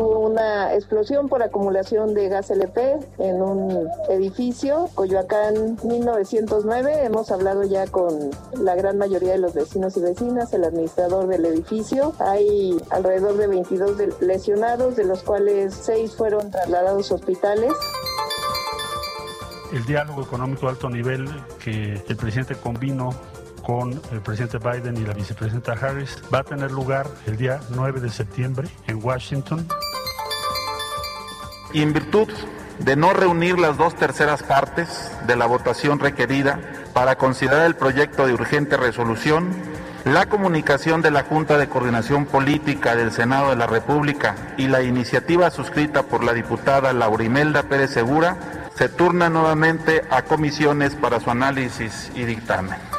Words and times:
Hubo 0.00 0.20
una 0.20 0.72
explosión 0.72 1.28
por 1.28 1.42
acumulación 1.42 2.14
de 2.14 2.30
gas 2.30 2.50
LP 2.50 3.00
en 3.18 3.42
un 3.42 3.86
edificio, 4.08 4.88
Coyoacán 4.94 5.76
1909. 5.84 7.04
Hemos 7.04 7.30
hablado 7.30 7.64
ya 7.64 7.86
con 7.86 8.30
la 8.54 8.76
gran 8.76 8.96
mayoría 8.96 9.32
de 9.32 9.38
los 9.38 9.52
vecinos 9.52 9.98
y 9.98 10.00
vecinas, 10.00 10.54
el 10.54 10.64
administrador 10.64 11.26
del 11.26 11.44
edificio. 11.44 12.14
Hay 12.18 12.80
alrededor 12.88 13.36
de 13.36 13.46
22 13.48 14.22
lesionados, 14.22 14.96
de 14.96 15.04
los 15.04 15.22
cuales 15.22 15.74
6 15.82 16.16
fueron 16.16 16.50
trasladados 16.50 17.12
a 17.12 17.16
hospitales 17.16 17.74
el 19.72 19.84
diálogo 19.84 20.22
económico 20.22 20.62
de 20.62 20.72
alto 20.72 20.90
nivel 20.90 21.28
que 21.62 22.02
el 22.08 22.16
presidente 22.16 22.56
convino 22.56 23.10
con 23.70 23.92
el 24.10 24.20
presidente 24.20 24.58
Biden 24.58 24.96
y 24.96 25.06
la 25.06 25.14
vicepresidenta 25.14 25.74
Harris 25.74 26.20
va 26.34 26.40
a 26.40 26.42
tener 26.42 26.72
lugar 26.72 27.06
el 27.26 27.36
día 27.36 27.60
9 27.70 28.00
de 28.00 28.10
septiembre 28.10 28.66
en 28.88 28.98
Washington. 29.00 29.64
Y 31.72 31.82
en 31.82 31.92
virtud 31.92 32.26
de 32.80 32.96
no 32.96 33.12
reunir 33.12 33.60
las 33.60 33.76
dos 33.76 33.94
terceras 33.94 34.42
partes 34.42 35.12
de 35.28 35.36
la 35.36 35.46
votación 35.46 36.00
requerida 36.00 36.58
para 36.92 37.14
considerar 37.14 37.64
el 37.64 37.76
proyecto 37.76 38.26
de 38.26 38.34
urgente 38.34 38.76
resolución, 38.76 39.50
la 40.04 40.26
comunicación 40.26 41.00
de 41.00 41.12
la 41.12 41.22
Junta 41.22 41.56
de 41.56 41.68
Coordinación 41.68 42.26
Política 42.26 42.96
del 42.96 43.12
Senado 43.12 43.50
de 43.50 43.56
la 43.56 43.68
República 43.68 44.34
y 44.56 44.66
la 44.66 44.82
iniciativa 44.82 45.48
suscrita 45.52 46.02
por 46.02 46.24
la 46.24 46.32
diputada 46.32 46.92
Laurimelda 46.92 47.62
Pérez 47.62 47.92
Segura 47.92 48.36
se 48.74 48.88
turna 48.88 49.30
nuevamente 49.30 50.02
a 50.10 50.22
comisiones 50.22 50.96
para 50.96 51.20
su 51.20 51.30
análisis 51.30 52.10
y 52.16 52.24
dictamen. 52.24 52.89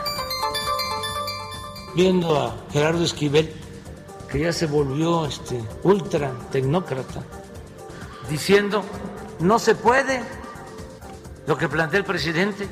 Viendo 1.95 2.39
a 2.39 2.55
Gerardo 2.71 3.03
Esquivel, 3.03 3.53
que 4.29 4.39
ya 4.39 4.53
se 4.53 4.65
volvió 4.65 5.25
este, 5.25 5.61
ultra 5.83 6.31
tecnócrata, 6.51 7.21
diciendo, 8.29 8.83
no 9.39 9.59
se 9.59 9.75
puede 9.75 10.23
lo 11.47 11.57
que 11.57 11.67
plantea 11.67 11.99
el 11.99 12.05
presidente, 12.05 12.69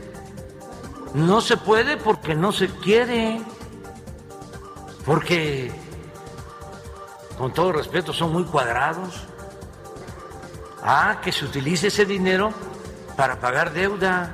no 1.14 1.42
se 1.42 1.58
puede 1.58 1.98
porque 1.98 2.36
no 2.36 2.52
se 2.52 2.68
quiere, 2.68 3.42
porque, 5.06 5.72
con 7.38 7.54
todo 7.54 7.72
respeto, 7.72 8.14
son 8.14 8.32
muy 8.32 8.46
cuadrados. 8.46 9.28
Ah, 10.82 11.20
que 11.22 11.32
se 11.32 11.46
utilice 11.46 11.88
ese 11.88 12.06
dinero 12.06 12.54
para 13.18 13.40
pagar 13.40 13.74
deuda. 13.74 14.34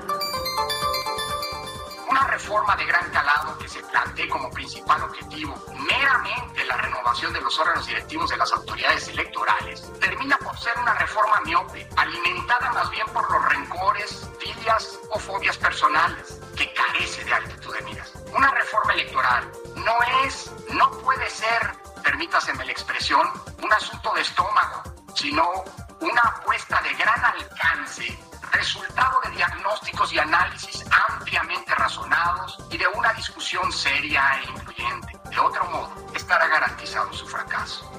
Reforma 2.35 2.75
de 2.75 2.85
gran 2.85 3.09
calado 3.12 3.57
que 3.59 3.69
se 3.69 3.81
plantee 3.81 4.28
como 4.28 4.51
principal 4.51 5.01
objetivo 5.03 5.56
meramente 5.88 6.66
la 6.66 6.75
renovación 6.75 7.31
de 7.31 7.40
los 7.40 7.57
órganos 7.57 7.88
directivos 7.88 8.29
de 8.29 8.35
las 8.35 8.51
autoridades 8.51 9.07
electorales 9.07 9.90
termina 10.01 10.38
por 10.40 10.59
ser 10.59 10.78
una 10.78 10.95
reforma 10.95 11.40
miope, 11.45 11.88
alimentada 11.95 12.74
más 12.74 12.90
bien 12.90 13.07
por 13.13 13.31
los 13.31 13.45
rencores, 13.45 14.29
filias 14.38 15.00
o 15.12 15.18
fobias 15.18 15.57
personales, 15.57 16.41
que 16.57 16.74
carece 16.74 17.24
de 17.24 17.34
altitud 17.35 17.74
de 17.74 17.81
miras. 17.84 18.12
Una 18.35 18.51
reforma 18.51 18.91
electoral 18.95 19.50
no 19.78 20.25
es, 20.25 20.51
no 20.72 20.91
puede 20.91 21.29
ser, 21.29 21.72
permítaseme 22.03 22.66
la 22.66 22.72
expresión, 22.74 23.31
un 23.63 23.72
asunto 23.72 24.13
de 24.13 24.22
estómago, 24.22 24.84
sino 25.16 25.63
una 26.01 26.22
apuesta 26.22 26.81
de 26.81 26.94
gran 26.95 27.24
alcance 27.24 28.19
resultado 28.55 29.19
de 29.25 29.31
diagnósticos 29.31 30.13
y 30.13 30.19
análisis 30.19 30.85
ampliamente 31.09 31.73
razonados 31.75 32.57
y 32.71 32.77
de 32.77 32.88
una 32.88 33.13
discusión 33.13 33.71
seria 33.71 34.21
e 34.41 34.49
incluyente. 34.49 35.19
De 35.29 35.39
otro 35.39 35.66
modo, 35.66 35.91
estará 36.13 36.47
garantizado 36.47 37.11
su 37.13 37.27
fracaso. 37.27 37.91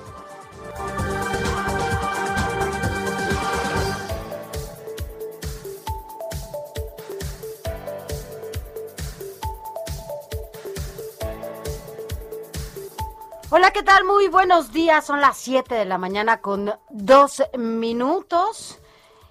Hola, 13.51 13.71
¿qué 13.71 13.83
tal? 13.83 14.05
Muy 14.05 14.29
buenos 14.29 14.73
días. 14.73 15.07
Son 15.07 15.21
las 15.21 15.37
7 15.37 15.75
de 15.75 15.85
la 15.85 15.99
mañana 15.99 16.41
con 16.41 16.79
dos 16.91 17.43
minutos 17.57 18.81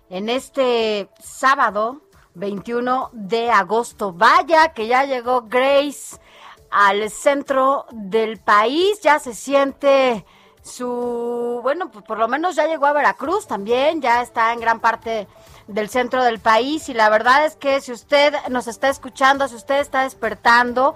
en 0.10 0.30
este 0.30 1.10
sábado 1.20 2.02
21 2.36 3.10
de 3.14 3.50
agosto. 3.50 4.14
Vaya 4.14 4.74
que 4.74 4.88
ya 4.88 5.06
llegó 5.06 5.44
Grace 5.44 6.18
al 6.70 7.10
centro 7.10 7.86
del 7.92 8.40
país, 8.40 9.02
ya 9.02 9.20
se 9.20 9.34
siente 9.34 10.26
su, 10.62 11.60
bueno, 11.62 11.92
pues 11.92 12.04
por 12.04 12.18
lo 12.18 12.28
menos 12.28 12.56
ya 12.56 12.68
llegó 12.68 12.88
a 12.88 12.94
Veracruz 12.94 13.48
también, 13.48 14.02
ya 14.02 14.22
está 14.22 14.52
en 14.52 14.60
gran 14.60 14.80
parte 14.80 15.28
del 15.68 15.90
centro 15.90 16.24
del 16.24 16.40
país 16.40 16.90
y 16.90 16.94
la 16.94 17.10
verdad 17.10 17.46
es 17.46 17.56
que 17.56 17.82
si 17.82 17.92
usted 17.92 18.34
nos 18.50 18.68
está 18.68 18.90
escuchando, 18.90 19.48
si 19.48 19.56
usted 19.56 19.80
está 19.80 20.04
despertando, 20.04 20.96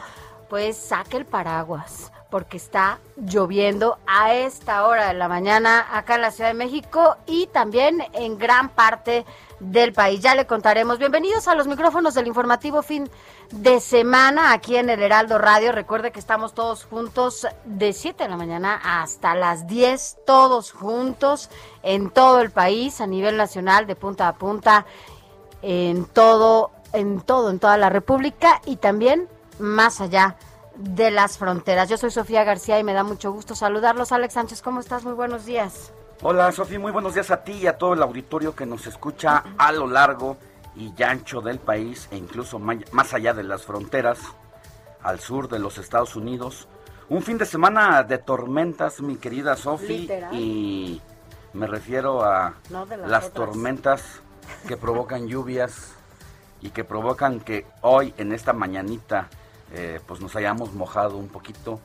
pues 0.50 0.76
saque 0.76 1.18
el 1.18 1.26
paraguas 1.26 2.12
porque 2.30 2.58
está 2.58 3.00
lloviendo 3.18 3.98
a 4.06 4.34
esta 4.34 4.86
hora 4.86 5.08
de 5.08 5.14
la 5.16 5.28
mañana 5.28 5.88
acá 5.92 6.16
en 6.16 6.22
la 6.22 6.32
Ciudad 6.32 6.52
de 6.52 6.56
México 6.56 7.18
y 7.26 7.48
también 7.48 8.04
en 8.14 8.38
gran 8.38 8.70
parte 8.70 9.26
del 9.60 9.94
país. 9.94 10.22
Ya 10.22 10.36
le 10.36 10.46
contaremos. 10.46 11.00
Bienvenidos 11.00 11.48
a 11.48 11.56
los 11.56 11.68
micrófonos 11.68 12.14
del 12.14 12.28
informativo 12.28 12.84
fin 12.84 13.10
de 13.52 13.80
semana 13.80 14.54
aquí 14.54 14.76
en 14.76 14.90
el 14.90 15.02
Heraldo 15.02 15.40
Radio. 15.40 15.72
Recuerde 15.72 16.12
que 16.12 16.20
estamos 16.20 16.54
todos 16.54 16.86
juntos 16.86 17.48
de 17.66 17.94
7 17.94 18.24
de 18.24 18.30
la 18.30 18.38
mañana 18.38 18.80
hasta 18.84 19.34
las 19.34 19.66
10, 19.68 20.20
todos 20.26 20.72
juntos 20.72 21.50
en 21.82 22.12
todo 22.12 22.42
el 22.42 22.52
país, 22.52 23.02
a 23.02 23.08
nivel 23.08 23.38
nacional, 23.38 23.88
de 23.88 23.96
punta 23.96 24.28
a 24.28 24.36
punta, 24.36 24.86
en 25.64 26.06
todo, 26.06 26.72
en 26.94 27.22
todo, 27.22 27.50
en 27.50 27.60
toda 27.60 27.78
la 27.78 27.90
República 27.90 28.62
y 28.66 28.76
también 28.76 29.28
más 29.58 30.00
allá 30.00 30.38
de 30.80 31.12
las 31.12 31.38
fronteras. 31.38 31.90
Yo 31.90 31.98
soy 31.98 32.10
Sofía 32.10 32.44
García 32.46 32.80
y 32.80 32.84
me 32.84 32.94
da 32.94 33.04
mucho 33.04 33.32
gusto 33.32 33.54
saludarlos. 33.54 34.12
Alex 34.12 34.34
Sánchez, 34.34 34.62
¿cómo 34.62 34.80
estás? 34.80 35.04
Muy 35.04 35.14
buenos 35.14 35.46
días. 35.46 35.92
Hola 36.22 36.52
Sofía, 36.52 36.80
muy 36.80 36.92
buenos 36.92 37.14
días 37.14 37.32
a 37.32 37.44
ti 37.44 37.54
y 37.54 37.68
a 37.68 37.78
todo 37.78 37.94
el 37.94 38.02
auditorio 38.02 38.56
que 38.56 38.66
nos 38.66 38.88
escucha 38.88 39.44
a 39.58 39.72
lo 39.72 39.88
largo 39.88 40.38
y 40.76 40.92
ancho 41.04 41.42
del 41.42 41.60
país 41.60 42.08
e 42.12 42.18
incluso 42.18 42.60
más 42.60 43.14
allá 43.14 43.34
de 43.34 43.44
las 43.44 43.64
fronteras, 43.64 44.20
al 45.02 45.20
sur 45.20 45.50
de 45.50 45.60
los 45.60 45.78
Estados 45.78 46.16
Unidos. 46.16 46.68
Un 47.10 47.24
fin 47.24 47.38
de 47.38 47.46
semana 47.46 48.04
de 48.04 48.18
tormentas, 48.18 49.02
mi 49.02 49.16
querida 49.16 49.56
Sofía, 49.56 50.30
y 50.32 51.02
me 51.54 51.68
refiero 51.68 52.24
a 52.24 52.54
las 53.06 53.32
tormentas 53.32 54.04
que 54.68 54.78
provocan 54.78 55.28
lluvias 55.28 55.94
y 56.62 56.70
que 56.70 56.84
provocan 56.84 57.40
que 57.40 57.66
hoy 57.82 58.14
en 58.18 58.34
esta 58.34 58.54
mañanita 58.54 59.30
eh, 59.74 60.00
pues 60.06 60.22
nos 60.22 60.36
hayamos 60.36 60.74
mojado 60.74 61.18
un 61.18 61.28
poquito 61.28 61.80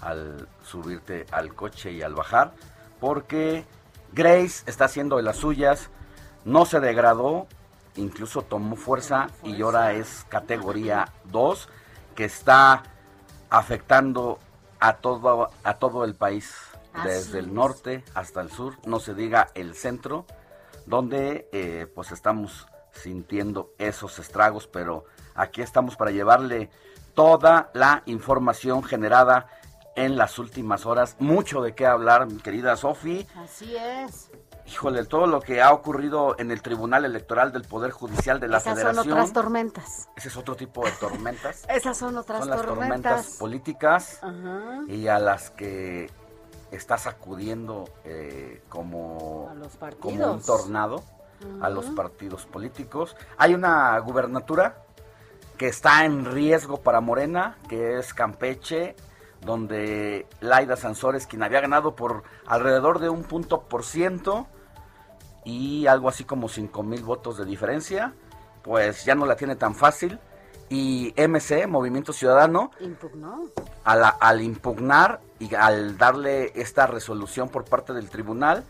al 0.00 0.48
subirte 0.64 1.26
al 1.30 1.54
coche 1.54 1.92
y 1.92 2.02
al 2.02 2.14
bajar, 2.14 2.52
porque 3.00 3.64
Grace 4.12 4.62
está 4.66 4.86
haciendo 4.86 5.16
de 5.16 5.22
las 5.22 5.36
suyas, 5.36 5.90
no 6.44 6.64
se 6.64 6.80
degradó, 6.80 7.46
incluso 7.96 8.42
tomó 8.42 8.76
fuerza 8.76 9.28
y 9.42 9.60
ahora 9.62 9.92
es 9.92 10.24
categoría 10.28 11.12
2, 11.24 11.68
que 12.14 12.24
está 12.24 12.82
afectando 13.50 14.38
a 14.78 14.94
todo, 14.94 15.50
a 15.62 15.74
todo 15.74 16.04
el 16.04 16.14
país, 16.14 16.54
desde 17.04 17.38
el 17.38 17.54
norte 17.54 18.04
hasta 18.14 18.40
el 18.40 18.50
sur, 18.50 18.74
no 18.84 18.98
se 18.98 19.14
diga 19.14 19.48
el 19.54 19.74
centro, 19.74 20.26
donde 20.86 21.48
eh, 21.52 21.86
pues 21.94 22.10
estamos 22.10 22.66
sintiendo 22.92 23.72
esos 23.78 24.18
estragos, 24.18 24.66
pero 24.66 25.04
aquí 25.34 25.62
estamos 25.62 25.96
para 25.96 26.10
llevarle 26.10 26.70
toda 27.14 27.70
la 27.74 28.02
información 28.06 28.82
generada 28.82 29.46
en 29.96 30.16
las 30.16 30.38
últimas 30.38 30.86
horas. 30.86 31.16
Mucho 31.18 31.62
de 31.62 31.74
qué 31.74 31.86
hablar, 31.86 32.26
mi 32.26 32.38
querida 32.38 32.76
Sofi. 32.76 33.26
Así 33.36 33.76
es. 33.76 34.30
Híjole, 34.66 35.04
todo 35.04 35.26
lo 35.26 35.40
que 35.40 35.60
ha 35.60 35.72
ocurrido 35.72 36.36
en 36.38 36.52
el 36.52 36.62
Tribunal 36.62 37.04
Electoral 37.04 37.50
del 37.50 37.62
Poder 37.62 37.90
Judicial 37.90 38.38
de 38.38 38.46
la 38.46 38.58
Esas 38.58 38.74
Federación. 38.74 39.04
son 39.04 39.12
otras 39.12 39.32
tormentas. 39.32 40.08
Ese 40.16 40.28
es 40.28 40.36
otro 40.36 40.54
tipo 40.54 40.84
de 40.84 40.92
tormentas. 40.92 41.64
Esas 41.68 41.96
son 41.96 42.16
otras 42.16 42.40
son 42.40 42.50
las 42.50 42.62
tormentas. 42.62 43.02
tormentas 43.02 43.36
políticas 43.38 44.18
Ajá. 44.22 44.80
y 44.86 45.08
a 45.08 45.18
las 45.18 45.50
que 45.50 46.08
está 46.70 46.98
sacudiendo 46.98 47.88
eh, 48.04 48.62
como, 48.68 49.52
como 49.98 50.32
un 50.34 50.40
tornado 50.42 51.02
a 51.60 51.68
los 51.68 51.86
partidos 51.86 52.46
políticos. 52.46 53.16
Hay 53.38 53.54
una 53.54 53.98
gubernatura 53.98 54.79
que 55.60 55.66
está 55.68 56.06
en 56.06 56.24
riesgo 56.24 56.78
para 56.80 57.02
Morena, 57.02 57.58
que 57.68 57.98
es 57.98 58.14
Campeche, 58.14 58.96
donde 59.42 60.26
Laida 60.40 60.74
Sansores, 60.74 61.26
quien 61.26 61.42
había 61.42 61.60
ganado 61.60 61.94
por 61.94 62.22
alrededor 62.46 62.98
de 62.98 63.10
un 63.10 63.24
punto 63.24 63.60
por 63.68 63.84
ciento 63.84 64.46
y 65.44 65.86
algo 65.86 66.08
así 66.08 66.24
como 66.24 66.48
5 66.48 66.82
mil 66.82 67.02
votos 67.02 67.36
de 67.36 67.44
diferencia, 67.44 68.14
pues 68.62 69.04
ya 69.04 69.14
no 69.14 69.26
la 69.26 69.36
tiene 69.36 69.54
tan 69.54 69.74
fácil. 69.74 70.18
Y 70.70 71.12
MC, 71.14 71.66
Movimiento 71.66 72.14
Ciudadano, 72.14 72.70
Impugnó. 72.80 73.42
a 73.84 73.96
la- 73.96 74.08
al 74.08 74.40
impugnar 74.40 75.20
y 75.38 75.54
al 75.54 75.98
darle 75.98 76.52
esta 76.54 76.86
resolución 76.86 77.50
por 77.50 77.66
parte 77.66 77.92
del 77.92 78.08
tribunal, 78.08 78.64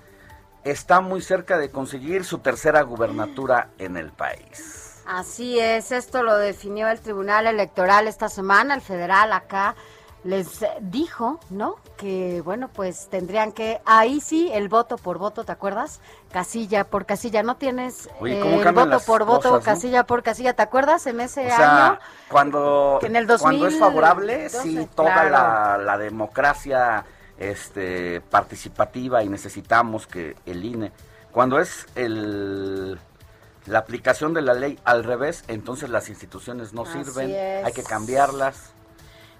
está 0.65 1.01
muy 1.01 1.23
cerca 1.23 1.57
de 1.57 1.71
conseguir 1.71 2.25
su 2.25 2.39
tercera 2.39 2.83
gubernatura 2.83 3.69
en 3.79 3.97
el 3.97 4.11
país. 4.11 4.80
Así 5.13 5.59
es, 5.59 5.91
esto 5.91 6.23
lo 6.23 6.37
definió 6.37 6.87
el 6.89 7.01
Tribunal 7.01 7.49
Electoral 7.49 8.07
esta 8.07 8.29
semana, 8.29 8.77
el 8.77 8.81
federal 8.81 9.33
acá 9.33 9.75
les 10.23 10.65
dijo, 10.83 11.41
¿no? 11.51 11.79
Que 11.97 12.41
bueno, 12.45 12.69
pues 12.73 13.09
tendrían 13.09 13.51
que, 13.51 13.81
ahí 13.87 14.21
sí, 14.21 14.51
el 14.53 14.69
voto 14.69 14.99
por 14.99 15.19
voto, 15.19 15.43
¿te 15.43 15.51
acuerdas? 15.51 16.01
Casilla 16.31 16.85
por 16.85 17.07
casilla, 17.07 17.43
no 17.43 17.57
tienes 17.57 18.09
Oye, 18.21 18.39
eh, 18.39 18.41
¿cómo 18.41 18.59
el 18.59 18.63
cambian 18.63 18.91
voto 18.91 19.05
por 19.05 19.25
voto, 19.25 19.51
cosas, 19.51 19.67
no? 19.67 19.73
casilla 19.73 20.07
por 20.07 20.23
casilla, 20.23 20.53
¿te 20.53 20.63
acuerdas? 20.63 21.05
En 21.09 21.21
ese 21.21 21.45
O 21.45 21.57
sea, 21.57 21.87
año, 21.87 21.99
cuando, 22.29 23.01
en 23.03 23.17
el 23.17 23.27
cuando 23.27 23.67
es 23.67 23.81
favorable, 23.81 24.45
2012, 24.45 24.63
sí, 24.63 24.89
toda 24.95 25.13
claro. 25.13 25.31
la, 25.31 25.79
la 25.79 25.99
democracia 25.99 27.05
este, 27.37 28.21
participativa 28.21 29.25
y 29.25 29.29
necesitamos 29.29 30.07
que 30.07 30.37
el 30.47 30.65
INE, 30.65 30.93
cuando 31.33 31.59
es 31.59 31.87
el, 31.97 32.97
la 33.71 33.79
aplicación 33.79 34.35
de 34.35 34.43
la 34.43 34.55
ley 34.55 34.79
al 34.85 35.05
revés, 35.05 35.45
entonces 35.47 35.91
las 35.91 36.09
instituciones 36.09 36.73
no 36.73 36.83
Así 36.83 37.05
sirven, 37.05 37.31
es. 37.31 37.65
hay 37.65 37.73
que 37.73 37.85
cambiarlas. 37.85 38.73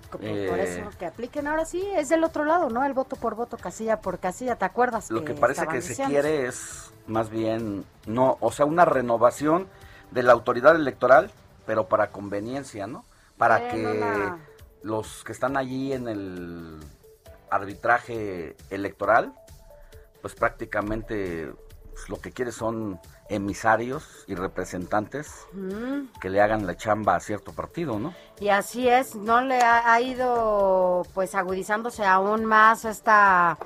como 0.09 0.25
eh, 0.25 0.47
por 0.49 0.59
eso 0.61 0.99
que 0.99 1.07
apliquen 1.07 1.49
ahora 1.49 1.65
sí, 1.65 1.85
es 1.97 2.09
del 2.09 2.23
otro 2.23 2.45
lado, 2.45 2.71
¿no? 2.71 2.85
El 2.85 2.93
voto 2.93 3.17
por 3.17 3.35
voto, 3.35 3.57
casilla 3.57 4.01
por 4.01 4.21
casilla, 4.21 4.55
¿te 4.57 4.65
acuerdas? 4.65 5.11
Lo 5.11 5.25
que 5.25 5.35
parece 5.35 5.67
que 5.67 5.83
se 5.83 6.01
quiere 6.05 6.47
es 6.47 6.93
más 7.09 7.29
bien, 7.29 7.85
no, 8.07 8.39
o 8.41 8.53
sea, 8.53 8.67
una 8.67 8.85
renovación 8.85 9.67
de 10.13 10.23
la 10.23 10.33
autoridad 10.33 10.77
electoral, 10.77 11.33
pero 11.67 11.89
para 11.89 12.13
conveniencia, 12.13 12.87
¿no? 12.87 13.05
Para 13.37 13.59
Eh, 13.59 13.69
que 13.71 13.79
no 14.01 14.51
los 14.83 15.25
que 15.25 15.33
están 15.33 15.57
allí 15.57 15.93
en 15.93 16.09
el 16.09 16.79
arbitraje 17.51 18.57
electoral, 18.71 19.35
pues 20.23 20.35
prácticamente 20.35 21.53
pues, 21.93 22.09
lo 22.09 22.21
que 22.21 22.31
quiere 22.33 22.53
son 22.53 22.99
emisarios 23.31 24.25
y 24.27 24.35
representantes 24.35 25.47
Mm. 25.53 26.09
que 26.21 26.29
le 26.29 26.41
hagan 26.43 26.67
la 26.67 26.77
chamba 26.77 27.17
a 27.17 27.21
cierto 27.21 27.53
partido, 27.53 27.99
¿no? 27.99 28.13
Y 28.39 28.49
así 28.51 28.89
es, 28.89 29.15
no 29.15 29.41
le 29.41 29.61
ha, 29.61 29.93
ha 29.93 30.01
ido 30.01 31.03
pues 31.15 31.35
agudizándose 31.35 32.05
aún 32.05 32.45
más 32.45 32.85
esta 32.85 33.57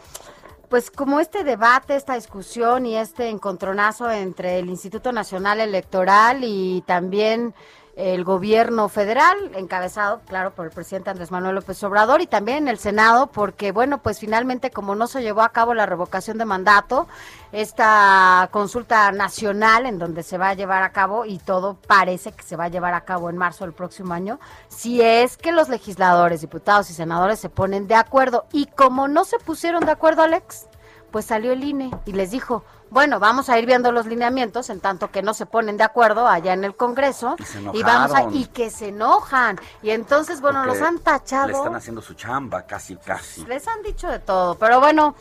pues 0.69 0.91
como 0.91 1.21
este 1.21 1.45
debate, 1.45 1.95
esta 1.95 2.15
discusión 2.15 2.85
y 2.87 2.97
este 2.97 3.29
encontronazo 3.29 4.11
entre 4.11 4.59
el 4.59 4.69
Instituto 4.69 5.13
Nacional 5.13 5.61
Electoral 5.61 6.41
y 6.43 6.83
también 6.87 7.55
el 7.97 8.25
gobierno 8.25 8.89
federal, 8.89 9.37
encabezado, 9.55 10.21
claro, 10.27 10.53
por 10.53 10.67
el 10.67 10.73
presidente 10.73 11.11
Andrés 11.11 11.31
Manuel 11.31 11.55
López 11.55 11.83
Obrador 11.85 12.21
y 12.21 12.27
también 12.27 12.67
el 12.67 12.79
Senado, 12.79 13.29
porque, 13.29 13.71
bueno, 13.71 13.99
pues 14.03 14.19
finalmente 14.19 14.71
como 14.71 14.97
no 14.97 15.07
se 15.07 15.23
llevó 15.23 15.43
a 15.43 15.51
cabo 15.51 15.75
la 15.75 15.87
revocación 15.87 16.37
de 16.39 16.45
mandato, 16.45 17.07
esta 17.53 18.49
consulta 18.51 19.13
nacional 19.13 19.87
en 19.87 20.01
donde 20.01 20.25
se 20.25 20.39
va 20.39 20.49
a 20.49 20.55
llevar 20.55 20.83
a 20.83 20.91
cabo 20.91 21.25
y 21.25 21.39
todo 21.39 21.77
parece 21.87 22.33
que 22.33 22.43
se 22.43 22.57
va 22.57 22.65
a 22.65 22.69
llevar 22.69 22.95
a 22.95 23.05
cabo 23.05 23.31
en 23.31 23.37
marzo 23.37 23.65
del 23.65 23.75
próximo 23.75 24.13
año, 24.13 24.41
si 24.69 25.01
es 25.01 25.37
que 25.37 25.53
los 25.53 25.69
legisladores, 25.69 26.41
diputados 26.41 26.91
y 26.91 26.95
senadores 26.95 27.39
se 27.39 27.49
ponen 27.49 27.87
de 27.87 27.95
acuerdo. 27.95 28.47
Y 28.51 28.67
como 28.67 29.07
no 29.07 29.25
se 29.25 29.39
pusieron 29.39 29.85
de 29.87 29.93
acuerdo, 29.93 30.23
Alex, 30.23 30.67
pues 31.13 31.27
salió 31.27 31.53
el 31.53 31.63
INE 31.63 31.93
y 32.07 32.13
les 32.13 32.33
dijo, 32.33 32.65
bueno, 32.91 33.19
vamos 33.19 33.49
a 33.49 33.59
ir 33.59 33.67
viendo 33.67 33.91
los 33.93 34.07
lineamientos 34.07 34.71
en 34.71 34.81
tanto 34.81 35.11
que 35.11 35.23
no 35.23 35.35
se 35.35 35.47
ponen 35.47 35.77
de 35.77 35.85
acuerdo 35.85 36.29
allá 36.29 36.53
en 36.53 36.65
el 36.65 36.77
Congreso 36.77 37.37
Y 37.39 37.45
se 37.45 37.61
y 37.73 37.83
vamos 37.83 38.15
a 38.15 38.25
y 38.31 38.47
que 38.47 38.71
se 38.71 38.89
enojan. 38.89 39.59
Y 39.83 39.91
entonces 39.91 40.41
bueno 40.41 40.61
Porque 40.65 40.79
los 40.79 40.87
han 40.87 40.99
tachado, 41.01 41.49
Le 41.49 41.55
están 41.55 41.75
haciendo 41.75 42.03
su 42.03 42.15
chamba, 42.15 42.63
casi, 42.67 42.97
casi. 42.97 43.45
les 43.47 43.67
han 43.67 43.83
dicho 43.83 44.09
de 44.09 44.19
todo, 44.21 44.57
pero 44.57 44.81
bueno, 44.81 45.15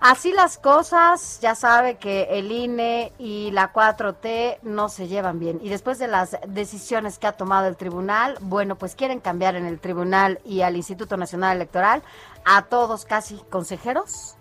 así 0.00 0.32
las 0.32 0.58
cosas, 0.58 1.38
ya 1.40 1.54
sabe 1.54 1.96
que 1.98 2.28
el 2.30 2.50
INE 2.50 3.12
y 3.18 3.50
la 3.52 3.72
4T 3.72 4.58
no 4.62 4.88
se 4.88 5.08
llevan 5.08 5.38
bien. 5.38 5.60
Y 5.62 5.68
después 5.68 5.98
de 5.98 6.08
las 6.08 6.36
decisiones 6.46 7.18
que 7.18 7.26
ha 7.26 7.32
tomado 7.32 7.68
el 7.68 7.76
tribunal, 7.76 8.38
bueno, 8.40 8.76
pues 8.76 8.94
quieren 8.94 9.20
cambiar 9.20 9.56
en 9.56 9.66
el 9.66 9.78
tribunal 9.78 10.40
y 10.44 10.62
al 10.62 10.76
Instituto 10.76 11.16
Nacional 11.16 11.56
Electoral 11.56 12.02
a 12.44 12.62
todos 12.62 13.04
casi 13.04 13.36
consejeros 13.50 14.37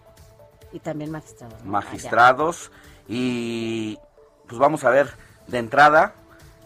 y 0.71 0.79
también 0.79 1.11
magistrados. 1.11 1.63
¿no? 1.63 1.71
magistrados 1.71 2.71
y 3.07 3.97
pues 4.47 4.59
vamos 4.59 4.83
a 4.83 4.89
ver 4.89 5.09
de 5.47 5.59
entrada 5.59 6.13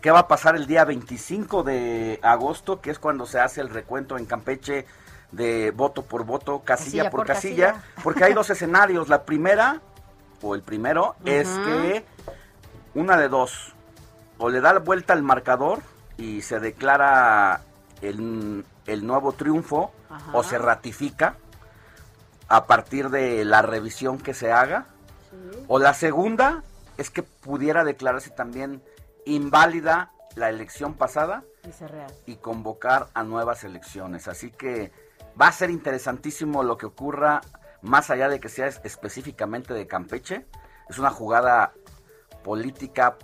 qué 0.01 0.11
va 0.11 0.19
a 0.19 0.27
pasar 0.27 0.55
el 0.55 0.65
día 0.67 0.83
25 0.83 1.63
de 1.63 2.19
agosto, 2.23 2.81
que 2.81 2.89
es 2.91 2.99
cuando 2.99 3.25
se 3.25 3.39
hace 3.39 3.61
el 3.61 3.69
recuento 3.69 4.17
en 4.17 4.25
Campeche 4.25 4.85
de 5.31 5.71
voto 5.71 6.03
por 6.03 6.25
voto, 6.25 6.59
casilla, 6.59 7.03
Casilla 7.03 7.09
por, 7.09 7.19
por 7.19 7.27
casilla, 7.27 7.73
casilla. 7.73 8.03
porque 8.03 8.23
hay 8.23 8.33
dos 8.33 8.49
escenarios. 8.49 9.07
La 9.07 9.23
primera, 9.23 9.79
o 10.41 10.55
el 10.55 10.61
primero, 10.61 11.15
es 11.23 11.47
que 11.47 12.03
una 12.95 13.15
de 13.17 13.29
dos, 13.29 13.73
o 14.37 14.49
le 14.49 14.59
da 14.59 14.73
la 14.73 14.79
vuelta 14.79 15.13
al 15.13 15.23
marcador 15.23 15.81
y 16.17 16.41
se 16.41 16.59
declara 16.59 17.61
el, 18.01 18.65
el 18.87 19.05
nuevo 19.05 19.31
triunfo, 19.33 19.91
o 20.33 20.43
se 20.43 20.57
ratifica 20.57 21.35
a 22.51 22.65
partir 22.67 23.09
de 23.09 23.45
la 23.45 23.61
revisión 23.61 24.17
que 24.17 24.33
se 24.33 24.51
haga. 24.51 24.87
O 25.67 25.79
la 25.79 25.93
segunda 25.93 26.63
es 26.97 27.09
que 27.09 27.23
pudiera 27.23 27.83
declararse 27.85 28.29
también 28.29 28.83
inválida 29.25 30.11
la 30.35 30.49
elección 30.49 30.93
pasada 30.95 31.43
real. 31.89 32.11
y 32.25 32.35
convocar 32.35 33.07
a 33.13 33.23
nuevas 33.23 33.63
elecciones. 33.63 34.27
Así 34.27 34.51
que 34.51 34.91
va 35.41 35.47
a 35.47 35.51
ser 35.53 35.69
interesantísimo 35.69 36.63
lo 36.63 36.77
que 36.77 36.85
ocurra, 36.87 37.39
más 37.81 38.09
allá 38.09 38.27
de 38.27 38.39
que 38.41 38.49
sea 38.49 38.67
es- 38.67 38.81
específicamente 38.83 39.73
de 39.73 39.87
Campeche. 39.87 40.45
Es 40.89 40.99
una 40.99 41.09
jugada 41.11 41.71
política 42.43 43.17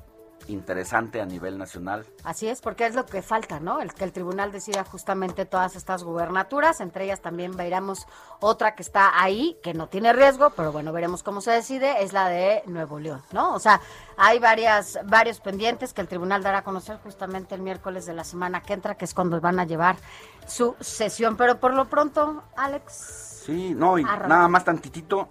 interesante 0.48 1.22
a 1.22 1.26
nivel 1.26 1.58
nacional. 1.58 2.06
Así 2.24 2.48
es, 2.48 2.62
porque 2.62 2.86
es 2.86 2.96
lo 2.96 3.06
que 3.06 3.22
falta, 3.22 3.60
¿no? 3.60 3.82
El 3.82 3.94
que 3.94 4.04
el 4.04 4.12
tribunal 4.12 4.52
decida 4.52 4.84
justamente 4.84 5.46
todas 5.46 5.76
estas 5.76 6.04
gubernaturas, 6.04 6.80
entre 6.82 7.06
ellas 7.06 7.22
también 7.22 7.56
veremos 7.58 8.08
otra 8.40 8.76
que 8.76 8.84
está 8.84 9.22
ahí, 9.22 9.58
que 9.62 9.74
no 9.74 9.88
tiene 9.88 10.14
riesgo, 10.14 10.52
pero 10.52 10.72
bueno, 10.72 10.94
veremos 10.94 11.24
cómo 11.24 11.42
se 11.42 11.52
decide, 11.52 12.04
es 12.04 12.14
la 12.14 12.30
de 12.30 12.64
Nuevo 12.66 13.00
León, 13.00 13.22
¿no? 13.32 13.54
O 13.54 13.60
sea, 13.60 13.82
hay 14.18 14.40
varias, 14.40 15.00
varios 15.06 15.40
pendientes 15.40 15.94
que 15.94 16.02
el 16.02 16.08
tribunal 16.08 16.44
dará 16.44 16.60
a 16.60 16.64
conocer 16.64 16.98
justamente 17.04 17.56
el 17.56 17.62
miércoles 17.62 18.06
de 18.06 18.14
la 18.14 18.24
semana 18.24 18.62
que 18.62 18.74
entra, 18.74 18.96
que 18.96 19.06
es 19.06 19.14
cuando 19.14 19.40
van 19.42 19.60
a 19.60 19.66
llevar 19.66 19.98
su 20.48 20.76
sesión, 20.80 21.36
pero 21.36 21.60
por 21.60 21.74
lo 21.74 21.86
pronto, 21.90 22.44
Alex, 22.56 23.24
Sí, 23.46 23.74
no, 23.74 23.98
y 23.98 24.04
Arranca. 24.04 24.28
nada 24.28 24.48
más 24.50 24.66
tantitito, 24.66 25.30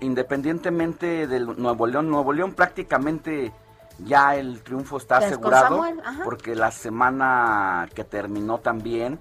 independientemente 0.00 1.26
del 1.26 1.46
Nuevo 1.60 1.86
León, 1.86 2.10
Nuevo 2.10 2.32
León 2.32 2.54
prácticamente 2.54 3.52
ya 3.98 4.36
el 4.36 4.62
triunfo 4.62 4.96
está 4.96 5.18
asegurado, 5.18 5.82
porque 6.24 6.54
la 6.54 6.70
semana 6.70 7.88
que 7.94 8.04
terminó 8.04 8.58
también 8.58 9.18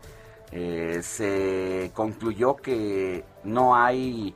eh, 0.52 1.02
se 1.04 1.92
concluyó 1.94 2.56
que 2.56 3.24
no 3.44 3.76
hay 3.76 4.36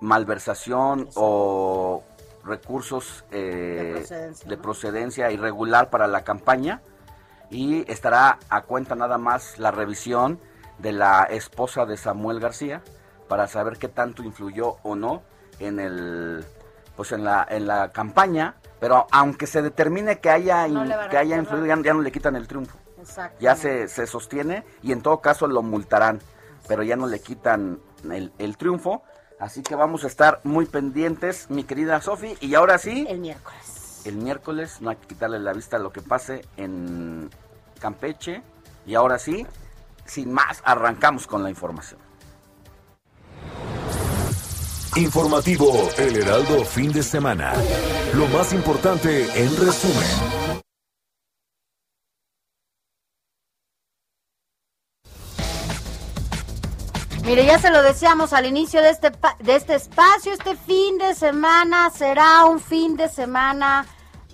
malversación 0.00 1.08
o 1.14 2.02
recursos 2.44 3.24
eh, 3.30 3.38
De 3.38 3.92
procedencia, 3.94 4.48
de 4.48 4.56
¿no? 4.56 4.62
procedencia 4.62 5.30
irregular 5.30 5.90
para 5.90 6.06
la 6.06 6.24
campaña 6.24 6.82
y 7.50 7.90
estará 7.90 8.38
a 8.48 8.62
cuenta 8.62 8.94
nada 8.94 9.16
más 9.16 9.58
la 9.58 9.70
revisión 9.70 10.40
de 10.78 10.92
la 10.92 11.22
esposa 11.24 11.86
de 11.86 11.96
Samuel 11.96 12.40
García 12.40 12.82
para 13.28 13.46
saber 13.46 13.78
qué 13.78 13.88
tanto 13.88 14.22
influyó 14.22 14.76
o 14.82 14.96
no 14.96 15.22
en 15.58 15.78
el 15.80 16.44
pues 16.96 17.12
en 17.12 17.24
la, 17.24 17.46
en 17.48 17.66
la 17.66 17.90
campaña, 17.92 18.56
pero 18.80 19.06
aunque 19.10 19.46
se 19.46 19.62
determine 19.62 20.20
que 20.20 20.30
haya, 20.30 20.66
que 21.10 21.16
haya 21.16 21.36
influido, 21.36 21.66
ya, 21.66 21.94
no 21.94 22.02
le 22.02 22.12
quitan 22.12 22.36
el 22.36 22.46
triunfo. 22.46 22.78
Ya 23.40 23.54
se, 23.56 23.88
se 23.88 24.06
sostiene 24.06 24.64
y 24.82 24.92
en 24.92 25.02
todo 25.02 25.20
caso 25.20 25.46
lo 25.46 25.62
multarán, 25.62 26.20
pero 26.66 26.82
ya 26.82 26.96
no 26.96 27.06
le 27.06 27.20
quitan 27.20 27.80
el, 28.10 28.32
el 28.38 28.56
triunfo. 28.56 29.02
Así 29.38 29.62
que 29.62 29.74
vamos 29.74 30.04
a 30.04 30.06
estar 30.06 30.40
muy 30.44 30.64
pendientes, 30.66 31.50
mi 31.50 31.64
querida 31.64 32.00
Sofi. 32.00 32.36
Y 32.40 32.54
ahora 32.54 32.78
sí. 32.78 33.06
El 33.08 33.18
miércoles. 33.18 34.02
El 34.04 34.16
miércoles, 34.16 34.80
no 34.80 34.90
hay 34.90 34.96
que 34.96 35.08
quitarle 35.08 35.38
la 35.38 35.52
vista 35.52 35.76
a 35.76 35.80
lo 35.80 35.92
que 35.92 36.00
pase 36.02 36.44
en 36.56 37.30
Campeche. 37.80 38.42
Y 38.86 38.94
ahora 38.94 39.18
sí, 39.18 39.46
sin 40.04 40.32
más, 40.32 40.62
arrancamos 40.64 41.26
con 41.26 41.42
la 41.42 41.50
información. 41.50 42.00
Informativo 44.96 45.90
El 45.98 46.16
Heraldo 46.16 46.64
Fin 46.64 46.92
de 46.92 47.02
Semana. 47.02 47.52
Lo 48.14 48.28
más 48.28 48.52
importante 48.52 49.24
en 49.34 49.56
resumen. 49.56 50.06
Mire, 57.24 57.44
ya 57.44 57.58
se 57.58 57.72
lo 57.72 57.82
decíamos 57.82 58.32
al 58.32 58.46
inicio 58.46 58.82
de 58.82 58.90
este, 58.90 59.10
de 59.40 59.56
este 59.56 59.74
espacio, 59.74 60.32
este 60.32 60.54
fin 60.54 60.98
de 60.98 61.16
semana 61.16 61.90
será 61.90 62.44
un 62.44 62.60
fin 62.60 62.96
de 62.96 63.08
semana 63.08 63.86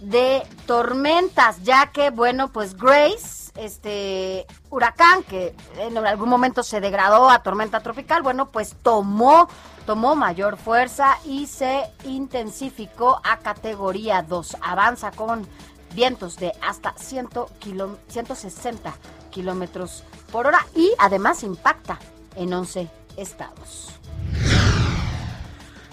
de 0.03 0.43
tormentas, 0.67 1.63
ya 1.63 1.87
que, 1.87 2.11
bueno, 2.11 2.53
pues 2.53 2.77
Grace, 2.77 3.53
este 3.57 4.47
huracán 4.71 5.23
que 5.23 5.55
en 5.79 5.97
algún 5.99 6.29
momento 6.29 6.63
se 6.63 6.81
degradó 6.81 7.31
a 7.31 7.43
tormenta 7.43 7.81
tropical, 7.81 8.23
bueno, 8.23 8.51
pues 8.51 8.77
tomó, 8.83 9.49
tomó 9.91 10.15
mayor 10.15 10.57
fuerza 10.57 11.19
y 11.25 11.49
se 11.49 11.83
intensificó 12.05 13.21
a 13.25 13.41
categoría 13.41 14.23
2. 14.23 14.59
Avanza 14.63 15.11
con 15.11 15.45
vientos 15.97 16.37
de 16.37 16.53
hasta 16.63 16.95
100 16.97 17.29
160 18.07 18.93
kilómetros 19.31 20.05
por 20.31 20.47
hora 20.47 20.65
y 20.77 20.93
además 20.97 21.43
impacta 21.43 21.99
en 22.37 22.53
11 22.53 22.89
estados. 23.17 23.99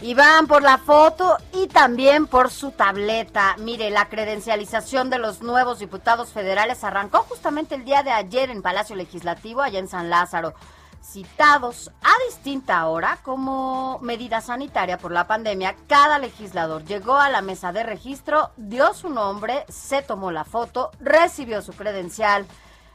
Y 0.00 0.14
van 0.14 0.46
por 0.46 0.62
la 0.62 0.78
foto 0.78 1.36
y 1.52 1.66
también 1.66 2.26
por 2.26 2.50
su 2.50 2.70
tableta. 2.70 3.56
Mire, 3.58 3.90
la 3.90 4.08
credencialización 4.08 5.10
de 5.10 5.18
los 5.18 5.42
nuevos 5.42 5.80
diputados 5.80 6.30
federales 6.30 6.84
arrancó 6.84 7.18
justamente 7.28 7.74
el 7.74 7.84
día 7.84 8.02
de 8.02 8.12
ayer 8.12 8.50
en 8.50 8.62
Palacio 8.62 8.94
Legislativo, 8.94 9.60
allá 9.60 9.80
en 9.80 9.88
San 9.88 10.08
Lázaro 10.08 10.54
citados 11.02 11.90
a 12.02 12.12
distinta 12.28 12.86
hora 12.86 13.18
como 13.22 13.98
medida 14.00 14.40
sanitaria 14.40 14.98
por 14.98 15.12
la 15.12 15.26
pandemia, 15.26 15.74
cada 15.86 16.18
legislador 16.18 16.84
llegó 16.84 17.16
a 17.16 17.30
la 17.30 17.40
mesa 17.40 17.72
de 17.72 17.82
registro, 17.82 18.50
dio 18.56 18.92
su 18.94 19.08
nombre, 19.08 19.64
se 19.68 20.02
tomó 20.02 20.30
la 20.30 20.44
foto, 20.44 20.90
recibió 21.00 21.62
su 21.62 21.72
credencial 21.72 22.46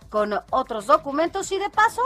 con 0.10 0.40
otros 0.52 0.86
documentos 0.86 1.52
y 1.52 1.58
de 1.58 1.70
paso, 1.70 2.02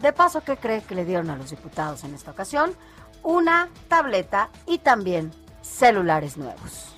de 0.00 0.12
paso, 0.12 0.42
¿qué 0.42 0.56
cree 0.56 0.82
que 0.82 0.94
le 0.94 1.04
dieron 1.04 1.30
a 1.30 1.36
los 1.36 1.50
diputados 1.50 2.04
en 2.04 2.14
esta 2.14 2.30
ocasión? 2.30 2.74
Una 3.22 3.68
tableta 3.88 4.50
y 4.66 4.78
también 4.78 5.32
celulares 5.62 6.36
nuevos. 6.36 6.94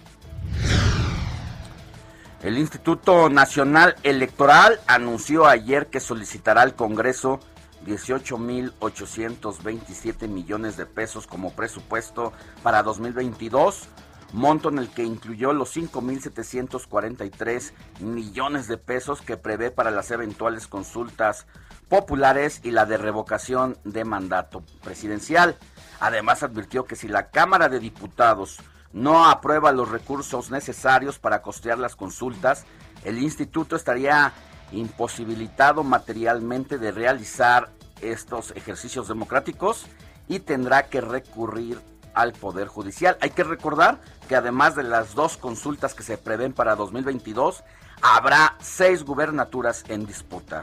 El 2.42 2.58
Instituto 2.58 3.30
Nacional 3.30 3.96
Electoral 4.02 4.78
anunció 4.86 5.46
ayer 5.46 5.86
que 5.86 6.00
solicitará 6.00 6.60
al 6.60 6.74
Congreso 6.74 7.40
18.827 7.86 10.28
millones 10.28 10.76
de 10.76 10.84
pesos 10.86 11.26
como 11.26 11.50
presupuesto 11.52 12.32
para 12.62 12.82
2022, 12.82 13.88
monto 14.32 14.68
en 14.68 14.78
el 14.78 14.90
que 14.90 15.04
incluyó 15.04 15.52
los 15.52 15.76
5.743 15.76 17.72
millones 18.00 18.68
de 18.68 18.78
pesos 18.78 19.20
que 19.22 19.36
prevé 19.36 19.70
para 19.70 19.90
las 19.90 20.10
eventuales 20.10 20.66
consultas 20.66 21.46
populares 21.88 22.60
y 22.62 22.70
la 22.70 22.86
de 22.86 22.96
revocación 22.96 23.76
de 23.84 24.04
mandato 24.04 24.62
presidencial. 24.82 25.56
Además 26.00 26.42
advirtió 26.42 26.84
que 26.84 26.96
si 26.96 27.08
la 27.08 27.30
Cámara 27.30 27.68
de 27.68 27.78
Diputados 27.78 28.60
no 28.92 29.28
aprueba 29.28 29.72
los 29.72 29.90
recursos 29.90 30.50
necesarios 30.50 31.18
para 31.18 31.42
costear 31.42 31.78
las 31.78 31.96
consultas, 31.96 32.64
el 33.04 33.18
instituto 33.18 33.76
estaría 33.76 34.32
imposibilitado 34.72 35.84
materialmente 35.84 36.78
de 36.78 36.92
realizar 36.92 37.70
estos 38.00 38.52
ejercicios 38.52 39.08
democráticos 39.08 39.86
y 40.28 40.40
tendrá 40.40 40.84
que 40.84 41.00
recurrir 41.00 41.80
al 42.14 42.32
Poder 42.32 42.68
Judicial. 42.68 43.18
Hay 43.20 43.30
que 43.30 43.44
recordar 43.44 44.00
que 44.28 44.36
además 44.36 44.74
de 44.76 44.84
las 44.84 45.14
dos 45.14 45.36
consultas 45.36 45.94
que 45.94 46.02
se 46.02 46.16
prevén 46.16 46.52
para 46.52 46.76
2022, 46.76 47.64
habrá 48.00 48.56
seis 48.60 49.04
gubernaturas 49.04 49.84
en 49.88 50.06
disputa. 50.06 50.62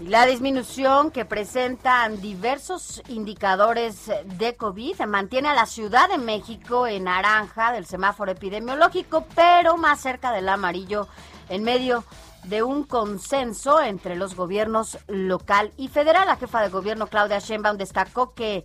La 0.00 0.26
disminución 0.26 1.10
que 1.10 1.24
presentan 1.24 2.20
diversos 2.20 3.02
indicadores 3.08 4.10
de 4.24 4.54
COVID 4.54 5.00
mantiene 5.06 5.48
a 5.48 5.54
la 5.54 5.64
Ciudad 5.64 6.10
de 6.10 6.18
México 6.18 6.86
en 6.86 7.04
naranja 7.04 7.72
del 7.72 7.86
semáforo 7.86 8.30
epidemiológico, 8.30 9.24
pero 9.34 9.78
más 9.78 10.00
cerca 10.00 10.32
del 10.32 10.50
amarillo 10.50 11.08
en 11.48 11.62
medio 11.62 12.04
de 12.44 12.62
un 12.62 12.84
consenso 12.84 13.80
entre 13.80 14.16
los 14.16 14.36
gobiernos 14.36 14.98
local 15.06 15.72
y 15.78 15.88
federal. 15.88 16.26
La 16.26 16.36
jefa 16.36 16.60
de 16.60 16.68
gobierno 16.68 17.06
Claudia 17.06 17.38
Sheinbaum 17.38 17.78
destacó 17.78 18.34
que 18.34 18.64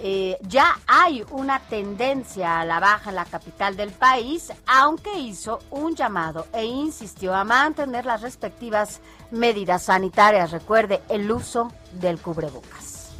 eh, 0.00 0.38
ya 0.42 0.78
hay 0.86 1.24
una 1.30 1.58
tendencia 1.60 2.60
a 2.60 2.64
la 2.64 2.78
baja 2.78 3.10
en 3.10 3.16
la 3.16 3.24
capital 3.24 3.76
del 3.76 3.90
país, 3.90 4.52
aunque 4.66 5.18
hizo 5.18 5.58
un 5.70 5.96
llamado 5.96 6.46
e 6.52 6.64
insistió 6.64 7.34
a 7.34 7.44
mantener 7.44 8.06
las 8.06 8.22
respectivas 8.22 9.00
medidas 9.30 9.84
sanitarias. 9.84 10.52
Recuerde 10.52 11.02
el 11.08 11.30
uso 11.30 11.72
del 11.92 12.18
cubrebocas. 12.20 13.12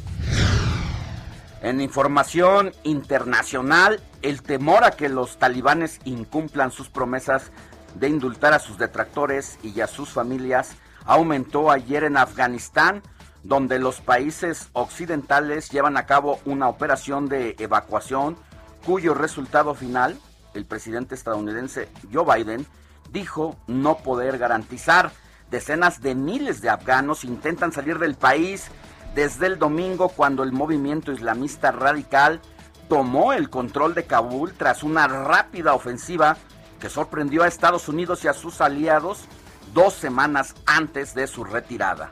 En 1.61 1.81
información 1.81 2.71
internacional, 2.83 3.99
el 4.21 4.41
temor 4.41 4.85
a 4.85 4.91
que 4.91 5.09
los 5.09 5.37
talibanes 5.37 5.99
incumplan 6.05 6.71
sus 6.71 6.89
promesas 6.89 7.51
de 7.95 8.07
indultar 8.07 8.53
a 8.53 8.59
sus 8.59 8.77
detractores 8.77 9.59
y 9.63 9.81
a 9.81 9.87
sus 9.87 10.09
familias 10.09 10.75
aumentó 11.05 11.71
ayer 11.71 12.03
en 12.03 12.15
Afganistán, 12.15 13.01
donde 13.43 13.79
los 13.79 14.01
países 14.01 14.69
occidentales 14.73 15.69
llevan 15.69 15.97
a 15.97 16.05
cabo 16.05 16.39
una 16.45 16.67
operación 16.67 17.29
de 17.29 17.55
evacuación 17.59 18.37
cuyo 18.85 19.13
resultado 19.13 19.73
final, 19.75 20.17
el 20.53 20.65
presidente 20.65 21.15
estadounidense 21.15 21.89
Joe 22.11 22.25
Biden, 22.25 22.65
dijo 23.11 23.57
no 23.67 23.97
poder 23.97 24.37
garantizar. 24.37 25.11
Decenas 25.49 26.01
de 26.01 26.15
miles 26.15 26.61
de 26.61 26.69
afganos 26.69 27.23
intentan 27.23 27.71
salir 27.71 27.97
del 27.97 28.15
país 28.15 28.69
desde 29.15 29.47
el 29.47 29.57
domingo 29.57 30.09
cuando 30.09 30.43
el 30.43 30.51
movimiento 30.51 31.11
islamista 31.11 31.71
radical 31.71 32.39
tomó 32.87 33.33
el 33.33 33.49
control 33.49 33.95
de 33.95 34.05
Kabul 34.05 34.53
tras 34.53 34.83
una 34.83 35.07
rápida 35.07 35.73
ofensiva 35.73 36.37
que 36.79 36.89
sorprendió 36.89 37.43
a 37.43 37.47
Estados 37.47 37.89
Unidos 37.89 38.23
y 38.23 38.27
a 38.27 38.33
sus 38.33 38.61
aliados 38.61 39.25
dos 39.73 39.93
semanas 39.93 40.55
antes 40.65 41.13
de 41.13 41.27
su 41.27 41.43
retirada. 41.43 42.11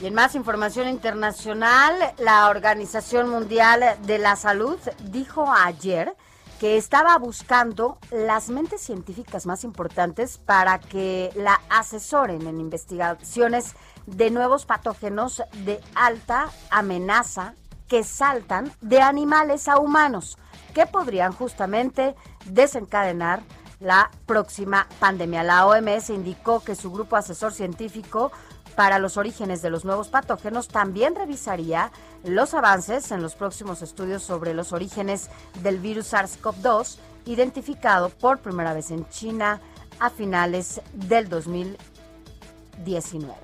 Y 0.00 0.06
en 0.06 0.14
más 0.14 0.34
información 0.34 0.88
internacional, 0.88 1.94
la 2.18 2.50
Organización 2.50 3.30
Mundial 3.30 3.82
de 4.02 4.18
la 4.18 4.36
Salud 4.36 4.78
dijo 5.04 5.50
ayer 5.50 6.14
que 6.60 6.76
estaba 6.76 7.16
buscando 7.18 7.98
las 8.10 8.50
mentes 8.50 8.82
científicas 8.82 9.46
más 9.46 9.64
importantes 9.64 10.36
para 10.36 10.78
que 10.78 11.30
la 11.34 11.60
asesoren 11.70 12.46
en 12.46 12.60
investigaciones 12.60 13.74
de 14.06 14.30
nuevos 14.30 14.66
patógenos 14.66 15.42
de 15.64 15.80
alta 15.94 16.50
amenaza 16.70 17.54
que 17.88 18.04
saltan 18.04 18.72
de 18.82 19.00
animales 19.00 19.66
a 19.66 19.78
humanos, 19.78 20.36
que 20.74 20.86
podrían 20.86 21.32
justamente 21.32 22.14
desencadenar 22.44 23.42
la 23.80 24.10
próxima 24.24 24.88
pandemia. 24.98 25.42
La 25.42 25.66
OMS 25.66 26.10
indicó 26.10 26.60
que 26.60 26.74
su 26.74 26.90
grupo 26.90 27.16
asesor 27.16 27.52
científico 27.52 28.32
para 28.76 29.00
los 29.00 29.16
orígenes 29.16 29.62
de 29.62 29.70
los 29.70 29.84
nuevos 29.84 30.08
patógenos 30.08 30.68
también 30.68 31.16
revisaría 31.16 31.90
los 32.24 32.54
avances 32.54 33.10
en 33.10 33.22
los 33.22 33.34
próximos 33.34 33.82
estudios 33.82 34.22
sobre 34.22 34.54
los 34.54 34.72
orígenes 34.72 35.30
del 35.62 35.80
virus 35.80 36.12
SARS-CoV-2 36.12 36.98
identificado 37.24 38.10
por 38.10 38.38
primera 38.38 38.74
vez 38.74 38.90
en 38.90 39.08
China 39.08 39.60
a 39.98 40.10
finales 40.10 40.82
del 40.92 41.28
2019. 41.28 43.34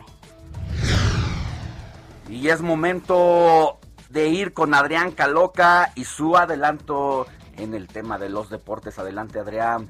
Y 2.28 2.48
es 2.48 2.60
momento 2.60 3.78
de 4.10 4.28
ir 4.28 4.52
con 4.52 4.74
Adrián 4.74 5.12
Caloca 5.12 5.92
y 5.94 6.04
su 6.04 6.36
adelanto 6.36 7.26
en 7.56 7.74
el 7.74 7.88
tema 7.88 8.18
de 8.18 8.28
los 8.28 8.50
deportes. 8.50 8.98
Adelante, 8.98 9.38
Adrián. 9.38 9.88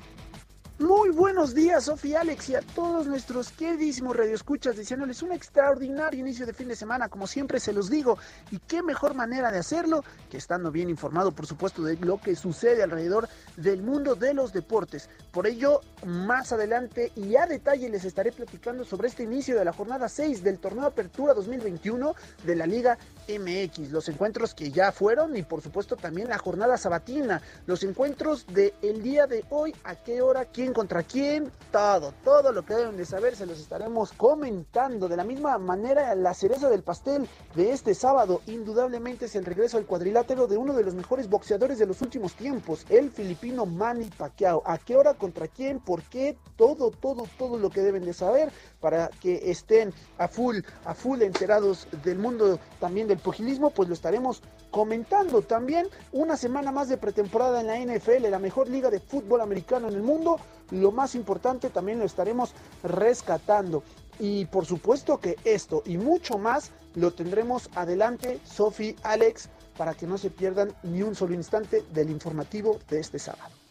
Muy 0.82 1.10
buenos 1.10 1.54
días, 1.54 1.84
Sofía 1.84 2.22
Alex, 2.22 2.48
y 2.48 2.56
a 2.56 2.60
todos 2.60 3.06
nuestros 3.06 3.52
queridísimos 3.52 4.16
radioescuchas, 4.16 4.76
diciéndoles 4.76 5.22
un 5.22 5.30
extraordinario 5.30 6.18
inicio 6.18 6.44
de 6.44 6.52
fin 6.52 6.66
de 6.66 6.74
semana, 6.74 7.08
como 7.08 7.28
siempre 7.28 7.60
se 7.60 7.72
los 7.72 7.88
digo. 7.88 8.18
Y 8.50 8.58
qué 8.58 8.82
mejor 8.82 9.14
manera 9.14 9.52
de 9.52 9.60
hacerlo 9.60 10.02
que 10.28 10.38
estando 10.38 10.72
bien 10.72 10.90
informado, 10.90 11.30
por 11.30 11.46
supuesto, 11.46 11.84
de 11.84 11.94
lo 11.98 12.20
que 12.20 12.34
sucede 12.34 12.82
alrededor 12.82 13.28
del 13.56 13.80
mundo 13.80 14.16
de 14.16 14.34
los 14.34 14.52
deportes. 14.52 15.08
Por 15.30 15.46
ello, 15.46 15.82
más 16.04 16.52
adelante 16.52 17.12
y 17.14 17.36
a 17.36 17.46
detalle 17.46 17.88
les 17.88 18.04
estaré 18.04 18.32
platicando 18.32 18.84
sobre 18.84 19.06
este 19.06 19.22
inicio 19.22 19.56
de 19.56 19.64
la 19.64 19.72
jornada 19.72 20.08
6 20.08 20.42
del 20.42 20.58
torneo 20.58 20.86
Apertura 20.86 21.32
2021 21.32 22.16
de 22.42 22.56
la 22.56 22.66
Liga 22.66 22.98
MX. 23.28 23.92
Los 23.92 24.08
encuentros 24.08 24.52
que 24.52 24.72
ya 24.72 24.90
fueron 24.90 25.36
y, 25.36 25.44
por 25.44 25.62
supuesto, 25.62 25.94
también 25.94 26.28
la 26.28 26.38
jornada 26.38 26.76
sabatina. 26.76 27.40
Los 27.66 27.84
encuentros 27.84 28.46
del 28.48 28.74
el 28.82 29.00
día 29.00 29.28
de 29.28 29.44
hoy, 29.50 29.72
a 29.84 29.94
qué 29.94 30.22
hora, 30.22 30.46
quién 30.46 30.71
contra 30.72 31.02
quién, 31.02 31.50
todo, 31.70 32.12
todo 32.24 32.52
lo 32.52 32.64
que 32.64 32.74
deben 32.74 32.96
de 32.96 33.06
saber 33.06 33.36
se 33.36 33.46
los 33.46 33.58
estaremos 33.58 34.12
comentando. 34.12 35.08
De 35.08 35.16
la 35.16 35.24
misma 35.24 35.58
manera, 35.58 36.14
la 36.14 36.34
cereza 36.34 36.68
del 36.68 36.82
pastel 36.82 37.28
de 37.54 37.72
este 37.72 37.94
sábado, 37.94 38.42
indudablemente 38.46 39.26
es 39.26 39.36
el 39.36 39.44
regreso 39.44 39.78
al 39.78 39.86
cuadrilátero 39.86 40.46
de 40.46 40.56
uno 40.56 40.74
de 40.74 40.84
los 40.84 40.94
mejores 40.94 41.28
boxeadores 41.28 41.78
de 41.78 41.86
los 41.86 42.02
últimos 42.02 42.34
tiempos, 42.34 42.86
el 42.88 43.10
filipino 43.10 43.66
Manny 43.66 44.10
Pacquiao. 44.10 44.62
¿A 44.66 44.78
qué 44.78 44.96
hora, 44.96 45.14
contra 45.14 45.48
quién, 45.48 45.80
por 45.80 46.02
qué? 46.02 46.36
Todo, 46.56 46.90
todo, 46.90 47.26
todo 47.38 47.58
lo 47.58 47.70
que 47.70 47.80
deben 47.80 48.04
de 48.04 48.12
saber 48.12 48.52
para 48.82 49.08
que 49.08 49.50
estén 49.50 49.94
a 50.18 50.28
full, 50.28 50.58
a 50.84 50.92
full 50.94 51.22
enterados 51.22 51.86
del 52.04 52.18
mundo 52.18 52.58
también 52.80 53.08
del 53.08 53.18
pugilismo, 53.18 53.70
pues 53.70 53.88
lo 53.88 53.94
estaremos 53.94 54.42
comentando 54.70 55.40
también. 55.40 55.86
Una 56.10 56.36
semana 56.36 56.72
más 56.72 56.88
de 56.88 56.98
pretemporada 56.98 57.60
en 57.60 57.68
la 57.68 57.78
NFL, 57.78 58.28
la 58.28 58.40
mejor 58.40 58.68
liga 58.68 58.90
de 58.90 58.98
fútbol 59.00 59.40
americano 59.40 59.88
en 59.88 59.94
el 59.94 60.02
mundo. 60.02 60.38
Lo 60.70 60.90
más 60.90 61.14
importante 61.14 61.70
también 61.70 62.00
lo 62.00 62.04
estaremos 62.04 62.54
rescatando. 62.82 63.84
Y 64.18 64.46
por 64.46 64.66
supuesto 64.66 65.18
que 65.18 65.36
esto 65.44 65.82
y 65.86 65.96
mucho 65.96 66.36
más 66.36 66.72
lo 66.94 67.12
tendremos 67.12 67.70
adelante, 67.74 68.40
Sofi, 68.44 68.96
Alex, 69.02 69.48
para 69.78 69.94
que 69.94 70.06
no 70.06 70.18
se 70.18 70.30
pierdan 70.30 70.74
ni 70.82 71.02
un 71.02 71.14
solo 71.14 71.34
instante 71.34 71.82
del 71.92 72.10
informativo 72.10 72.78
de 72.90 73.00
este 73.00 73.18
sábado. 73.18 73.61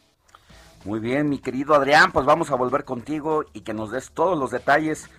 Muy 0.84 1.00
bien, 1.00 1.30
mi 1.30 1.38
querido 1.38 1.76
Adrián, 1.76 2.12
pues 2.12 2.26
vamos 2.26 2.50
a 2.50 2.56
volver 2.56 2.86
contigo 2.86 3.46
y 3.54 3.62
que 3.62 3.74
nos 3.74 3.92
des 3.92 4.12
todos 4.12 4.36
los 4.38 4.50
detalles. 4.50 5.10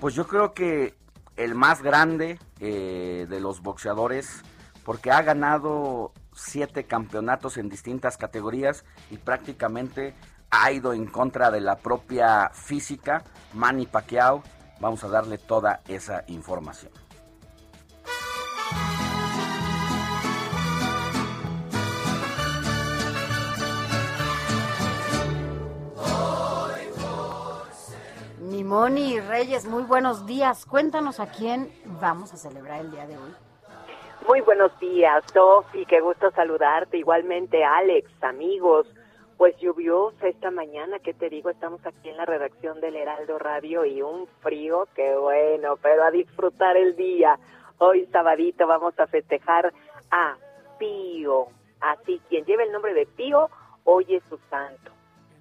Pues 0.00 0.14
yo 0.14 0.26
creo 0.26 0.52
que 0.52 0.96
el 1.36 1.54
más 1.54 1.80
grande 1.80 2.40
eh, 2.58 3.26
de 3.28 3.40
los 3.40 3.62
boxeadores, 3.62 4.42
porque 4.84 5.12
ha 5.12 5.22
ganado 5.22 6.12
siete 6.34 6.84
campeonatos 6.84 7.56
en 7.56 7.68
distintas 7.68 8.16
categorías 8.16 8.84
y 9.12 9.18
prácticamente 9.18 10.14
ha 10.50 10.72
ido 10.72 10.92
en 10.92 11.06
contra 11.06 11.52
de 11.52 11.60
la 11.60 11.76
propia 11.76 12.50
física, 12.52 13.22
Manny 13.54 13.86
Pacquiao. 13.86 14.42
Vamos 14.80 15.04
a 15.04 15.08
darle 15.08 15.38
toda 15.38 15.82
esa 15.86 16.24
información. 16.26 17.01
Moni 28.72 29.20
Reyes, 29.20 29.66
muy 29.66 29.82
buenos 29.82 30.24
días. 30.24 30.64
Cuéntanos 30.64 31.20
a 31.20 31.26
quién 31.26 31.70
vamos 32.00 32.32
a 32.32 32.38
celebrar 32.38 32.80
el 32.80 32.90
día 32.90 33.06
de 33.06 33.18
hoy. 33.18 33.34
Muy 34.26 34.40
buenos 34.40 34.72
días, 34.80 35.22
Sofi, 35.30 35.84
qué 35.84 36.00
gusto 36.00 36.30
saludarte. 36.30 36.96
Igualmente, 36.96 37.62
Alex, 37.62 38.10
amigos. 38.22 38.86
Pues 39.36 39.54
lluviosa 39.58 40.26
esta 40.26 40.50
mañana, 40.50 41.00
¿qué 41.00 41.12
te 41.12 41.28
digo? 41.28 41.50
Estamos 41.50 41.84
aquí 41.84 42.08
en 42.08 42.16
la 42.16 42.24
redacción 42.24 42.80
del 42.80 42.96
Heraldo 42.96 43.38
Radio 43.38 43.84
y 43.84 44.00
un 44.00 44.26
frío, 44.40 44.88
qué 44.94 45.16
bueno, 45.16 45.76
pero 45.82 46.04
a 46.04 46.10
disfrutar 46.10 46.78
el 46.78 46.96
día. 46.96 47.38
Hoy 47.76 48.06
sabadito 48.06 48.66
vamos 48.66 48.98
a 48.98 49.06
festejar 49.06 49.70
a 50.10 50.36
Pío. 50.78 51.48
Así, 51.78 52.22
quien 52.30 52.46
lleva 52.46 52.62
el 52.62 52.72
nombre 52.72 52.94
de 52.94 53.04
Pío, 53.04 53.50
hoy 53.84 54.06
es 54.14 54.22
su 54.30 54.38
santo. 54.48 54.92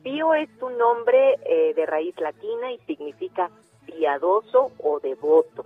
Pío 0.03 0.33
es 0.33 0.49
un 0.61 0.77
nombre 0.77 1.35
eh, 1.45 1.73
de 1.75 1.85
raíz 1.85 2.19
latina 2.19 2.71
y 2.71 2.79
significa 2.79 3.51
piadoso 3.85 4.71
o 4.79 4.99
devoto. 4.99 5.65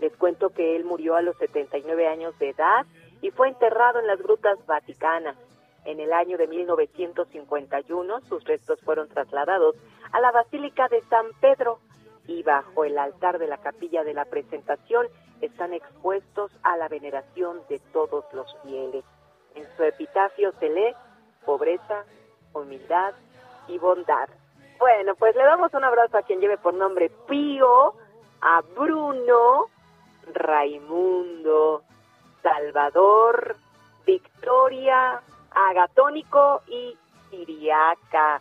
Les 0.00 0.14
cuento 0.16 0.50
que 0.50 0.76
él 0.76 0.84
murió 0.84 1.16
a 1.16 1.22
los 1.22 1.36
79 1.38 2.06
años 2.06 2.38
de 2.38 2.50
edad 2.50 2.84
y 3.22 3.30
fue 3.30 3.48
enterrado 3.48 4.00
en 4.00 4.06
las 4.06 4.20
grutas 4.20 4.58
vaticanas. 4.66 5.36
En 5.84 5.98
el 5.98 6.12
año 6.12 6.36
de 6.36 6.46
1951 6.46 8.20
sus 8.28 8.44
restos 8.44 8.80
fueron 8.82 9.08
trasladados 9.08 9.76
a 10.12 10.20
la 10.20 10.30
Basílica 10.30 10.88
de 10.88 11.00
San 11.08 11.26
Pedro 11.40 11.78
y 12.26 12.42
bajo 12.42 12.84
el 12.84 12.98
altar 12.98 13.38
de 13.38 13.46
la 13.46 13.58
capilla 13.58 14.04
de 14.04 14.12
la 14.12 14.26
presentación 14.26 15.06
están 15.40 15.72
expuestos 15.72 16.52
a 16.62 16.76
la 16.76 16.88
veneración 16.88 17.62
de 17.70 17.78
todos 17.92 18.24
los 18.34 18.54
fieles. 18.62 19.04
En 19.54 19.66
su 19.76 19.82
epitafio 19.84 20.52
se 20.60 20.68
lee 20.68 20.94
pobreza, 21.46 22.04
humildad, 22.52 23.14
y 23.68 23.78
bondad. 23.78 24.28
Bueno, 24.78 25.14
pues 25.14 25.34
le 25.36 25.44
damos 25.44 25.72
un 25.74 25.84
abrazo 25.84 26.18
a 26.18 26.22
quien 26.22 26.40
lleve 26.40 26.58
por 26.58 26.74
nombre 26.74 27.10
Pío, 27.28 27.94
a 28.40 28.62
Bruno, 28.74 29.66
Raimundo, 30.32 31.82
Salvador, 32.42 33.56
Victoria, 34.06 35.20
Agatónico 35.50 36.62
y 36.68 36.96
Siriaca. 37.30 38.40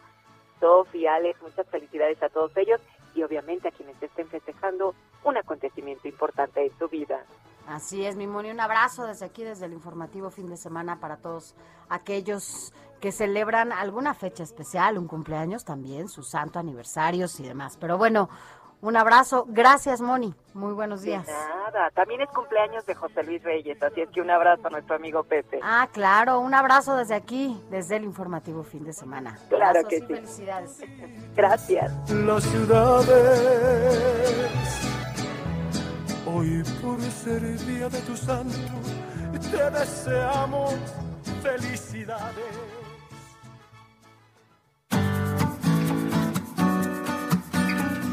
Sofía, 0.60 1.15
Alex, 1.15 1.41
muchas 1.41 1.67
felicidades 1.67 2.21
a 2.21 2.29
todos 2.29 2.55
ellos 2.58 2.82
y 3.15 3.23
obviamente 3.23 3.69
a 3.69 3.71
quienes 3.71 4.01
estén 4.01 4.27
festejando 4.27 4.93
un 5.23 5.38
acontecimiento 5.38 6.08
importante 6.08 6.65
en 6.65 6.77
su 6.77 6.88
vida. 6.89 7.23
Así 7.67 8.05
es, 8.05 8.15
mi 8.15 8.27
Moni, 8.27 8.49
un 8.49 8.60
abrazo 8.60 9.05
desde 9.05 9.25
aquí, 9.25 9.43
desde 9.43 9.65
el 9.65 9.73
informativo 9.73 10.32
fin 10.32 10.49
de 10.49 10.58
semana 10.58 10.99
para 10.99 11.17
todos 11.17 11.55
aquellos 11.88 12.73
que 12.99 13.12
celebran 13.12 13.71
alguna 13.71 14.13
fecha 14.13 14.43
especial, 14.43 14.97
un 14.97 15.07
cumpleaños 15.07 15.65
también, 15.65 16.07
su 16.07 16.23
santo 16.23 16.59
aniversarios 16.59 17.39
y 17.39 17.43
demás. 17.43 17.77
Pero 17.79 17.97
bueno, 17.97 18.29
un 18.81 18.95
abrazo. 18.95 19.45
Gracias, 19.49 19.99
Moni. 20.01 20.33
Muy 20.53 20.73
buenos 20.73 21.01
días. 21.01 21.27
nada, 21.27 21.89
también 21.91 22.21
es 22.21 22.29
cumpleaños 22.29 22.85
de 22.85 22.95
José 22.95 23.23
Luis 23.23 23.43
Reyes, 23.43 23.81
así 23.83 24.01
es 24.01 24.09
que 24.09 24.21
un 24.21 24.29
abrazo 24.29 24.67
a 24.67 24.69
nuestro 24.69 24.95
amigo 24.95 25.23
Pepe. 25.23 25.59
Ah, 25.62 25.88
claro, 25.91 26.39
un 26.39 26.53
abrazo 26.53 26.95
desde 26.95 27.15
aquí, 27.15 27.62
desde 27.69 27.97
el 27.97 28.05
informativo 28.05 28.63
fin 28.63 28.83
de 28.85 28.93
semana. 28.93 29.38
Claro 29.49 29.88
que 29.88 29.99
sí. 29.99 30.05
Felicidades. 30.07 30.79
Gracias. 31.35 32.09
Las 32.09 32.43
ciudades 32.43 33.79
Hoy 36.25 36.63
por 36.81 37.01
ser 37.01 37.43
el 37.43 37.57
día 37.65 37.89
de 37.89 37.99
tu 38.01 38.15
santo, 38.15 38.55
te 39.51 39.71
deseamos 39.71 40.75
felicidades. 41.41 42.68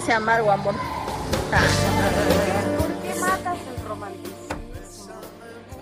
Ese 0.00 0.12
amargo 0.14 0.50
amor. 0.50 0.74
¿Por 2.78 3.02
qué 3.02 3.20
matas 3.20 3.58
el 3.68 3.84
romanticismo? 3.86 4.56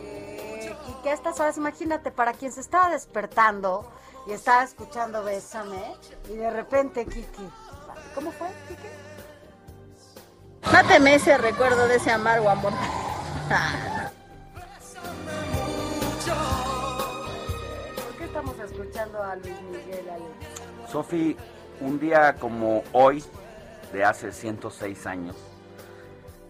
Eh, 0.02 0.76
y 0.88 1.02
que 1.02 1.10
a 1.10 1.14
estas 1.14 1.38
horas, 1.38 1.56
imagínate, 1.56 2.10
para 2.10 2.32
quien 2.32 2.50
se 2.50 2.60
estaba 2.60 2.90
despertando 2.90 3.88
y 4.26 4.32
estaba 4.32 4.64
escuchando 4.64 5.22
Bésame, 5.22 5.94
y 6.28 6.34
de 6.34 6.50
repente, 6.50 7.06
Kiki, 7.06 7.48
¿cómo 8.14 8.32
fue, 8.32 8.48
Kiki? 8.66 8.88
Máteme 10.72 11.14
ese 11.14 11.38
recuerdo 11.38 11.86
de 11.86 11.96
ese 11.96 12.10
amargo 12.10 12.50
amor. 12.50 12.72
¿Por 17.94 18.16
qué 18.18 18.24
estamos 18.24 18.58
escuchando 18.58 19.22
a 19.22 19.36
Luis 19.36 19.62
Miguel? 19.70 20.06
Sofi, 20.90 21.36
un 21.80 22.00
día 22.00 22.34
como 22.34 22.82
hoy, 22.92 23.24
de 23.92 24.04
hace 24.04 24.32
106 24.32 25.06
años, 25.06 25.36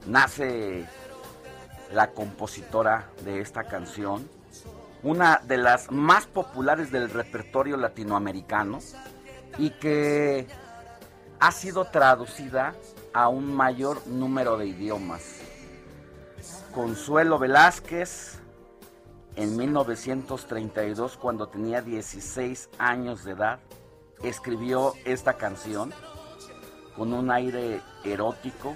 nace 0.06 0.86
la 1.92 2.10
compositora 2.10 3.10
de 3.24 3.40
esta 3.40 3.64
canción, 3.64 4.28
una 5.02 5.40
de 5.44 5.56
las 5.58 5.90
más 5.90 6.26
populares 6.26 6.90
del 6.90 7.10
repertorio 7.10 7.76
latinoamericano 7.76 8.80
y 9.58 9.70
que 9.70 10.46
ha 11.40 11.52
sido 11.52 11.84
traducida 11.84 12.74
a 13.12 13.28
un 13.28 13.54
mayor 13.54 14.06
número 14.06 14.56
de 14.56 14.66
idiomas. 14.66 15.40
Consuelo 16.74 17.38
Velázquez, 17.38 18.38
en 19.36 19.56
1932, 19.56 21.16
cuando 21.16 21.48
tenía 21.48 21.80
16 21.80 22.70
años 22.78 23.24
de 23.24 23.32
edad, 23.32 23.60
escribió 24.22 24.94
esta 25.04 25.34
canción 25.34 25.92
con 26.98 27.12
un 27.12 27.30
aire 27.30 27.80
erótico. 28.04 28.74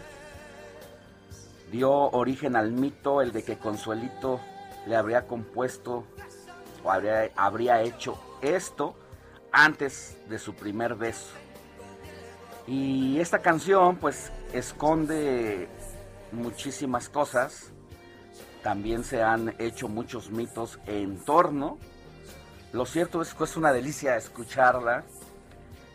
Dio 1.73 1.91
origen 1.91 2.55
al 2.55 2.71
mito, 2.71 3.21
el 3.21 3.33
de 3.33 3.43
que 3.43 3.59
Consuelito 3.59 4.41
le 4.87 4.95
habría 4.97 5.27
compuesto 5.27 6.05
o 6.85 6.91
habría, 6.91 7.31
habría 7.37 7.83
hecho 7.83 8.17
esto 8.41 8.95
antes 9.51 10.17
de 10.29 10.39
su 10.39 10.55
primer 10.55 10.95
beso. 10.95 11.33
Y 12.67 13.19
esta 13.19 13.41
canción 13.41 13.97
pues 13.97 14.31
esconde 14.53 15.69
muchísimas 16.31 17.09
cosas. 17.09 17.73
También 18.63 19.03
se 19.03 19.23
han 19.23 19.57
hecho 19.59 19.89
muchos 19.89 20.31
mitos 20.31 20.79
en 20.87 21.19
torno. 21.25 21.79
Lo 22.73 22.87
cierto 22.87 23.21
es 23.21 23.35
que 23.35 23.45
es 23.45 23.57
una 23.57 23.73
delicia 23.73 24.17
escucharla. 24.17 25.05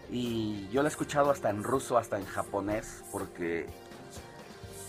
Y 0.09 0.67
yo 0.69 0.81
la 0.83 0.89
he 0.89 0.91
escuchado 0.91 1.31
hasta 1.31 1.49
en 1.49 1.63
ruso, 1.63 1.97
hasta 1.97 2.17
en 2.17 2.25
japonés, 2.25 3.03
porque 3.11 3.67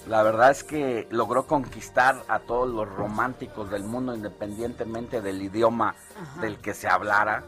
la 0.07 0.23
verdad 0.23 0.51
es 0.51 0.65
que 0.65 1.07
logró 1.11 1.47
conquistar 1.47 2.23
a 2.29 2.39
todos 2.39 2.69
los 2.69 2.89
románticos 2.89 3.71
del 3.71 3.85
mundo 3.85 4.15
independientemente 4.15 5.21
del 5.21 5.43
idioma 5.43 5.95
Ajá. 6.21 6.41
del 6.41 6.59
que 6.59 6.73
se 6.73 6.89
hablara. 6.89 7.45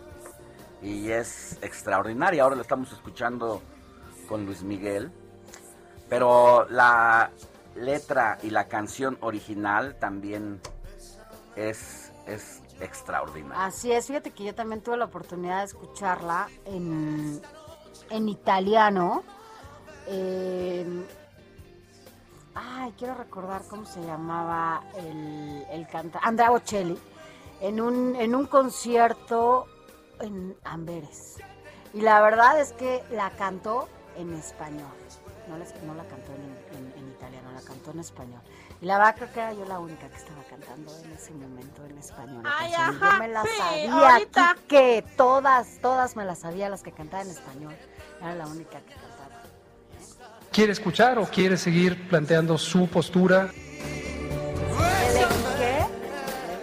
Y 0.82 1.10
es 1.10 1.58
extraordinaria. 1.62 2.42
Ahora 2.42 2.56
la 2.56 2.62
estamos 2.62 2.90
escuchando 2.92 3.62
con 4.28 4.46
Luis 4.46 4.62
Miguel. 4.62 5.12
Pero 6.08 6.66
la 6.68 7.30
letra 7.76 8.38
y 8.42 8.50
la 8.50 8.66
canción 8.66 9.16
original 9.20 9.96
también 9.98 10.60
es, 11.54 12.12
es 12.26 12.62
extraordinaria. 12.80 13.64
Así 13.64 13.92
es, 13.92 14.06
fíjate 14.06 14.32
que 14.32 14.44
yo 14.44 14.54
también 14.54 14.82
tuve 14.82 14.96
la 14.96 15.04
oportunidad 15.04 15.58
de 15.58 15.64
escucharla 15.66 16.48
en, 16.64 17.40
en 18.10 18.28
italiano. 18.28 19.22
En- 20.06 21.06
ay, 22.54 22.92
quiero 22.98 23.14
recordar 23.14 23.62
cómo 23.68 23.84
se 23.86 24.00
llamaba 24.02 24.82
el, 24.96 25.64
el 25.70 25.86
cantante. 25.88 26.18
Andrea 26.22 26.50
Bocelli. 26.50 26.98
En 27.60 27.80
un, 27.80 28.16
en 28.16 28.34
un 28.34 28.46
concierto 28.46 29.66
en 30.20 30.56
Amberes. 30.64 31.36
Y 31.92 32.00
la 32.00 32.20
verdad 32.22 32.58
es 32.58 32.72
que 32.72 33.04
la 33.10 33.30
cantó 33.32 33.86
en 34.16 34.32
español. 34.34 34.88
No 35.46 35.58
la, 35.58 35.64
no 35.84 35.94
la 35.94 36.04
cantó 36.04 36.32
en, 36.32 36.78
en- 36.78 36.92
en 36.98 37.08
italiano, 37.10 37.50
la 37.52 37.60
cantó 37.60 37.90
en 37.90 38.00
español. 38.00 38.40
Y 38.80 38.86
la 38.86 38.96
verdad 38.96 39.14
creo 39.16 39.32
que 39.32 39.40
era 39.40 39.52
yo 39.52 39.64
la 39.66 39.78
única 39.78 40.08
que 40.08 40.16
estaba 40.16 40.42
cantando 40.44 40.96
en 41.04 41.12
ese 41.12 41.32
momento 41.32 41.84
en 41.84 41.98
español. 41.98 42.42
Ay, 42.46 42.72
ajá, 42.72 43.12
yo 43.12 43.18
me 43.18 43.28
la 43.28 43.42
sí, 43.42 43.48
sabía, 43.58 44.56
que 44.66 45.04
todas, 45.18 45.78
todas 45.82 46.16
me 46.16 46.24
las 46.24 46.38
sabía 46.38 46.70
las 46.70 46.82
que 46.82 46.92
cantaban 46.92 47.26
en 47.26 47.32
español. 47.32 47.76
Era 48.20 48.34
la 48.34 48.46
única 48.46 48.78
que 48.80 48.94
cantaba. 48.94 49.42
¿Quiere 50.52 50.72
escuchar 50.72 51.18
o 51.18 51.24
quiere 51.26 51.56
seguir 51.56 52.08
planteando 52.08 52.58
su 52.58 52.88
postura? 52.88 53.50
¿Qué? 55.58 55.86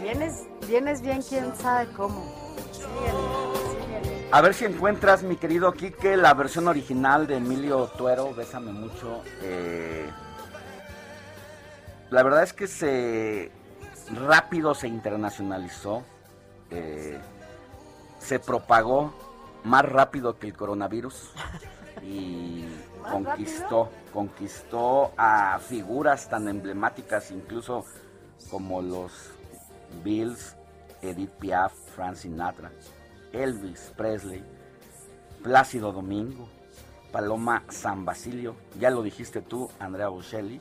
Vienes, 0.02 0.44
vienes 0.68 1.02
bien, 1.02 1.22
quién 1.22 1.56
sabe 1.56 1.88
cómo. 1.96 2.24
Síguele, 2.72 4.02
síguele. 4.02 4.28
A 4.32 4.42
ver 4.42 4.54
si 4.54 4.66
encuentras, 4.66 5.24
mi 5.24 5.38
querido 5.38 5.72
Quique, 5.74 6.18
la 6.18 6.34
versión 6.34 6.68
original 6.68 7.28
de 7.28 7.38
Emilio 7.38 7.88
Tuero, 7.98 8.34
Bésame 8.34 8.72
mucho. 8.72 9.24
eh, 9.42 10.10
la 12.10 12.24
verdad 12.24 12.44
es 12.44 12.54
que 12.54 12.68
se 12.68 13.52
rápido 14.16 14.74
se 14.74 14.88
internacionalizó, 14.88 16.04
eh, 16.72 17.20
se 18.20 18.40
propagó 18.40 19.14
más 19.68 19.86
rápido 19.86 20.40
que 20.40 20.48
el 20.48 20.54
coronavirus 20.54 21.32
y 22.02 22.66
¿Más 23.04 23.12
conquistó, 23.12 23.90
conquistó 24.14 25.12
a 25.18 25.60
figuras 25.60 26.30
tan 26.30 26.48
emblemáticas 26.48 27.32
incluso 27.32 27.86
como 28.50 28.82
los 28.82 29.12
Bills, 30.04 30.56
Edith 31.02 31.32
Piaf, 31.32 31.74
Frank 31.96 32.16
Sinatra, 32.16 32.72
Elvis 33.32 33.94
Presley, 33.96 34.44
Plácido 35.44 35.92
Domingo, 35.92 36.48
Paloma 37.12 37.64
San 37.70 38.06
Basilio, 38.06 38.56
ya 38.80 38.90
lo 38.90 39.02
dijiste 39.04 39.42
tú, 39.42 39.70
Andrea 39.80 40.10
Bocelli, 40.10 40.60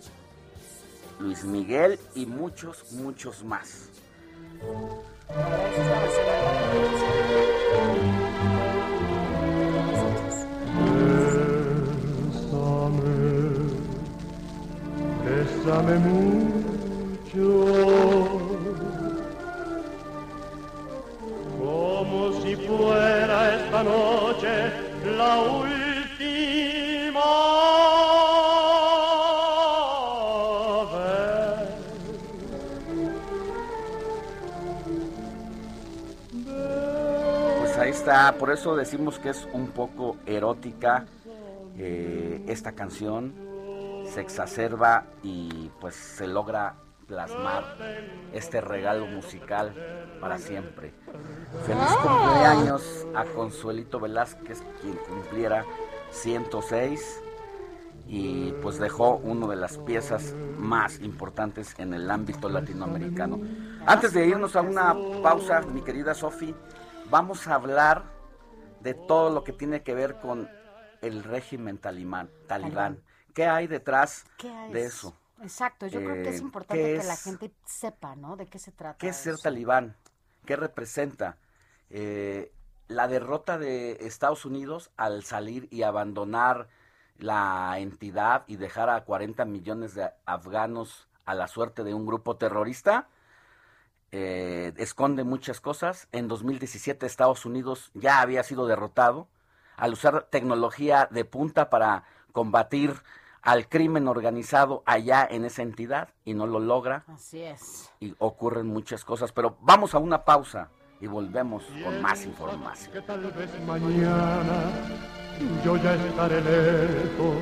Luis 1.19 1.45
Miguel 1.45 1.99
y 2.15 2.27
muchos, 2.27 2.93
muchos 2.93 3.45
más. 3.45 3.91
Mucho, 15.77 17.43
como 21.59 22.33
si 22.41 22.57
fuera 22.57 23.57
esta 23.57 23.83
noche 23.83 24.73
la 25.05 25.43
última. 25.43 25.77
Pues 37.59 37.77
ahí 37.77 37.91
está, 37.91 38.33
por 38.39 38.51
eso 38.51 38.77
decimos 38.77 39.19
que 39.19 39.29
es 39.29 39.47
un 39.53 39.67
poco 39.69 40.17
erótica 40.25 41.05
eh, 41.77 42.43
esta 42.49 42.73
canción, 42.73 43.35
se 44.17 44.23
exacerba 44.23 45.05
y 45.23 45.71
pues 45.79 45.95
se 45.95 46.27
logra 46.27 46.77
plasmar 47.07 47.77
este 48.33 48.63
regalo 48.63 49.07
musical 49.07 49.75
para 50.23 50.39
siempre. 50.39 50.95
Feliz 51.67 51.95
cumpleaños 52.03 53.07
a 53.15 53.27
Consuelito 53.27 54.01
Velázquez, 54.01 54.63
quien 54.81 54.97
cumpliera 55.07 55.67
106 56.13 57.23
y 58.07 58.53
pues 58.63 58.79
dejó 58.79 59.17
una 59.17 59.49
de 59.49 59.57
las 59.57 59.77
piezas 59.77 60.35
más 60.57 60.99
importantes 61.01 61.75
en 61.77 61.93
el 61.93 62.11
ámbito 62.11 62.49
latinoamericano. 62.49 63.39
Antes 63.85 64.15
de 64.15 64.29
irnos 64.29 64.57
a 64.57 64.63
una 64.63 64.97
pausa, 65.23 65.61
mi 65.61 65.83
querida 65.83 66.15
Sofi, 66.15 66.55
vamos 67.11 67.47
a 67.49 67.57
hablar 67.57 68.05
de 68.81 68.95
todo 68.95 69.29
lo 69.29 69.45
que 69.45 69.53
tiene 69.53 69.83
que 69.83 69.95
ver 69.95 70.15
con 70.21 70.49
el 71.03 71.23
régimen 71.23 71.77
talibán. 71.77 72.31
talibán. 72.47 73.03
¿Qué 73.37 73.45
hay 73.45 73.67
detrás 73.67 74.25
¿Qué 74.39 74.49
hay? 74.49 74.73
de 74.73 74.87
eso? 74.87 75.15
Exacto, 75.43 75.87
yo 75.87 76.01
creo 76.01 76.15
que 76.15 76.31
es 76.31 76.37
Eh, 76.37 76.43
importante 76.43 76.83
¿qué 76.83 77.01
que 77.01 77.05
la 77.05 77.17
gente 77.17 77.53
sepa, 77.67 78.17
¿no? 78.17 78.35
De 78.37 78.47
qué 78.47 78.59
se 78.59 78.73
trata. 78.73 78.97
¿Qué 78.97 79.09
es 79.09 79.17
ser 79.17 79.37
talibán? 79.37 79.95
¿Qué 80.47 80.57
representa? 80.57 81.37
Eh, 81.91 82.51
la 82.89 83.09
derrota 83.09 83.59
de 83.59 83.99
Estados 84.01 84.47
Unidos 84.47 84.91
al 84.97 85.23
salir 85.23 85.69
y 85.71 85.83
abandonar 85.83 86.69
la 87.19 87.75
entidad 87.79 88.45
y 88.47 88.57
dejar 88.57 88.89
a 88.89 89.05
40 89.05 89.45
millones 89.45 89.95
de 89.95 90.11
afganos 90.25 91.07
a 91.27 91.35
la 91.35 91.47
suerte 91.47 91.85
de 91.85 91.93
un 91.93 92.07
grupo 92.07 92.37
terrorista, 92.39 93.09
eh, 94.13 94.73
esconde 94.79 95.25
muchas 95.25 95.61
cosas. 95.61 96.09
En 96.13 96.27
2017 96.29 97.05
Estados 97.05 97.45
Unidos 97.45 97.91
ya 97.93 98.23
había 98.23 98.43
sido 98.45 98.67
derrotado 98.67 99.29
al 99.77 99.93
usar 99.93 100.23
tecnología 100.31 101.07
de 101.11 101.27
punta 101.27 101.69
para 101.69 102.05
combatir 102.33 102.95
al 103.47 103.69
crimen 103.69 104.09
organizado 104.09 104.83
allá 104.87 105.27
en 105.31 105.45
esa 105.45 105.63
entidad 105.63 106.09
y 106.25 106.35
no 106.35 106.47
lo 106.49 106.59
logra. 106.59 107.05
Así 107.07 107.41
es. 107.43 107.91
Y 108.01 108.13
ocurren 108.19 108.67
muchas 108.67 109.05
cosas, 109.05 109.31
pero 109.31 109.57
vamos 109.61 109.95
a 109.95 109.99
una 109.99 110.25
pausa 110.25 110.69
y 111.01 111.07
volvemos 111.07 111.63
con 111.83 112.03
más 112.03 112.25
información. 112.25 112.93
Que 112.93 113.01
tal 113.03 113.21
vez 113.21 113.49
mañana 113.65 114.73
yo 115.65 115.77
ya 115.77 115.95
estaré 115.95 116.41
lejos, 116.41 117.37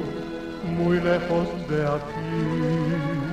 muy 0.76 1.00
lejos 1.00 1.48
de 1.70 1.86
aquí. 1.86 3.24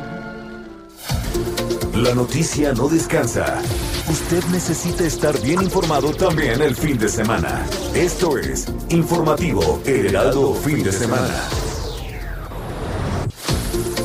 La 1.98 2.16
noticia 2.16 2.72
no 2.72 2.88
descansa. 2.88 3.62
Usted 4.10 4.44
necesita 4.46 5.04
estar 5.04 5.38
bien 5.42 5.62
informado 5.62 6.14
también 6.14 6.62
el 6.62 6.76
fin 6.76 6.98
de 6.98 7.10
semana. 7.10 7.66
Esto 7.94 8.38
es 8.38 8.74
Informativo 8.90 9.82
Heraldo 9.86 10.54
Fin 10.54 10.84
de 10.84 10.92
Semana. 10.94 11.71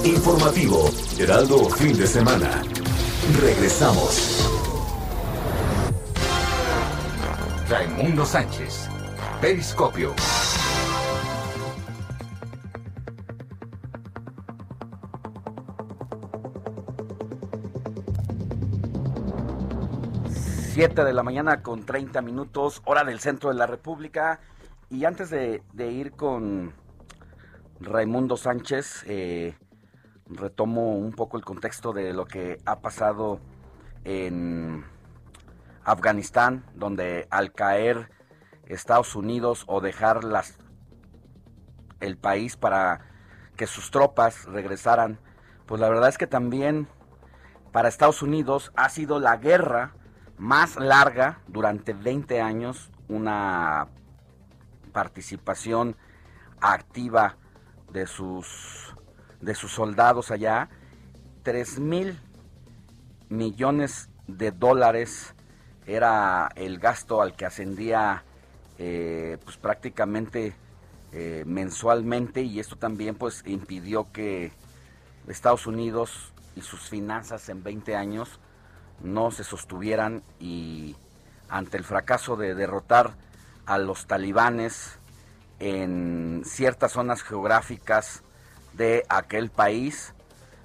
Informativo 0.07 0.89
Heraldo 1.19 1.69
Fin 1.69 1.99
de 1.99 2.07
Semana. 2.07 2.63
Regresamos. 3.41 4.49
Raimundo 7.69 8.25
Sánchez. 8.25 8.89
Periscopio. 9.41 10.15
Siete 20.73 21.03
de 21.03 21.13
la 21.13 21.25
mañana 21.25 21.65
con 21.65 21.85
30 21.85 22.23
minutos, 22.23 22.81
hora 22.85 23.03
del 23.03 23.19
centro 23.19 23.51
de 23.51 23.57
la 23.57 23.67
República. 23.67 24.39
Y 24.89 25.05
antes 25.05 25.31
de, 25.31 25.65
de 25.73 25.91
ir 25.91 26.13
con 26.13 26.73
Raimundo 27.81 28.37
Sánchez, 28.37 29.03
eh, 29.09 29.57
retomo 30.29 30.97
un 30.97 31.13
poco 31.13 31.37
el 31.37 31.45
contexto 31.45 31.93
de 31.93 32.13
lo 32.13 32.27
que 32.27 32.59
ha 32.65 32.81
pasado 32.81 33.41
en 34.05 34.85
Afganistán, 35.85 36.65
donde 36.75 37.27
al 37.31 37.53
caer 37.53 38.11
Estados 38.67 39.15
Unidos 39.15 39.65
o 39.69 39.81
dejar 39.81 40.25
las, 40.25 40.59
el 42.01 42.17
país 42.17 42.57
para 42.57 43.01
que 43.57 43.67
sus 43.67 43.91
tropas 43.91 44.45
regresaran, 44.45 45.19
pues 45.67 45.81
la 45.81 45.89
verdad 45.89 46.09
es 46.09 46.19
que 46.19 46.27
también 46.27 46.89
para 47.73 47.89
Estados 47.89 48.23
Unidos 48.23 48.73
ha 48.77 48.89
sido 48.89 49.21
la 49.21 49.37
guerra 49.37 49.95
más 50.39 50.77
larga 50.77 51.41
durante 51.47 51.93
20 51.93 52.41
años, 52.41 52.91
una 53.09 53.89
participación 54.93 55.97
activa 56.61 57.37
de 57.93 58.07
sus, 58.07 58.96
de 59.41 59.55
sus 59.55 59.73
soldados 59.73 60.31
allá, 60.31 60.69
3 61.43 61.79
mil 61.79 62.19
millones 63.29 64.09
de 64.27 64.51
dólares 64.51 65.35
era 65.87 66.49
el 66.57 66.79
gasto 66.79 67.23
al 67.23 67.37
que 67.37 67.47
ascendía 67.47 68.25
eh, 68.79 69.39
pues 69.45 69.57
prácticamente 69.57 70.55
eh, 71.13 71.45
mensualmente 71.47 72.43
y 72.43 72.59
esto 72.61 72.77
también 72.77 73.15
pues 73.15 73.43
impidió 73.47 74.11
que 74.13 74.53
Estados 75.29 75.67
Unidos 75.67 76.33
y 76.57 76.61
sus 76.63 76.89
finanzas 76.89 77.49
en 77.49 77.63
20 77.63 77.97
años 77.97 78.41
no 79.03 79.31
se 79.31 79.45
sostuvieran 79.45 80.23
y 80.41 80.97
ante 81.49 81.77
el 81.77 81.85
fracaso 81.85 82.37
de 82.37 82.55
derrotar 82.55 83.15
a 83.67 83.79
los 83.79 84.07
talibanes 84.07 84.99
en 85.59 86.43
ciertas 86.45 86.93
zonas 86.93 87.23
geográficas 87.23 88.23
de 88.77 89.05
aquel 89.09 89.51
país 89.51 90.15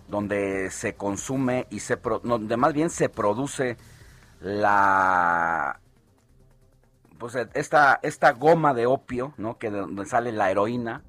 donde 0.07 0.69
se 0.71 0.95
consume 0.95 1.67
y 1.69 1.79
se 1.79 1.97
donde 2.23 2.57
más 2.57 2.73
bien 2.73 2.89
se 2.89 3.09
produce 3.09 3.77
la 4.39 5.79
pues 7.17 7.37
esta 7.53 7.99
esta 8.01 8.31
goma 8.33 8.73
de 8.73 8.87
opio, 8.87 9.33
¿no? 9.37 9.57
que 9.57 9.69
de 9.69 9.79
donde 9.79 10.05
sale 10.05 10.31
la 10.31 10.51
heroína 10.51 11.03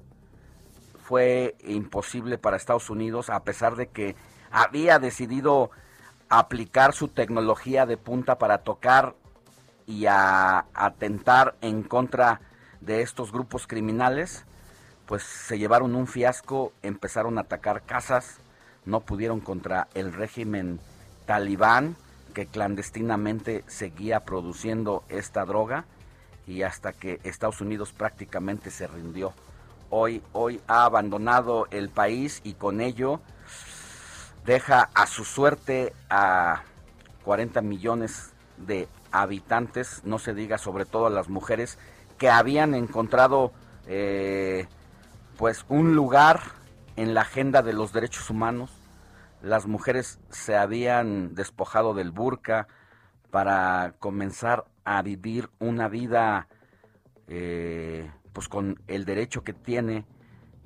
fue 1.03 1.55
imposible 1.65 2.37
para 2.37 2.55
Estados 2.55 2.89
Unidos 2.89 3.29
a 3.29 3.43
pesar 3.43 3.75
de 3.75 3.87
que 3.87 4.15
había 4.51 4.99
decidido 4.99 5.71
aplicar 6.29 6.93
su 6.93 7.09
tecnología 7.09 7.85
de 7.85 7.97
punta 7.97 8.37
para 8.37 8.59
tocar 8.59 9.15
y 9.85 10.05
atentar 10.07 11.55
en 11.61 11.83
contra 11.83 12.39
de 12.81 13.01
estos 13.01 13.31
grupos 13.31 13.67
criminales, 13.67 14.45
pues 15.05 15.23
se 15.23 15.57
llevaron 15.57 15.95
un 15.95 16.07
fiasco, 16.07 16.73
empezaron 16.81 17.37
a 17.37 17.41
atacar 17.41 17.83
casas, 17.83 18.37
no 18.85 19.01
pudieron 19.01 19.39
contra 19.39 19.87
el 19.93 20.13
régimen 20.13 20.79
talibán 21.25 21.95
que 22.33 22.47
clandestinamente 22.47 23.63
seguía 23.67 24.21
produciendo 24.21 25.03
esta 25.09 25.45
droga 25.45 25.85
y 26.47 26.63
hasta 26.63 26.91
que 26.93 27.19
Estados 27.23 27.61
Unidos 27.61 27.93
prácticamente 27.93 28.71
se 28.71 28.87
rindió. 28.87 29.33
Hoy, 29.89 30.21
hoy 30.33 30.59
ha 30.67 30.85
abandonado 30.85 31.67
el 31.69 31.89
país 31.89 32.41
y 32.43 32.53
con 32.53 32.81
ello 32.81 33.21
deja 34.45 34.89
a 34.93 35.05
su 35.05 35.23
suerte 35.23 35.93
a 36.09 36.63
40 37.23 37.61
millones 37.61 38.31
de 38.57 38.87
habitantes, 39.11 40.01
no 40.03 40.19
se 40.19 40.33
diga 40.33 40.57
sobre 40.57 40.85
todo 40.85 41.05
a 41.05 41.11
las 41.11 41.29
mujeres 41.29 41.77
que 42.17 42.29
habían 42.29 42.73
encontrado 42.73 43.51
eh, 43.87 44.67
pues 45.37 45.65
un 45.69 45.95
lugar 45.95 46.41
en 46.95 47.13
la 47.13 47.21
agenda 47.21 47.61
de 47.61 47.73
los 47.73 47.93
derechos 47.93 48.29
humanos. 48.29 48.71
Las 49.41 49.67
mujeres 49.67 50.19
se 50.29 50.55
habían 50.55 51.35
despojado 51.35 51.93
del 51.93 52.11
burka 52.11 52.67
para 53.31 53.95
comenzar 53.99 54.65
a 54.85 55.01
vivir 55.01 55.49
una 55.59 55.87
vida 55.87 56.47
eh, 57.27 58.11
pues 58.31 58.47
con 58.47 58.81
el 58.87 59.05
derecho 59.05 59.43
que 59.43 59.53
tiene 59.53 60.05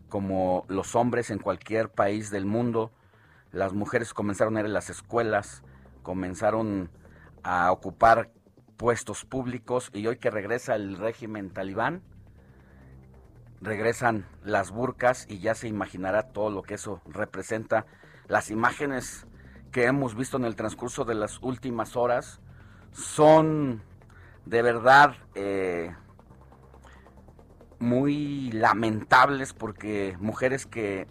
como 0.10 0.66
los 0.68 0.96
hombres 0.96 1.30
en 1.32 1.40
cualquier 1.40 1.90
país 1.90 2.30
del 2.30 2.46
mundo 2.46 2.92
las 3.52 3.74
mujeres 3.74 4.14
comenzaron 4.14 4.58
a 4.58 4.60
ir 4.60 4.66
a 4.66 4.70
las 4.70 4.90
escuelas, 4.90 5.64
comenzaron 6.04 6.90
a 7.44 7.72
ocupar 7.72 8.30
puestos 8.76 9.26
públicos 9.26 9.90
y 9.94 10.06
hoy 10.06 10.18
que 10.18 10.30
regresa 10.30 10.76
el 10.76 10.98
régimen 10.98 11.50
talibán, 11.50 12.04
regresan 13.62 14.26
las 14.44 14.72
burcas 14.72 15.26
y 15.30 15.40
ya 15.40 15.56
se 15.56 15.68
imaginará 15.68 16.24
todo 16.24 16.50
lo 16.50 16.64
que 16.64 16.76
eso 16.76 17.02
representa. 17.06 17.86
Las 18.28 18.52
imágenes 18.52 19.28
que 19.72 19.86
hemos 19.86 20.16
visto 20.16 20.38
en 20.38 20.46
el 20.46 20.56
transcurso 20.56 21.06
de 21.06 21.16
las 21.16 21.40
últimas 21.42 21.96
horas 21.96 22.40
son 22.92 23.82
de 24.46 24.62
verdad 24.62 25.16
eh, 25.36 25.94
muy 27.80 28.52
lamentables 28.52 29.54
porque 29.54 30.16
mujeres 30.20 30.66
que 30.66 31.08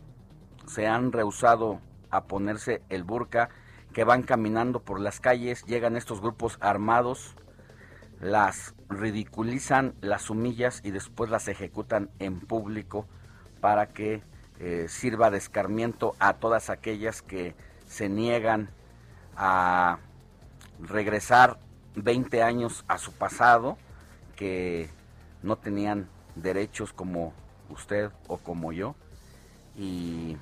se 0.67 0.87
han 0.87 1.13
rehusado 1.13 1.81
a 2.11 2.25
ponerse 2.25 2.83
el 2.89 3.05
burka, 3.05 3.51
que 3.93 4.05
van 4.05 4.23
caminando 4.23 4.81
por 4.81 5.01
las 5.01 5.21
calles, 5.21 5.65
llegan 5.65 5.97
estos 5.97 6.21
grupos 6.21 6.59
armados, 6.61 7.37
las 8.21 8.75
ridiculizan, 8.89 9.95
las 10.01 10.31
humillas 10.31 10.81
y 10.85 10.91
después 10.91 11.31
las 11.31 11.49
ejecutan 11.49 12.11
en 12.19 12.41
público 12.41 13.07
para 13.61 13.89
que 13.89 14.23
eh, 14.59 14.87
sirva 14.89 15.31
de 15.31 15.39
escarmiento 15.39 16.15
a 16.19 16.35
todas 16.35 16.71
aquellas 16.71 17.23
que 17.23 17.55
se 17.87 18.09
niegan 18.09 18.71
a 19.37 19.99
regresar 20.81 21.59
20 21.95 22.43
años 22.43 22.85
a 22.89 22.99
su 22.99 23.13
pasado, 23.13 23.77
que 24.35 24.91
no 25.43 25.57
tenían 25.57 26.09
derechos 26.35 26.93
como 26.93 27.33
usted 27.71 28.11
o 28.29 28.39
como 28.39 28.73
yo. 28.73 28.95
Y 29.77 30.37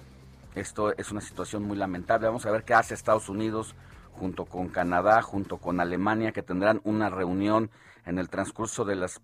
esto 0.54 0.96
es 0.96 1.10
una 1.10 1.20
situación 1.20 1.64
muy 1.64 1.76
lamentable. 1.76 2.26
Vamos 2.26 2.46
a 2.46 2.50
ver 2.50 2.64
qué 2.64 2.74
hace 2.74 2.94
Estados 2.94 3.28
Unidos 3.28 3.74
junto 4.18 4.44
con 4.44 4.68
Canadá, 4.68 5.22
junto 5.22 5.58
con 5.58 5.80
Alemania, 5.80 6.32
que 6.32 6.42
tendrán 6.42 6.80
una 6.84 7.10
reunión 7.10 7.70
en 8.06 8.18
el 8.18 8.28
transcurso 8.28 8.84
de, 8.84 8.96
los, 8.96 9.20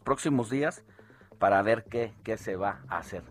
próximos 0.00 0.50
días 0.50 0.84
para 1.38 1.62
ver 1.62 1.84
qué, 1.84 2.12
qué 2.22 2.36
se 2.36 2.56
va 2.56 2.80
a 2.88 2.98
hacer. 2.98 3.22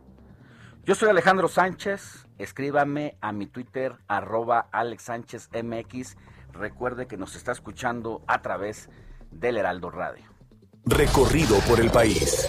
Yo 0.83 0.95
soy 0.95 1.09
Alejandro 1.09 1.47
Sánchez, 1.47 2.27
escríbame 2.37 3.17
a 3.21 3.31
mi 3.31 3.47
Twitter, 3.47 3.95
arroba 4.07 4.67
Alex 4.71 5.03
Sánchez 5.03 5.49
MX. 5.51 6.15
Recuerde 6.53 7.07
que 7.07 7.17
nos 7.17 7.35
está 7.35 7.51
escuchando 7.51 8.21
a 8.27 8.41
través 8.41 8.89
del 9.31 9.57
Heraldo 9.57 9.91
Radio. 9.91 10.25
Recorrido 10.85 11.59
por 11.67 11.81
el 11.81 11.91
país. 11.91 12.47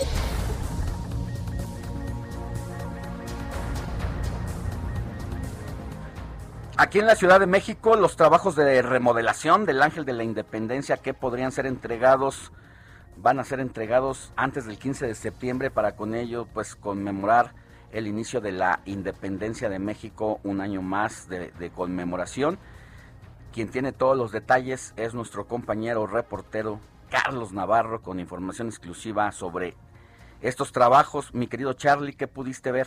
Aquí 6.80 7.00
en 7.00 7.06
la 7.06 7.16
Ciudad 7.16 7.40
de 7.40 7.48
México, 7.48 7.96
los 7.96 8.14
trabajos 8.14 8.54
de 8.54 8.82
remodelación 8.82 9.66
del 9.66 9.82
Ángel 9.82 10.04
de 10.04 10.12
la 10.12 10.22
Independencia 10.22 10.96
que 10.96 11.12
podrían 11.12 11.50
ser 11.50 11.66
entregados 11.66 12.52
van 13.16 13.40
a 13.40 13.44
ser 13.44 13.58
entregados 13.58 14.32
antes 14.36 14.64
del 14.64 14.78
15 14.78 15.08
de 15.08 15.16
septiembre 15.16 15.72
para 15.72 15.96
con 15.96 16.14
ello 16.14 16.46
pues 16.54 16.76
conmemorar 16.76 17.52
el 17.90 18.06
inicio 18.06 18.40
de 18.40 18.52
la 18.52 18.78
independencia 18.84 19.68
de 19.68 19.80
México, 19.80 20.38
un 20.44 20.60
año 20.60 20.80
más 20.80 21.28
de, 21.28 21.50
de 21.50 21.70
conmemoración. 21.70 22.60
Quien 23.52 23.70
tiene 23.72 23.90
todos 23.90 24.16
los 24.16 24.30
detalles 24.30 24.94
es 24.96 25.14
nuestro 25.14 25.48
compañero 25.48 26.06
reportero 26.06 26.78
Carlos 27.10 27.52
Navarro 27.52 28.02
con 28.02 28.20
información 28.20 28.68
exclusiva 28.68 29.32
sobre 29.32 29.74
estos 30.42 30.70
trabajos. 30.70 31.34
Mi 31.34 31.48
querido 31.48 31.72
Charlie, 31.72 32.14
¿qué 32.14 32.28
pudiste 32.28 32.70
ver? 32.70 32.86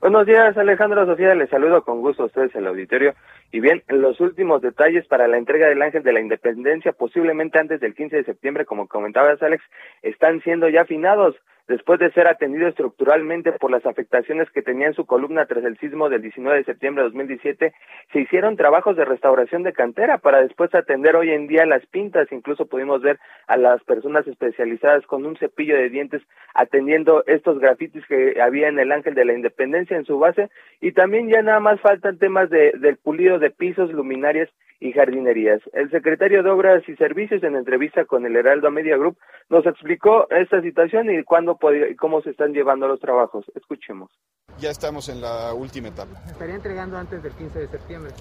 Buenos 0.00 0.26
días, 0.26 0.56
Alejandro 0.56 1.04
Sofía. 1.06 1.34
Les 1.34 1.50
saludo 1.50 1.82
con 1.82 2.00
gusto 2.02 2.22
a 2.22 2.26
ustedes 2.26 2.54
en 2.54 2.60
el 2.60 2.68
auditorio. 2.68 3.14
Y 3.50 3.58
bien, 3.58 3.82
los 3.88 4.20
últimos 4.20 4.62
detalles 4.62 5.04
para 5.08 5.26
la 5.26 5.38
entrega 5.38 5.66
del 5.66 5.82
Ángel 5.82 6.04
de 6.04 6.12
la 6.12 6.20
Independencia, 6.20 6.92
posiblemente 6.92 7.58
antes 7.58 7.80
del 7.80 7.96
15 7.96 8.18
de 8.18 8.24
septiembre, 8.24 8.64
como 8.64 8.86
comentabas, 8.86 9.42
Alex, 9.42 9.60
están 10.02 10.40
siendo 10.42 10.68
ya 10.68 10.82
afinados 10.82 11.34
después 11.68 12.00
de 12.00 12.10
ser 12.12 12.26
atendido 12.26 12.66
estructuralmente 12.66 13.52
por 13.52 13.70
las 13.70 13.84
afectaciones 13.86 14.50
que 14.50 14.62
tenía 14.62 14.88
en 14.88 14.94
su 14.94 15.06
columna 15.06 15.46
tras 15.46 15.64
el 15.64 15.78
sismo 15.78 16.08
del 16.08 16.22
19 16.22 16.58
de 16.58 16.64
septiembre 16.64 17.02
de 17.02 17.10
2017, 17.10 17.74
se 18.12 18.20
hicieron 18.20 18.56
trabajos 18.56 18.96
de 18.96 19.04
restauración 19.04 19.62
de 19.62 19.72
cantera 19.72 20.18
para 20.18 20.40
después 20.40 20.74
atender 20.74 21.14
hoy 21.14 21.30
en 21.30 21.46
día 21.46 21.66
las 21.66 21.84
pintas. 21.86 22.32
Incluso 22.32 22.66
pudimos 22.66 23.02
ver 23.02 23.18
a 23.46 23.56
las 23.56 23.82
personas 23.84 24.26
especializadas 24.26 25.06
con 25.06 25.26
un 25.26 25.36
cepillo 25.36 25.76
de 25.76 25.90
dientes 25.90 26.22
atendiendo 26.54 27.22
estos 27.26 27.58
grafitis 27.58 28.04
que 28.06 28.40
había 28.40 28.68
en 28.68 28.78
el 28.78 28.90
Ángel 28.90 29.14
de 29.14 29.26
la 29.26 29.34
Independencia 29.34 29.96
en 29.96 30.04
su 30.04 30.18
base. 30.18 30.48
Y 30.80 30.92
también 30.92 31.28
ya 31.28 31.42
nada 31.42 31.60
más 31.60 31.80
faltan 31.80 32.18
temas 32.18 32.48
de, 32.50 32.72
del 32.78 32.96
pulido 32.96 33.38
de 33.38 33.50
pisos, 33.50 33.92
luminarias 33.92 34.48
y 34.80 34.92
jardinerías. 34.92 35.60
El 35.72 35.90
secretario 35.90 36.42
de 36.42 36.50
Obras 36.50 36.82
y 36.88 36.94
Servicios 36.96 37.42
en 37.42 37.56
entrevista 37.56 38.04
con 38.04 38.24
el 38.26 38.36
Heraldo 38.36 38.70
Media 38.70 38.96
Group 38.96 39.18
nos 39.48 39.66
explicó 39.66 40.28
esta 40.30 40.60
situación 40.62 41.10
y 41.10 41.24
cuándo 41.24 41.58
y 41.90 41.96
cómo 41.96 42.22
se 42.22 42.30
están 42.30 42.52
llevando 42.52 42.86
los 42.86 43.00
trabajos. 43.00 43.44
Escuchemos. 43.54 44.10
Ya 44.58 44.70
estamos 44.70 45.08
en 45.08 45.20
la 45.20 45.52
última 45.52 45.88
etapa. 45.88 46.20
¿Estaría 46.26 46.54
entregando 46.54 46.96
antes 46.96 47.22
del 47.22 47.32
15 47.32 47.58
de 47.58 47.68
septiembre? 47.68 48.12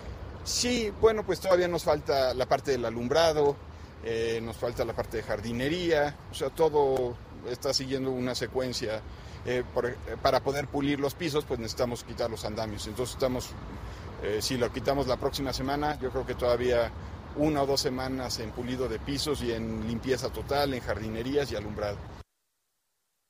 Sí, 0.43 0.91
bueno, 1.01 1.23
pues 1.23 1.39
todavía 1.39 1.67
nos 1.67 1.83
falta 1.83 2.33
la 2.33 2.45
parte 2.45 2.71
del 2.71 2.85
alumbrado, 2.85 3.55
eh, 4.03 4.39
nos 4.41 4.57
falta 4.57 4.85
la 4.85 4.93
parte 4.93 5.17
de 5.17 5.23
jardinería, 5.23 6.15
o 6.31 6.33
sea, 6.33 6.49
todo 6.49 7.17
está 7.49 7.73
siguiendo 7.73 8.11
una 8.11 8.33
secuencia. 8.33 9.01
Eh, 9.45 9.63
por, 9.73 9.93
para 10.21 10.41
poder 10.41 10.67
pulir 10.67 10.99
los 10.99 11.15
pisos, 11.15 11.45
pues 11.45 11.59
necesitamos 11.59 12.03
quitar 12.03 12.29
los 12.29 12.43
andamios. 12.43 12.85
Entonces 12.87 13.15
estamos 13.15 13.53
eh, 14.23 14.41
si 14.41 14.57
lo 14.57 14.71
quitamos 14.71 15.07
la 15.07 15.17
próxima 15.17 15.53
semana, 15.53 15.97
yo 16.01 16.09
creo 16.09 16.25
que 16.25 16.33
todavía 16.33 16.91
una 17.35 17.61
o 17.61 17.65
dos 17.67 17.81
semanas 17.81 18.39
en 18.39 18.51
pulido 18.51 18.87
de 18.87 18.99
pisos 18.99 19.43
y 19.43 19.51
en 19.51 19.87
limpieza 19.87 20.31
total, 20.31 20.73
en 20.73 20.81
jardinerías 20.81 21.51
y 21.51 21.55
alumbrado. 21.55 21.97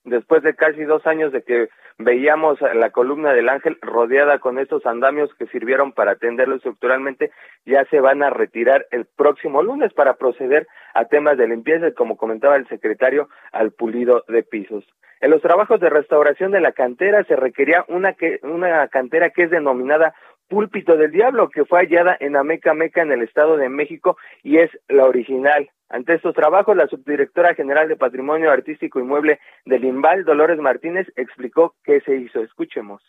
Después 0.03 0.41
de 0.43 0.55
casi 0.55 0.83
dos 0.85 1.05
años 1.05 1.33
de 1.33 1.43
que 1.43 1.67
veíamos 1.97 2.59
la 2.61 2.91
columna 2.91 3.33
del 3.33 3.49
ángel 3.49 3.77
rodeada 3.81 4.39
con 4.39 4.59
estos 4.59 4.85
andamios 4.85 5.33
que 5.37 5.47
sirvieron 5.47 5.91
para 5.91 6.11
atenderlo 6.11 6.55
estructuralmente, 6.55 7.31
ya 7.65 7.83
se 7.85 7.99
van 7.99 8.23
a 8.23 8.29
retirar 8.29 8.85
el 8.91 9.05
próximo 9.05 9.61
lunes 9.61 9.91
para 9.93 10.13
proceder 10.13 10.67
a 10.93 11.05
temas 11.05 11.37
de 11.37 11.47
limpieza, 11.47 11.91
como 11.91 12.15
comentaba 12.15 12.55
el 12.55 12.67
secretario, 12.69 13.27
al 13.51 13.71
pulido 13.71 14.23
de 14.29 14.43
pisos. 14.43 14.85
En 15.19 15.31
los 15.31 15.41
trabajos 15.41 15.79
de 15.79 15.89
restauración 15.89 16.51
de 16.51 16.61
la 16.61 16.73
cantera 16.73 17.23
se 17.23 17.35
requería 17.35 17.83
una, 17.87 18.13
que, 18.13 18.39
una 18.43 18.87
cantera 18.87 19.31
que 19.31 19.43
es 19.43 19.49
denominada 19.49 20.13
Púlpito 20.47 20.95
del 20.97 21.11
Diablo, 21.11 21.49
que 21.49 21.65
fue 21.65 21.79
hallada 21.79 22.15
en 22.19 22.35
Ameca 22.35 22.73
Meca 22.73 23.01
en 23.01 23.11
el 23.11 23.21
Estado 23.21 23.57
de 23.57 23.69
México 23.69 24.17
y 24.43 24.57
es 24.57 24.71
la 24.87 25.05
original. 25.05 25.69
Ante 25.89 26.15
estos 26.15 26.35
trabajos, 26.35 26.75
la 26.75 26.87
subdirectora 26.87 27.53
general 27.55 27.87
de 27.87 27.95
Patrimonio 27.95 28.51
Artístico 28.51 28.99
y 28.99 29.03
Mueble 29.03 29.39
del 29.65 29.85
INVAL, 29.85 30.25
Dolores 30.25 30.59
Martínez, 30.59 31.07
explicó 31.15 31.75
qué 31.83 32.01
se 32.01 32.15
hizo. 32.15 32.41
Escuchemos. 32.41 33.01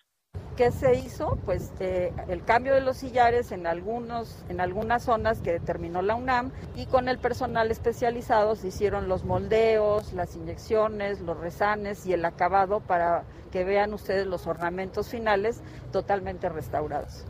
¿Qué 0.58 0.72
se 0.72 0.92
hizo? 0.96 1.38
Pues 1.44 1.72
eh, 1.78 2.10
el 2.28 2.44
cambio 2.44 2.74
de 2.74 2.80
los 2.80 2.96
sillares 2.96 3.52
en, 3.52 3.64
algunos, 3.64 4.44
en 4.48 4.60
algunas 4.60 5.04
zonas 5.04 5.40
que 5.40 5.52
determinó 5.52 6.02
la 6.02 6.16
UNAM 6.16 6.50
y 6.74 6.86
con 6.86 7.08
el 7.08 7.18
personal 7.18 7.70
especializado 7.70 8.56
se 8.56 8.66
hicieron 8.66 9.06
los 9.06 9.24
moldeos, 9.24 10.12
las 10.14 10.34
inyecciones, 10.34 11.20
los 11.20 11.38
rezanes 11.38 12.06
y 12.06 12.12
el 12.12 12.24
acabado 12.24 12.80
para 12.80 13.22
que 13.52 13.62
vean 13.62 13.94
ustedes 13.94 14.26
los 14.26 14.48
ornamentos 14.48 15.08
finales 15.08 15.62
totalmente 15.92 16.48
restaurados. 16.48 17.24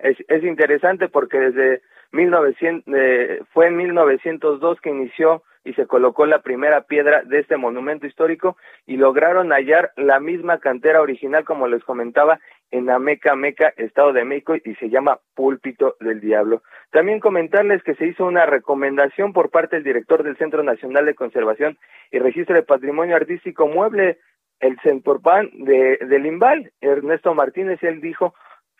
Es, 0.00 0.18
es 0.28 0.44
interesante 0.44 1.08
porque 1.08 1.38
desde 1.38 1.80
1900, 2.12 2.94
eh, 2.94 3.40
fue 3.52 3.68
en 3.68 3.76
1902 3.76 4.80
que 4.80 4.90
inició 4.90 5.42
y 5.64 5.74
se 5.74 5.86
colocó 5.86 6.26
la 6.26 6.40
primera 6.40 6.82
piedra 6.82 7.22
de 7.22 7.38
este 7.38 7.56
monumento 7.56 8.06
histórico 8.06 8.56
y 8.86 8.96
lograron 8.96 9.50
hallar 9.50 9.92
la 9.96 10.18
misma 10.18 10.58
cantera 10.58 11.02
original, 11.02 11.44
como 11.44 11.68
les 11.68 11.84
comentaba, 11.84 12.40
en 12.70 12.88
Ameca 12.88 13.34
Meca, 13.34 13.72
Estado 13.76 14.12
de 14.12 14.24
México, 14.24 14.54
y 14.56 14.74
se 14.76 14.88
llama 14.88 15.18
Púlpito 15.34 15.96
del 16.00 16.20
Diablo. 16.20 16.62
También 16.90 17.20
comentarles 17.20 17.82
que 17.82 17.94
se 17.94 18.06
hizo 18.06 18.24
una 18.24 18.46
recomendación 18.46 19.32
por 19.32 19.50
parte 19.50 19.76
del 19.76 19.84
director 19.84 20.22
del 20.22 20.36
Centro 20.38 20.62
Nacional 20.62 21.04
de 21.04 21.14
Conservación 21.14 21.78
y 22.10 22.18
Registro 22.18 22.54
de 22.54 22.62
Patrimonio 22.62 23.16
Artístico 23.16 23.66
Mueble, 23.66 24.18
el 24.60 24.78
Centorpan 24.82 25.50
de, 25.52 25.98
del 26.08 26.26
Imbal, 26.26 26.72
Ernesto 26.80 27.34
Martínez, 27.34 27.82
él 27.82 28.00
dijo 28.00 28.34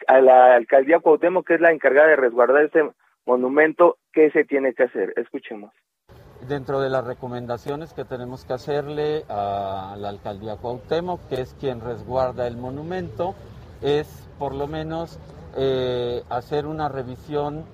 a 0.06 0.20
la 0.20 0.54
alcaldía 0.54 1.00
Cuauhtémoc, 1.00 1.46
que 1.46 1.54
es 1.54 1.60
la 1.60 1.72
encargada 1.72 2.08
de 2.08 2.16
resguardar 2.16 2.64
este 2.64 2.90
monumento, 3.30 3.98
¿qué 4.12 4.30
se 4.32 4.44
tiene 4.44 4.74
que 4.74 4.84
hacer? 4.84 5.12
Escuchemos. 5.16 5.72
Dentro 6.48 6.80
de 6.80 6.90
las 6.90 7.06
recomendaciones 7.06 7.92
que 7.92 8.04
tenemos 8.04 8.44
que 8.44 8.54
hacerle 8.54 9.24
a 9.28 9.94
la 9.96 10.08
alcaldía 10.08 10.56
Cuauhtémoc, 10.56 11.28
que 11.28 11.40
es 11.42 11.54
quien 11.60 11.80
resguarda 11.80 12.48
el 12.48 12.56
monumento, 12.56 13.34
es 13.82 14.28
por 14.38 14.54
lo 14.54 14.66
menos 14.66 15.20
eh, 15.56 16.22
hacer 16.28 16.66
una 16.66 16.88
revisión 16.88 17.64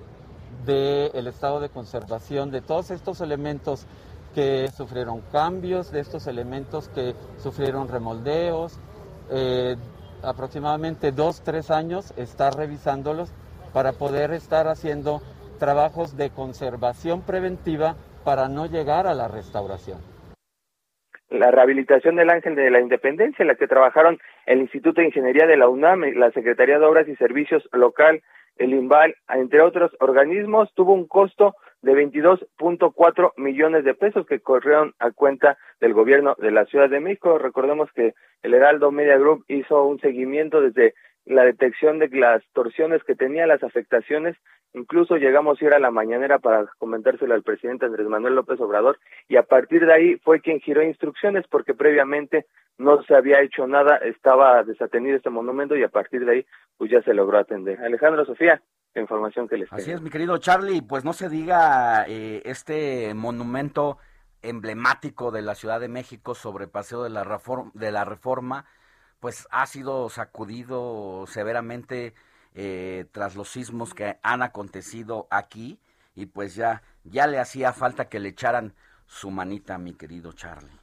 del 0.65 1.27
estado 1.27 1.59
de 1.59 1.69
conservación 1.69 2.51
de 2.51 2.61
todos 2.61 2.91
estos 2.91 3.21
elementos 3.21 3.87
que 4.35 4.67
sufrieron 4.67 5.21
cambios, 5.31 5.91
de 5.91 6.01
estos 6.01 6.27
elementos 6.27 6.89
que 6.89 7.15
sufrieron 7.37 7.87
remoldeos. 7.87 8.79
Eh, 9.31 9.75
aproximadamente 10.21 11.11
dos, 11.11 11.41
tres 11.41 11.71
años 11.71 12.13
estar 12.17 12.55
revisándolos 12.55 13.31
para 13.73 13.93
poder 13.93 14.31
estar 14.31 14.67
haciendo 14.67 15.21
trabajos 15.57 16.17
de 16.17 16.29
conservación 16.29 17.25
preventiva 17.25 17.95
para 18.23 18.47
no 18.47 18.65
llegar 18.65 19.07
a 19.07 19.13
la 19.13 19.27
restauración. 19.27 19.99
La 21.29 21.51
rehabilitación 21.51 22.15
del 22.15 22.29
Ángel 22.29 22.55
de 22.55 22.71
la 22.71 22.79
Independencia, 22.79 23.43
en 23.43 23.49
la 23.49 23.55
que 23.55 23.67
trabajaron 23.67 24.17
el 24.45 24.59
Instituto 24.59 25.01
de 25.01 25.07
Ingeniería 25.07 25.45
de 25.45 25.57
la 25.57 25.67
UNAM, 25.67 26.01
la 26.15 26.31
Secretaría 26.31 26.79
de 26.79 26.85
Obras 26.85 27.07
y 27.07 27.15
Servicios 27.17 27.67
Local, 27.73 28.21
el 28.57 28.73
INVAL, 28.73 29.15
entre 29.29 29.61
otros 29.61 29.91
organismos, 29.99 30.73
tuvo 30.73 30.93
un 30.93 31.07
costo 31.07 31.55
de 31.81 31.93
22.4 31.93 33.33
millones 33.37 33.83
de 33.83 33.93
pesos 33.93 34.25
que 34.25 34.39
corrieron 34.39 34.93
a 34.99 35.11
cuenta 35.11 35.57
del 35.79 35.93
gobierno 35.93 36.35
de 36.39 36.51
la 36.51 36.65
Ciudad 36.65 36.89
de 36.89 36.99
México. 36.99 37.37
Recordemos 37.37 37.91
que 37.93 38.13
el 38.41 38.53
Heraldo 38.53 38.91
Media 38.91 39.17
Group 39.17 39.45
hizo 39.47 39.85
un 39.85 39.99
seguimiento 39.99 40.61
desde 40.61 40.95
la 41.27 41.43
detección 41.43 41.99
de 41.99 42.09
las 42.09 42.41
torsiones 42.53 43.03
que 43.03 43.15
tenía, 43.15 43.47
las 43.47 43.63
afectaciones. 43.63 44.35
Incluso 44.73 45.17
llegamos 45.17 45.61
a 45.61 45.65
ir 45.65 45.73
a 45.73 45.79
la 45.79 45.91
mañanera 45.91 46.39
para 46.39 46.65
comentárselo 46.77 47.33
al 47.33 47.43
presidente 47.43 47.85
Andrés 47.85 48.07
Manuel 48.07 48.35
López 48.35 48.59
Obrador 48.59 48.99
y 49.27 49.37
a 49.37 49.43
partir 49.43 49.85
de 49.85 49.93
ahí 49.93 50.15
fue 50.17 50.41
quien 50.41 50.59
giró 50.59 50.83
instrucciones 50.83 51.45
porque 51.49 51.73
previamente 51.73 52.45
no 52.77 53.01
se 53.03 53.15
había 53.15 53.41
hecho 53.41 53.65
nada, 53.65 53.97
estaba 53.97 54.63
desatendido 54.63 55.17
este 55.17 55.29
monumento 55.29 55.75
y 55.75 55.83
a 55.83 55.89
partir 55.89 56.25
de 56.25 56.31
ahí 56.31 56.45
pues 56.77 56.91
ya 56.91 57.01
se 57.01 57.13
logró 57.13 57.39
atender. 57.39 57.79
Alejandro 57.79 58.25
Sofía, 58.25 58.61
la 58.93 59.01
información 59.01 59.47
que 59.47 59.57
les 59.57 59.73
Así 59.73 59.91
es, 59.91 60.01
mi 60.01 60.09
querido 60.09 60.37
Charlie, 60.37 60.81
pues 60.81 61.03
no 61.03 61.13
se 61.13 61.29
diga 61.29 62.05
eh, 62.07 62.41
este 62.45 63.13
monumento 63.15 63.97
emblemático 64.41 65.31
de 65.31 65.41
la 65.41 65.55
Ciudad 65.55 65.79
de 65.79 65.87
México 65.87 66.35
sobre 66.35 66.67
Paseo 66.67 67.03
de 67.03 67.09
la, 67.09 67.23
Reforma, 67.23 67.71
de 67.73 67.91
la 67.91 68.05
Reforma 68.05 68.65
pues 69.19 69.47
ha 69.51 69.65
sido 69.65 70.09
sacudido 70.09 71.25
severamente 71.27 72.13
eh, 72.55 73.05
tras 73.11 73.35
los 73.35 73.49
sismos 73.49 73.93
que 73.93 74.17
han 74.21 74.41
acontecido 74.41 75.27
aquí 75.29 75.79
y 76.15 76.25
pues 76.25 76.55
ya, 76.55 76.81
ya 77.03 77.27
le 77.27 77.39
hacía 77.39 77.73
falta 77.73 78.09
que 78.09 78.19
le 78.19 78.29
echaran 78.29 78.73
su 79.05 79.29
manita, 79.31 79.77
mi 79.77 79.93
querido 79.93 80.33
Charlie. 80.33 80.79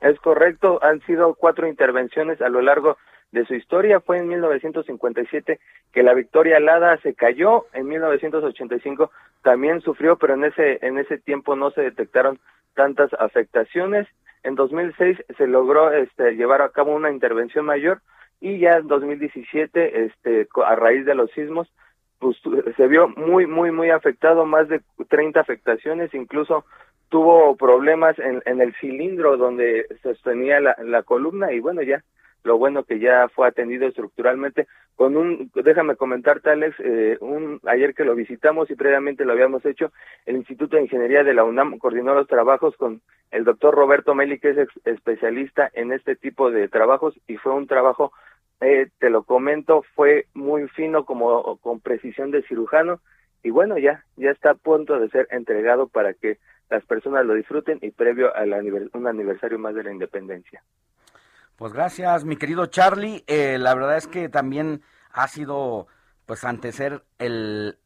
Es 0.00 0.18
correcto, 0.20 0.80
han 0.82 1.00
sido 1.02 1.34
cuatro 1.34 1.66
intervenciones 1.66 2.42
a 2.42 2.48
lo 2.48 2.60
largo 2.60 2.98
de 3.32 3.46
su 3.46 3.54
historia. 3.54 4.00
Fue 4.00 4.18
en 4.18 4.28
1957 4.28 5.60
que 5.92 6.02
la 6.02 6.14
Victoria 6.14 6.58
Alada 6.58 6.98
se 6.98 7.14
cayó, 7.14 7.66
en 7.72 7.86
1985 7.86 9.10
también 9.42 9.80
sufrió, 9.80 10.16
pero 10.16 10.34
en 10.34 10.44
ese 10.44 10.78
en 10.86 10.98
ese 10.98 11.18
tiempo 11.18 11.56
no 11.56 11.70
se 11.70 11.82
detectaron 11.82 12.38
tantas 12.74 13.12
afectaciones 13.14 14.06
en 14.44 14.54
2006 14.54 15.18
se 15.36 15.46
logró 15.46 15.92
este, 15.92 16.36
llevar 16.36 16.62
a 16.62 16.68
cabo 16.68 16.94
una 16.94 17.10
intervención 17.10 17.64
mayor 17.64 18.00
y 18.40 18.58
ya 18.58 18.72
en 18.72 18.86
2017, 18.86 20.04
este, 20.04 20.48
a 20.64 20.76
raíz 20.76 21.06
de 21.06 21.14
los 21.14 21.30
sismos, 21.32 21.72
pues 22.18 22.36
se 22.76 22.86
vio 22.86 23.08
muy, 23.08 23.46
muy, 23.46 23.70
muy 23.70 23.90
afectado, 23.90 24.44
más 24.44 24.68
de 24.68 24.80
30 25.08 25.40
afectaciones, 25.40 26.14
incluso 26.14 26.64
tuvo 27.08 27.56
problemas 27.56 28.18
en, 28.18 28.42
en 28.44 28.60
el 28.60 28.74
cilindro 28.76 29.36
donde 29.36 29.86
sostenía 30.02 30.60
la, 30.60 30.76
la 30.82 31.02
columna 31.02 31.52
y 31.52 31.60
bueno, 31.60 31.82
ya 31.82 32.02
lo 32.44 32.58
bueno 32.58 32.84
que 32.84 32.98
ya 32.98 33.28
fue 33.28 33.48
atendido 33.48 33.86
estructuralmente 33.86 34.66
con 34.94 35.16
un, 35.16 35.50
déjame 35.54 35.96
comentarte 35.96 36.50
Alex, 36.50 36.76
eh, 36.78 37.16
un, 37.20 37.60
ayer 37.66 37.94
que 37.94 38.04
lo 38.04 38.14
visitamos 38.14 38.70
y 38.70 38.76
previamente 38.76 39.24
lo 39.24 39.32
habíamos 39.32 39.64
hecho, 39.66 39.92
el 40.24 40.36
Instituto 40.36 40.76
de 40.76 40.82
Ingeniería 40.82 41.24
de 41.24 41.34
la 41.34 41.42
UNAM 41.42 41.78
coordinó 41.78 42.14
los 42.14 42.28
trabajos 42.28 42.76
con 42.76 43.00
el 43.32 43.44
doctor 43.44 43.74
Roberto 43.74 44.14
Meli, 44.14 44.38
que 44.38 44.50
es 44.50 44.68
especialista 44.84 45.68
en 45.72 45.92
este 45.92 46.14
tipo 46.14 46.50
de 46.50 46.68
trabajos 46.68 47.18
y 47.26 47.36
fue 47.38 47.52
un 47.54 47.66
trabajo, 47.66 48.12
eh, 48.60 48.88
te 48.98 49.10
lo 49.10 49.24
comento, 49.24 49.82
fue 49.94 50.26
muy 50.34 50.68
fino 50.68 51.04
como 51.04 51.56
con 51.56 51.80
precisión 51.80 52.30
de 52.30 52.42
cirujano 52.42 53.00
y 53.42 53.50
bueno, 53.50 53.78
ya, 53.78 54.04
ya 54.16 54.30
está 54.30 54.50
a 54.50 54.54
punto 54.54 55.00
de 55.00 55.08
ser 55.08 55.26
entregado 55.30 55.88
para 55.88 56.14
que 56.14 56.38
las 56.70 56.84
personas 56.84 57.26
lo 57.26 57.34
disfruten 57.34 57.78
y 57.82 57.90
previo 57.90 58.34
a 58.34 58.44
un 58.44 59.06
aniversario 59.06 59.58
más 59.58 59.74
de 59.74 59.84
la 59.84 59.92
independencia. 59.92 60.62
Pues 61.56 61.72
gracias, 61.72 62.24
mi 62.24 62.36
querido 62.36 62.66
Charlie. 62.66 63.22
Eh, 63.28 63.58
la 63.58 63.74
verdad 63.74 63.96
es 63.96 64.08
que 64.08 64.28
también 64.28 64.82
ha 65.12 65.28
sido, 65.28 65.86
pues, 66.26 66.42
antecer 66.42 67.04
el, 67.18 67.78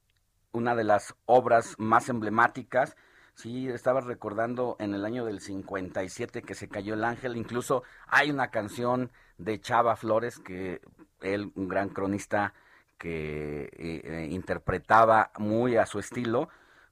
una 0.52 0.74
de 0.74 0.84
las 0.84 1.14
obras 1.26 1.74
más 1.76 2.08
emblemáticas. 2.08 2.96
Sí, 3.34 3.68
estaba 3.68 4.00
recordando 4.00 4.76
en 4.80 4.94
el 4.94 5.04
año 5.04 5.26
del 5.26 5.40
57 5.40 6.40
que 6.42 6.54
se 6.54 6.68
cayó 6.68 6.94
el 6.94 7.04
ángel. 7.04 7.36
Incluso 7.36 7.82
hay 8.06 8.30
una 8.30 8.50
canción 8.50 9.12
de 9.36 9.60
Chava 9.60 9.96
Flores, 9.96 10.38
que 10.38 10.80
él, 11.20 11.52
un 11.54 11.68
gran 11.68 11.90
cronista 11.90 12.54
que 12.96 13.64
eh, 13.64 13.70
eh, 14.02 14.28
interpretaba 14.30 15.30
muy 15.38 15.76
a 15.76 15.84
su 15.84 15.98
estilo, 15.98 16.48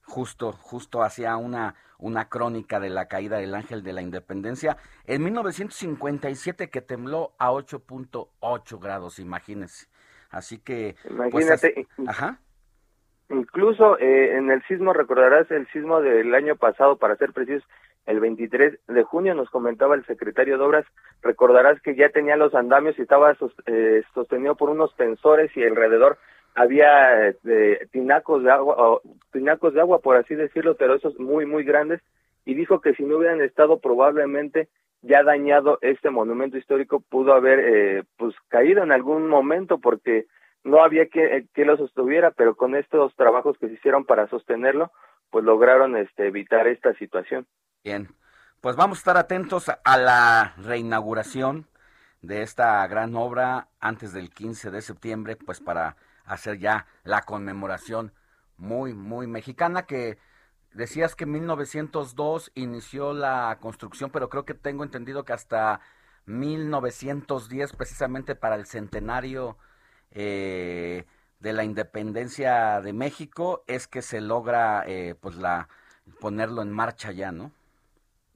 justo, 0.06 0.52
justo 0.52 1.02
hacía 1.02 1.36
una, 1.36 1.74
una 1.98 2.28
crónica 2.28 2.80
de 2.80 2.90
la 2.90 3.08
caída 3.08 3.38
del 3.38 3.54
ángel 3.54 3.82
de 3.82 3.92
la 3.92 4.02
independencia 4.02 4.76
en 5.04 5.24
1957 5.24 6.70
que 6.70 6.80
tembló 6.80 7.32
a 7.38 7.50
8.8 7.50 8.80
grados, 8.80 9.18
imagínense. 9.18 9.88
Así 10.30 10.58
que... 10.58 10.96
Pues, 11.02 11.32
Imagínate. 11.32 11.86
ajá. 12.06 12.40
Incluso 13.28 13.98
eh, 13.98 14.36
en 14.36 14.50
el 14.50 14.62
sismo, 14.64 14.92
recordarás 14.92 15.50
el 15.50 15.66
sismo 15.68 16.00
del 16.00 16.32
año 16.34 16.56
pasado, 16.56 16.96
para 16.96 17.16
ser 17.16 17.32
precisos, 17.32 17.68
el 18.06 18.20
23 18.20 18.78
de 18.86 19.02
junio 19.02 19.34
nos 19.34 19.50
comentaba 19.50 19.96
el 19.96 20.06
secretario 20.06 20.58
de 20.58 20.64
Obras, 20.64 20.86
recordarás 21.22 21.80
que 21.82 21.96
ya 21.96 22.10
tenía 22.10 22.36
los 22.36 22.54
andamios 22.54 22.96
y 22.98 23.02
estaba 23.02 23.36
eh, 23.66 24.02
sostenido 24.14 24.54
por 24.54 24.70
unos 24.70 24.94
tensores 24.94 25.50
y 25.56 25.64
alrededor 25.64 26.18
había 26.56 27.28
eh, 27.28 27.86
tinacos 27.92 28.42
de 28.42 28.50
agua, 28.50 29.00
tinacos 29.30 29.74
de 29.74 29.80
agua 29.80 30.00
por 30.00 30.16
así 30.16 30.34
decirlo, 30.34 30.76
pero 30.76 30.94
esos 30.94 31.18
muy 31.20 31.46
muy 31.46 31.62
grandes 31.62 32.00
y 32.44 32.54
dijo 32.54 32.80
que 32.80 32.94
si 32.94 33.04
no 33.04 33.18
hubieran 33.18 33.42
estado 33.42 33.78
probablemente 33.78 34.68
ya 35.02 35.22
dañado 35.22 35.78
este 35.82 36.10
monumento 36.10 36.56
histórico 36.56 37.00
pudo 37.00 37.34
haber 37.34 37.60
eh, 37.60 38.04
pues 38.16 38.34
caído 38.48 38.82
en 38.82 38.90
algún 38.90 39.28
momento 39.28 39.78
porque 39.78 40.26
no 40.64 40.82
había 40.82 41.06
que, 41.06 41.46
que 41.54 41.64
lo 41.64 41.76
sostuviera, 41.76 42.32
pero 42.32 42.56
con 42.56 42.74
estos 42.74 43.14
trabajos 43.14 43.56
que 43.58 43.68
se 43.68 43.74
hicieron 43.74 44.04
para 44.04 44.26
sostenerlo, 44.28 44.90
pues 45.30 45.44
lograron 45.44 45.96
este 45.96 46.26
evitar 46.26 46.66
esta 46.66 46.92
situación. 46.94 47.46
Bien, 47.84 48.08
pues 48.60 48.74
vamos 48.74 48.98
a 48.98 49.00
estar 49.00 49.16
atentos 49.16 49.68
a 49.68 49.96
la 49.96 50.54
reinauguración 50.56 51.66
de 52.20 52.42
esta 52.42 52.84
gran 52.88 53.14
obra 53.14 53.68
antes 53.78 54.12
del 54.12 54.30
15 54.30 54.72
de 54.72 54.82
septiembre, 54.82 55.36
pues 55.36 55.60
para 55.60 55.94
hacer 56.26 56.58
ya 56.58 56.86
la 57.04 57.22
conmemoración 57.22 58.12
muy, 58.56 58.94
muy 58.94 59.26
mexicana 59.26 59.86
que 59.86 60.18
decías 60.72 61.14
que 61.14 61.24
en 61.24 61.32
1902 61.32 62.52
inició 62.54 63.12
la 63.12 63.58
construcción, 63.60 64.10
pero 64.10 64.28
creo 64.28 64.44
que 64.44 64.54
tengo 64.54 64.84
entendido 64.84 65.24
que 65.24 65.32
hasta 65.32 65.80
1910, 66.26 67.72
precisamente 67.74 68.34
para 68.34 68.56
el 68.56 68.66
centenario 68.66 69.56
eh, 70.12 71.04
de 71.40 71.52
la 71.52 71.64
independencia 71.64 72.80
de 72.80 72.92
México, 72.92 73.64
es 73.66 73.86
que 73.86 74.02
se 74.02 74.20
logra 74.20 74.84
eh, 74.86 75.14
pues 75.20 75.36
la 75.36 75.68
ponerlo 76.20 76.62
en 76.62 76.72
marcha 76.72 77.12
ya, 77.12 77.32
¿no? 77.32 77.52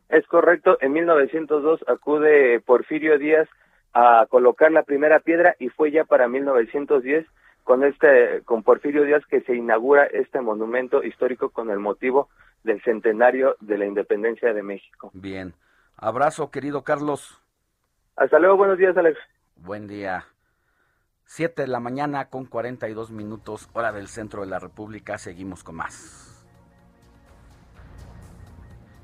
Es 0.08 0.26
correcto, 0.26 0.76
en 0.80 0.92
1902 0.92 1.84
acude 1.86 2.60
Porfirio 2.60 3.16
Díaz 3.18 3.48
a 3.92 4.26
colocar 4.28 4.72
la 4.72 4.82
primera 4.82 5.20
piedra 5.20 5.54
y 5.58 5.68
fue 5.68 5.92
ya 5.92 6.04
para 6.04 6.26
1910 6.26 7.26
con 7.70 7.84
este 7.84 8.42
con 8.46 8.64
Porfirio 8.64 9.04
Díaz 9.04 9.24
que 9.26 9.42
se 9.42 9.54
inaugura 9.54 10.04
este 10.06 10.40
monumento 10.40 11.04
histórico 11.04 11.50
con 11.50 11.70
el 11.70 11.78
motivo 11.78 12.28
del 12.64 12.82
centenario 12.82 13.54
de 13.60 13.78
la 13.78 13.86
independencia 13.86 14.52
de 14.52 14.60
México. 14.60 15.12
Bien. 15.14 15.54
Abrazo, 15.96 16.50
querido 16.50 16.82
Carlos. 16.82 17.40
Hasta 18.16 18.40
luego, 18.40 18.56
buenos 18.56 18.76
días, 18.76 18.96
Alex. 18.96 19.16
Buen 19.54 19.86
día. 19.86 20.24
Siete 21.22 21.62
de 21.62 21.68
la 21.68 21.78
mañana 21.78 22.28
con 22.28 22.44
42 22.44 23.12
minutos, 23.12 23.70
hora 23.72 23.92
del 23.92 24.08
centro 24.08 24.40
de 24.40 24.48
la 24.48 24.58
República. 24.58 25.16
Seguimos 25.16 25.62
con 25.62 25.76
más. 25.76 26.44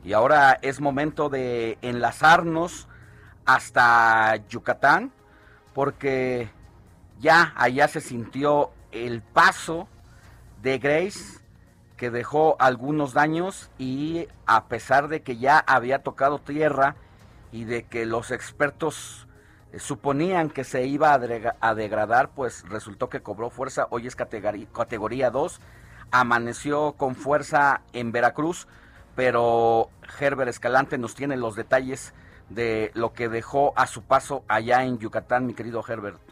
Y 0.03 0.12
ahora 0.12 0.59
es 0.61 0.81
momento 0.81 1.29
de 1.29 1.79
enlazarnos 1.83 2.89
hasta 3.45 4.35
Yucatán, 4.49 5.12
porque 5.73 6.51
ya 7.21 7.53
allá 7.57 7.89
se 7.89 8.01
sintió 8.01 8.71
el 8.93 9.23
paso 9.23 9.89
de 10.62 10.79
Grace, 10.79 11.41
que 11.97 12.11
dejó 12.11 12.57
algunos 12.59 13.14
daños 13.14 13.71
y 13.79 14.29
a 14.47 14.67
pesar 14.67 15.09
de 15.09 15.23
que 15.23 15.39
ya 15.39 15.59
había 15.59 16.03
tocado 16.03 16.39
tierra 16.39 16.97
y 17.53 17.64
de 17.64 17.85
que 17.85 18.05
los 18.05 18.31
expertos 18.31 19.27
eh, 19.73 19.79
suponían 19.79 20.51
que 20.51 20.64
se 20.64 20.87
iba 20.87 21.12
a, 21.14 21.75
degradar, 21.75 22.31
pues 22.31 22.69
resultó 22.69 23.09
que 23.09 23.23
cobró 23.23 23.51
fuerza, 23.51 23.87
hoy 23.91 24.07
es 24.07 24.14
categoría, 24.14 24.67
categoría 24.73 25.31
2, 25.31 25.61
amaneció 26.11 26.93
con 26.93 27.14
fuerza 27.14 27.81
en 27.93 28.12
Veracruz, 28.12 28.69
pero 29.14 29.89
Herbert 30.21 30.51
Escalante 30.51 30.99
nos 30.99 31.14
tiene 31.14 31.37
los 31.37 31.57
detalles 31.57 32.12
de 32.51 32.91
lo 32.95 33.12
que 33.12 33.29
dejó 33.29 33.73
a 33.77 33.87
su 33.87 34.03
paso 34.03 34.45
allá 34.49 34.85
en 34.85 34.99
Yucatán, 34.99 35.47
mi 35.47 35.55
querido 35.55 35.83
Herbert. 35.87 36.26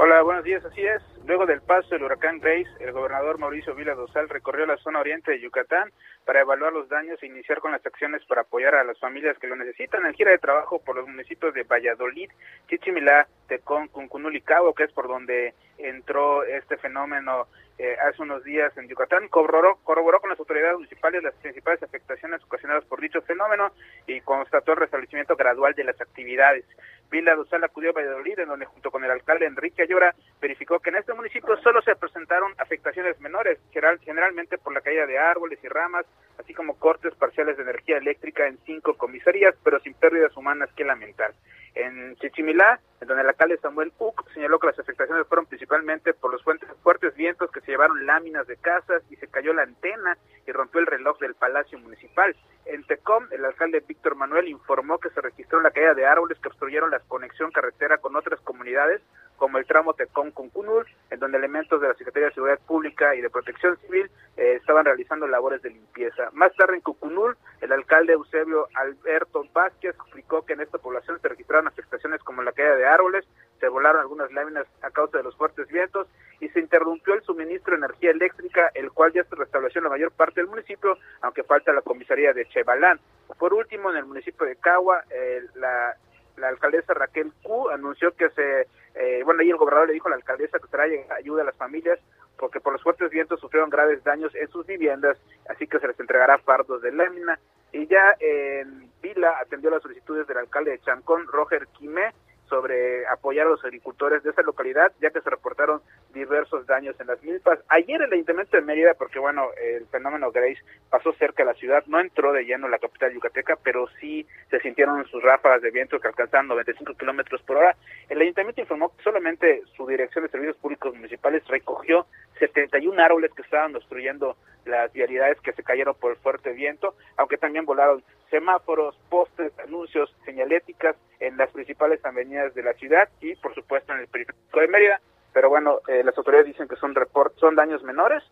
Hola, 0.00 0.22
buenos 0.22 0.44
días, 0.44 0.64
así 0.64 0.80
es. 0.80 1.02
Luego 1.26 1.44
del 1.44 1.60
paso 1.60 1.88
del 1.88 2.04
huracán 2.04 2.38
Grace, 2.38 2.70
el 2.78 2.92
gobernador 2.92 3.36
Mauricio 3.38 3.74
Vila 3.74 3.96
Dosal 3.96 4.28
recorrió 4.28 4.64
la 4.64 4.76
zona 4.76 5.00
oriente 5.00 5.32
de 5.32 5.40
Yucatán 5.40 5.90
para 6.24 6.40
evaluar 6.40 6.72
los 6.72 6.88
daños 6.88 7.20
e 7.20 7.26
iniciar 7.26 7.58
con 7.58 7.72
las 7.72 7.84
acciones 7.84 8.24
para 8.26 8.42
apoyar 8.42 8.76
a 8.76 8.84
las 8.84 8.96
familias 9.00 9.36
que 9.40 9.48
lo 9.48 9.56
necesitan 9.56 10.06
en 10.06 10.14
gira 10.14 10.30
de 10.30 10.38
trabajo 10.38 10.78
por 10.78 10.94
los 10.94 11.08
municipios 11.08 11.52
de 11.52 11.64
Valladolid, 11.64 12.30
Chichimilá, 12.68 13.26
Tecón, 13.48 13.88
Cuncunul 13.88 14.36
y 14.36 14.40
Cabo, 14.40 14.72
que 14.72 14.84
es 14.84 14.92
por 14.92 15.08
donde 15.08 15.54
entró 15.78 16.44
este 16.44 16.76
fenómeno 16.76 17.48
eh, 17.78 17.96
hace 18.08 18.22
unos 18.22 18.42
días 18.42 18.76
en 18.76 18.88
Yucatán, 18.88 19.28
corroboró, 19.28 19.78
corroboró 19.84 20.20
con 20.20 20.30
las 20.30 20.38
autoridades 20.38 20.74
municipales 20.74 21.22
las 21.22 21.34
principales 21.34 21.82
afectaciones 21.82 22.42
ocasionadas 22.44 22.84
por 22.84 23.00
dicho 23.00 23.22
fenómeno 23.22 23.72
y 24.06 24.20
constató 24.20 24.72
el 24.72 24.78
restablecimiento 24.78 25.36
gradual 25.36 25.74
de 25.74 25.84
las 25.84 26.00
actividades. 26.00 26.64
Vila 27.10 27.34
Dosal 27.34 27.64
acudió 27.64 27.90
a 27.90 27.92
Valladolid, 27.94 28.38
en 28.38 28.48
donde 28.48 28.66
junto 28.66 28.90
con 28.90 29.04
el 29.04 29.10
alcalde 29.10 29.46
Enrique 29.46 29.82
Ayora 29.82 30.14
verificó 30.40 30.78
que 30.80 30.90
en 30.90 30.96
este 30.96 31.14
municipio 31.14 31.56
solo 31.58 31.80
se 31.82 31.96
presentaron 31.96 32.52
afectaciones 32.58 33.18
menores, 33.20 33.58
generalmente 33.72 34.58
por 34.58 34.74
la 34.74 34.80
caída 34.80 35.06
de 35.06 35.18
árboles 35.18 35.58
y 35.62 35.68
ramas, 35.68 36.04
así 36.38 36.52
como 36.54 36.78
cortes 36.78 37.14
parciales 37.14 37.56
de 37.56 37.62
energía 37.62 37.96
eléctrica 37.96 38.46
en 38.46 38.58
cinco 38.66 38.94
comisarías, 38.94 39.54
pero 39.64 39.80
sin 39.80 39.94
pérdidas 39.94 40.36
humanas 40.36 40.70
que 40.76 40.84
lamentar. 40.84 41.32
En 41.74 42.16
Chichimilá, 42.16 42.80
en 43.00 43.08
donde 43.08 43.22
el 43.22 43.28
alcalde 43.28 43.56
Samuel 43.58 43.92
Uc 43.98 44.28
señaló 44.32 44.58
que 44.58 44.66
las 44.66 44.78
afectaciones 44.78 45.26
fueron 45.28 45.46
principalmente 45.46 46.12
por 46.12 46.32
los 46.32 46.42
fuertes, 46.42 46.68
fuertes 46.82 47.14
vientos 47.14 47.50
que 47.52 47.60
se 47.60 47.70
llevaron 47.70 48.04
láminas 48.06 48.46
de 48.46 48.56
casas 48.56 49.02
y 49.10 49.16
se 49.16 49.28
cayó 49.28 49.52
la 49.52 49.62
antena 49.62 50.18
y 50.46 50.52
rompió 50.52 50.80
el 50.80 50.86
reloj 50.86 51.18
del 51.20 51.34
Palacio 51.34 51.78
Municipal. 51.78 52.34
En 52.64 52.84
Tecom, 52.84 53.28
el 53.30 53.44
alcalde 53.44 53.82
Víctor 53.86 54.16
Manuel 54.16 54.48
informó 54.48 54.98
que 54.98 55.10
se 55.10 55.20
registró 55.20 55.60
la 55.60 55.70
caída 55.70 55.94
de 55.94 56.06
árboles 56.06 56.38
que 56.40 56.48
obstruyeron 56.48 56.90
la 56.90 56.97
conexión 57.06 57.50
carretera 57.50 57.98
con 57.98 58.16
otras 58.16 58.40
comunidades, 58.40 59.00
como 59.38 59.58
el 59.58 59.66
tramo 59.66 59.94
Tecom 59.94 60.32
con 60.32 60.50
Cunul, 60.50 60.84
en 61.10 61.20
donde 61.20 61.38
elementos 61.38 61.80
de 61.80 61.88
la 61.88 61.94
Secretaría 61.94 62.28
de 62.28 62.34
Seguridad 62.34 62.58
Pública 62.66 63.14
y 63.14 63.20
de 63.20 63.30
Protección 63.30 63.78
Civil 63.78 64.10
eh, 64.36 64.54
estaban 64.56 64.84
realizando 64.84 65.26
labores 65.26 65.62
de 65.62 65.70
limpieza. 65.70 66.28
Más 66.32 66.54
tarde 66.56 66.74
en 66.74 66.80
Cucunul, 66.80 67.36
el 67.60 67.72
alcalde 67.72 68.14
Eusebio 68.14 68.68
Alberto 68.74 69.44
Vázquez 69.52 69.94
explicó 69.94 70.44
que 70.44 70.54
en 70.54 70.60
esta 70.60 70.78
población 70.78 71.20
se 71.20 71.28
registraron 71.28 71.68
afectaciones 71.68 72.22
como 72.22 72.42
la 72.42 72.52
caída 72.52 72.74
de 72.74 72.86
árboles, 72.86 73.24
se 73.60 73.68
volaron 73.68 74.00
algunas 74.00 74.32
láminas 74.32 74.66
a 74.82 74.90
causa 74.90 75.18
de 75.18 75.24
los 75.24 75.36
fuertes 75.36 75.68
vientos 75.68 76.08
y 76.40 76.48
se 76.48 76.60
interrumpió 76.60 77.14
el 77.14 77.22
suministro 77.22 77.72
de 77.72 77.78
energía 77.78 78.10
eléctrica, 78.10 78.70
el 78.74 78.90
cual 78.92 79.12
ya 79.12 79.24
se 79.24 79.34
restableció 79.34 79.78
en 79.80 79.84
la 79.84 79.90
mayor 79.90 80.12
parte 80.12 80.40
del 80.40 80.50
municipio, 80.50 80.96
aunque 81.20 81.42
falta 81.42 81.72
la 81.72 81.82
comisaría 81.82 82.32
de 82.32 82.46
Chevalán. 82.46 83.00
Por 83.38 83.54
último, 83.54 83.90
en 83.90 83.96
el 83.98 84.04
municipio 84.04 84.46
de 84.46 84.56
Cagua, 84.56 85.02
eh, 85.10 85.42
la, 85.54 85.96
la 86.38 86.48
alcaldesa 86.48 86.94
Raquel 86.94 87.32
Q 87.42 87.70
anunció 87.70 88.12
que 88.12 88.30
se, 88.30 88.68
eh, 88.94 89.22
bueno, 89.24 89.40
ahí 89.40 89.50
el 89.50 89.56
gobernador 89.56 89.88
le 89.88 89.94
dijo 89.94 90.08
a 90.08 90.10
la 90.10 90.16
alcaldesa 90.16 90.58
que 90.58 90.68
trae 90.68 91.06
ayuda 91.16 91.42
a 91.42 91.46
las 91.46 91.56
familias 91.56 91.98
porque 92.38 92.60
por 92.60 92.72
los 92.72 92.82
fuertes 92.82 93.10
vientos 93.10 93.40
sufrieron 93.40 93.68
graves 93.68 94.02
daños 94.04 94.34
en 94.34 94.48
sus 94.48 94.64
viviendas, 94.66 95.18
así 95.48 95.66
que 95.66 95.78
se 95.80 95.88
les 95.88 95.98
entregará 95.98 96.38
fardos 96.38 96.80
de 96.82 96.92
lámina. 96.92 97.38
Y 97.72 97.86
ya 97.86 98.14
en 98.20 98.90
Vila 99.02 99.36
atendió 99.40 99.70
las 99.70 99.82
solicitudes 99.82 100.26
del 100.26 100.38
alcalde 100.38 100.70
de 100.70 100.78
Chancón, 100.80 101.26
Roger 101.26 101.66
Quimé, 101.76 102.12
sobre 102.48 103.06
apoyar 103.06 103.46
a 103.46 103.50
los 103.50 103.64
agricultores 103.64 104.22
de 104.22 104.30
esa 104.30 104.42
localidad, 104.42 104.92
ya 105.00 105.10
que 105.10 105.20
se 105.20 105.30
reportaron 105.30 105.80
diversos 106.12 106.66
daños 106.66 106.98
en 107.00 107.06
las 107.06 107.22
milpas. 107.22 107.58
Ayer 107.68 108.02
el 108.02 108.12
Ayuntamiento 108.12 108.56
de 108.56 108.62
Mérida, 108.62 108.94
porque 108.94 109.18
bueno, 109.18 109.48
el 109.62 109.86
fenómeno 109.86 110.32
Grace 110.32 110.60
pasó 110.90 111.12
cerca 111.14 111.42
de 111.42 111.52
la 111.52 111.58
ciudad, 111.58 111.84
no 111.86 112.00
entró 112.00 112.32
de 112.32 112.44
lleno 112.44 112.66
en 112.66 112.72
la 112.72 112.78
capital 112.78 113.12
yucateca, 113.12 113.56
pero 113.62 113.86
sí 114.00 114.26
se 114.50 114.60
sintieron 114.60 115.04
sus 115.06 115.22
ráfagas 115.22 115.62
de 115.62 115.70
viento 115.70 116.00
que 116.00 116.08
alcanzaban 116.08 116.48
95 116.48 116.94
kilómetros 116.94 117.42
por 117.42 117.58
hora. 117.58 117.76
El 118.08 118.20
Ayuntamiento 118.20 118.60
informó 118.60 118.94
que 118.96 119.02
solamente 119.02 119.62
su 119.76 119.86
Dirección 119.86 120.24
de 120.24 120.30
Servicios 120.30 120.56
Públicos 120.56 120.94
Municipales 120.94 121.46
recogió 121.48 122.06
71 122.38 123.00
árboles 123.02 123.32
que 123.34 123.42
estaban 123.42 123.72
destruyendo 123.72 124.36
las 124.68 124.92
vialidades 124.92 125.40
que 125.40 125.52
se 125.52 125.62
cayeron 125.62 125.94
por 125.94 126.12
el 126.12 126.18
fuerte 126.18 126.52
viento, 126.52 126.94
aunque 127.16 127.38
también 127.38 127.64
volaron 127.64 128.02
semáforos, 128.30 128.96
postes, 129.08 129.52
anuncios, 129.58 130.14
señaléticas 130.24 130.96
en 131.20 131.36
las 131.36 131.50
principales 131.50 132.04
avenidas 132.04 132.54
de 132.54 132.62
la 132.62 132.74
ciudad 132.74 133.08
y 133.20 133.34
por 133.36 133.54
supuesto 133.54 133.92
en 133.92 134.00
el 134.00 134.08
periférico 134.08 134.60
de 134.60 134.68
Mérida. 134.68 135.00
Pero 135.32 135.48
bueno, 135.48 135.80
eh, 135.88 136.02
las 136.04 136.16
autoridades 136.16 136.46
dicen 136.46 136.68
que 136.68 136.76
son 136.76 136.94
report, 136.94 137.36
son 137.38 137.54
daños 137.54 137.82
menores 137.82 138.22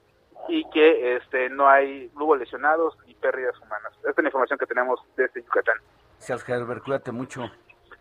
y 0.49 0.69
que 0.71 1.17
este 1.17 1.49
no 1.49 1.69
hay 1.69 2.11
hubo 2.15 2.37
lesionados 2.37 2.97
ni 3.07 3.15
pérdidas 3.15 3.59
humanas. 3.61 3.93
Esta 3.99 4.11
es 4.11 4.19
la 4.19 4.29
información 4.29 4.59
que 4.59 4.67
tenemos 4.67 5.01
desde 5.17 5.43
Yucatán. 5.43 5.77
Gracias, 6.19 6.49
Herbert. 6.49 6.83
Cuídate 6.83 7.13
mucho. 7.13 7.51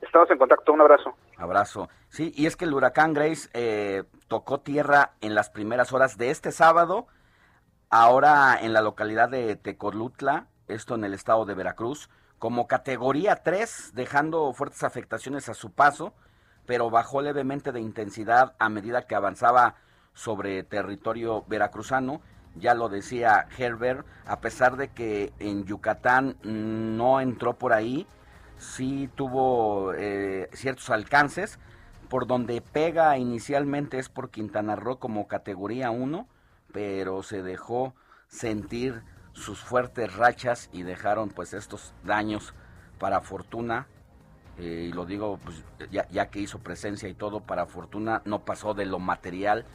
Estamos 0.02 0.30
en 0.32 0.38
contacto. 0.38 0.74
Un 0.74 0.82
abrazo. 0.82 1.16
Abrazo. 1.38 1.90
Sí, 2.10 2.32
y 2.36 2.46
es 2.46 2.56
que 2.56 2.66
el 2.66 2.74
huracán 2.74 3.14
Grace 3.14 3.50
eh, 3.54 4.04
tocó 4.28 4.60
tierra 4.60 5.12
en 5.22 5.36
las 5.36 5.50
primeras 5.50 5.94
horas 5.94 6.18
de 6.18 6.32
este 6.32 6.52
sábado, 6.52 7.08
ahora 7.90 8.58
en 8.62 8.74
la 8.74 8.82
localidad 8.82 9.30
de 9.30 9.56
Tecolutla, 9.56 10.48
esto 10.68 10.96
en 10.96 11.04
el 11.04 11.14
estado 11.14 11.46
de 11.46 11.54
Veracruz, 11.54 12.10
como 12.40 12.68
categoría 12.68 13.38
3, 13.38 13.92
dejando 13.94 14.52
fuertes 14.54 14.84
afectaciones 14.84 15.50
a 15.50 15.54
su 15.54 15.72
paso, 15.72 16.14
pero 16.66 16.90
bajó 16.90 17.22
levemente 17.22 17.72
de 17.72 17.80
intensidad 17.80 18.56
a 18.60 18.70
medida 18.70 19.08
que 19.08 19.16
avanzaba 19.16 19.76
sobre 20.14 20.64
territorio 20.64 21.44
veracruzano. 21.48 22.22
Ya 22.56 22.74
lo 22.74 22.90
decía 22.90 23.48
Herbert, 23.58 24.06
a 24.26 24.40
pesar 24.40 24.78
de 24.78 24.90
que 24.90 25.34
en 25.40 25.66
Yucatán 25.66 26.38
no 26.44 27.20
entró 27.20 27.58
por 27.58 27.74
ahí, 27.74 28.08
sí 28.58 29.10
tuvo 29.16 29.94
eh, 29.94 30.50
ciertos 30.54 30.90
alcances. 30.90 31.60
Por 32.10 32.28
donde 32.28 32.62
pega 32.62 33.18
inicialmente 33.18 33.98
es 33.98 34.10
por 34.10 34.30
Quintana 34.30 34.76
Roo 34.76 35.00
como 35.00 35.28
categoría 35.28 35.90
1, 35.92 36.28
pero 36.76 37.24
se 37.24 37.42
dejó 37.42 37.96
sentir 38.28 39.02
sus 39.32 39.60
fuertes 39.60 40.14
rachas 40.14 40.70
y 40.74 40.84
dejaron 40.84 41.30
pues 41.30 41.54
estos 41.54 41.94
daños 42.04 42.54
para 43.00 43.22
fortuna 43.22 43.88
eh, 44.58 44.90
y 44.90 44.92
lo 44.92 45.06
digo 45.06 45.40
pues 45.42 45.64
ya, 45.90 46.26
que 46.30 46.42
hizo 46.42 46.60
presencia 46.60 47.08
y 47.08 47.14
todo 47.14 47.40
para 47.40 47.66
fortuna 47.66 48.22
no 48.26 48.44
pasó 48.44 48.74
de 48.74 48.86
lo 48.86 49.00
material 49.00 49.66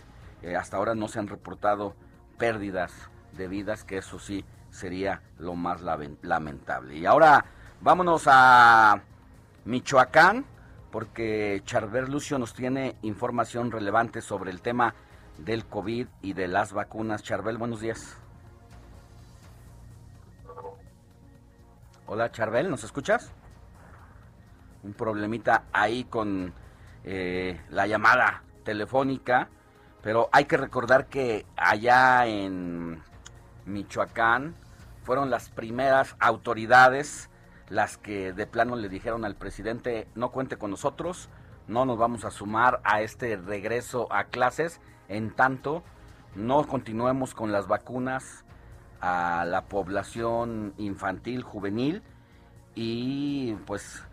eh, 0.43 0.57
hasta 0.57 0.77
ahora 0.77 0.95
no 0.95 1.09
se 1.09 1.21
han 1.21 1.29
reportado 1.29 1.95
pérdidas 2.37 2.93
de 3.33 3.49
vidas 3.49 3.83
que 3.83 3.97
eso 3.97 4.19
sí 4.19 4.45
sería 4.69 5.23
lo 5.39 5.55
más 5.55 5.81
lamentable. 5.81 6.97
Y 6.99 7.07
ahora 7.07 7.47
vámonos 7.81 8.25
a 8.27 9.01
Michoacán 9.65 10.45
porque 10.93 11.63
Charver 11.65 12.11
Lucio 12.11 12.39
nos 12.39 12.53
tiene 12.53 12.97
información 13.01 13.71
relevante 13.71 14.21
sobre 14.21 14.51
el 14.51 14.61
tema 14.61 14.95
del 15.45 15.67
COVID 15.67 16.07
y 16.23 16.33
de 16.33 16.49
las 16.49 16.73
vacunas. 16.73 17.23
Charbel, 17.23 17.59
buenos 17.59 17.81
días. 17.81 18.17
Hola 22.07 22.31
Charbel, 22.33 22.71
¿nos 22.71 22.85
escuchas? 22.85 23.33
Un 24.83 24.95
problemita 24.95 25.65
ahí 25.73 26.05
con 26.05 26.53
eh, 27.05 27.61
la 27.71 27.87
llamada 27.87 28.43
telefónica, 28.65 29.49
pero 30.03 30.29
hay 30.33 30.47
que 30.47 30.57
recordar 30.57 31.07
que 31.07 31.47
allá 31.57 32.27
en 32.27 33.03
Michoacán 33.65 34.55
fueron 35.05 35.31
las 35.31 35.51
primeras 35.51 36.17
autoridades 36.19 37.31
las 37.69 37.97
que 37.97 38.33
de 38.33 38.47
plano 38.47 38.75
le 38.75 38.89
dijeron 38.89 39.25
al 39.25 39.37
presidente 39.37 40.09
no 40.17 40.31
cuente 40.33 40.57
con 40.57 40.73
nosotros, 40.73 41.29
no 41.69 41.85
nos 41.85 41.97
vamos 41.97 42.25
a 42.25 42.31
sumar 42.33 42.81
a 42.83 43.01
este 43.01 43.37
regreso 43.37 44.13
a 44.13 44.25
clases 44.25 44.81
en 45.11 45.31
tanto 45.31 45.83
no 46.35 46.67
continuemos 46.67 47.35
con 47.35 47.53
las 47.53 47.67
vacunas 47.67 48.45
a 49.01 49.45
la 49.45 49.63
población 49.63 50.73
infantil, 50.79 51.43
juvenil 51.43 52.03
y 52.75 53.55
pues 53.67 54.07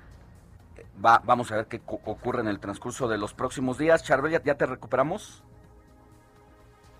va, 1.04 1.22
vamos 1.24 1.52
a 1.52 1.58
ver 1.58 1.68
qué 1.68 1.80
ocurre 1.86 2.41
en 2.41 2.48
el 2.48 2.60
transcurso 2.60 3.08
de 3.08 3.18
los 3.18 3.34
próximos 3.34 3.78
días. 3.78 4.04
Charbel, 4.04 4.41
¿ya, 4.43 4.56
te 4.56 4.66
recuperamos? 4.66 5.43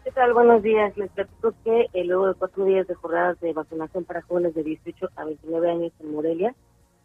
¿Qué 0.04 0.12
tal? 0.12 0.34
Buenos 0.34 0.62
días. 0.62 0.96
Les 0.96 1.10
platico 1.12 1.54
que 1.64 1.88
eh, 1.94 2.06
luego 2.06 2.28
de 2.28 2.34
cuatro 2.36 2.66
días 2.66 2.88
de 2.88 2.94
jornadas 2.94 3.40
de 3.40 3.54
vacunación 3.54 4.06
para 4.06 4.22
jóvenes 4.22 4.54
de 4.54 4.64
18 4.64 5.10
a 5.16 5.26
29 5.26 5.72
años 5.72 5.92
en 6.00 6.14
Morelia, 6.14 6.56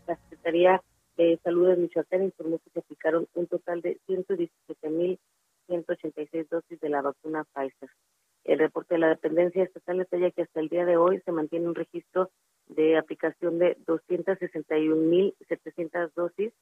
la 0.07 0.16
Secretaría 0.16 0.82
de 1.16 1.40
Salud 1.43 1.68
de 1.68 1.76
Michoacán 1.76 2.22
informó 2.24 2.59
que 2.59 2.70
se 2.70 2.80
aplicaron 2.80 3.26
un 3.34 3.47
total 3.47 3.80
de 3.80 3.99
117.186 5.72 6.48
dosis 6.48 6.80
de 6.80 6.88
la 6.88 7.02
vacuna 7.02 7.44
Pfizer. 7.44 7.90
El 8.44 8.58
reporte 8.58 8.94
de 8.94 9.00
la 9.00 9.08
dependencia 9.08 9.62
estatal 9.62 9.98
detalla 9.98 10.30
que 10.30 10.42
hasta 10.42 10.60
el 10.60 10.68
día 10.68 10.84
de 10.84 10.96
hoy 10.96 11.20
se 11.24 11.32
mantiene 11.32 11.68
un 11.68 11.74
registro 11.74 12.30
de 12.66 12.98
aplicación 12.98 13.58
de 13.58 13.76
261.700 13.86 16.12
dosis 16.14 16.52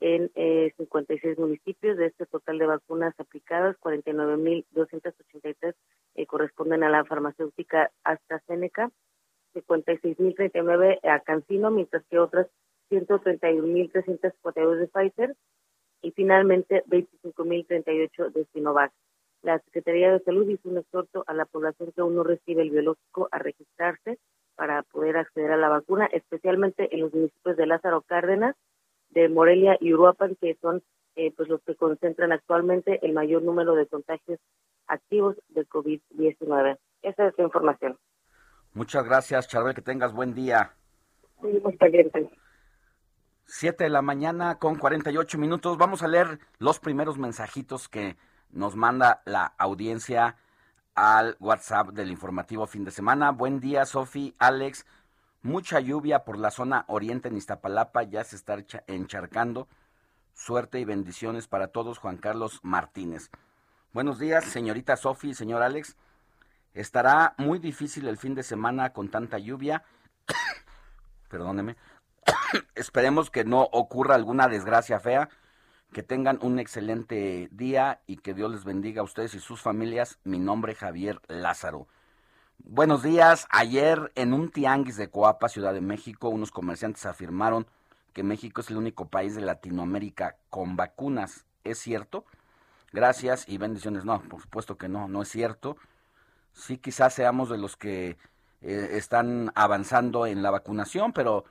en 0.00 0.30
56 0.76 1.24
eh, 1.24 1.34
municipios. 1.40 1.96
De 1.96 2.06
este 2.06 2.26
total 2.26 2.58
de 2.58 2.66
vacunas 2.66 3.14
aplicadas, 3.18 3.76
49.283 3.80 5.74
eh, 6.16 6.26
corresponden 6.26 6.82
a 6.82 6.90
la 6.90 7.04
farmacéutica 7.04 7.92
AstraZeneca, 8.04 8.90
56.039 9.54 10.98
a 11.02 11.20
Cancino, 11.20 11.70
mientras 11.70 12.04
que 12.06 12.18
otras 12.18 12.48
131.342 12.90 14.76
de 14.76 14.88
Pfizer 14.88 15.36
y 16.02 16.10
finalmente 16.12 16.84
25.038 16.86 18.32
de 18.32 18.44
Sinovac. 18.52 18.92
La 19.42 19.58
Secretaría 19.60 20.12
de 20.12 20.20
Salud 20.20 20.48
hizo 20.48 20.68
un 20.68 20.78
exhorto 20.78 21.24
a 21.26 21.34
la 21.34 21.46
población 21.46 21.92
que 21.92 22.00
aún 22.00 22.14
no 22.14 22.22
recibe 22.22 22.62
el 22.62 22.70
biológico 22.70 23.28
a 23.32 23.38
registrarse 23.38 24.18
para 24.54 24.82
poder 24.82 25.16
acceder 25.16 25.52
a 25.52 25.56
la 25.56 25.68
vacuna, 25.68 26.06
especialmente 26.12 26.94
en 26.94 27.00
los 27.00 27.12
municipios 27.12 27.56
de 27.56 27.66
Lázaro 27.66 28.02
Cárdenas, 28.02 28.54
de 29.10 29.28
Morelia 29.28 29.76
y 29.80 29.92
Uruapan, 29.94 30.36
que 30.40 30.56
son 30.60 30.82
eh, 31.16 31.32
pues 31.36 31.48
los 31.48 31.60
que 31.62 31.74
concentran 31.74 32.32
actualmente 32.32 33.04
el 33.04 33.12
mayor 33.12 33.42
número 33.42 33.74
de 33.74 33.86
contagios 33.86 34.38
activos 34.86 35.36
de 35.48 35.66
COVID-19. 35.66 36.78
Esa 37.02 37.28
es 37.28 37.34
la 37.36 37.44
información. 37.44 37.98
Muchas 38.74 39.04
gracias, 39.04 39.48
Charbel, 39.48 39.74
que 39.74 39.82
tengas 39.82 40.14
buen 40.14 40.34
día. 40.34 40.72
Sí, 41.42 41.60
pendientes. 41.78 42.28
7 43.54 43.84
de 43.84 43.90
la 43.90 44.00
mañana 44.00 44.54
con 44.58 44.76
48 44.76 45.36
minutos. 45.36 45.76
Vamos 45.76 46.02
a 46.02 46.08
leer 46.08 46.40
los 46.58 46.78
primeros 46.80 47.18
mensajitos 47.18 47.86
que 47.86 48.16
nos 48.48 48.76
manda 48.76 49.20
la 49.26 49.44
audiencia 49.58 50.36
al 50.94 51.36
WhatsApp 51.38 51.90
del 51.90 52.10
informativo 52.10 52.66
fin 52.66 52.82
de 52.82 52.90
semana. 52.90 53.30
Buen 53.30 53.60
día, 53.60 53.84
Sofi, 53.84 54.34
Alex. 54.38 54.86
Mucha 55.42 55.80
lluvia 55.80 56.24
por 56.24 56.38
la 56.38 56.50
zona 56.50 56.86
oriente 56.88 57.28
en 57.28 57.36
Iztapalapa, 57.36 58.04
ya 58.04 58.24
se 58.24 58.36
está 58.36 58.56
encharcando. 58.86 59.68
Suerte 60.32 60.80
y 60.80 60.86
bendiciones 60.86 61.46
para 61.46 61.68
todos, 61.68 61.98
Juan 61.98 62.16
Carlos 62.16 62.58
Martínez. 62.62 63.30
Buenos 63.92 64.18
días, 64.18 64.46
señorita 64.46 64.96
Sofi 64.96 65.28
y 65.28 65.34
señor 65.34 65.60
Alex. 65.60 65.98
Estará 66.72 67.34
muy 67.36 67.58
difícil 67.58 68.08
el 68.08 68.16
fin 68.16 68.34
de 68.34 68.44
semana 68.44 68.94
con 68.94 69.10
tanta 69.10 69.36
lluvia. 69.36 69.84
Perdóneme. 71.28 71.76
Esperemos 72.74 73.30
que 73.30 73.44
no 73.44 73.62
ocurra 73.72 74.14
alguna 74.14 74.48
desgracia 74.48 75.00
fea 75.00 75.28
que 75.92 76.02
tengan 76.02 76.38
un 76.40 76.58
excelente 76.58 77.48
día 77.52 78.00
y 78.06 78.16
que 78.16 78.32
Dios 78.32 78.50
les 78.50 78.64
bendiga 78.64 79.02
a 79.02 79.04
ustedes 79.04 79.34
y 79.34 79.40
sus 79.40 79.60
familias. 79.60 80.18
Mi 80.24 80.38
nombre 80.38 80.72
es 80.72 80.78
Javier 80.78 81.20
Lázaro. 81.28 81.86
Buenos 82.64 83.02
días. 83.02 83.46
Ayer 83.50 84.10
en 84.14 84.32
un 84.32 84.50
tianguis 84.50 84.96
de 84.96 85.10
Coapa, 85.10 85.50
Ciudad 85.50 85.74
de 85.74 85.82
México, 85.82 86.30
unos 86.30 86.50
comerciantes 86.50 87.04
afirmaron 87.04 87.66
que 88.14 88.22
México 88.22 88.62
es 88.62 88.70
el 88.70 88.78
único 88.78 89.08
país 89.08 89.34
de 89.34 89.42
Latinoamérica 89.42 90.36
con 90.48 90.76
vacunas. 90.76 91.44
¿Es 91.64 91.78
cierto? 91.78 92.24
Gracias 92.92 93.46
y 93.48 93.58
bendiciones. 93.58 94.04
No, 94.04 94.20
por 94.22 94.40
supuesto 94.40 94.78
que 94.78 94.88
no, 94.88 95.08
no 95.08 95.22
es 95.22 95.28
cierto. 95.28 95.76
Sí, 96.54 96.78
quizás 96.78 97.14
seamos 97.14 97.50
de 97.50 97.58
los 97.58 97.76
que 97.76 98.16
eh, 98.62 98.88
están 98.92 99.52
avanzando 99.54 100.26
en 100.26 100.42
la 100.42 100.50
vacunación, 100.50 101.12
pero 101.12 101.44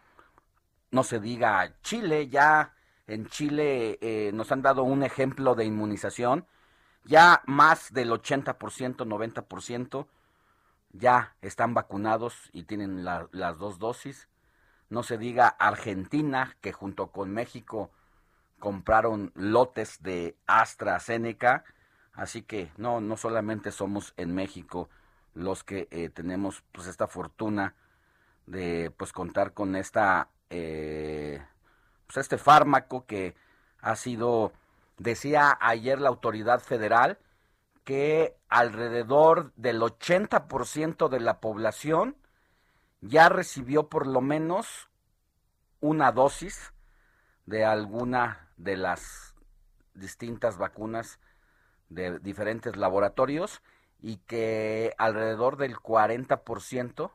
no 0.91 1.03
se 1.03 1.19
diga 1.19 1.73
Chile 1.81 2.29
ya 2.29 2.73
en 3.07 3.27
Chile 3.27 3.97
eh, 4.01 4.31
nos 4.33 4.51
han 4.51 4.61
dado 4.61 4.83
un 4.83 5.03
ejemplo 5.03 5.55
de 5.55 5.65
inmunización. 5.65 6.45
ya 7.03 7.41
más 7.45 7.91
del 7.93 8.11
80%, 8.11 9.05
90% 9.05 10.07
ya 10.93 11.35
están 11.41 11.73
vacunados 11.73 12.49
y 12.53 12.63
tienen 12.63 13.03
las 13.05 13.57
dos 13.57 13.79
dosis. 13.79 14.29
No 14.89 15.03
se 15.03 15.17
diga 15.17 15.47
Argentina, 15.47 16.55
que 16.61 16.73
junto 16.73 17.07
con 17.11 17.31
México 17.31 17.91
compraron 18.59 19.31
lotes 19.35 20.01
de 20.03 20.37
AstraZeneca. 20.47 21.63
Así 22.13 22.43
que 22.43 22.71
no, 22.77 23.01
no 23.01 23.17
solamente 23.17 23.71
somos 23.71 24.13
en 24.17 24.35
México 24.35 24.89
los 25.33 25.63
que 25.63 25.87
eh, 25.91 26.09
tenemos 26.09 26.63
pues 26.71 26.87
esta 26.87 27.07
fortuna 27.07 27.75
de 28.45 28.91
pues 28.97 29.13
contar 29.13 29.53
con 29.53 29.75
esta 29.75 30.29
eh, 30.51 31.41
pues 32.05 32.17
este 32.17 32.37
fármaco 32.37 33.05
que 33.05 33.35
ha 33.81 33.95
sido 33.95 34.51
decía 34.97 35.57
ayer 35.61 35.99
la 35.99 36.09
autoridad 36.09 36.59
federal 36.59 37.17
que 37.83 38.37
alrededor 38.49 39.53
del 39.55 39.81
80% 39.81 41.09
de 41.09 41.19
la 41.19 41.39
población 41.39 42.15
ya 42.99 43.29
recibió 43.29 43.89
por 43.89 44.05
lo 44.05 44.21
menos 44.21 44.89
una 45.79 46.11
dosis 46.11 46.73
de 47.45 47.65
alguna 47.65 48.49
de 48.57 48.77
las 48.77 49.33
distintas 49.93 50.57
vacunas 50.57 51.19
de 51.89 52.19
diferentes 52.19 52.75
laboratorios 52.75 53.61
y 53.99 54.17
que 54.17 54.93
alrededor 54.97 55.57
del 55.57 55.75
40% 55.77 57.11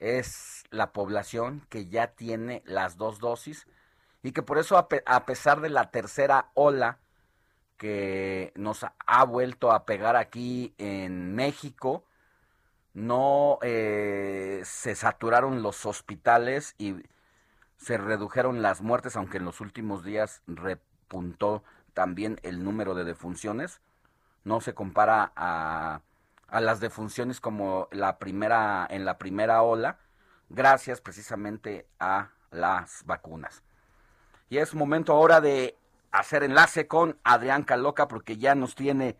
es 0.00 0.64
la 0.70 0.92
población 0.92 1.66
que 1.68 1.86
ya 1.86 2.08
tiene 2.08 2.62
las 2.66 2.96
dos 2.96 3.18
dosis 3.18 3.66
y 4.22 4.32
que 4.32 4.42
por 4.42 4.58
eso 4.58 4.76
a, 4.76 5.26
pesar 5.26 5.60
de 5.60 5.70
la 5.70 5.90
tercera 5.90 6.50
ola 6.54 6.98
que 7.76 8.52
nos 8.56 8.84
ha 8.84 9.24
vuelto 9.24 9.72
a 9.72 9.86
pegar 9.86 10.16
aquí 10.16 10.74
en 10.76 11.34
México, 11.34 12.04
no 12.92 13.58
eh, 13.62 14.60
se 14.64 14.94
saturaron 14.94 15.62
los 15.62 15.86
hospitales 15.86 16.74
y 16.76 16.96
se 17.78 17.96
redujeron 17.96 18.60
las 18.60 18.82
muertes, 18.82 19.16
aunque 19.16 19.38
en 19.38 19.46
los 19.46 19.62
últimos 19.62 20.04
días 20.04 20.42
repuntó 20.46 21.62
también 21.94 22.38
el 22.42 22.62
número 22.62 22.94
de 22.94 23.04
defunciones. 23.04 23.80
No 24.44 24.60
se 24.60 24.74
compara 24.74 25.32
a, 25.34 26.02
a 26.50 26.60
las 26.60 26.80
defunciones 26.80 27.40
como 27.40 27.88
la 27.92 28.18
primera, 28.18 28.86
en 28.90 29.04
la 29.04 29.18
primera 29.18 29.62
ola, 29.62 29.98
gracias 30.48 31.00
precisamente 31.00 31.86
a 31.98 32.30
las 32.50 33.04
vacunas. 33.06 33.62
Y 34.48 34.58
es 34.58 34.74
momento 34.74 35.12
ahora 35.12 35.40
de 35.40 35.76
hacer 36.10 36.42
enlace 36.42 36.88
con 36.88 37.18
Adrián 37.22 37.62
Caloca 37.62 38.08
porque 38.08 38.36
ya 38.36 38.54
nos 38.54 38.74
tiene 38.74 39.16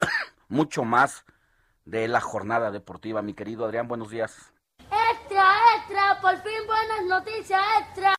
mucho 0.48 0.84
más 0.84 1.24
de 1.86 2.06
la 2.06 2.20
jornada 2.20 2.70
deportiva. 2.70 3.22
Mi 3.22 3.32
querido 3.32 3.64
Adrián, 3.64 3.88
buenos 3.88 4.10
días. 4.10 4.52
Extra, 5.12 5.54
extra, 5.78 6.20
por 6.20 6.36
fin 6.42 6.66
buenas 6.66 7.04
noticias, 7.06 7.62
extra. 7.80 8.14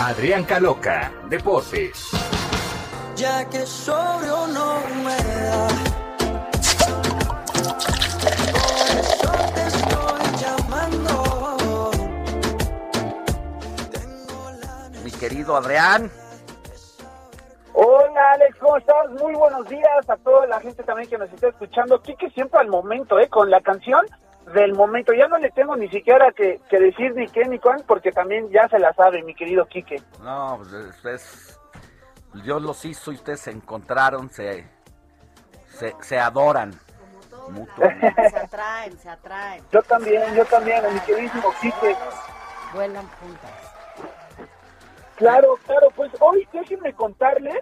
Adrián 0.00 0.44
Caloca, 0.44 1.12
Deportes. 1.28 2.10
Ya 3.14 3.46
que 3.50 3.66
sobrio 3.66 4.46
no 4.46 4.99
querido 15.20 15.54
Adrián. 15.54 16.10
Hola 17.74 18.32
Alex, 18.32 18.56
¿cómo 18.58 18.78
estás? 18.78 19.10
Muy 19.20 19.34
buenos 19.34 19.68
días 19.68 20.08
a 20.08 20.16
toda 20.16 20.46
la 20.46 20.58
gente 20.60 20.82
también 20.82 21.08
que 21.10 21.18
nos 21.18 21.30
está 21.30 21.48
escuchando. 21.48 22.00
Quique 22.00 22.30
siempre 22.30 22.58
al 22.58 22.68
momento, 22.68 23.20
¿eh? 23.20 23.28
Con 23.28 23.50
la 23.50 23.60
canción 23.60 24.04
del 24.54 24.74
momento. 24.74 25.12
Ya 25.12 25.28
no 25.28 25.36
le 25.36 25.50
tengo 25.50 25.76
ni 25.76 25.88
siquiera 25.90 26.32
que, 26.32 26.58
decir 26.70 27.14
ni 27.14 27.28
qué 27.28 27.44
ni 27.44 27.58
cuán, 27.58 27.82
porque 27.86 28.10
también 28.12 28.48
ya 28.50 28.66
se 28.68 28.78
la 28.78 28.94
sabe, 28.94 29.22
mi 29.22 29.34
querido 29.34 29.66
Quique. 29.66 30.02
No, 30.22 30.58
pues 31.02 31.58
Dios 32.42 32.62
los 32.62 32.82
hizo 32.86 33.12
y 33.12 33.16
ustedes 33.16 33.40
se 33.40 33.50
encontraron, 33.50 34.30
se, 34.30 34.66
se, 36.00 36.18
adoran. 36.18 36.72
se 36.72 38.38
atraen, 38.38 38.98
se 38.98 39.10
atraen. 39.10 39.62
Yo 39.70 39.82
también, 39.82 40.34
yo 40.34 40.46
también, 40.46 40.82
mi 40.94 41.00
queridísimo 41.00 41.52
Quique. 41.60 41.94
Vuelan 42.72 43.06
juntas. 43.20 43.69
Claro, 45.20 45.58
claro, 45.66 45.88
pues 45.94 46.10
hoy 46.18 46.48
déjenme 46.50 46.94
contarles 46.94 47.58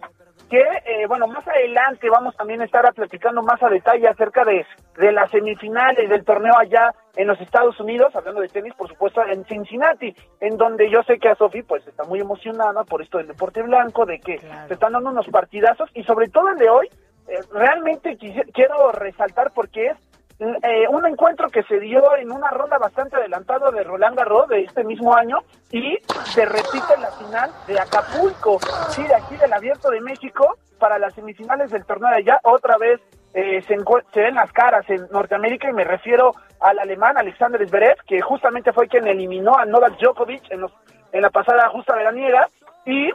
que, 0.49 0.61
eh, 0.61 1.07
bueno, 1.09 1.27
más 1.27 1.45
adelante 1.49 2.09
vamos 2.09 2.37
también 2.37 2.61
a 2.61 2.65
estar 2.65 2.85
platicando 2.95 3.43
más 3.43 3.61
a 3.61 3.69
detalle 3.69 4.07
acerca 4.07 4.45
de, 4.45 4.65
de 4.97 5.11
las 5.11 5.29
semifinales 5.33 6.09
del 6.09 6.25
torneo 6.25 6.53
allá 6.57 6.95
en 7.17 7.27
los 7.27 7.41
Estados 7.41 7.81
Unidos, 7.81 8.15
hablando 8.15 8.43
de 8.43 8.49
tenis, 8.49 8.75
por 8.75 8.89
supuesto, 8.89 9.27
en 9.27 9.45
Cincinnati, 9.47 10.15
en 10.39 10.57
donde 10.57 10.89
yo 10.89 11.03
sé 11.03 11.19
que 11.19 11.31
a 11.31 11.35
Sofi 11.35 11.65
pues 11.65 11.85
está 11.89 12.05
muy 12.05 12.21
emocionada 12.21 12.85
por 12.85 13.03
esto 13.03 13.19
del 13.19 13.27
deporte 13.27 13.61
blanco, 13.63 14.07
de 14.07 14.21
que 14.21 14.39
se 14.39 14.75
están 14.75 14.93
dando 14.93 15.11
unos 15.11 15.27
partidazos 15.27 15.91
y 15.95 16.05
sobre 16.05 16.29
todo 16.29 16.51
el 16.51 16.59
de 16.59 16.71
hoy, 16.71 16.89
eh, 17.27 17.41
realmente 17.53 18.17
quiero 18.17 18.93
resaltar 18.93 19.51
porque 19.53 19.89
es 19.89 19.97
eh, 20.41 20.87
un 20.89 21.05
encuentro 21.05 21.49
que 21.49 21.65
se 21.65 21.81
dio 21.81 22.17
en 22.17 22.31
una 22.31 22.49
ronda 22.51 22.79
bastante 22.79 23.17
adelantada 23.17 23.71
de 23.71 23.83
Roland 23.83 24.17
Garros 24.17 24.49
de 24.49 24.63
este 24.63 24.85
mismo 24.85 25.15
año 25.15 25.39
y 25.73 25.99
se 26.25 26.45
repite 26.45 26.97
la 27.01 27.11
final 27.11 27.51
de 27.67 27.81
Acapulco, 27.81 28.59
sí, 28.91 29.03
de 29.03 29.15
aquí 29.15 29.37
del 29.37 29.53
Abierto 29.53 29.91
de 29.91 30.01
México 30.01 30.57
para 30.79 30.99
las 30.99 31.15
semifinales 31.15 31.71
del 31.71 31.85
torneo 31.85 32.11
de 32.11 32.17
allá. 32.19 32.41
Otra 32.45 32.79
vez 32.79 33.01
eh, 33.35 33.63
se, 33.63 33.77
se, 34.13 34.21
ven 34.21 34.35
las 34.37 34.53
caras 34.53 34.89
en 34.89 35.09
Norteamérica 35.11 35.69
y 35.69 35.73
me 35.73 35.85
refiero 35.85 36.33
al 36.61 36.79
alemán 36.79 37.19
Alexander 37.19 37.67
Zverev, 37.69 37.97
que 38.07 38.21
justamente 38.21 38.73
fue 38.73 38.89
quien 38.89 39.07
eliminó 39.09 39.59
a 39.59 39.65
Novak 39.65 39.99
Djokovic 39.99 40.51
en, 40.51 40.61
los, 40.61 40.73
en 41.13 41.23
la 41.23 41.31
pasada 41.31 41.69
justa 41.71 41.97
veraniega 41.97 42.49
y 42.87 43.11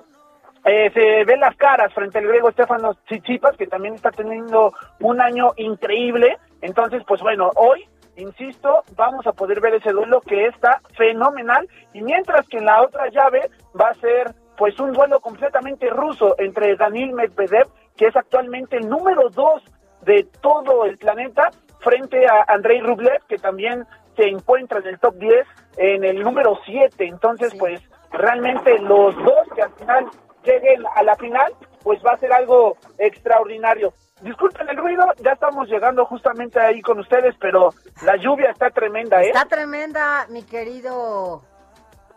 eh, 0.66 0.92
se 0.94 1.26
ven 1.26 1.42
las 1.42 1.56
caras 1.58 1.94
frente 1.94 2.20
al 2.20 2.28
griego 2.28 2.52
Stefano 2.52 2.94
Tsitsipas, 3.06 3.58
que 3.58 3.68
también 3.68 3.96
está 3.96 4.12
teniendo 4.12 4.74
un 5.02 5.20
año 5.20 5.52
increíble. 5.58 6.38
Entonces, 6.64 7.04
pues 7.06 7.22
bueno, 7.22 7.50
hoy, 7.58 7.86
insisto, 8.16 8.84
vamos 8.96 9.28
a 9.28 9.34
poder 9.34 9.60
ver 9.60 9.76
ese 9.76 9.92
duelo 9.92 10.22
que 10.22 10.46
está 10.48 10.82
fenomenal. 10.96 11.68
Y 11.94 12.02
mientras 12.02 12.48
que 12.48 12.58
en 12.58 12.66
la 12.66 12.82
otra 12.82 13.10
llave 13.10 13.52
va 13.80 13.90
a 13.90 13.94
ser 13.96 14.34
pues 14.58 14.80
un 14.80 14.94
duelo 14.94 15.20
completamente 15.20 15.90
ruso 15.90 16.36
entre 16.38 16.76
Daniel 16.78 17.12
Medvedev, 17.14 17.68
que 17.98 18.06
es 18.06 18.16
actualmente 18.16 18.78
el 18.78 18.88
número 18.88 19.30
dos 19.30 19.62
de 20.04 20.26
todo 20.42 20.86
el 20.86 20.98
planeta, 20.98 21.50
frente 21.80 22.26
a 22.28 22.46
Andrei 22.48 22.80
Rublev, 22.80 23.26
que 23.28 23.38
también 23.38 23.86
se 24.16 24.30
encuentra 24.30 24.80
en 24.80 24.88
el 24.88 25.00
top 25.00 25.16
10, 25.16 25.46
en 25.78 26.06
el 26.06 26.24
número 26.24 26.58
7. 26.66 27.06
Entonces, 27.06 27.54
pues 27.60 27.82
realmente 28.12 28.80
los 28.80 29.16
dos 29.18 29.48
que 29.54 29.64
al 29.64 29.74
final 29.74 30.06
lleguen 30.46 30.84
a 30.96 31.04
la 31.04 31.16
final, 31.16 31.54
pues 31.84 32.02
va 32.06 32.14
a 32.14 32.18
ser 32.18 32.32
algo 32.32 32.78
extraordinario. 33.00 33.94
Disculpen 34.24 34.70
el 34.70 34.78
ruido, 34.78 35.06
ya 35.22 35.34
estamos 35.34 35.68
llegando 35.68 36.06
justamente 36.06 36.60
ahí 36.60 36.82
con 36.82 36.98
ustedes, 37.00 37.36
pero 37.40 37.74
la 38.04 38.16
lluvia 38.16 38.52
está 38.52 38.70
tremenda, 38.70 39.22
¿eh? 39.22 39.28
Está 39.28 39.46
tremenda, 39.46 40.26
mi 40.30 40.44
querido. 40.44 41.44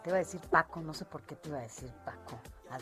Te 0.04 0.11
iba 0.11 0.16
a 0.16 0.20
decir 0.20 0.40
Paco, 0.48 0.80
no 0.80 0.94
sé 0.94 1.04
por 1.04 1.22
qué 1.22 1.34
te 1.34 1.48
iba 1.48 1.59
a 1.59 1.62
decir 1.62 1.90
Paco. 2.04 2.38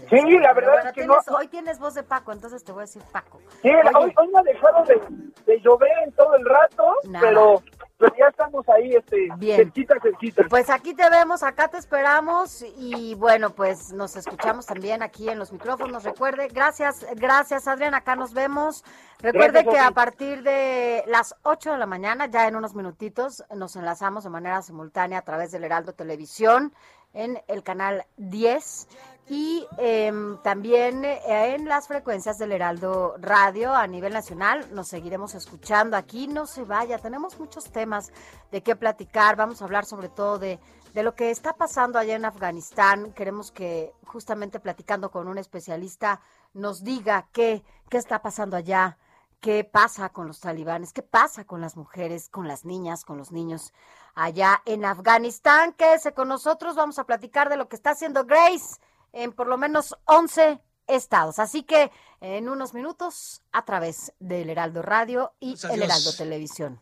Sí, 0.08 0.38
la 0.38 0.52
verdad 0.52 0.86
es 0.86 0.92
que 0.92 1.06
no. 1.06 1.16
Hoy 1.36 1.48
tienes 1.48 1.78
voz 1.78 1.94
de 1.94 2.02
Paco, 2.02 2.32
entonces 2.32 2.64
te 2.64 2.72
voy 2.72 2.80
a 2.80 2.86
decir 2.86 3.02
Paco. 3.12 3.40
Sí, 3.62 3.70
hoy, 3.94 4.12
hoy, 4.16 4.28
me 4.28 4.40
ha 4.40 4.42
dejado 4.42 4.84
de, 4.84 5.00
de 5.46 5.60
llover 5.60 5.92
en 6.04 6.12
todo 6.12 6.34
el 6.36 6.44
rato, 6.44 6.94
pero 7.20 7.62
pero 8.05 8.16
ya 8.16 8.28
estamos 8.28 8.68
ahí, 8.68 8.94
este, 8.94 9.28
Bien. 9.36 9.57
cerquita, 9.57 9.94
cerquita. 10.00 10.44
Pues 10.48 10.68
aquí 10.70 10.94
te 10.94 11.09
vemos, 11.09 11.42
acá 11.42 11.68
te 11.68 11.78
esperamos 11.78 12.64
y 12.76 13.14
bueno, 13.14 13.50
pues 13.50 13.92
nos 13.92 14.16
escuchamos 14.16 14.66
también 14.66 15.02
aquí 15.02 15.28
en 15.28 15.38
los 15.38 15.52
micrófonos. 15.52 16.05
Recuerde, 16.05 16.48
gracias, 16.48 17.07
gracias 17.16 17.66
Adrián, 17.66 17.94
acá 17.94 18.16
nos 18.16 18.34
vemos. 18.34 18.84
Recuerde 19.20 19.64
que 19.64 19.78
a 19.78 19.90
partir 19.90 20.42
de 20.42 21.02
las 21.07 21.34
8 21.42 21.72
de 21.72 21.78
la 21.78 21.86
mañana, 21.86 22.26
ya 22.26 22.46
en 22.46 22.57
unos 22.57 22.74
minutitos, 22.74 23.42
nos 23.55 23.76
enlazamos 23.76 24.24
de 24.24 24.30
manera 24.30 24.61
simultánea 24.61 25.18
a 25.18 25.22
través 25.22 25.50
del 25.50 25.64
Heraldo 25.64 25.94
Televisión 25.94 26.74
en 27.14 27.40
el 27.48 27.62
canal 27.62 28.05
10 28.18 28.88
y 29.28 29.66
em, 29.78 30.36
también 30.42 31.04
eh, 31.04 31.54
en 31.54 31.66
las 31.66 31.88
frecuencias 31.88 32.36
del 32.36 32.52
Heraldo 32.52 33.14
Radio 33.18 33.74
a 33.74 33.86
nivel 33.86 34.12
nacional. 34.12 34.68
Nos 34.72 34.88
seguiremos 34.88 35.34
escuchando 35.34 35.96
aquí. 35.96 36.26
No 36.26 36.46
se 36.46 36.64
vaya, 36.64 36.98
tenemos 36.98 37.38
muchos 37.38 37.64
temas 37.70 38.12
de 38.52 38.62
qué 38.62 38.76
platicar. 38.76 39.36
Vamos 39.36 39.62
a 39.62 39.64
hablar 39.64 39.86
sobre 39.86 40.10
todo 40.10 40.38
de, 40.38 40.58
de 40.92 41.02
lo 41.02 41.14
que 41.14 41.30
está 41.30 41.54
pasando 41.54 41.98
allá 41.98 42.16
en 42.16 42.26
Afganistán. 42.26 43.12
Queremos 43.12 43.50
que 43.50 43.94
justamente 44.04 44.60
platicando 44.60 45.10
con 45.10 45.26
un 45.26 45.38
especialista 45.38 46.20
nos 46.52 46.84
diga 46.84 47.26
qué, 47.32 47.64
qué 47.88 47.96
está 47.96 48.20
pasando 48.20 48.56
allá. 48.56 48.98
¿Qué 49.40 49.64
pasa 49.64 50.08
con 50.08 50.26
los 50.26 50.40
talibanes? 50.40 50.92
¿Qué 50.92 51.02
pasa 51.02 51.44
con 51.44 51.60
las 51.60 51.76
mujeres, 51.76 52.30
con 52.30 52.48
las 52.48 52.64
niñas, 52.64 53.04
con 53.04 53.18
los 53.18 53.30
niños 53.30 53.72
allá 54.14 54.62
en 54.64 54.84
Afganistán? 54.84 55.72
Quédese 55.74 56.12
con 56.12 56.28
nosotros, 56.28 56.76
vamos 56.76 56.98
a 56.98 57.04
platicar 57.04 57.50
de 57.50 57.56
lo 57.56 57.68
que 57.68 57.76
está 57.76 57.90
haciendo 57.90 58.24
Grace 58.24 58.80
en 59.14 59.32
por 59.32 59.46
lo 59.46 59.56
menos 59.56 59.96
11 60.04 60.60
estados. 60.86 61.38
Así 61.38 61.62
que 61.62 61.90
en 62.20 62.48
unos 62.48 62.74
minutos 62.74 63.42
a 63.52 63.64
través 63.64 64.12
del 64.18 64.50
Heraldo 64.50 64.82
Radio 64.82 65.32
y 65.40 65.52
Pues 65.52 65.64
el. 65.64 65.82
Heraldo 65.82 66.12
Televisión. 66.12 66.80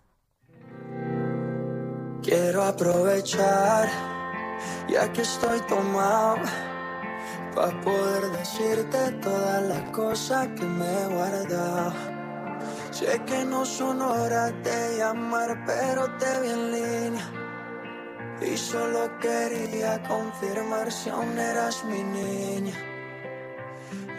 Quiero 2.23 2.63
aprovechar, 2.63 3.89
ya 4.89 5.13
que 5.13 5.23
estoy 5.23 5.61
tomado, 5.63 6.37
para 7.53 7.81
poder 7.81 8.31
decirte 8.31 9.11
todas 9.21 9.63
las 9.65 9.91
cosas 9.91 10.47
que 10.57 10.65
me 10.65 10.87
he 10.87 11.07
guardado. 11.09 11.93
Sé 12.93 13.21
que 13.27 13.45
no 13.45 13.65
son 13.65 14.03
horas 14.03 14.53
de 14.63 14.99
llamar, 14.99 15.65
pero 15.67 16.17
te 16.19 16.41
vi 16.43 16.49
en 16.51 16.73
línea. 16.73 17.42
Y 18.45 18.57
solo 18.57 19.19
quería 19.21 20.03
confirmar 20.03 20.91
si 20.91 21.11
aún 21.11 21.39
eras 21.39 21.85
mi 21.85 22.03
niña. 22.03 22.75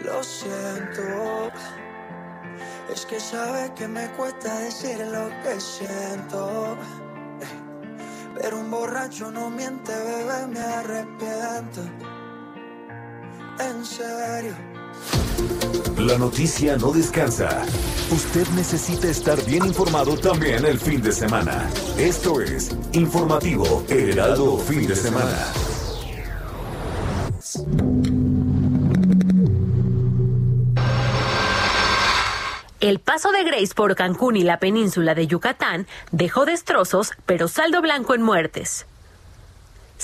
Lo 0.02 0.22
siento, 0.22 1.50
es 2.92 3.04
que 3.06 3.20
sabes 3.20 3.70
que 3.70 3.86
me 3.86 4.08
cuesta 4.12 4.58
decir 4.60 4.98
lo 4.98 5.28
que 5.42 5.60
siento. 5.60 6.76
Pero 8.40 8.58
un 8.60 8.70
borracho 8.70 9.30
no 9.30 9.50
miente, 9.50 9.92
bebé, 9.92 10.46
me 10.48 10.60
arrepiento. 10.60 11.82
En 13.60 13.84
serio. 13.84 14.73
La 15.98 16.18
noticia 16.18 16.76
no 16.76 16.92
descansa. 16.92 17.62
Usted 18.10 18.46
necesita 18.48 19.08
estar 19.08 19.42
bien 19.46 19.64
informado 19.64 20.16
también 20.16 20.64
el 20.66 20.78
fin 20.78 21.00
de 21.00 21.12
semana. 21.12 21.68
Esto 21.96 22.40
es 22.40 22.76
Informativo 22.92 23.84
Heraldo 23.88 24.58
Fin 24.58 24.86
de 24.86 24.94
Semana. 24.94 25.46
El 32.80 32.98
paso 32.98 33.32
de 33.32 33.44
Grace 33.44 33.74
por 33.74 33.94
Cancún 33.94 34.36
y 34.36 34.42
la 34.42 34.58
península 34.58 35.14
de 35.14 35.26
Yucatán 35.26 35.86
dejó 36.12 36.44
destrozos, 36.44 37.12
pero 37.24 37.48
saldo 37.48 37.80
blanco 37.80 38.14
en 38.14 38.22
muertes. 38.22 38.86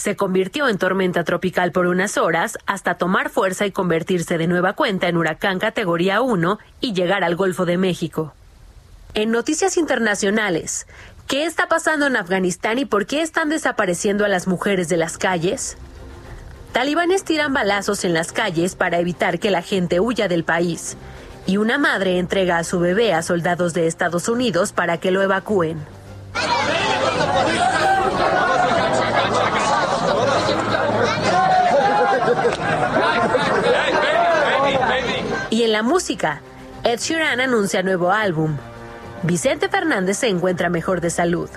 Se 0.01 0.17
convirtió 0.17 0.67
en 0.67 0.79
tormenta 0.79 1.25
tropical 1.25 1.73
por 1.73 1.85
unas 1.85 2.17
horas 2.17 2.57
hasta 2.65 2.95
tomar 2.95 3.29
fuerza 3.29 3.67
y 3.67 3.71
convertirse 3.71 4.39
de 4.39 4.47
nueva 4.47 4.73
cuenta 4.73 5.09
en 5.09 5.19
huracán 5.19 5.59
categoría 5.59 6.23
1 6.23 6.59
y 6.81 6.95
llegar 6.95 7.23
al 7.23 7.37
Golfo 7.37 7.67
de 7.67 7.77
México. 7.77 8.33
En 9.13 9.31
noticias 9.31 9.77
internacionales, 9.77 10.87
¿qué 11.27 11.45
está 11.45 11.69
pasando 11.69 12.07
en 12.07 12.17
Afganistán 12.17 12.79
y 12.79 12.87
por 12.87 13.05
qué 13.05 13.21
están 13.21 13.51
desapareciendo 13.51 14.25
a 14.25 14.29
las 14.29 14.47
mujeres 14.47 14.89
de 14.89 14.97
las 14.97 15.19
calles? 15.19 15.77
Talibanes 16.73 17.23
tiran 17.23 17.53
balazos 17.53 18.03
en 18.07 18.15
las 18.15 18.33
calles 18.33 18.77
para 18.77 19.01
evitar 19.01 19.39
que 19.39 19.51
la 19.51 19.61
gente 19.61 20.01
huya 20.01 20.29
del 20.29 20.45
país. 20.45 20.97
Y 21.45 21.59
una 21.59 21.77
madre 21.77 22.19
entrega 22.19 22.57
a 22.57 22.65
su 22.65 22.81
bebé 22.81 23.13
a 23.13 23.21
soldados 23.21 23.75
de 23.75 23.87
Estados 23.87 24.31
Unidos 24.31 24.73
para 24.73 24.97
que 24.97 25.11
lo 25.11 25.21
evacúen. 25.21 25.77
En 35.71 35.75
la 35.75 35.83
música, 35.85 36.41
Ed 36.83 36.99
Sheeran 36.99 37.41
anuncia 37.41 37.85
nuevo 37.85 38.11
álbum. 38.11 38.57
Vicente 39.23 39.69
Fernández 39.69 40.19
se 40.19 40.27
encuentra 40.27 40.69
mejor 40.69 41.01
de 41.01 41.11
salud. 41.11 41.49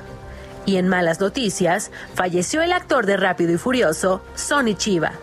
Y 0.68 0.78
en 0.78 0.88
malas 0.88 1.20
noticias, 1.20 1.90
falleció 2.14 2.62
el 2.62 2.74
actor 2.74 3.08
de 3.08 3.18
Rápido 3.18 3.54
y 3.54 3.58
Furioso, 3.58 4.22
Sonny 4.36 4.76
Chiva. 4.76 5.14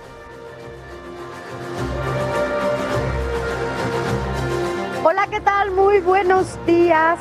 Hola, 5.05 5.29
¿qué 5.31 5.41
tal? 5.41 5.71
Muy 5.71 6.01
buenos 6.01 6.59
días. 6.67 7.21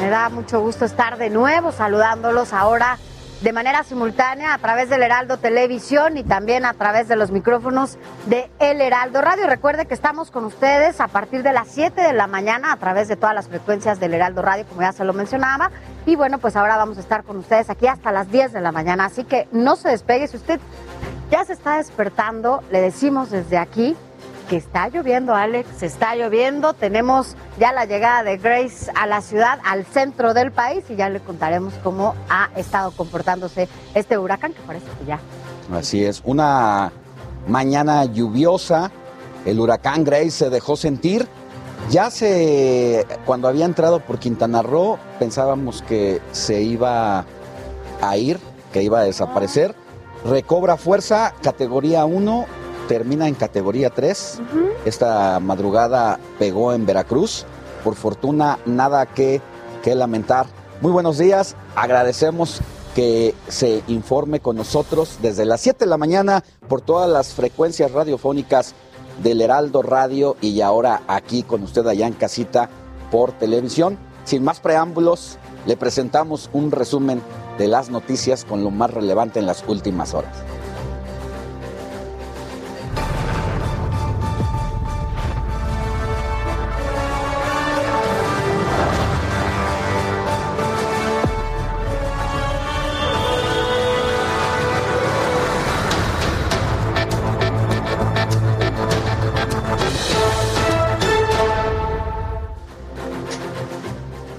Me 0.00 0.08
da 0.08 0.30
mucho 0.30 0.60
gusto 0.60 0.86
estar 0.86 1.18
de 1.18 1.28
nuevo 1.28 1.72
saludándolos 1.72 2.54
ahora 2.54 2.96
de 3.40 3.52
manera 3.52 3.84
simultánea 3.84 4.52
a 4.52 4.58
través 4.58 4.90
del 4.90 5.02
Heraldo 5.02 5.38
Televisión 5.38 6.16
y 6.16 6.24
también 6.24 6.64
a 6.64 6.74
través 6.74 7.06
de 7.06 7.14
los 7.14 7.30
micrófonos 7.30 7.96
de 8.26 8.50
El 8.58 8.80
Heraldo 8.80 9.20
Radio. 9.20 9.46
Recuerde 9.46 9.86
que 9.86 9.94
estamos 9.94 10.32
con 10.32 10.44
ustedes 10.44 11.00
a 11.00 11.06
partir 11.06 11.44
de 11.44 11.52
las 11.52 11.68
7 11.68 12.00
de 12.00 12.12
la 12.12 12.26
mañana 12.26 12.72
a 12.72 12.76
través 12.78 13.06
de 13.06 13.16
todas 13.16 13.34
las 13.34 13.46
frecuencias 13.46 14.00
del 14.00 14.14
Heraldo 14.14 14.42
Radio, 14.42 14.66
como 14.66 14.80
ya 14.80 14.92
se 14.92 15.04
lo 15.04 15.12
mencionaba. 15.12 15.70
Y 16.04 16.16
bueno, 16.16 16.38
pues 16.38 16.56
ahora 16.56 16.76
vamos 16.76 16.96
a 16.96 17.00
estar 17.00 17.22
con 17.22 17.36
ustedes 17.36 17.70
aquí 17.70 17.86
hasta 17.86 18.10
las 18.10 18.30
10 18.30 18.52
de 18.52 18.60
la 18.60 18.72
mañana. 18.72 19.04
Así 19.04 19.22
que 19.22 19.46
no 19.52 19.76
se 19.76 19.90
despegue. 19.90 20.26
Si 20.26 20.36
usted 20.36 20.58
ya 21.30 21.44
se 21.44 21.52
está 21.52 21.76
despertando, 21.76 22.64
le 22.70 22.80
decimos 22.80 23.30
desde 23.30 23.58
aquí 23.58 23.96
que 24.48 24.56
está 24.56 24.88
lloviendo, 24.88 25.34
Alex, 25.34 25.82
está 25.82 26.16
lloviendo. 26.16 26.72
Tenemos 26.72 27.36
ya 27.58 27.72
la 27.72 27.84
llegada 27.84 28.22
de 28.22 28.38
Grace 28.38 28.90
a 28.94 29.06
la 29.06 29.20
ciudad, 29.20 29.60
al 29.64 29.84
centro 29.84 30.34
del 30.34 30.50
país, 30.50 30.84
y 30.88 30.96
ya 30.96 31.08
le 31.10 31.20
contaremos 31.20 31.74
cómo 31.82 32.14
ha 32.28 32.48
estado 32.56 32.90
comportándose 32.90 33.68
este 33.94 34.18
huracán, 34.18 34.52
que 34.54 34.60
parece 34.62 34.86
que 34.98 35.04
ya. 35.06 35.20
Así 35.72 36.04
es, 36.04 36.22
una 36.24 36.90
mañana 37.46 38.06
lluviosa, 38.06 38.90
el 39.44 39.60
huracán 39.60 40.04
Grace 40.04 40.30
se 40.30 40.50
dejó 40.50 40.76
sentir. 40.76 41.28
Ya 41.90 42.10
se, 42.10 43.06
cuando 43.24 43.48
había 43.48 43.64
entrado 43.64 44.00
por 44.00 44.18
Quintana 44.18 44.62
Roo, 44.62 44.98
pensábamos 45.18 45.82
que 45.82 46.20
se 46.32 46.60
iba 46.60 47.24
a 48.00 48.16
ir, 48.16 48.40
que 48.72 48.82
iba 48.82 49.00
a 49.00 49.04
desaparecer. 49.04 49.74
Recobra 50.24 50.76
fuerza, 50.76 51.34
categoría 51.40 52.04
1, 52.04 52.46
termina 52.88 53.28
en 53.28 53.34
categoría 53.34 53.90
3. 53.90 54.40
Esta 54.84 55.38
madrugada 55.38 56.18
pegó 56.40 56.72
en 56.72 56.86
Veracruz. 56.86 57.44
Por 57.84 57.94
fortuna, 57.94 58.58
nada 58.66 59.06
que, 59.06 59.40
que 59.84 59.94
lamentar. 59.94 60.46
Muy 60.80 60.90
buenos 60.90 61.18
días, 61.18 61.54
agradecemos 61.76 62.60
que 62.94 63.34
se 63.46 63.82
informe 63.86 64.40
con 64.40 64.56
nosotros 64.56 65.18
desde 65.22 65.44
las 65.44 65.60
7 65.60 65.84
de 65.84 65.88
la 65.88 65.98
mañana 65.98 66.42
por 66.68 66.80
todas 66.80 67.08
las 67.08 67.34
frecuencias 67.34 67.92
radiofónicas 67.92 68.74
del 69.22 69.40
Heraldo 69.40 69.82
Radio 69.82 70.36
y 70.40 70.60
ahora 70.60 71.02
aquí 71.06 71.42
con 71.42 71.62
usted 71.62 71.86
allá 71.86 72.06
en 72.06 72.14
casita 72.14 72.68
por 73.10 73.32
televisión. 73.32 73.98
Sin 74.24 74.42
más 74.44 74.60
preámbulos, 74.60 75.38
le 75.66 75.76
presentamos 75.76 76.50
un 76.52 76.70
resumen 76.70 77.22
de 77.58 77.68
las 77.68 77.90
noticias 77.90 78.44
con 78.44 78.64
lo 78.64 78.70
más 78.70 78.92
relevante 78.92 79.38
en 79.38 79.46
las 79.46 79.64
últimas 79.66 80.14
horas. 80.14 80.36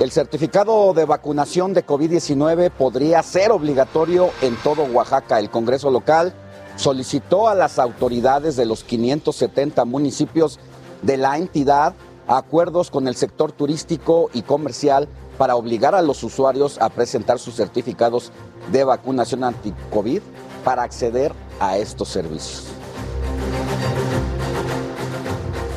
El 0.00 0.10
certificado 0.10 0.94
de 0.94 1.04
vacunación 1.04 1.74
de 1.74 1.84
COVID-19 1.86 2.72
podría 2.72 3.22
ser 3.22 3.52
obligatorio 3.52 4.30
en 4.40 4.56
todo 4.56 4.82
Oaxaca. 4.82 5.38
El 5.38 5.48
Congreso 5.48 5.92
local 5.92 6.34
solicitó 6.74 7.46
a 7.46 7.54
las 7.54 7.78
autoridades 7.78 8.56
de 8.56 8.66
los 8.66 8.82
570 8.82 9.84
municipios 9.84 10.58
de 11.02 11.18
la 11.18 11.38
entidad 11.38 11.94
acuerdos 12.26 12.90
con 12.90 13.08
el 13.08 13.16
sector 13.16 13.52
turístico 13.52 14.30
y 14.32 14.42
comercial 14.42 15.08
para 15.38 15.56
obligar 15.56 15.94
a 15.94 16.02
los 16.02 16.22
usuarios 16.22 16.80
a 16.80 16.88
presentar 16.88 17.38
sus 17.38 17.56
certificados 17.56 18.32
de 18.70 18.84
vacunación 18.84 19.44
anti-COVID 19.44 20.22
para 20.64 20.82
acceder 20.82 21.32
a 21.58 21.78
estos 21.78 22.08
servicios. 22.08 22.68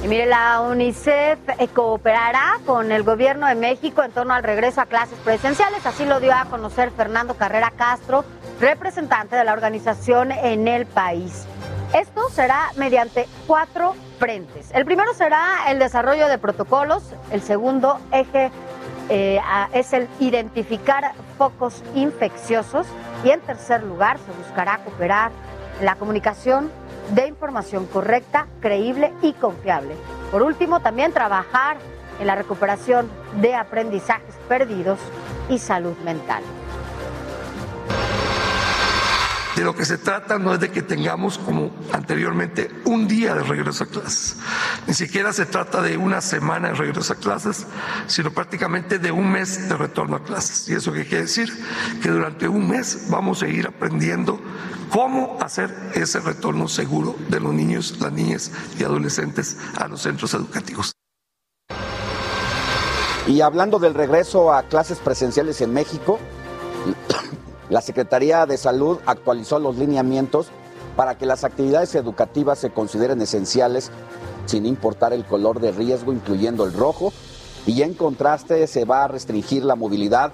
Y 0.04 0.08
mire, 0.08 0.28
la 0.28 0.62
UNICEF 0.62 1.40
eh, 1.58 1.68
cooperará 1.74 2.60
con 2.68 2.92
el 2.92 3.02
gobierno 3.02 3.48
de 3.48 3.56
México 3.56 4.04
en 4.04 4.12
torno 4.12 4.36
al 4.36 4.44
regreso 4.44 4.80
a 4.82 4.86
clases 4.86 5.18
presenciales. 5.24 5.84
Así 5.84 6.06
lo 6.06 6.20
dio 6.20 6.32
a 6.32 6.46
conocer 6.46 6.92
Fernando 6.92 7.34
Carrera 7.34 7.74
Castro, 7.76 8.24
representante 8.60 9.36
de 9.36 9.44
la 9.44 9.54
organización 9.54 10.32
en 10.32 10.68
el 10.68 10.86
país. 10.86 11.48
Esto 11.94 12.30
será 12.30 12.72
mediante 12.78 13.28
cuatro 13.48 13.96
frentes. 14.20 14.70
El 14.74 14.86
primero 14.86 15.14
será 15.14 15.70
el 15.70 15.80
desarrollo 15.80 16.28
de 16.28 16.38
protocolos, 16.38 17.04
el 17.32 17.42
segundo 17.42 18.00
eje 18.12 18.52
eh, 19.10 19.40
es 19.74 19.94
el 19.94 20.08
identificar 20.20 21.14
focos 21.38 21.84
infecciosos 21.94 22.88
y 23.24 23.30
en 23.30 23.40
tercer 23.42 23.84
lugar 23.84 24.18
se 24.18 24.32
buscará 24.44 24.80
cooperar 24.80 25.32
la 25.82 25.96
comunicación 25.96 26.72
de 27.14 27.28
información 27.28 27.86
correcta, 27.86 28.48
creíble 28.62 29.14
y 29.22 29.34
confiable. 29.34 29.96
Por 30.32 30.42
último, 30.42 30.80
también 30.80 31.14
trabajar 31.14 31.78
en 32.20 32.28
la 32.28 32.36
recuperación 32.36 33.10
de 33.42 33.56
aprendizajes 33.56 34.36
perdidos 34.48 35.00
y 35.50 35.60
salud 35.60 35.96
mental. 36.04 36.42
De 39.56 39.64
lo 39.64 39.74
que 39.74 39.86
se 39.86 39.98
trata 39.98 40.38
no 40.38 40.54
es 40.54 40.60
de 40.60 40.70
que 40.70 40.82
tengamos, 40.82 41.38
como 41.38 41.72
anteriormente, 41.94 42.70
un 42.84 43.08
día 43.08 43.34
de 43.36 43.44
regreso 43.44 43.86
a 43.86 43.88
clases. 43.88 44.36
Ni 44.86 44.94
siquiera 44.94 45.32
se 45.32 45.46
trata 45.46 45.82
de 45.82 45.96
una 45.96 46.20
semana 46.20 46.70
de 46.70 46.74
regreso 46.74 47.14
a 47.14 47.16
clases, 47.16 47.66
sino 48.08 48.32
prácticamente 48.32 49.00
de 49.00 49.14
un 49.14 49.32
mes 49.32 49.70
de 49.70 49.78
retorno 49.78 50.18
a 50.18 50.24
clases. 50.24 50.68
¿Y 50.68 50.74
eso 50.74 50.92
qué 50.92 51.06
quiere 51.06 51.24
decir? 51.24 51.50
Que 52.02 52.10
durante 52.10 52.50
un 52.50 52.70
mes 52.70 53.08
vamos 53.10 53.44
a 53.44 53.48
ir 53.48 53.66
aprendiendo 53.66 54.42
cómo 54.90 55.38
hacer 55.40 55.74
ese 55.94 56.20
retorno 56.20 56.68
seguro 56.68 57.16
de 57.30 57.40
los 57.40 57.54
niños, 57.54 57.98
las 58.02 58.12
niñas 58.12 58.52
y 58.78 58.84
adolescentes 58.84 59.56
a 59.78 59.88
los 59.88 60.02
centros 60.02 60.34
educativos. 60.34 60.92
Y 63.26 63.40
hablando 63.40 63.80
del 63.80 63.94
regreso 63.94 64.54
a 64.54 64.64
clases 64.64 65.00
presenciales 65.00 65.62
en 65.62 65.74
México, 65.74 66.20
la 67.70 67.82
Secretaría 67.82 68.46
de 68.46 68.58
Salud 68.58 69.00
actualizó 69.06 69.60
los 69.60 69.78
lineamientos 69.78 70.50
para 70.96 71.18
que 71.18 71.26
las 71.26 71.44
actividades 71.44 71.96
educativas 71.96 72.60
se 72.60 72.70
consideren 72.70 73.22
esenciales 73.22 73.92
sin 74.46 74.66
importar 74.66 75.14
el 75.14 75.26
color 75.26 75.60
de 75.60 75.72
riesgo, 75.72 76.14
incluyendo 76.14 76.66
el 76.66 76.74
rojo, 76.74 77.12
y 77.66 77.82
en 77.82 77.96
contraste 77.96 78.68
se 78.68 78.86
va 78.86 79.04
a 79.04 79.08
restringir 79.08 79.66
la 79.66 79.76
movilidad 79.76 80.32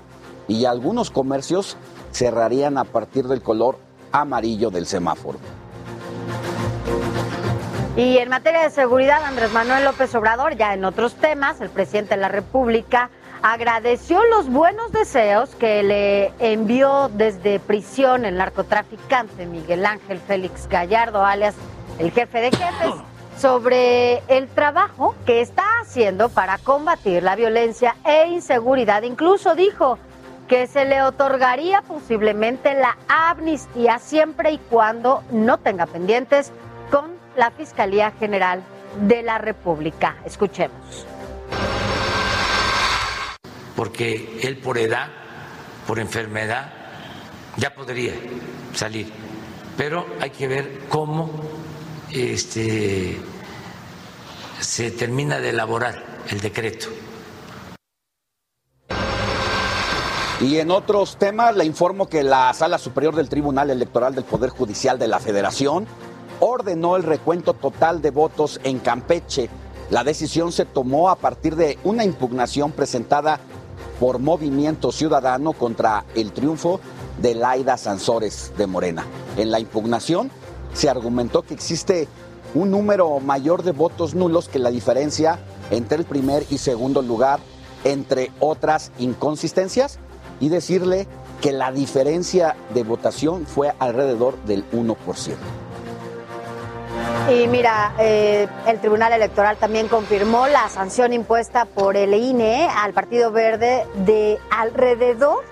y 0.47 0.65
algunos 0.65 1.11
comercios 1.11 1.77
cerrarían 2.11 2.77
a 2.77 2.83
partir 2.83 3.27
del 3.27 3.41
color 3.41 3.77
amarillo 4.11 4.69
del 4.69 4.85
semáforo. 4.85 5.39
Y 7.95 8.17
en 8.17 8.29
materia 8.29 8.63
de 8.63 8.69
seguridad, 8.69 9.23
Andrés 9.23 9.51
Manuel 9.53 9.85
López 9.85 10.13
Obrador, 10.15 10.55
ya 10.55 10.73
en 10.73 10.83
otros 10.85 11.15
temas, 11.15 11.61
el 11.61 11.69
presidente 11.69 12.15
de 12.15 12.21
la 12.21 12.29
República 12.29 13.09
agradeció 13.41 14.23
los 14.25 14.49
buenos 14.49 14.91
deseos 14.91 15.55
que 15.55 15.83
le 15.83 16.33
envió 16.39 17.09
desde 17.09 17.59
prisión 17.59 18.25
el 18.25 18.37
narcotraficante 18.37 19.45
Miguel 19.45 19.85
Ángel 19.85 20.19
Félix 20.19 20.67
Gallardo, 20.67 21.25
alias 21.25 21.55
el 21.97 22.11
jefe 22.11 22.41
de 22.41 22.51
jefes, 22.51 22.93
sobre 23.37 24.21
el 24.27 24.47
trabajo 24.47 25.15
que 25.25 25.41
está 25.41 25.63
haciendo 25.81 26.29
para 26.29 26.57
combatir 26.59 27.23
la 27.23 27.35
violencia 27.35 27.95
e 28.05 28.27
inseguridad. 28.27 29.01
Incluso 29.03 29.55
dijo 29.55 29.97
que 30.47 30.67
se 30.67 30.85
le 30.85 31.01
otorgaría 31.01 31.81
posiblemente 31.81 32.75
la 32.75 32.97
amnistía 33.07 33.99
siempre 33.99 34.51
y 34.51 34.57
cuando 34.57 35.23
no 35.31 35.57
tenga 35.57 35.85
pendientes 35.85 36.51
con 36.91 37.11
la 37.35 37.51
Fiscalía 37.51 38.11
General 38.19 38.61
de 38.99 39.23
la 39.23 39.37
República. 39.37 40.17
Escuchemos 40.25 41.07
porque 43.75 44.39
él 44.43 44.57
por 44.57 44.77
edad, 44.77 45.07
por 45.87 45.99
enfermedad, 45.99 46.71
ya 47.57 47.73
podría 47.73 48.13
salir. 48.73 49.11
Pero 49.77 50.05
hay 50.19 50.29
que 50.29 50.47
ver 50.47 50.81
cómo 50.89 51.29
este, 52.11 53.17
se 54.59 54.91
termina 54.91 55.39
de 55.39 55.49
elaborar 55.49 56.03
el 56.29 56.41
decreto. 56.41 56.87
Y 60.41 60.57
en 60.57 60.71
otros 60.71 61.17
temas, 61.17 61.55
le 61.55 61.65
informo 61.65 62.09
que 62.09 62.23
la 62.23 62.51
Sala 62.53 62.79
Superior 62.79 63.15
del 63.15 63.29
Tribunal 63.29 63.69
Electoral 63.69 64.15
del 64.15 64.23
Poder 64.23 64.49
Judicial 64.49 64.97
de 64.97 65.07
la 65.07 65.19
Federación 65.19 65.85
ordenó 66.39 66.95
el 66.95 67.03
recuento 67.03 67.53
total 67.53 68.01
de 68.01 68.09
votos 68.09 68.59
en 68.63 68.79
Campeche. 68.79 69.49
La 69.91 70.03
decisión 70.03 70.51
se 70.51 70.65
tomó 70.65 71.09
a 71.09 71.15
partir 71.15 71.55
de 71.55 71.77
una 71.83 72.03
impugnación 72.03 72.71
presentada 72.71 73.39
por 74.01 74.17
Movimiento 74.17 74.91
Ciudadano 74.91 75.53
contra 75.53 76.05
el 76.15 76.31
triunfo 76.31 76.79
de 77.21 77.35
Laida 77.35 77.77
Sansores 77.77 78.51
de 78.57 78.65
Morena. 78.65 79.05
En 79.37 79.51
la 79.51 79.59
impugnación 79.59 80.31
se 80.73 80.89
argumentó 80.89 81.43
que 81.43 81.53
existe 81.53 82.07
un 82.55 82.71
número 82.71 83.19
mayor 83.19 83.61
de 83.61 83.73
votos 83.73 84.15
nulos 84.15 84.49
que 84.49 84.57
la 84.57 84.71
diferencia 84.71 85.37
entre 85.69 85.99
el 85.99 86.05
primer 86.05 86.47
y 86.49 86.57
segundo 86.57 87.03
lugar, 87.03 87.41
entre 87.83 88.31
otras 88.39 88.91
inconsistencias, 88.97 89.99
y 90.39 90.49
decirle 90.49 91.07
que 91.39 91.51
la 91.51 91.71
diferencia 91.71 92.55
de 92.73 92.81
votación 92.81 93.45
fue 93.45 93.71
alrededor 93.77 94.35
del 94.45 94.67
1%. 94.71 94.95
Y 97.29 97.47
mira, 97.47 97.93
eh, 97.99 98.47
el 98.67 98.79
Tribunal 98.79 99.13
Electoral 99.13 99.57
también 99.57 99.87
confirmó 99.87 100.47
la 100.47 100.67
sanción 100.69 101.13
impuesta 101.13 101.65
por 101.65 101.95
el 101.95 102.13
INE 102.13 102.67
al 102.67 102.93
Partido 102.93 103.31
Verde 103.31 103.85
de 104.05 104.39
alrededor 104.49 105.43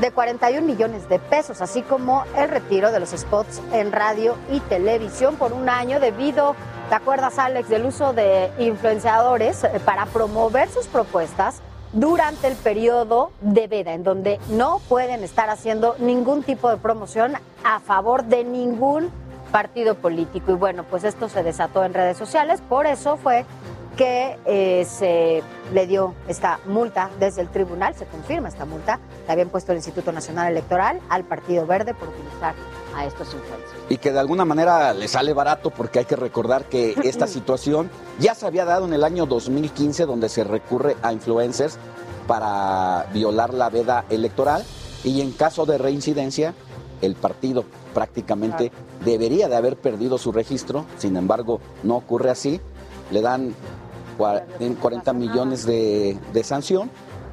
de 0.00 0.10
41 0.10 0.66
millones 0.66 1.08
de 1.08 1.18
pesos, 1.18 1.62
así 1.62 1.82
como 1.82 2.24
el 2.36 2.50
retiro 2.50 2.92
de 2.92 3.00
los 3.00 3.10
spots 3.10 3.62
en 3.72 3.92
radio 3.92 4.36
y 4.50 4.60
televisión 4.60 5.36
por 5.36 5.52
un 5.52 5.70
año 5.70 6.00
debido, 6.00 6.54
¿te 6.90 6.94
acuerdas 6.94 7.38
Alex, 7.38 7.68
del 7.68 7.86
uso 7.86 8.12
de 8.12 8.50
influenciadores 8.58 9.64
eh, 9.64 9.80
para 9.84 10.06
promover 10.06 10.68
sus 10.68 10.86
propuestas? 10.86 11.62
durante 11.92 12.48
el 12.48 12.56
periodo 12.56 13.30
de 13.40 13.68
veda, 13.68 13.94
en 13.94 14.04
donde 14.04 14.38
no 14.50 14.80
pueden 14.88 15.24
estar 15.24 15.48
haciendo 15.48 15.94
ningún 15.98 16.42
tipo 16.42 16.68
de 16.68 16.76
promoción 16.76 17.34
a 17.64 17.80
favor 17.80 18.24
de 18.24 18.44
ningún 18.44 19.10
partido 19.56 19.94
político. 19.94 20.52
Y 20.52 20.54
bueno, 20.54 20.84
pues 20.84 21.02
esto 21.02 21.30
se 21.30 21.42
desató 21.42 21.82
en 21.82 21.94
redes 21.94 22.18
sociales, 22.18 22.60
por 22.68 22.86
eso 22.86 23.16
fue 23.16 23.46
que 23.96 24.38
eh, 24.44 24.84
se 24.84 25.42
le 25.72 25.86
dio 25.86 26.12
esta 26.28 26.60
multa 26.66 27.08
desde 27.18 27.40
el 27.40 27.48
tribunal, 27.48 27.94
se 27.94 28.04
confirma 28.04 28.48
esta 28.48 28.66
multa, 28.66 29.00
que 29.24 29.32
habían 29.32 29.48
puesto 29.48 29.72
el 29.72 29.78
Instituto 29.78 30.12
Nacional 30.12 30.52
Electoral 30.52 31.00
al 31.08 31.24
Partido 31.24 31.64
Verde 31.66 31.94
por 31.94 32.10
utilizar 32.10 32.54
a 32.94 33.06
estos 33.06 33.32
influencers. 33.32 33.72
Y 33.88 33.96
que 33.96 34.12
de 34.12 34.18
alguna 34.18 34.44
manera 34.44 34.92
le 34.92 35.08
sale 35.08 35.32
barato 35.32 35.70
porque 35.70 36.00
hay 36.00 36.04
que 36.04 36.16
recordar 36.16 36.66
que 36.66 36.94
esta 37.04 37.26
situación 37.26 37.88
ya 38.18 38.34
se 38.34 38.46
había 38.46 38.66
dado 38.66 38.84
en 38.84 38.92
el 38.92 39.04
año 39.04 39.24
2015 39.24 40.04
donde 40.04 40.28
se 40.28 40.44
recurre 40.44 40.98
a 41.00 41.14
influencers 41.14 41.78
para 42.26 43.06
violar 43.14 43.54
la 43.54 43.70
veda 43.70 44.04
electoral 44.10 44.66
y 45.02 45.22
en 45.22 45.32
caso 45.32 45.64
de 45.64 45.78
reincidencia 45.78 46.52
el 47.00 47.14
partido 47.14 47.64
prácticamente 47.96 48.70
debería 49.06 49.48
de 49.48 49.56
haber 49.56 49.78
perdido 49.78 50.18
su 50.18 50.30
registro, 50.30 50.84
sin 50.98 51.16
embargo 51.16 51.60
no 51.82 51.96
ocurre 51.96 52.28
así, 52.28 52.60
le 53.10 53.22
dan 53.22 53.54
40 54.18 55.14
millones 55.14 55.64
de, 55.64 56.18
sanción, 56.44 56.90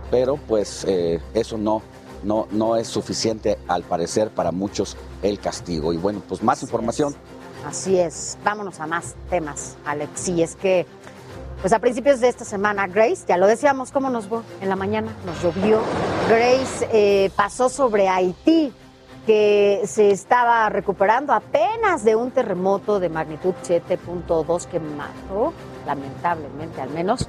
pero 0.09 0.37
pues 0.37 0.85
eh, 0.87 1.19
eso 1.33 1.57
no, 1.57 1.81
no, 2.23 2.47
no 2.51 2.77
es 2.77 2.87
suficiente 2.87 3.59
al 3.67 3.83
parecer 3.83 4.29
para 4.29 4.53
muchos 4.53 4.95
el 5.21 5.37
castigo. 5.37 5.91
Y 5.91 5.97
bueno, 5.97 6.21
pues 6.29 6.41
más 6.41 6.61
información. 6.61 7.13
Así 7.67 7.99
es, 7.99 8.37
vámonos 8.45 8.79
a 8.79 8.87
más 8.87 9.15
temas, 9.29 9.75
Alex. 9.83 10.11
Sí, 10.15 10.41
es 10.41 10.55
que 10.55 10.85
pues 11.59 11.73
a 11.73 11.79
principios 11.79 12.21
de 12.21 12.29
esta 12.29 12.45
semana, 12.45 12.87
Grace, 12.87 13.25
ya 13.27 13.35
lo 13.35 13.47
decíamos, 13.47 13.91
¿cómo 13.91 14.09
nos 14.09 14.27
fue 14.27 14.39
en 14.61 14.69
la 14.69 14.77
mañana? 14.77 15.11
Nos 15.25 15.43
llovió. 15.43 15.81
Grace 16.29 16.87
eh, 16.93 17.31
pasó 17.35 17.67
sobre 17.67 18.07
Haití, 18.07 18.71
que 19.25 19.81
se 19.85 20.11
estaba 20.11 20.67
recuperando 20.69 21.33
apenas 21.33 22.03
de 22.03 22.15
un 22.15 22.31
terremoto 22.31 22.99
de 22.99 23.09
magnitud 23.09 23.53
7.2 23.63 24.65
que 24.67 24.79
mató, 24.79 25.53
lamentablemente 25.85 26.81
al 26.81 26.89
menos, 26.89 27.25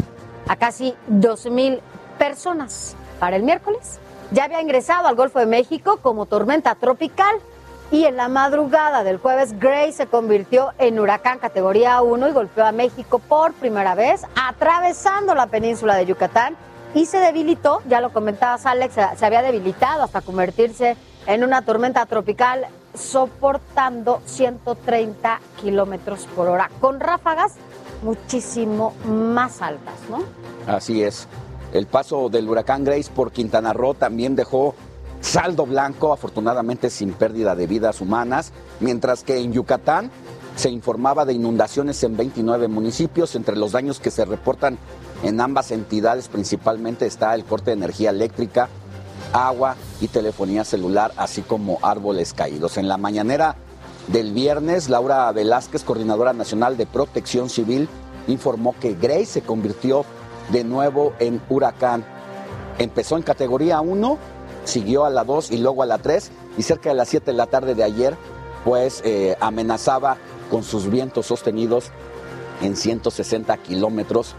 a 0.48 0.56
casi 0.56 0.94
2.000 1.10 1.80
personas. 2.18 2.96
Para 3.20 3.36
el 3.36 3.42
miércoles 3.42 4.00
ya 4.30 4.44
había 4.44 4.60
ingresado 4.60 5.06
al 5.06 5.14
Golfo 5.14 5.38
de 5.38 5.46
México 5.46 5.98
como 6.02 6.26
tormenta 6.26 6.74
tropical 6.74 7.36
y 7.90 8.06
en 8.06 8.16
la 8.16 8.28
madrugada 8.28 9.04
del 9.04 9.18
jueves 9.18 9.58
Grace 9.60 9.92
se 9.92 10.06
convirtió 10.06 10.72
en 10.78 10.98
huracán 10.98 11.38
categoría 11.38 12.00
1 12.02 12.28
y 12.28 12.32
golpeó 12.32 12.64
a 12.64 12.72
México 12.72 13.20
por 13.20 13.52
primera 13.52 13.94
vez, 13.94 14.26
atravesando 14.34 15.34
la 15.34 15.46
península 15.46 15.94
de 15.94 16.06
Yucatán 16.06 16.56
y 16.94 17.06
se 17.06 17.18
debilitó, 17.18 17.82
ya 17.86 18.00
lo 18.00 18.12
comentabas 18.12 18.66
Alex, 18.66 18.94
se 19.16 19.26
había 19.26 19.42
debilitado 19.42 20.02
hasta 20.02 20.22
convertirse 20.22 20.96
en 21.26 21.44
una 21.44 21.62
tormenta 21.62 22.06
tropical 22.06 22.66
soportando 22.94 24.20
130 24.26 25.40
kilómetros 25.60 26.26
por 26.34 26.48
hora, 26.48 26.70
con 26.80 27.00
ráfagas 27.00 27.52
muchísimo 28.02 28.94
más 29.06 29.62
altas, 29.62 29.94
¿no? 30.10 30.22
Así 30.72 31.02
es. 31.02 31.26
El 31.72 31.86
paso 31.86 32.28
del 32.28 32.48
huracán 32.48 32.84
Grace 32.84 33.10
por 33.12 33.32
Quintana 33.32 33.72
Roo 33.72 33.94
también 33.94 34.36
dejó 34.36 34.74
saldo 35.20 35.66
blanco, 35.66 36.12
afortunadamente 36.12 36.90
sin 36.90 37.12
pérdida 37.14 37.56
de 37.56 37.66
vidas 37.66 38.00
humanas, 38.00 38.52
mientras 38.80 39.24
que 39.24 39.38
en 39.38 39.52
Yucatán 39.52 40.10
se 40.54 40.70
informaba 40.70 41.24
de 41.24 41.32
inundaciones 41.32 42.02
en 42.04 42.16
29 42.16 42.68
municipios. 42.68 43.34
Entre 43.34 43.56
los 43.56 43.72
daños 43.72 43.98
que 43.98 44.12
se 44.12 44.24
reportan 44.24 44.78
en 45.24 45.40
ambas 45.40 45.70
entidades 45.72 46.28
principalmente 46.28 47.06
está 47.06 47.34
el 47.34 47.44
corte 47.44 47.70
de 47.70 47.78
energía 47.78 48.10
eléctrica, 48.10 48.68
agua 49.34 49.76
y 50.00 50.08
telefonía 50.08 50.64
celular, 50.64 51.12
así 51.16 51.42
como 51.42 51.78
árboles 51.82 52.32
caídos. 52.32 52.78
En 52.78 52.88
la 52.88 52.96
mañanera 52.96 53.56
del 54.08 54.32
viernes, 54.32 54.88
Laura 54.88 55.30
Velázquez, 55.32 55.82
coordinadora 55.82 56.32
nacional 56.32 56.76
de 56.76 56.86
protección 56.86 57.50
civil, 57.50 57.88
informó 58.28 58.74
que 58.80 58.94
Grace 58.94 59.26
se 59.26 59.42
convirtió 59.42 60.04
de 60.50 60.64
nuevo 60.64 61.12
en 61.18 61.42
huracán. 61.48 62.04
Empezó 62.78 63.16
en 63.16 63.22
categoría 63.22 63.80
1, 63.80 64.18
siguió 64.64 65.04
a 65.04 65.10
la 65.10 65.24
2 65.24 65.50
y 65.50 65.58
luego 65.58 65.82
a 65.82 65.86
la 65.86 65.98
3 65.98 66.30
y 66.56 66.62
cerca 66.62 66.90
de 66.90 66.94
las 66.94 67.08
7 67.08 67.32
de 67.32 67.36
la 67.36 67.46
tarde 67.46 67.74
de 67.74 67.82
ayer, 67.82 68.16
pues 68.64 69.02
eh, 69.04 69.36
amenazaba 69.40 70.16
con 70.50 70.62
sus 70.62 70.88
vientos 70.88 71.26
sostenidos 71.26 71.90
en 72.62 72.76
160 72.76 73.56
kilómetros 73.58 74.36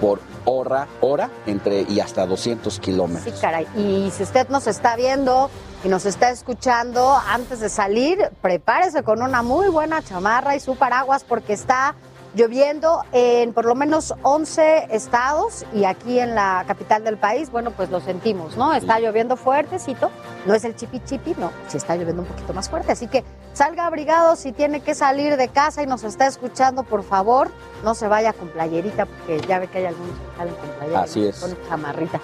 por 0.00 0.20
hora, 0.44 0.88
hora 1.00 1.30
entre 1.46 1.82
y 1.82 2.00
hasta 2.00 2.26
200 2.26 2.78
kilómetros. 2.80 3.34
Sí, 3.34 3.40
caray. 3.40 3.66
Y 3.76 4.10
si 4.10 4.22
usted 4.22 4.48
nos 4.48 4.66
está 4.66 4.96
viendo 4.96 5.50
y 5.84 5.88
nos 5.88 6.06
está 6.06 6.30
escuchando, 6.30 7.16
antes 7.28 7.60
de 7.60 7.68
salir, 7.68 8.30
prepárese 8.40 9.02
con 9.02 9.22
una 9.22 9.42
muy 9.42 9.68
buena 9.68 10.02
chamarra 10.02 10.56
y 10.56 10.60
su 10.60 10.76
paraguas 10.76 11.24
porque 11.24 11.52
está 11.52 11.94
lloviendo 12.34 13.02
en 13.12 13.52
por 13.52 13.64
lo 13.64 13.74
menos 13.74 14.14
11 14.22 14.88
estados 14.90 15.64
y 15.72 15.84
aquí 15.84 16.18
en 16.20 16.34
la 16.34 16.64
capital 16.66 17.02
del 17.04 17.16
país, 17.16 17.50
bueno, 17.50 17.70
pues 17.70 17.90
lo 17.90 18.00
sentimos, 18.00 18.56
¿no? 18.56 18.74
Está 18.74 19.00
lloviendo 19.00 19.36
fuertecito, 19.36 20.10
no 20.46 20.54
es 20.54 20.64
el 20.64 20.76
chipi 20.76 21.00
chipi, 21.00 21.34
no, 21.38 21.50
sí 21.68 21.76
está 21.78 21.96
lloviendo 21.96 22.22
un 22.22 22.28
poquito 22.28 22.52
más 22.52 22.68
fuerte, 22.68 22.92
así 22.92 23.06
que 23.08 23.24
salga 23.54 23.86
abrigado 23.86 24.36
si 24.36 24.52
tiene 24.52 24.80
que 24.80 24.94
salir 24.94 25.36
de 25.36 25.48
casa 25.48 25.82
y 25.82 25.86
nos 25.86 26.04
está 26.04 26.26
escuchando, 26.26 26.84
por 26.84 27.02
favor, 27.02 27.50
no 27.82 27.94
se 27.94 28.08
vaya 28.08 28.32
con 28.32 28.48
playerita 28.48 29.06
porque 29.06 29.40
ya 29.46 29.58
ve 29.58 29.68
que 29.68 29.78
hay 29.78 29.86
algunos 29.86 30.12
que 30.18 30.36
salen 30.36 30.54
con 30.54 30.68
playerita, 30.70 31.00
Así 31.02 31.26
es. 31.26 31.38
con 31.40 31.56
chamarrita. 31.68 32.20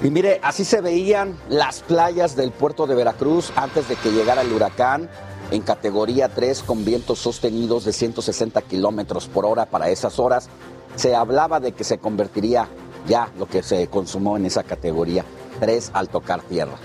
Y 0.00 0.10
mire, 0.10 0.38
así 0.44 0.64
se 0.64 0.80
veían 0.80 1.36
las 1.48 1.80
playas 1.80 2.36
del 2.36 2.52
puerto 2.52 2.86
de 2.86 2.94
Veracruz 2.94 3.52
antes 3.56 3.88
de 3.88 3.96
que 3.96 4.12
llegara 4.12 4.42
el 4.42 4.52
huracán 4.52 5.10
en 5.50 5.62
categoría 5.62 6.28
3 6.28 6.62
con 6.62 6.84
vientos 6.84 7.18
sostenidos 7.18 7.84
de 7.84 7.92
160 7.92 8.60
kilómetros 8.62 9.28
por 9.28 9.46
hora 9.46 9.66
para 9.66 9.88
esas 9.88 10.18
horas. 10.18 10.48
Se 10.96 11.14
hablaba 11.14 11.60
de 11.60 11.72
que 11.72 11.84
se 11.84 11.98
convertiría 11.98 12.68
ya 13.06 13.30
lo 13.38 13.46
que 13.46 13.62
se 13.62 13.86
consumó 13.88 14.36
en 14.36 14.46
esa 14.46 14.62
categoría 14.62 15.24
3 15.60 15.90
al 15.94 16.08
tocar 16.08 16.42
tierra. 16.42 16.76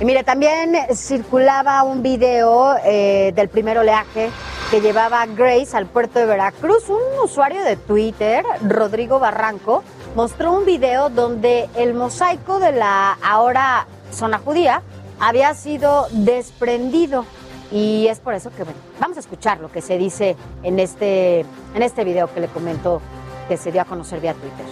Y 0.00 0.04
mire, 0.04 0.22
también 0.22 0.76
circulaba 0.94 1.82
un 1.82 2.02
video 2.02 2.76
eh, 2.84 3.32
del 3.34 3.48
primer 3.48 3.78
oleaje 3.78 4.30
que 4.70 4.80
llevaba 4.80 5.26
Grace 5.26 5.76
al 5.76 5.86
puerto 5.86 6.20
de 6.20 6.26
Veracruz. 6.26 6.88
Un 6.88 7.24
usuario 7.24 7.64
de 7.64 7.76
Twitter, 7.76 8.44
Rodrigo 8.62 9.18
Barranco, 9.18 9.82
mostró 10.14 10.52
un 10.52 10.64
video 10.64 11.08
donde 11.08 11.68
el 11.74 11.94
mosaico 11.94 12.60
de 12.60 12.72
la 12.72 13.18
ahora 13.24 13.88
zona 14.12 14.38
judía 14.38 14.82
había 15.20 15.54
sido 15.54 16.06
desprendido. 16.10 17.24
Y 17.70 18.06
es 18.08 18.18
por 18.20 18.34
eso 18.34 18.50
que, 18.50 18.64
bueno, 18.64 18.78
vamos 18.98 19.18
a 19.18 19.20
escuchar 19.20 19.60
lo 19.60 19.70
que 19.70 19.82
se 19.82 19.98
dice 19.98 20.36
en 20.62 20.78
este, 20.78 21.40
en 21.74 21.82
este 21.82 22.04
video 22.04 22.32
que 22.32 22.40
le 22.40 22.48
comentó 22.48 23.02
que 23.46 23.56
se 23.56 23.72
dio 23.72 23.82
a 23.82 23.84
conocer 23.84 24.20
vía 24.20 24.34
Twitter. 24.34 24.66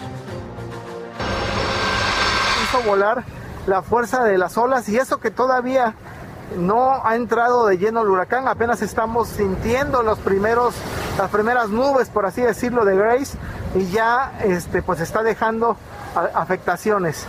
hizo 2.65 2.89
volar 2.89 3.25
la 3.67 3.83
fuerza 3.83 4.25
de 4.25 4.39
las 4.39 4.57
olas 4.57 4.89
y 4.89 4.97
eso 4.97 5.19
que 5.19 5.31
todavía 5.31 5.95
no 6.57 7.05
ha 7.05 7.17
entrado 7.17 7.67
de 7.67 7.79
lleno 7.79 8.03
el 8.03 8.09
huracán, 8.09 8.49
apenas 8.49 8.81
estamos 8.83 9.29
sintiendo 9.29 10.03
los 10.03 10.19
primeros, 10.19 10.75
las 11.19 11.31
primeras 11.31 11.69
nubes, 11.71 12.09
por 12.09 12.25
así 12.25 12.43
decirlo, 12.43 12.85
de 12.85 12.97
Grace 12.97 13.37
y 13.75 13.87
ya 13.87 14.39
este, 14.45 14.83
pues 14.83 15.01
está 15.01 15.23
dejando 15.23 15.77
afectaciones 16.35 17.27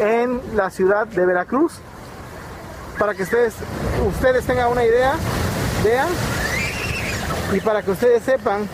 en 0.00 0.40
la 0.54 0.70
ciudad 0.70 1.06
de 1.06 1.24
Veracruz. 1.26 1.74
Para 2.98 3.14
que 3.14 3.22
ustedes, 3.22 3.54
ustedes 4.06 4.44
tengan 4.44 4.70
una 4.70 4.84
idea, 4.84 5.14
vean, 5.84 6.08
y 7.52 7.60
para 7.60 7.82
que 7.82 7.92
ustedes 7.92 8.22
sepan, 8.22 8.68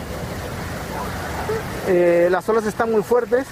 eh, 1.87 2.27
las 2.31 2.47
olas 2.49 2.65
están 2.65 2.91
muy 2.91 3.03
fuertes 3.03 3.45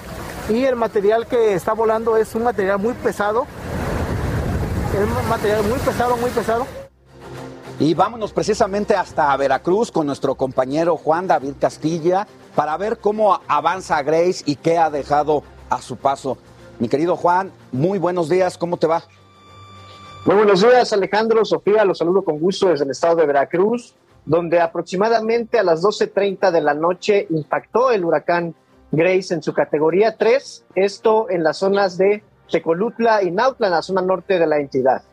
y 0.50 0.64
el 0.66 0.76
material 0.76 1.28
que 1.28 1.54
está 1.54 1.74
volando 1.74 2.18
es 2.18 2.34
un 2.36 2.44
material 2.44 2.80
muy 2.80 2.94
pesado. 2.94 3.46
Es 4.94 5.00
un 5.00 5.30
material 5.30 5.64
muy 5.64 5.80
pesado, 5.80 6.18
muy 6.18 6.30
pesado. 6.32 6.68
Y 7.80 7.94
vámonos 7.94 8.34
precisamente 8.34 8.96
hasta 8.96 9.36
Veracruz 9.38 9.92
con 9.92 10.06
nuestro 10.06 10.36
compañero 10.36 10.96
Juan 10.98 11.28
David 11.28 11.54
Castilla 11.60 12.28
para 12.56 12.78
ver 12.78 13.00
cómo 13.00 13.40
avanza 13.48 14.02
Grace 14.04 14.44
y 14.46 14.56
qué 14.56 14.78
ha 14.78 14.90
dejado 14.90 15.44
a 15.70 15.82
su 15.82 15.98
paso. 15.98 16.38
Mi 16.80 16.90
querido 16.90 17.16
Juan, 17.16 17.52
muy 17.72 18.00
buenos 18.00 18.30
días, 18.30 18.58
¿cómo 18.58 18.78
te 18.78 18.88
va? 18.88 19.04
Muy 20.26 20.36
buenos 20.36 20.62
días, 20.62 20.92
Alejandro, 20.92 21.46
Sofía, 21.46 21.86
los 21.86 22.00
saludo 22.00 22.24
con 22.24 22.40
gusto 22.40 22.70
desde 22.70 22.86
el 22.86 22.92
estado 22.92 23.18
de 23.18 23.26
Veracruz, 23.26 23.96
donde 24.26 24.60
aproximadamente 24.60 25.60
a 25.60 25.64
las 25.64 25.84
12.30 25.84 26.52
de 26.52 26.62
la 26.62 26.74
noche 26.74 27.28
impactó 27.30 27.92
el 27.92 28.04
huracán 28.04 28.56
Grace 28.92 29.34
en 29.34 29.44
su 29.44 29.54
categoría 29.54 30.18
3, 30.18 30.66
esto 30.76 31.30
en 31.30 31.44
las 31.44 31.58
zonas 31.58 31.98
de 31.98 32.24
Tecolutla 32.52 33.24
y 33.24 33.32
Nautla, 33.32 33.68
en 33.68 33.74
la 33.74 33.82
zona 33.82 34.02
norte 34.02 34.40
de 34.40 34.48
la 34.48 34.58
entidad. 34.58 35.04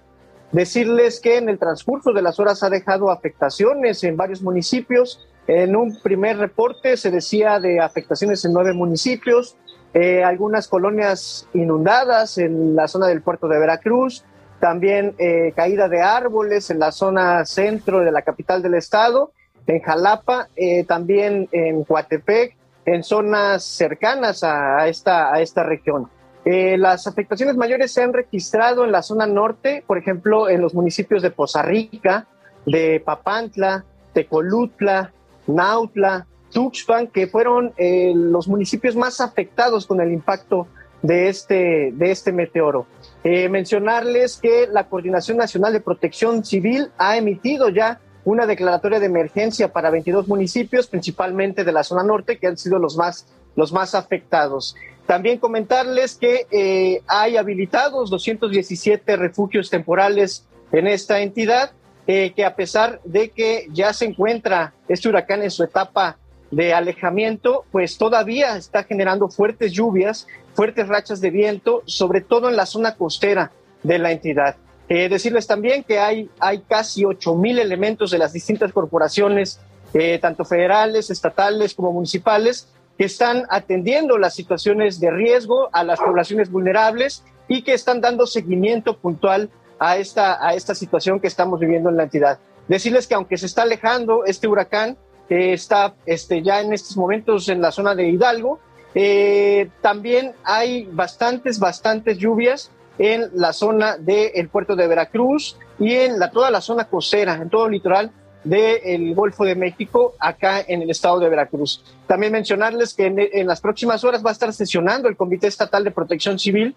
Decirles 0.53 1.21
que 1.21 1.37
en 1.37 1.49
el 1.49 1.59
transcurso 1.59 2.13
de 2.13 2.23
las 2.23 2.41
horas 2.41 2.63
ha 2.63 2.71
dejado 2.71 3.11
afectaciones 3.11 4.03
en 4.03 4.17
varios 4.17 4.43
municipios. 4.43 5.27
En 5.47 5.77
un 5.77 6.01
primer 6.03 6.39
reporte 6.39 6.97
se 6.97 7.11
decía 7.11 7.61
de 7.61 7.81
afectaciones 7.81 8.45
en 8.45 8.53
nueve 8.53 8.73
municipios, 8.73 9.57
eh, 9.93 10.23
algunas 10.23 10.69
colonias 10.69 11.49
inundadas 11.53 12.39
en 12.39 12.77
la 12.77 12.87
zona 12.87 13.09
del 13.09 13.23
puerto 13.23 13.49
de 13.49 13.59
Veracruz, 13.59 14.25
también 14.61 15.15
eh, 15.19 15.53
caída 15.57 15.89
de 15.89 16.01
árboles 16.01 16.71
en 16.71 16.79
la 16.79 16.93
zona 16.93 17.45
centro 17.45 18.01
de 18.01 18.13
la 18.13 18.23
capital 18.23 18.63
del 18.63 18.75
estado, 18.75 19.33
en 19.67 19.81
Jalapa, 19.81 20.49
eh, 20.57 20.85
también 20.85 21.49
en 21.53 21.85
Coatepec, 21.85 22.57
en 22.85 23.03
zonas 23.03 23.65
cercanas 23.65 24.45
a, 24.45 24.87
esta, 24.89 25.33
a 25.33 25.41
esta 25.41 25.63
región. 25.63 26.09
Las 26.43 27.07
afectaciones 27.07 27.55
mayores 27.57 27.93
se 27.93 28.03
han 28.03 28.15
registrado 28.15 28.85
en 28.85 28.91
la 28.91 29.03
zona 29.03 29.27
norte, 29.27 29.85
por 29.87 29.99
ejemplo, 29.99 30.49
en 30.49 30.63
los 30.63 30.75
municipios 30.75 31.23
de 31.23 31.31
Poza 31.31 31.63
Rica, 31.63 32.27
de 32.65 33.01
Papantla, 33.05 33.85
Tecolutla, 34.15 35.13
Nautla, 35.47 36.27
Tuxpan, 36.51 37.09
que 37.09 37.27
fueron 37.27 37.73
eh, 37.77 38.13
los 38.15 38.49
municipios 38.49 38.97
más 38.97 39.21
afectados 39.21 39.87
con 39.87 40.01
el 40.01 40.13
impacto 40.13 40.67
de 41.03 41.29
este, 41.29 41.93
de 41.93 42.11
este 42.11 42.33
meteoro. 42.33 42.87
Eh, 43.25 43.49
mencionarles 43.49 44.37
que 44.37 44.67
la 44.71 44.89
Coordinación 44.89 45.39
Nacional 45.39 45.73
de 45.73 45.81
Protección 45.81 46.45
Civil 46.45 46.89
ha 46.99 47.17
emitido 47.17 47.69
ya 47.69 48.01
una 48.25 48.47
declaratoria 48.47 49.01
de 49.01 49.07
emergencia 49.07 49.73
para 49.73 49.91
22 49.91 50.29
municipios, 50.29 50.87
principalmente 50.87 51.65
de 51.65 51.73
la 51.73 51.85
zona 51.85 52.03
norte, 52.03 52.39
que 52.39 52.47
han 52.47 52.59
sido 52.59 52.79
los 52.79 52.97
más, 52.97 53.27
los 53.57 53.73
más 53.73 53.95
afectados. 53.95 54.77
También 55.07 55.39
comentarles 55.39 56.17
que 56.17 56.47
eh, 56.51 57.03
hay 57.07 57.37
habilitados 57.37 58.11
217 58.11 59.17
refugios 59.17 59.71
temporales 59.71 60.47
en 60.71 60.87
esta 60.87 61.21
entidad, 61.21 61.73
que 62.07 62.45
a 62.45 62.57
pesar 62.57 63.01
de 63.05 63.31
que 63.31 63.69
ya 63.71 63.93
se 63.93 64.05
encuentra 64.05 64.75
este 64.89 65.09
huracán 65.09 65.45
en 65.45 65.51
su 65.53 65.63
etapa 65.63 66.19
de 66.51 66.75
alejamiento, 66.75 67.65
pues 67.71 67.99
todavía 67.99 68.57
está 68.57 68.85
generando 68.85 69.29
fuertes 69.29 69.73
lluvias, 69.73 70.27
fuertes 70.55 70.89
rachas 70.89 71.21
de 71.21 71.31
viento, 71.31 71.83
sobre 71.87 72.21
todo 72.21 72.49
en 72.49 72.57
la 72.57 72.67
zona 72.67 72.97
costera 72.97 73.53
de 73.83 73.99
la 73.99 74.13
entidad. 74.13 74.57
Eh, 74.89 75.09
decirles 75.09 75.47
también 75.47 75.85
que 75.85 76.01
hay, 76.01 76.29
hay 76.41 76.63
casi 76.63 77.05
8 77.05 77.35
mil 77.37 77.59
elementos 77.61 78.11
de 78.11 78.19
las 78.19 78.33
distintas 78.33 78.73
corporaciones, 78.73 79.61
eh, 79.95 80.19
tanto 80.19 80.45
federales, 80.45 81.11
estatales 81.11 81.75
como 81.75 81.93
municipales, 81.93 82.69
que 82.99 83.05
están 83.05 83.45
atendiendo 83.49 84.19
las 84.19 84.35
situaciones 84.35 85.01
de 85.01 85.11
riesgo 85.11 85.71
a 85.73 85.85
las 85.85 86.01
poblaciones 86.01 86.51
vulnerables 86.51 87.25
y 87.49 87.63
que 87.63 87.73
están 87.73 88.01
dando 88.01 88.27
seguimiento 88.27 88.99
puntual 88.99 89.49
a 89.79 89.97
esta, 89.97 90.45
a 90.47 90.55
esta 90.55 90.75
situación 90.75 91.21
que 91.21 91.29
estamos 91.29 91.61
viviendo 91.61 91.89
en 91.89 91.97
la 91.97 92.03
entidad. 92.03 92.39
Decirles 92.69 93.07
que 93.07 93.15
aunque 93.15 93.39
se 93.39 93.47
está 93.47 93.63
alejando 93.63 94.25
este 94.25 94.49
huracán, 94.49 94.99
está 95.31 95.95
este, 96.07 96.43
ya 96.43 96.61
en 96.61 96.73
estos 96.73 96.97
momentos 96.97 97.49
en 97.49 97.61
la 97.63 97.71
zona 97.71 97.95
de 97.95 98.09
Hidalgo, 98.09 98.59
eh, 98.95 99.71
también 99.81 100.33
hay 100.43 100.89
bastantes, 100.91 101.61
bastantes 101.61 102.19
lluvias 102.19 102.71
en 102.99 103.31
la 103.35 103.53
zona 103.53 103.97
del 103.97 104.49
puerto 104.49 104.77
de 104.77 104.89
Veracruz 104.89 105.57
y 105.79 105.95
en 105.95 106.19
toda 106.33 106.51
la 106.51 106.61
zona 106.61 106.85
costera, 106.85 107.37
en 107.37 107.49
todo 107.49 107.67
el 107.67 107.73
litoral 107.73 108.11
del 108.45 109.15
Golfo 109.15 109.45
de 109.45 109.55
México 109.55 110.15
acá 110.19 110.61
en 110.67 110.83
el 110.83 110.91
estado 110.91 111.21
de 111.21 111.29
Veracruz. 111.29 111.85
También 112.07 112.33
mencionarles 112.33 112.95
que 112.95 113.07
en, 113.07 113.47
las 113.47 113.61
próximas 113.61 114.03
horas 114.05 114.25
va 114.25 114.31
a 114.31 114.33
estar 114.33 114.53
sesionando 114.53 115.09
el 115.09 115.17
Comité 115.17 115.47
Estatal 115.47 115.85
de 115.85 115.91
Protección 115.91 116.39
Civil, 116.39 116.75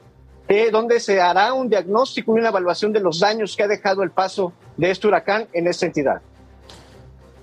eh, 0.48 0.70
donde 0.72 1.00
se 1.00 1.22
hará 1.22 1.54
un 1.54 1.70
diagnóstico 1.70 2.36
y 2.36 2.40
una 2.40 2.50
evaluación 2.50 2.92
de 2.92 3.00
los 3.00 3.20
daños 3.20 3.56
que 3.56 3.64
ha 3.64 3.68
dejado 3.68 4.04
el 4.04 4.12
paso 4.12 4.54
de 4.78 4.92
este 4.92 5.08
huracán 5.08 5.48
en 5.54 5.68
esta 5.68 5.86
entidad. 5.86 6.22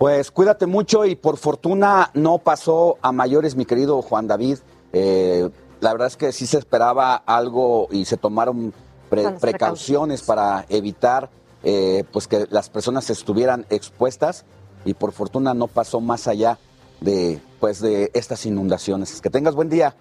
Pues 0.01 0.30
cuídate 0.30 0.64
mucho 0.64 1.05
y 1.05 1.14
por 1.14 1.36
fortuna 1.36 2.11
no 2.14 2.38
pasó 2.38 2.96
a 3.03 3.12
mayores, 3.12 3.55
mi 3.55 3.66
querido 3.66 4.01
Juan 4.01 4.26
David. 4.26 4.57
Eh, 4.94 5.51
la 5.80 5.92
verdad 5.92 6.07
es 6.07 6.16
que 6.16 6.32
sí 6.32 6.46
se 6.46 6.57
esperaba 6.57 7.16
algo 7.16 7.86
y 7.90 8.07
se 8.07 8.16
tomaron 8.16 8.72
precauciones 9.11 10.22
para 10.22 10.64
evitar 10.70 11.28
eh, 11.62 12.05
pues 12.14 12.28
que 12.28 12.46
las 12.48 12.70
personas 12.70 13.11
estuvieran 13.11 13.66
expuestas 13.68 14.46
y 14.86 14.94
por 14.94 15.12
fortuna 15.12 15.53
no 15.53 15.66
pasó 15.66 16.01
más 16.01 16.28
allá 16.28 16.59
de 17.03 17.38
pues 17.61 17.82
de 17.82 18.11
estas 18.14 18.46
inundaciones. 18.46 19.20
Que 19.20 19.28
tengas 19.28 19.55
buen 19.55 19.68
día. 19.68 19.94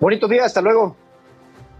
Bonito 0.00 0.26
día, 0.26 0.44
hasta 0.44 0.60
luego. 0.60 0.96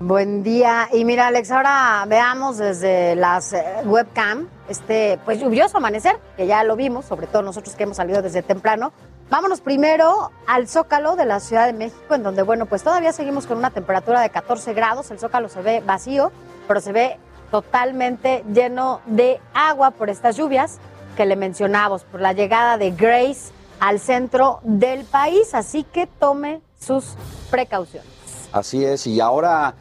Buen 0.01 0.45
día. 0.45 0.89
Y 0.93 1.05
mira, 1.05 1.27
Alex, 1.27 1.51
ahora 1.51 2.05
veamos 2.07 2.57
desde 2.57 3.17
las 3.17 3.53
eh, 3.53 3.65
webcam 3.85 4.47
este 4.69 5.19
pues 5.25 5.41
lluvioso 5.41 5.79
amanecer, 5.79 6.21
que 6.37 6.47
ya 6.47 6.63
lo 6.63 6.77
vimos, 6.77 7.05
sobre 7.05 7.27
todo 7.27 7.43
nosotros 7.43 7.75
que 7.75 7.83
hemos 7.83 7.97
salido 7.97 8.23
desde 8.23 8.43
temprano. 8.43 8.93
Vámonos 9.29 9.61
primero 9.61 10.31
al 10.47 10.69
Zócalo 10.69 11.17
de 11.17 11.25
la 11.25 11.41
Ciudad 11.41 11.67
de 11.67 11.73
México, 11.73 12.15
en 12.15 12.23
donde, 12.23 12.43
bueno, 12.43 12.67
pues 12.67 12.85
todavía 12.85 13.13
seguimos 13.13 13.47
con 13.47 13.59
una 13.59 13.71
temperatura 13.71 14.21
de 14.21 14.31
14 14.31 14.73
grados. 14.73 15.11
El 15.11 15.19
Zócalo 15.19 15.49
se 15.49 15.63
ve 15.63 15.83
vacío, 15.85 16.31
pero 16.69 16.81
se 16.81 16.93
ve 16.93 17.19
totalmente 17.51 18.45
lleno 18.53 19.01
de 19.07 19.41
agua 19.53 19.91
por 19.91 20.11
estas 20.11 20.37
lluvias 20.37 20.79
que 21.17 21.27
le 21.27 21.35
mencionamos, 21.35 22.05
por 22.05 22.21
la 22.21 22.33
llegada 22.35 22.79
de 22.79 22.93
Grace 22.93 23.51
al 23.81 23.99
centro 23.99 24.61
del 24.63 25.05
país. 25.05 25.55
Así 25.55 25.83
que 25.83 26.07
tome 26.07 26.61
sus 26.79 27.17
precauciones. 27.51 28.09
Así 28.53 28.85
es, 28.85 29.07
y 29.07 29.21
ahora 29.21 29.75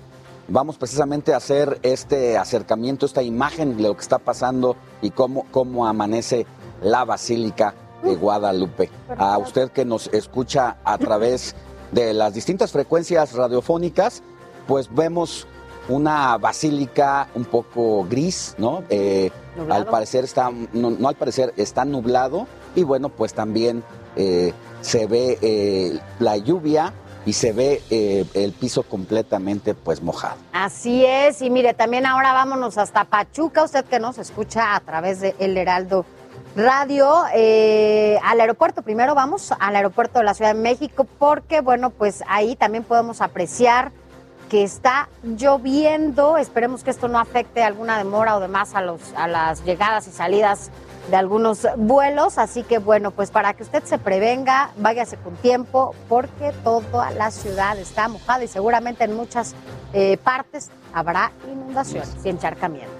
vamos 0.47 0.77
precisamente 0.77 1.33
a 1.33 1.37
hacer 1.37 1.79
este 1.83 2.37
acercamiento, 2.37 3.05
esta 3.05 3.23
imagen 3.23 3.77
de 3.77 3.83
lo 3.83 3.95
que 3.95 4.01
está 4.01 4.19
pasando 4.19 4.75
y 5.01 5.11
cómo, 5.11 5.45
cómo 5.51 5.87
amanece 5.87 6.45
la 6.81 7.05
Basílica 7.05 7.73
de 8.03 8.15
Guadalupe. 8.15 8.89
A 9.17 9.37
usted 9.37 9.71
que 9.71 9.85
nos 9.85 10.07
escucha 10.13 10.77
a 10.83 10.97
través 10.97 11.55
de 11.91 12.13
las 12.13 12.33
distintas 12.33 12.71
frecuencias 12.71 13.33
radiofónicas, 13.33 14.21
pues 14.67 14.93
vemos 14.93 15.47
una 15.89 16.37
basílica 16.37 17.29
un 17.33 17.45
poco 17.45 18.05
gris, 18.09 18.55
¿no? 18.57 18.83
Eh, 18.89 19.31
al 19.69 19.85
parecer 19.85 20.25
está, 20.25 20.51
no, 20.73 21.07
al 21.07 21.15
parecer 21.15 21.53
está 21.55 21.85
nublado 21.85 22.45
y 22.75 22.83
bueno, 22.83 23.09
pues 23.09 23.33
también 23.33 23.83
eh, 24.15 24.53
se 24.81 25.07
ve 25.07 25.37
eh, 25.41 25.99
la 26.19 26.37
lluvia 26.37 26.93
y 27.27 27.33
se 27.33 27.51
ve 27.51 27.81
el 28.33 28.53
piso 28.53 28.83
completamente 28.83 29.73
pues 29.73 30.01
mojado. 30.01 30.37
Así 30.53 31.05
es, 31.05 31.41
y 31.41 31.49
mire, 31.49 31.73
también 31.73 32.05
ahora 32.05 32.31
vámonos 32.31 32.77
hasta 32.77 33.03
Pachuca, 33.03 33.63
usted 33.63 33.83
que 33.85 33.99
nos 33.99 34.17
escucha 34.17 34.75
a 34.75 34.79
través 34.79 35.19
de 35.19 35.35
El 35.37 35.57
Heraldo 35.57 36.05
Radio, 36.55 37.23
al 37.25 38.39
aeropuerto, 38.39 38.81
primero 38.81 39.13
vamos 39.13 39.51
al 39.59 39.75
aeropuerto 39.75 40.19
de 40.19 40.25
la 40.25 40.33
Ciudad 40.33 40.55
de 40.55 40.61
México, 40.61 41.05
porque 41.19 41.59
bueno, 41.59 41.89
pues 41.89 42.23
ahí 42.29 42.55
también 42.55 42.85
podemos 42.85 43.21
apreciar 43.21 43.91
que 44.49 44.63
está 44.63 45.09
lloviendo. 45.23 46.37
Esperemos 46.37 46.83
que 46.83 46.91
esto 46.91 47.09
no 47.09 47.19
afecte 47.19 47.61
alguna 47.61 47.97
demora 47.97 48.37
o 48.37 48.39
demás 48.39 48.73
a, 48.73 48.81
los, 48.81 49.01
a 49.17 49.27
las 49.27 49.65
llegadas 49.65 50.07
y 50.07 50.11
salidas 50.11 50.71
de 51.09 51.15
algunos 51.15 51.67
vuelos. 51.77 52.37
Así 52.37 52.63
que 52.63 52.79
bueno, 52.79 53.11
pues 53.11 53.31
para 53.31 53.53
que 53.53 53.63
usted 53.63 53.83
se 53.83 53.97
prevenga, 53.97 54.71
váyase 54.77 55.17
con 55.17 55.35
tiempo 55.35 55.95
porque 56.09 56.53
toda 56.63 57.11
la 57.11 57.31
ciudad 57.31 57.77
está 57.77 58.07
mojada 58.07 58.43
y 58.43 58.47
seguramente 58.47 59.03
en 59.03 59.15
muchas 59.15 59.55
eh, 59.93 60.17
partes 60.23 60.69
habrá 60.93 61.31
inundaciones 61.51 62.15
y 62.23 62.29
encharcamientos. 62.29 62.93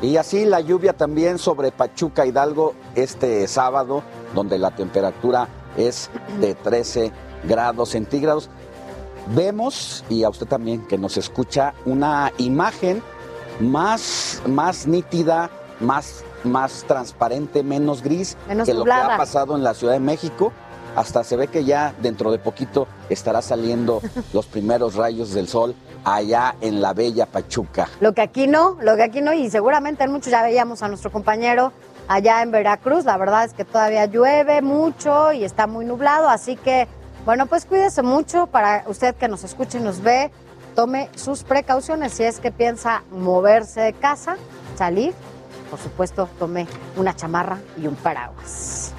Y 0.00 0.16
así 0.16 0.44
la 0.44 0.60
lluvia 0.60 0.92
también 0.92 1.38
sobre 1.38 1.72
Pachuca 1.72 2.24
Hidalgo 2.24 2.74
este 2.94 3.46
sábado, 3.48 4.02
donde 4.34 4.58
la 4.58 4.70
temperatura 4.70 5.48
es 5.76 6.10
de 6.40 6.54
13 6.54 7.12
grados 7.44 7.90
centígrados 7.90 8.50
vemos, 9.34 10.04
y 10.08 10.24
a 10.24 10.28
usted 10.28 10.46
también 10.46 10.86
que 10.86 10.98
nos 10.98 11.16
escucha, 11.16 11.74
una 11.84 12.32
imagen 12.38 13.02
más, 13.60 14.42
más 14.46 14.86
nítida, 14.86 15.50
más, 15.80 16.24
más 16.44 16.84
transparente, 16.86 17.62
menos 17.62 18.02
gris 18.02 18.36
que 18.64 18.74
lo 18.74 18.84
que 18.84 18.92
ha 18.92 19.16
pasado 19.16 19.56
en 19.56 19.64
la 19.64 19.74
Ciudad 19.74 19.94
de 19.94 20.00
México. 20.00 20.52
Hasta 20.96 21.22
se 21.22 21.36
ve 21.36 21.46
que 21.46 21.64
ya 21.64 21.94
dentro 22.00 22.32
de 22.32 22.38
poquito 22.38 22.88
estará 23.08 23.40
saliendo 23.42 24.00
los 24.32 24.46
primeros 24.46 24.94
rayos 24.94 25.32
del 25.32 25.46
sol 25.46 25.74
allá 26.04 26.56
en 26.60 26.80
la 26.80 26.92
bella 26.92 27.26
Pachuca. 27.26 27.88
Lo 28.00 28.14
que 28.14 28.22
aquí 28.22 28.46
no, 28.46 28.76
lo 28.80 28.96
que 28.96 29.02
aquí 29.02 29.20
no, 29.20 29.32
y 29.32 29.48
seguramente 29.50 30.02
en 30.04 30.10
muchos 30.10 30.30
ya 30.30 30.42
veíamos 30.42 30.82
a 30.82 30.88
nuestro 30.88 31.12
compañero 31.12 31.72
allá 32.08 32.42
en 32.42 32.50
Veracruz. 32.50 33.04
La 33.04 33.16
verdad 33.16 33.44
es 33.44 33.52
que 33.52 33.64
todavía 33.64 34.06
llueve 34.06 34.62
mucho 34.62 35.32
y 35.32 35.44
está 35.44 35.66
muy 35.66 35.84
nublado, 35.84 36.28
así 36.28 36.56
que 36.56 36.88
bueno, 37.28 37.44
pues 37.44 37.66
cuídese 37.66 38.02
mucho 38.02 38.46
para 38.46 38.84
usted 38.86 39.14
que 39.14 39.28
nos 39.28 39.44
escuche 39.44 39.78
y 39.78 39.82
nos 39.82 40.02
ve. 40.02 40.30
Tome 40.74 41.10
sus 41.14 41.42
precauciones 41.42 42.14
si 42.14 42.22
es 42.22 42.40
que 42.40 42.50
piensa 42.50 43.02
moverse 43.10 43.80
de 43.80 43.92
casa, 43.92 44.36
salir. 44.76 45.12
Por 45.70 45.78
supuesto, 45.78 46.28
tome 46.38 46.66
una 46.96 47.14
chamarra 47.14 47.58
y 47.76 47.86
un 47.86 47.94
paraguas. 47.96 48.92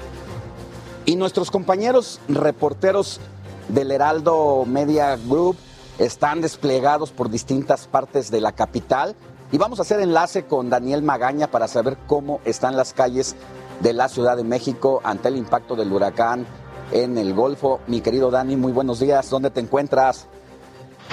Y 1.04 1.16
nuestros 1.16 1.50
compañeros 1.50 2.20
reporteros 2.28 3.20
del 3.68 3.90
Heraldo 3.90 4.64
Media 4.66 5.16
Group 5.16 5.56
están 5.98 6.40
desplegados 6.40 7.10
por 7.10 7.30
distintas 7.30 7.86
partes 7.86 8.30
de 8.30 8.40
la 8.40 8.52
capital 8.52 9.14
y 9.52 9.58
vamos 9.58 9.78
a 9.78 9.82
hacer 9.82 10.00
enlace 10.00 10.44
con 10.44 10.70
Daniel 10.70 11.02
Magaña 11.02 11.48
para 11.50 11.68
saber 11.68 11.98
cómo 12.06 12.40
están 12.44 12.76
las 12.76 12.92
calles 12.92 13.34
de 13.80 13.92
la 13.92 14.08
Ciudad 14.08 14.36
de 14.36 14.44
México 14.44 15.00
ante 15.02 15.28
el 15.28 15.36
impacto 15.36 15.74
del 15.74 15.92
huracán 15.92 16.46
en 16.92 17.18
el 17.18 17.34
Golfo. 17.34 17.80
Mi 17.86 18.00
querido 18.00 18.30
Dani, 18.30 18.56
muy 18.56 18.72
buenos 18.72 19.00
días. 19.00 19.28
¿Dónde 19.28 19.50
te 19.50 19.60
encuentras? 19.60 20.28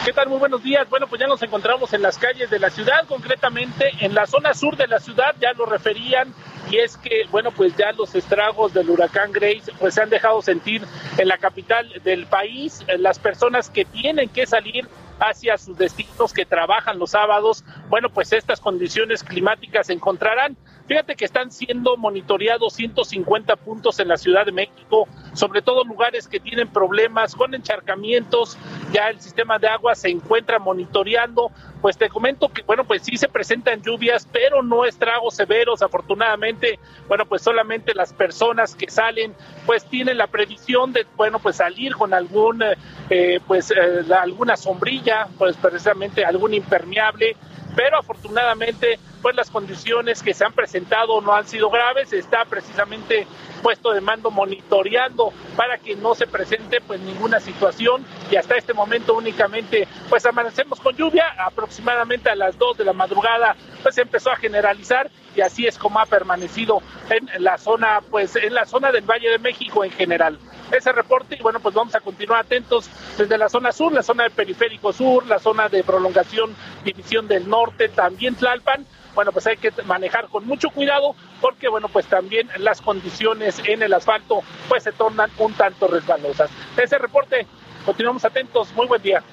¿Qué 0.05 0.13
tal? 0.13 0.29
Muy 0.29 0.39
buenos 0.39 0.63
días. 0.63 0.89
Bueno, 0.89 1.07
pues 1.07 1.19
ya 1.19 1.27
nos 1.27 1.41
encontramos 1.43 1.93
en 1.93 2.01
las 2.01 2.17
calles 2.17 2.49
de 2.49 2.59
la 2.59 2.69
ciudad, 2.69 3.05
concretamente 3.07 3.91
en 3.99 4.13
la 4.13 4.25
zona 4.25 4.53
sur 4.53 4.77
de 4.77 4.87
la 4.87 4.99
ciudad, 4.99 5.35
ya 5.41 5.51
lo 5.53 5.65
referían, 5.65 6.33
y 6.69 6.77
es 6.77 6.95
que, 6.97 7.25
bueno, 7.29 7.51
pues 7.51 7.75
ya 7.75 7.91
los 7.91 8.15
estragos 8.15 8.73
del 8.73 8.89
huracán 8.89 9.31
Grace 9.31 9.71
pues 9.79 9.95
se 9.95 10.01
han 10.01 10.09
dejado 10.09 10.41
sentir 10.41 10.81
en 11.17 11.27
la 11.27 11.37
capital 11.37 11.89
del 12.03 12.25
país. 12.25 12.85
Las 12.99 13.19
personas 13.19 13.69
que 13.69 13.83
tienen 13.85 14.29
que 14.29 14.45
salir 14.45 14.87
hacia 15.19 15.57
sus 15.57 15.77
destinos, 15.77 16.31
que 16.31 16.45
trabajan 16.45 16.99
los 16.99 17.11
sábados, 17.11 17.63
bueno, 17.89 18.09
pues 18.09 18.31
estas 18.31 18.61
condiciones 18.61 19.23
climáticas 19.23 19.87
se 19.87 19.93
encontrarán. 19.93 20.55
Fíjate 20.87 21.15
que 21.15 21.25
están 21.25 21.51
siendo 21.51 21.97
monitoreados 21.97 22.73
150 22.73 23.57
puntos 23.57 23.99
en 23.99 24.07
la 24.07 24.15
Ciudad 24.15 24.45
de 24.45 24.53
México, 24.53 25.05
sobre 25.33 25.61
todo 25.61 25.83
lugares 25.83 26.29
que 26.29 26.39
tienen 26.39 26.69
problemas 26.69 27.35
con 27.35 27.53
encharcamientos. 27.53 28.57
Ya 28.93 29.09
el 29.09 29.19
sistema 29.19 29.59
de 29.59 29.67
agua 29.67 29.95
se 29.95 30.09
encuentra 30.09 30.59
monitoreando. 30.59 31.51
Pues 31.81 31.97
te 31.97 32.07
comento 32.07 32.47
que, 32.47 32.61
bueno, 32.61 32.85
pues 32.85 33.03
sí 33.03 33.17
se 33.17 33.27
presentan 33.27 33.81
lluvias, 33.81 34.25
pero 34.31 34.63
no 34.63 34.85
estragos 34.85 35.35
severos. 35.35 35.81
Afortunadamente, 35.81 36.79
bueno, 37.09 37.25
pues 37.25 37.41
solamente 37.41 37.93
las 37.93 38.13
personas 38.13 38.73
que 38.73 38.89
salen, 38.89 39.35
pues 39.65 39.83
tienen 39.83 40.17
la 40.17 40.27
previsión 40.27 40.93
de, 40.93 41.05
bueno, 41.17 41.39
pues 41.39 41.57
salir 41.57 41.95
con 41.97 42.13
algún, 42.13 42.63
eh, 43.09 43.41
pues 43.45 43.71
eh, 43.71 44.05
alguna 44.17 44.55
sombrilla, 44.55 45.27
pues 45.37 45.57
precisamente 45.57 46.23
algún 46.23 46.53
impermeable 46.53 47.35
pero 47.77 47.99
afortunadamente 47.99 48.99
pues 49.27 49.35
las 49.35 49.51
condiciones 49.51 50.23
que 50.23 50.33
se 50.33 50.45
han 50.45 50.53
presentado 50.53 51.19
no 51.19 51.35
han 51.35 51.45
sido 51.45 51.69
graves, 51.69 52.13
está 52.13 52.45
precisamente 52.45 53.27
puesto 53.61 53.91
de 53.91 53.99
mando 53.99 54.31
monitoreando 54.31 55.33
para 55.57 55.77
que 55.79 55.97
no 55.97 56.15
se 56.15 56.27
presente 56.27 56.79
pues 56.79 57.01
ninguna 57.01 57.41
situación 57.41 58.05
y 58.31 58.37
hasta 58.37 58.55
este 58.55 58.73
momento 58.73 59.15
únicamente 59.15 59.85
pues 60.07 60.25
amanecemos 60.25 60.79
con 60.79 60.95
lluvia 60.95 61.25
aproximadamente 61.45 62.29
a 62.29 62.35
las 62.35 62.57
2 62.57 62.77
de 62.77 62.85
la 62.85 62.93
madrugada 62.93 63.57
pues 63.83 63.97
empezó 63.97 64.31
a 64.31 64.37
generalizar 64.37 65.11
y 65.35 65.41
así 65.41 65.67
es 65.67 65.77
como 65.77 65.99
ha 65.99 66.05
permanecido 66.05 66.81
en 67.09 67.43
la 67.43 67.57
zona 67.57 67.99
pues 68.09 68.33
en 68.37 68.53
la 68.53 68.65
zona 68.65 68.93
del 68.93 69.03
Valle 69.03 69.29
de 69.29 69.39
México 69.39 69.83
en 69.83 69.91
general 69.91 70.39
ese 70.71 70.91
reporte 70.91 71.35
y 71.39 71.41
bueno, 71.41 71.59
pues 71.59 71.73
vamos 71.75 71.95
a 71.95 71.99
continuar 71.99 72.41
atentos 72.41 72.89
desde 73.17 73.37
la 73.37 73.49
zona 73.49 73.71
sur, 73.71 73.91
la 73.91 74.03
zona 74.03 74.23
de 74.23 74.29
periférico 74.29 74.91
sur, 74.91 75.25
la 75.25 75.39
zona 75.39 75.69
de 75.69 75.83
prolongación, 75.83 76.55
división 76.83 77.27
del 77.27 77.47
norte, 77.47 77.89
también 77.89 78.35
Tlalpan. 78.35 78.85
Bueno, 79.17 79.31
pues 79.31 79.47
hay 79.47 79.57
que 79.57 79.71
manejar 79.87 80.27
con 80.29 80.45
mucho 80.45 80.69
cuidado 80.69 81.15
porque 81.41 81.67
bueno, 81.69 81.87
pues 81.91 82.05
también 82.05 82.47
las 82.59 82.83
condiciones 82.83 83.59
en 83.65 83.81
el 83.81 83.91
asfalto 83.95 84.41
pues 84.69 84.83
se 84.83 84.91
tornan 84.91 85.31
un 85.39 85.53
tanto 85.53 85.87
resbalosas. 85.87 86.51
Ese 86.79 86.99
reporte, 86.99 87.47
continuamos 87.83 88.23
atentos, 88.25 88.71
muy 88.75 88.85
buen 88.85 89.01
día. 89.01 89.23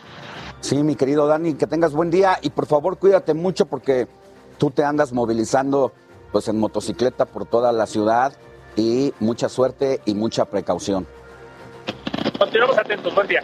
Sí, 0.61 0.83
mi 0.83 0.97
querido 0.97 1.27
Dani, 1.27 1.53
que 1.53 1.67
tengas 1.67 1.93
buen 1.93 2.11
día 2.11 2.39
y 2.41 2.49
por 2.49 2.65
favor 2.65 2.99
cuídate 2.99 3.35
mucho 3.35 3.67
porque 3.67 4.09
tú 4.57 4.71
te 4.71 4.83
andas 4.83 5.13
movilizando 5.13 5.93
pues 6.33 6.49
en 6.49 6.59
motocicleta 6.59 7.27
por 7.27 7.45
toda 7.45 7.71
la 7.71 7.85
ciudad 7.85 8.33
y 8.77 9.13
mucha 9.21 9.51
suerte 9.51 10.01
y 10.07 10.15
mucha 10.15 10.47
precaución. 10.47 11.07
Continuamos 12.39 12.79
atentos, 12.79 13.15
buen 13.15 13.29
día. 13.29 13.43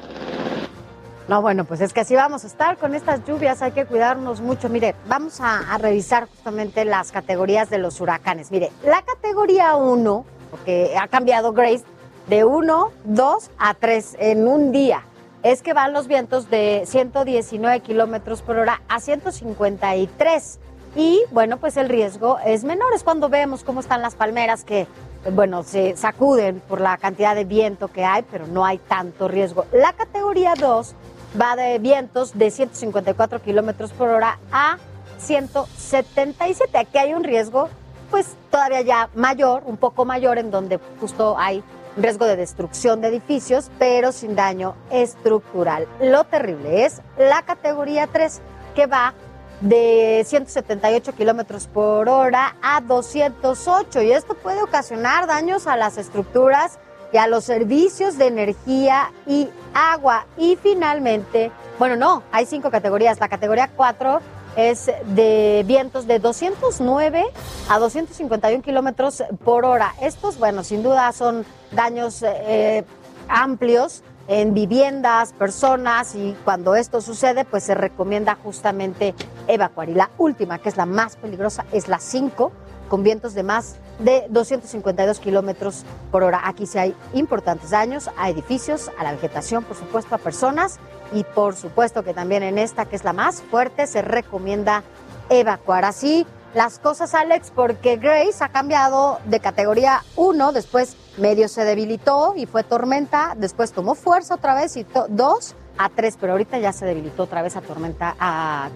No, 1.30 1.40
bueno, 1.42 1.64
pues 1.64 1.80
es 1.80 1.92
que 1.92 2.00
así 2.00 2.16
vamos 2.16 2.42
a 2.42 2.48
estar 2.48 2.76
con 2.76 2.92
estas 2.92 3.24
lluvias, 3.24 3.62
hay 3.62 3.70
que 3.70 3.86
cuidarnos 3.86 4.40
mucho. 4.40 4.68
Mire, 4.68 4.96
vamos 5.06 5.40
a, 5.40 5.78
revisar 5.78 6.26
justamente 6.26 6.84
las 6.84 7.12
categorías 7.12 7.70
de 7.70 7.78
los 7.78 8.00
huracanes. 8.00 8.50
Mire, 8.50 8.72
la 8.84 9.02
categoría 9.02 9.76
1, 9.76 10.24
porque 10.50 10.96
ha 11.00 11.06
cambiado 11.06 11.52
Grace, 11.52 11.84
de 12.26 12.42
1, 12.42 12.90
2 13.04 13.50
a 13.58 13.74
3 13.74 14.16
en 14.18 14.48
un 14.48 14.72
día, 14.72 15.04
es 15.44 15.62
que 15.62 15.72
van 15.72 15.92
los 15.92 16.08
vientos 16.08 16.50
de 16.50 16.82
119 16.86 17.78
kilómetros 17.78 18.42
por 18.42 18.58
hora 18.58 18.82
a 18.88 18.98
153. 18.98 20.58
Y 20.96 21.22
bueno, 21.30 21.58
pues 21.58 21.76
el 21.76 21.88
riesgo 21.88 22.40
es 22.44 22.64
menor. 22.64 22.92
Es 22.92 23.04
cuando 23.04 23.28
vemos 23.28 23.62
cómo 23.62 23.78
están 23.78 24.02
las 24.02 24.16
palmeras 24.16 24.64
que, 24.64 24.88
bueno, 25.32 25.62
se 25.62 25.96
sacuden 25.96 26.58
por 26.58 26.80
la 26.80 26.96
cantidad 26.96 27.36
de 27.36 27.44
viento 27.44 27.86
que 27.86 28.04
hay, 28.04 28.24
pero 28.28 28.48
no 28.48 28.64
hay 28.64 28.78
tanto 28.78 29.28
riesgo. 29.28 29.64
La 29.70 29.92
categoría 29.92 30.54
2 30.58 30.96
va 31.38 31.56
de 31.56 31.78
vientos 31.78 32.36
de 32.36 32.50
154 32.50 33.42
kilómetros 33.42 33.92
por 33.92 34.08
hora 34.08 34.38
a 34.52 34.78
177. 35.18 36.78
Aquí 36.78 36.98
hay 36.98 37.14
un 37.14 37.24
riesgo, 37.24 37.68
pues 38.10 38.36
todavía 38.50 38.80
ya 38.80 39.10
mayor, 39.14 39.62
un 39.66 39.76
poco 39.76 40.04
mayor, 40.04 40.38
en 40.38 40.50
donde 40.50 40.80
justo 41.00 41.36
hay 41.38 41.62
riesgo 41.96 42.24
de 42.24 42.36
destrucción 42.36 43.00
de 43.00 43.08
edificios, 43.08 43.70
pero 43.78 44.12
sin 44.12 44.34
daño 44.34 44.74
estructural. 44.90 45.86
Lo 46.00 46.24
terrible 46.24 46.84
es 46.84 47.02
la 47.18 47.42
categoría 47.42 48.06
3, 48.06 48.40
que 48.74 48.86
va 48.86 49.14
de 49.60 50.22
178 50.24 51.14
kilómetros 51.14 51.66
por 51.66 52.08
hora 52.08 52.56
a 52.62 52.80
208, 52.80 54.02
y 54.02 54.12
esto 54.12 54.34
puede 54.34 54.62
ocasionar 54.62 55.26
daños 55.26 55.66
a 55.66 55.76
las 55.76 55.98
estructuras 55.98 56.78
y 57.12 57.18
a 57.18 57.26
los 57.26 57.44
servicios 57.44 58.16
de 58.16 58.28
energía 58.28 59.12
y 59.26 59.48
agua. 59.74 60.26
Y 60.36 60.56
finalmente, 60.56 61.50
bueno, 61.78 61.96
no, 61.96 62.22
hay 62.32 62.46
cinco 62.46 62.70
categorías. 62.70 63.20
La 63.20 63.28
categoría 63.28 63.70
4 63.74 64.20
es 64.56 64.90
de 65.14 65.64
vientos 65.66 66.06
de 66.06 66.18
209 66.18 67.24
a 67.68 67.78
251 67.78 68.62
kilómetros 68.62 69.22
por 69.44 69.64
hora. 69.64 69.94
Estos, 70.00 70.38
bueno, 70.38 70.64
sin 70.64 70.82
duda 70.82 71.12
son 71.12 71.44
daños 71.72 72.22
eh, 72.22 72.84
amplios 73.28 74.02
en 74.28 74.54
viviendas, 74.54 75.32
personas 75.32 76.14
y 76.14 76.36
cuando 76.44 76.76
esto 76.76 77.00
sucede, 77.00 77.44
pues 77.44 77.64
se 77.64 77.74
recomienda 77.74 78.36
justamente 78.40 79.14
evacuar. 79.48 79.88
Y 79.88 79.94
la 79.94 80.10
última, 80.18 80.58
que 80.58 80.68
es 80.68 80.76
la 80.76 80.86
más 80.86 81.16
peligrosa, 81.16 81.64
es 81.72 81.88
la 81.88 81.98
5, 81.98 82.52
con 82.88 83.02
vientos 83.02 83.34
de 83.34 83.42
más 83.42 83.76
de 84.00 84.26
252 84.30 85.20
kilómetros 85.20 85.84
por 86.10 86.22
hora. 86.22 86.42
Aquí 86.44 86.66
sí 86.66 86.78
hay 86.78 86.94
importantes 87.14 87.70
daños 87.70 88.10
a 88.16 88.30
edificios, 88.30 88.90
a 88.98 89.04
la 89.04 89.12
vegetación, 89.12 89.64
por 89.64 89.76
supuesto, 89.76 90.14
a 90.14 90.18
personas 90.18 90.78
y 91.12 91.24
por 91.24 91.56
supuesto 91.56 92.02
que 92.02 92.14
también 92.14 92.42
en 92.42 92.58
esta, 92.58 92.86
que 92.86 92.96
es 92.96 93.04
la 93.04 93.12
más 93.12 93.42
fuerte, 93.42 93.86
se 93.86 94.02
recomienda 94.02 94.82
evacuar. 95.28 95.84
Así 95.84 96.26
las 96.54 96.80
cosas, 96.80 97.14
Alex, 97.14 97.52
porque 97.54 97.96
Grace 97.96 98.42
ha 98.42 98.48
cambiado 98.48 99.20
de 99.26 99.38
categoría 99.38 100.02
1, 100.16 100.52
después 100.52 100.96
medio 101.16 101.48
se 101.48 101.64
debilitó 101.64 102.34
y 102.36 102.46
fue 102.46 102.64
tormenta, 102.64 103.34
después 103.36 103.70
tomó 103.70 103.94
fuerza 103.94 104.34
otra 104.34 104.54
vez 104.54 104.76
y 104.76 104.84
2 105.08 105.54
a 105.78 105.88
3, 105.88 106.16
pero 106.20 106.32
ahorita 106.32 106.58
ya 106.58 106.72
se 106.72 106.86
debilitó 106.86 107.22
otra 107.22 107.42
vez 107.42 107.54
a 107.54 107.60
tormenta 107.60 108.16
a, 108.18 108.68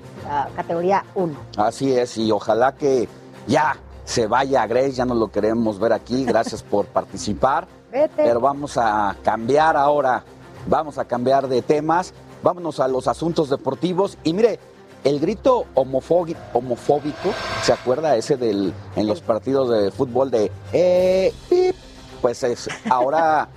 categoría 0.54 1.04
1. 1.16 1.36
Así 1.56 1.92
es, 1.92 2.16
y 2.16 2.30
ojalá 2.30 2.76
que 2.76 3.08
ya 3.48 3.76
se 4.04 4.26
vaya 4.26 4.62
a 4.62 4.66
Grace, 4.66 4.92
ya 4.92 5.04
no 5.04 5.14
lo 5.14 5.28
queremos 5.28 5.78
ver 5.78 5.92
aquí. 5.92 6.24
Gracias 6.24 6.62
por 6.70 6.86
participar. 6.86 7.66
Vete. 7.90 8.22
Pero 8.24 8.40
vamos 8.40 8.76
a 8.76 9.16
cambiar 9.22 9.76
ahora, 9.76 10.24
vamos 10.66 10.98
a 10.98 11.04
cambiar 11.04 11.48
de 11.48 11.62
temas. 11.62 12.12
Vámonos 12.42 12.80
a 12.80 12.88
los 12.88 13.08
asuntos 13.08 13.48
deportivos. 13.48 14.18
Y 14.24 14.34
mire, 14.34 14.58
el 15.04 15.20
grito 15.20 15.66
homofóbico, 15.74 17.32
¿se 17.62 17.72
acuerda 17.72 18.16
ese 18.16 18.36
del 18.36 18.72
en 18.96 19.06
los 19.06 19.20
partidos 19.20 19.68
de 19.70 19.90
fútbol 19.90 20.30
de 20.30 20.50
eh, 20.72 21.32
pip? 21.48 21.76
Pues 22.22 22.42
es, 22.42 22.68
ahora 22.88 23.48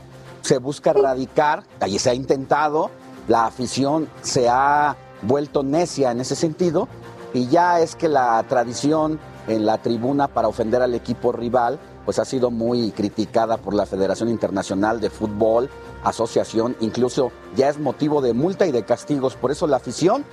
se 0.42 0.58
busca 0.58 0.92
erradicar, 0.92 1.64
allí 1.80 2.00
se 2.00 2.10
ha 2.10 2.14
intentado, 2.14 2.92
la 3.28 3.46
afición 3.46 4.10
se 4.22 4.50
ha 4.50 4.98
vuelto 5.22 5.64
necia 5.64 6.12
en 6.12 6.20
ese 6.20 6.36
sentido 6.36 6.88
y 7.34 7.48
ya 7.48 7.80
es 7.80 7.96
que 7.96 8.10
la 8.10 8.44
tradición 8.48 9.20
en 9.48 9.66
la 9.66 9.78
tribuna 9.80 10.28
para 10.28 10.48
ofender 10.48 10.82
al 10.82 10.94
equipo 10.94 11.32
rival, 11.32 11.80
pues 12.06 12.20
ha 12.20 12.26
sido 12.26 12.52
muy 12.52 12.92
criticada 12.92 13.58
por 13.58 13.74
la 13.74 13.86
Federación 13.86 14.30
Internacional 14.30 15.00
de 15.00 15.10
Fútbol, 15.10 15.70
asociación, 16.04 16.76
incluso 16.80 17.32
ya 17.56 17.70
es 17.70 17.80
motivo 17.80 18.22
de 18.22 18.34
multa 18.34 18.66
y 18.66 18.72
de 18.72 18.84
castigos. 18.84 19.36
Por 19.36 19.52
eso 19.52 19.68
la 19.68 19.78
afición 19.78 20.26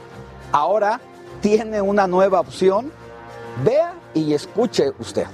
ahora 0.53 1.01
tiene 1.41 1.81
una 1.81 2.07
nueva 2.07 2.41
opción. 2.41 2.93
Vea 3.65 3.95
y 4.15 4.35
escuche 4.35 4.93
usted. 4.99 5.27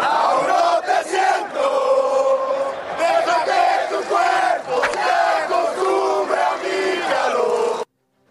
Aún 0.00 0.46
no 0.48 0.80
te 0.80 1.08
siento, 1.08 1.64
deja 2.98 3.44
que 3.44 3.62
tu 3.90 4.00
cuerpo 4.08 4.74
se 4.92 5.10
acostumbre 5.44 6.40
a 6.40 6.54
mi 6.62 6.80
calor. 7.10 7.84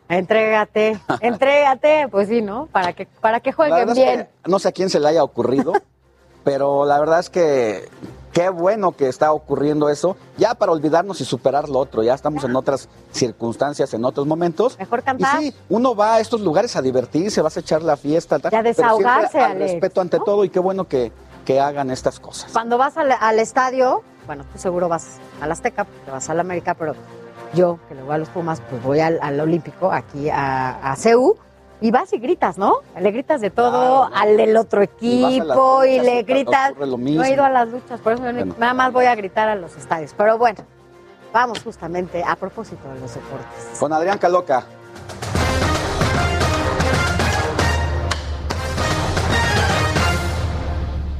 Entrégate, 0.09 0.99
entrégate, 1.21 2.07
pues 2.09 2.27
sí, 2.29 2.41
¿no? 2.41 2.67
Para 2.67 2.93
que, 2.93 3.07
para 3.21 3.39
que 3.39 3.51
jueguen 3.51 3.89
es 3.89 3.95
bien. 3.95 4.27
que 4.43 4.49
no 4.49 4.59
sé 4.59 4.69
a 4.69 4.71
quién 4.71 4.89
se 4.89 4.99
le 4.99 5.07
haya 5.07 5.23
ocurrido, 5.23 5.73
pero 6.43 6.85
la 6.85 6.99
verdad 6.99 7.19
es 7.19 7.29
que 7.29 7.89
qué 8.31 8.49
bueno 8.49 8.91
que 8.91 9.07
está 9.09 9.31
ocurriendo 9.31 9.89
eso, 9.89 10.15
ya 10.37 10.53
para 10.53 10.71
olvidarnos 10.71 11.19
y 11.21 11.25
superar 11.25 11.69
lo 11.69 11.79
otro, 11.79 12.03
ya 12.03 12.13
estamos 12.13 12.43
en 12.43 12.55
otras 12.55 12.87
circunstancias, 13.11 13.93
en 13.95 14.05
otros 14.05 14.27
momentos. 14.27 14.77
Mejor 14.77 15.01
cantar. 15.03 15.41
Y 15.41 15.47
sí, 15.47 15.57
uno 15.69 15.95
va 15.95 16.15
a 16.15 16.19
estos 16.19 16.41
lugares 16.41 16.75
a 16.75 16.81
divertirse, 16.81 17.41
vas 17.41 17.57
a 17.57 17.61
echar 17.61 17.81
la 17.81 17.97
fiesta, 17.97 18.37
tal, 18.37 18.53
Y 18.53 18.55
a 18.55 18.61
pero 18.61 18.73
siempre 18.75 18.83
desahogarse, 18.83 19.39
al 19.39 19.51
Alex, 19.53 19.71
respeto 19.71 20.01
ante 20.01 20.19
todo 20.19 20.43
y 20.43 20.49
qué 20.49 20.59
bueno 20.59 20.87
que, 20.87 21.11
que 21.45 21.59
hagan 21.59 21.89
estas 21.89 22.19
cosas. 22.19 22.51
Cuando 22.53 22.77
vas 22.77 22.95
al, 22.95 23.11
al 23.11 23.39
estadio, 23.39 24.03
bueno, 24.27 24.45
tú 24.53 24.59
seguro 24.59 24.87
vas 24.87 25.17
al 25.41 25.51
Azteca, 25.51 25.87
te 26.05 26.11
vas 26.11 26.29
al 26.29 26.39
América, 26.39 26.75
pero 26.75 26.93
yo, 27.53 27.79
que 27.87 27.95
le 27.95 28.03
voy 28.03 28.15
a 28.15 28.17
los 28.17 28.29
Pumas, 28.29 28.61
pues 28.69 28.81
voy 28.83 28.99
al, 28.99 29.19
al 29.21 29.39
Olímpico, 29.39 29.91
aquí 29.91 30.29
a, 30.29 30.91
a 30.91 30.95
CEU, 30.95 31.37
y 31.79 31.91
vas 31.91 32.11
y 32.13 32.17
gritas, 32.17 32.57
¿no? 32.57 32.79
Le 32.99 33.11
gritas 33.11 33.39
de 33.41 33.49
todo 33.49 34.09
al 34.13 34.37
del 34.37 34.57
otro 34.57 34.81
Y 34.81 34.85
equipo 34.85 35.83
y, 35.85 35.99
luchas 35.99 36.05
le 36.05 36.19
y 36.19 36.23
gritas. 36.23 36.73
No 36.77 37.23
he 37.23 37.31
ido 37.31 37.43
a 37.43 37.49
las 37.49 37.67
luchas, 37.69 37.99
por 37.99 38.13
eso 38.13 38.23
yo 38.31 38.45
nada 38.57 38.73
más 38.73 38.91
voy 38.91 39.05
a 39.05 39.15
gritar 39.15 39.47
a 39.47 39.55
los 39.55 39.75
estadios. 39.77 40.13
Pero 40.17 40.37
bueno, 40.37 40.59
vamos 41.31 41.61
justamente 41.63 42.23
a 42.23 42.35
propósito 42.35 42.87
de 42.93 42.99
los 42.99 43.13
deportes. 43.13 43.77
Con 43.79 43.93
Adrián 43.93 44.17
Caloca. 44.17 44.65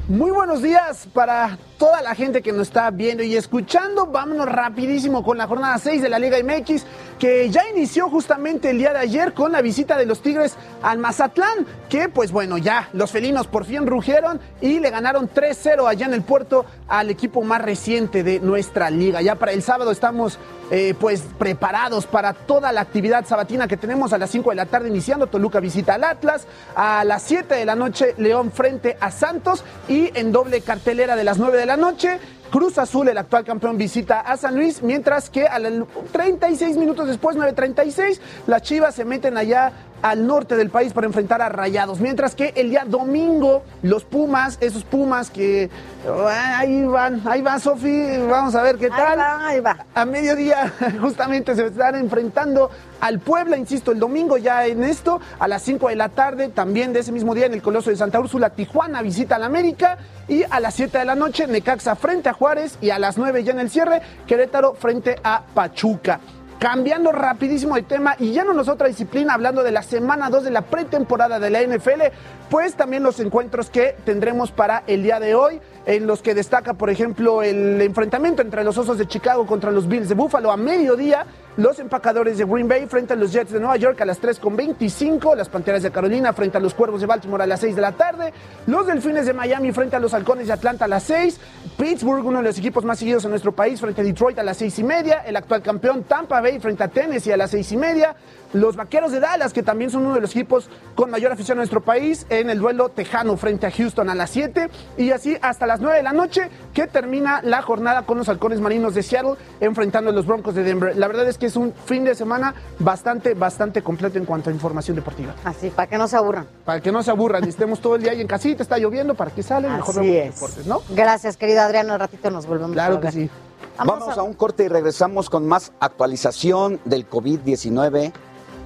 Muy 0.07 0.31
buenos 0.31 0.61
días 0.61 1.07
para 1.13 1.57
toda 1.77 2.01
la 2.01 2.15
gente 2.15 2.41
que 2.41 2.51
nos 2.51 2.67
está 2.67 2.89
viendo 2.91 3.23
y 3.23 3.35
escuchando. 3.35 4.07
Vámonos 4.07 4.47
rapidísimo 4.47 5.23
con 5.23 5.37
la 5.37 5.47
jornada 5.47 5.77
6 5.77 6.01
de 6.01 6.09
la 6.09 6.19
Liga 6.19 6.37
MX, 6.43 6.83
que 7.19 7.49
ya 7.49 7.67
inició 7.69 8.09
justamente 8.09 8.69
el 8.69 8.79
día 8.79 8.93
de 8.93 8.99
ayer 8.99 9.33
con 9.33 9.51
la 9.51 9.61
visita 9.61 9.97
de 9.97 10.05
los 10.05 10.21
Tigres 10.21 10.55
al 10.81 10.97
Mazatlán, 10.97 11.65
que 11.89 12.09
pues 12.09 12.31
bueno, 12.31 12.57
ya 12.57 12.89
los 12.93 13.11
felinos 13.11 13.47
por 13.47 13.65
fin 13.65 13.85
rugieron 13.85 14.39
y 14.61 14.79
le 14.79 14.89
ganaron 14.89 15.29
3-0 15.29 15.87
allá 15.87 16.05
en 16.05 16.13
el 16.13 16.23
puerto 16.23 16.65
al 16.87 17.09
equipo 17.09 17.41
más 17.43 17.61
reciente 17.61 18.23
de 18.23 18.39
nuestra 18.39 18.89
liga. 18.89 19.21
Ya 19.21 19.35
para 19.35 19.51
el 19.51 19.61
sábado 19.61 19.91
estamos 19.91 20.39
eh, 20.69 20.95
pues 20.99 21.23
preparados 21.37 22.07
para 22.07 22.33
toda 22.33 22.71
la 22.71 22.81
actividad 22.81 23.25
sabatina 23.25 23.67
que 23.67 23.77
tenemos 23.77 24.13
a 24.13 24.17
las 24.17 24.29
5 24.31 24.49
de 24.49 24.55
la 24.55 24.65
tarde 24.65 24.89
iniciando. 24.89 25.27
Toluca 25.27 25.59
visita 25.59 25.93
al 25.95 26.03
Atlas, 26.03 26.47
a 26.75 27.03
las 27.03 27.23
7 27.23 27.55
de 27.55 27.65
la 27.65 27.75
noche 27.75 28.15
León 28.17 28.51
frente 28.51 28.97
a 28.99 29.11
Santos 29.11 29.63
y 29.87 30.11
en 30.17 30.31
doble 30.31 30.61
cartelera 30.61 31.15
de 31.15 31.23
las 31.23 31.37
9 31.37 31.57
de 31.57 31.65
la 31.65 31.66
noche. 31.75 32.19
Cruz 32.49 32.77
Azul, 32.77 33.07
el 33.09 33.17
actual 33.17 33.43
campeón, 33.43 33.77
visita 33.77 34.21
a 34.21 34.37
San 34.37 34.55
Luis, 34.55 34.81
mientras 34.81 35.29
que 35.29 35.47
a 35.47 35.59
los 35.59 35.87
36 36.11 36.77
minutos 36.77 37.07
después, 37.07 37.35
9.36, 37.35 38.19
las 38.47 38.61
Chivas 38.61 38.95
se 38.95 39.05
meten 39.05 39.37
allá 39.37 39.73
al 40.01 40.27
norte 40.27 40.55
del 40.55 40.69
país 40.69 40.93
para 40.93 41.07
enfrentar 41.07 41.41
a 41.41 41.49
Rayados. 41.49 41.99
Mientras 41.99 42.35
que 42.35 42.53
el 42.55 42.69
día 42.69 42.85
domingo, 42.85 43.63
los 43.81 44.03
Pumas, 44.03 44.57
esos 44.61 44.83
Pumas 44.83 45.29
que 45.29 45.69
ah, 46.07 46.59
ahí 46.59 46.85
van, 46.85 47.21
ahí 47.25 47.41
va 47.41 47.59
Sofi, 47.59 48.17
vamos 48.29 48.55
a 48.55 48.61
ver 48.61 48.77
qué 48.77 48.89
tal. 48.89 49.19
ahí 49.19 49.59
va. 49.59 49.85
A 49.95 50.05
mediodía 50.05 50.71
justamente 51.01 51.55
se 51.55 51.67
están 51.67 51.95
enfrentando 51.95 52.69
al 53.01 53.19
Puebla, 53.19 53.57
insisto, 53.57 53.91
el 53.91 53.99
domingo 53.99 54.37
ya 54.37 54.65
en 54.65 54.83
esto, 54.83 55.19
a 55.39 55.47
las 55.47 55.61
5 55.63 55.89
de 55.89 55.95
la 55.95 56.09
tarde, 56.09 56.49
también 56.49 56.93
de 56.93 56.99
ese 56.99 57.11
mismo 57.11 57.35
día 57.35 57.45
en 57.45 57.53
el 57.53 57.61
Coloso 57.61 57.89
de 57.89 57.95
Santa 57.95 58.19
Úrsula, 58.19 58.51
Tijuana 58.51 59.01
visita 59.01 59.35
al 59.35 59.43
América 59.43 59.97
y 60.27 60.43
a 60.49 60.59
las 60.59 60.73
7 60.75 60.97
de 60.97 61.05
la 61.05 61.15
noche 61.15 61.47
Necaxa 61.47 61.95
frente 61.95 62.29
a 62.29 62.33
Juárez 62.37 62.77
y 62.81 62.89
a 62.91 62.99
las 62.99 63.17
9 63.17 63.43
ya 63.43 63.51
en 63.51 63.59
el 63.59 63.69
cierre, 63.69 64.01
Querétaro 64.25 64.73
frente 64.73 65.15
a 65.23 65.43
Pachuca. 65.53 66.19
cambiando 66.59 67.11
rapidísimo 67.11 67.75
de 67.75 67.83
tema 67.83 68.15
y 68.17 68.31
ya 68.31 68.43
no 68.43 68.51
nos 68.51 68.67
otra 68.67 68.87
disciplina, 68.87 69.35
hablando 69.35 69.61
de 69.61 69.71
la 69.71 69.83
semana 69.83 70.31
2 70.31 70.43
de 70.45 70.49
la 70.49 70.63
pretemporada 70.63 71.39
de 71.39 71.51
la 71.51 71.61
NFL, 71.61 72.01
pues 72.49 72.73
también 72.73 73.03
los 73.03 73.19
encuentros 73.19 73.69
que 73.69 73.95
tendremos 74.05 74.51
para 74.51 74.83
el 74.87 75.03
día 75.03 75.19
de 75.19 75.35
hoy, 75.35 75.61
en 75.85 76.07
los 76.07 76.23
que 76.23 76.33
destaca, 76.33 76.73
por 76.73 76.89
ejemplo, 76.89 77.43
el 77.43 77.79
enfrentamiento 77.81 78.41
entre 78.41 78.63
los 78.63 78.75
Osos 78.75 78.97
de 78.97 79.07
Chicago 79.07 79.45
contra 79.45 79.69
los 79.69 79.87
Bills 79.87 80.09
de 80.09 80.15
Buffalo 80.15 80.51
a 80.51 80.57
mediodía, 80.57 81.27
los 81.57 81.79
empacadores 81.79 82.37
de 82.37 82.45
Green 82.45 82.67
Bay 82.67 82.85
frente 82.85 83.13
a 83.13 83.15
los 83.15 83.33
Jets 83.33 83.51
de 83.51 83.59
Nueva 83.59 83.77
York 83.77 83.99
a 84.01 84.05
las 84.05 84.21
3.25, 84.21 85.35
las 85.35 85.49
Panteras 85.49 85.81
de 85.81 85.91
Carolina 85.91 86.31
frente 86.31 86.57
a 86.57 86.61
los 86.61 86.75
Cuervos 86.75 87.01
de 87.01 87.07
Baltimore 87.07 87.43
a 87.43 87.47
las 87.47 87.61
6 87.61 87.75
de 87.75 87.81
la 87.81 87.93
tarde, 87.93 88.31
los 88.67 88.85
Delfines 88.85 89.25
de 89.25 89.33
Miami 89.33 89.71
frente 89.71 89.95
a 89.95 89.99
los 89.99 90.13
Halcones 90.13 90.47
de 90.47 90.53
Atlanta 90.53 90.85
a 90.85 90.87
las 90.87 91.03
6, 91.03 91.39
Pittsburgh, 91.77 92.23
uno 92.23 92.37
de 92.37 92.45
los 92.45 92.59
equipos 92.59 92.85
más 92.85 92.99
seguidos 92.99 93.25
en 93.25 93.31
nuestro 93.31 93.53
país, 93.53 93.81
frente 93.81 94.01
a 94.01 94.03
Detroit 94.03 94.37
a 94.37 94.43
las 94.43 94.57
6 94.57 94.79
y 94.79 94.83
media, 94.83 95.23
el 95.25 95.35
actual 95.35 95.63
campeón 95.63 96.03
Tampa 96.03 96.41
Bay 96.41 96.59
frente 96.59 96.83
a 96.83 96.89
Tennessee 96.89 97.31
a 97.31 97.37
las 97.37 97.49
6 97.49 97.71
y 97.71 97.77
media, 97.77 98.15
los 98.53 98.75
Vaqueros 98.75 99.11
de 99.11 99.19
Dallas, 99.19 99.51
que 99.51 99.63
también 99.63 99.89
son 99.89 100.05
uno 100.05 100.15
de 100.15 100.21
los 100.21 100.31
equipos 100.31 100.69
con 100.95 101.09
mayor 101.09 101.31
afición 101.31 101.55
en 101.55 101.59
nuestro 101.59 101.81
país, 101.81 102.27
en 102.29 102.51
el 102.51 102.59
duelo 102.59 102.89
tejano 102.89 103.35
frente 103.35 103.65
a 103.65 103.71
Houston 103.71 104.09
a 104.09 104.15
las 104.15 104.29
7 104.29 104.69
y 104.97 105.09
así 105.11 105.37
hasta 105.41 105.65
las 105.65 105.81
9 105.81 105.97
de 105.97 106.03
la 106.03 106.13
noche 106.13 106.49
que 106.73 106.85
termina 106.87 107.41
la 107.41 107.61
jornada 107.61 108.03
con 108.03 108.19
los 108.19 108.29
halcones 108.29 108.61
marinos 108.61 108.93
de 108.93 109.03
Seattle 109.03 109.33
enfrentando 109.59 110.11
a 110.11 110.13
los 110.13 110.25
Broncos 110.25 110.55
de 110.55 110.63
Denver. 110.63 110.95
La 110.95 111.07
verdad 111.07 111.27
es 111.27 111.37
que 111.37 111.46
es 111.47 111.55
un 111.55 111.73
fin 111.85 112.03
de 112.03 112.15
semana 112.15 112.53
bastante, 112.79 113.33
bastante 113.33 113.81
completo 113.81 114.17
en 114.17 114.25
cuanto 114.25 114.49
a 114.49 114.53
información 114.53 114.95
deportiva. 114.95 115.33
Así, 115.43 115.69
para 115.69 115.87
que 115.87 115.97
no 115.97 116.07
se 116.07 116.15
aburran. 116.17 116.47
Para 116.65 116.81
que 116.81 116.91
no 116.91 117.03
se 117.03 117.11
aburran 117.11 117.43
y 117.45 117.49
estemos 117.49 117.79
todo 117.79 117.95
el 117.95 118.03
día 118.03 118.11
ahí 118.11 118.21
en 118.21 118.27
casita, 118.27 118.63
está 118.63 118.77
lloviendo, 118.77 119.15
para 119.15 119.31
que 119.31 119.43
salen, 119.43 119.73
mejor 119.73 119.99
Así 119.99 120.11
vemos 120.11 120.27
es. 120.27 120.35
deportes, 120.35 120.65
¿no? 120.67 120.81
Gracias, 120.89 121.37
querido 121.37 121.61
Adriano. 121.61 121.93
Al 121.93 121.99
ratito 121.99 122.29
nos 122.31 122.45
volvemos 122.45 122.71
Claro 122.73 122.95
a 122.95 122.99
que 122.99 123.05
ver. 123.05 123.13
sí. 123.13 123.29
Vamos, 123.77 124.17
a... 124.17 124.23
un 124.23 124.33
corte 124.33 124.63
y 124.63 124.67
regresamos 124.67 125.29
con 125.29 125.47
más 125.47 125.71
actualización 125.79 126.79
del 126.85 127.07
COVID-19 127.09 128.11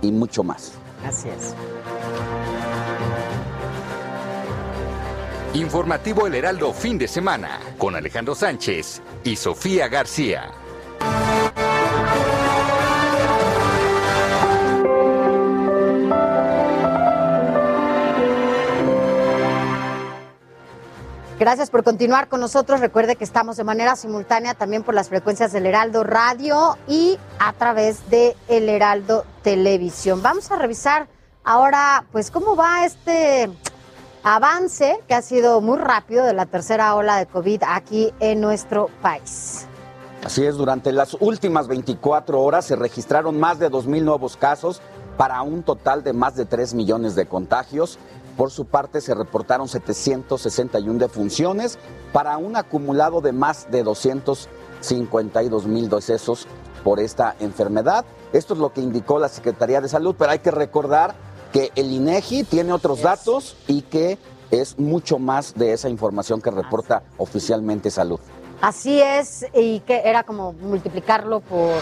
y 0.02 0.12
mucho 0.12 0.44
más. 0.44 0.74
Así 1.06 1.30
es. 1.30 1.54
Informativo 5.54 6.28
El 6.28 6.36
Heraldo 6.36 6.72
fin 6.72 6.98
de 6.98 7.10
semana 7.10 7.60
con 7.78 7.96
Alejandro 7.96 8.36
Sánchez 8.36 9.02
y 9.26 9.36
Sofía 9.36 9.90
García. 9.90 10.50
Gracias 21.42 21.72
por 21.72 21.84
continuar 21.84 22.30
con 22.30 22.40
nosotros. 22.40 22.82
Recuerde 22.82 23.16
que 23.16 23.24
estamos 23.24 23.58
de 23.58 23.64
manera 23.64 23.96
simultánea 23.96 24.54
también 24.54 24.84
por 24.84 24.94
las 24.94 25.10
frecuencias 25.10 25.52
del 25.52 25.66
Heraldo 25.66 26.04
Radio 26.04 26.78
y 26.88 27.18
a 27.40 27.52
través 27.54 28.08
de 28.12 28.36
El 28.48 28.70
Heraldo 28.70 29.26
Televisión. 29.42 30.22
Vamos 30.22 30.52
a 30.52 30.56
revisar 30.58 31.08
ahora, 31.44 32.06
pues, 32.12 32.30
cómo 32.30 32.56
va 32.56 32.86
este 32.86 33.50
avance 34.22 35.00
que 35.08 35.16
ha 35.16 35.24
sido 35.24 35.62
muy 35.62 35.80
rápido 35.80 36.26
de 36.26 36.36
la 36.36 36.46
tercera 36.46 36.94
ola 36.94 37.18
de 37.18 37.26
COVID 37.26 37.64
aquí 37.68 38.14
en 38.20 38.40
nuestro 38.40 38.92
país. 39.02 39.66
Así 40.24 40.46
es, 40.46 40.58
durante 40.58 40.92
las 40.92 41.18
últimas 41.20 41.68
24 41.68 42.40
horas 42.40 42.66
se 42.66 42.76
registraron 42.76 43.40
más 43.40 43.58
de 43.58 43.72
2.000 43.72 44.04
nuevos 44.04 44.38
casos 44.38 44.80
para 45.18 45.42
un 45.42 45.64
total 45.64 46.04
de 46.04 46.14
más 46.14 46.36
de 46.36 46.46
3 46.46 46.76
millones 46.76 47.16
de 47.16 47.26
contagios. 47.26 47.98
Por 48.38 48.52
su 48.52 48.66
parte, 48.66 49.02
se 49.02 49.14
reportaron 49.14 49.68
761 49.68 51.00
defunciones 51.00 51.78
para 52.14 52.38
un 52.38 52.56
acumulado 52.56 53.22
de 53.22 53.32
más 53.34 53.70
de 53.72 53.84
252 53.84 55.66
mil 55.66 55.90
decesos 55.90 56.48
por 56.84 57.00
esta 57.00 57.36
enfermedad. 57.40 58.06
Esto 58.34 58.54
es 58.54 58.60
lo 58.60 58.74
que 58.74 58.82
indicó 58.82 59.20
la 59.20 59.30
Secretaría 59.30 59.82
de 59.82 59.90
Salud, 59.90 60.16
pero 60.18 60.32
hay 60.32 60.40
que 60.40 60.52
recordar 60.52 61.14
que 61.52 61.72
el 61.76 61.92
INEGI 61.92 62.46
tiene 62.46 62.72
otros 62.74 63.02
datos 63.02 63.58
y 63.68 63.82
que 63.84 64.18
es 64.52 64.80
mucho 64.80 65.20
más 65.20 65.54
de 65.56 65.74
esa 65.74 65.90
información 65.90 66.42
que 66.42 66.52
reporta 66.52 67.04
oficialmente 67.18 67.92
Salud. 67.92 68.20
Así 68.62 69.02
es, 69.02 69.46
y 69.54 69.80
que 69.82 70.02
era 70.06 70.24
como 70.24 70.54
multiplicarlo 70.54 71.40
por, 71.42 71.82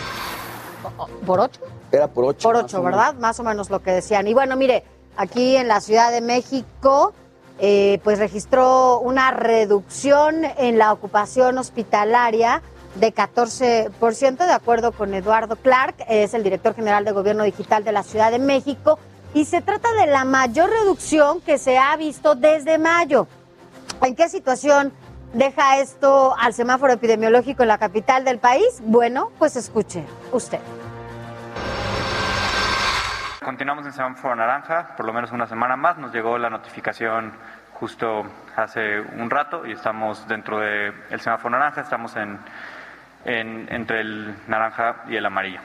por 1.26 1.40
ocho. 1.40 1.62
Era 1.92 2.08
por 2.08 2.26
ocho. 2.26 2.48
Por 2.48 2.56
ocho. 2.56 2.82
¿verdad? 2.82 3.16
Más 3.16 3.40
o 3.40 3.44
menos 3.44 3.70
lo 3.70 3.82
que 3.82 3.92
decían. 3.92 4.28
Y 4.28 4.34
bueno, 4.34 4.56
mire, 4.56 4.84
aquí 5.20 5.58
en 5.58 5.68
la 5.68 5.82
Ciudad 5.82 6.14
de 6.14 6.22
México, 6.22 7.14
eh, 7.60 8.00
pues 8.06 8.20
registró 8.20 9.00
una 9.00 9.32
reducción 9.32 10.46
en 10.58 10.78
la 10.78 10.94
ocupación 10.94 11.58
hospitalaria 11.58 12.62
de 12.96 13.14
14%, 13.14 14.38
de 14.38 14.54
acuerdo 14.54 14.94
con 14.94 15.14
Eduardo 15.14 15.58
Clark, 15.58 15.96
es 16.08 16.34
el 16.34 16.44
director 16.44 16.74
general 16.74 17.04
de 17.04 17.12
Gobierno 17.12 17.44
Digital 17.44 17.84
de 17.84 17.92
la 17.92 18.04
Ciudad 18.04 18.32
de 18.32 18.40
México, 18.40 18.98
y 19.34 19.44
se 19.44 19.60
trata 19.62 19.92
de 19.94 20.08
la 20.08 20.24
mayor 20.24 20.70
reducción 20.70 21.42
que 21.42 21.58
se 21.58 21.78
ha 21.78 21.98
visto 21.98 22.36
desde 22.36 22.78
mayo. 22.78 23.28
¿En 24.02 24.16
qué 24.16 24.30
situación 24.30 24.94
deja 25.34 25.82
esto 25.82 26.34
al 26.40 26.54
semáforo 26.54 26.94
epidemiológico 26.94 27.64
en 27.64 27.68
la 27.68 27.78
capital 27.78 28.24
del 28.24 28.40
país? 28.40 28.82
Bueno, 28.86 29.32
pues 29.38 29.58
escuche 29.58 30.06
usted. 30.32 30.60
Continuamos 33.50 33.84
en 33.88 33.94
semáforo 33.94 34.36
naranja, 34.36 34.90
por 34.96 35.08
lo 35.08 35.12
menos 35.12 35.32
una 35.32 35.48
semana 35.48 35.76
más. 35.76 35.98
Nos 35.98 36.14
llegó 36.14 36.38
la 36.38 36.52
notificación 36.52 37.34
justo 37.74 38.22
hace 38.56 39.00
un 39.02 39.28
rato 39.28 39.66
y 39.66 39.72
estamos 39.72 40.28
dentro 40.28 40.60
del 40.60 40.94
semáforo 41.20 41.58
naranja, 41.58 41.82
estamos 41.82 42.16
en- 42.16 42.38
entre 43.26 44.02
el 44.02 44.36
naranja 44.48 44.98
y 45.10 45.16
el 45.16 45.26
amarillo. 45.26 45.60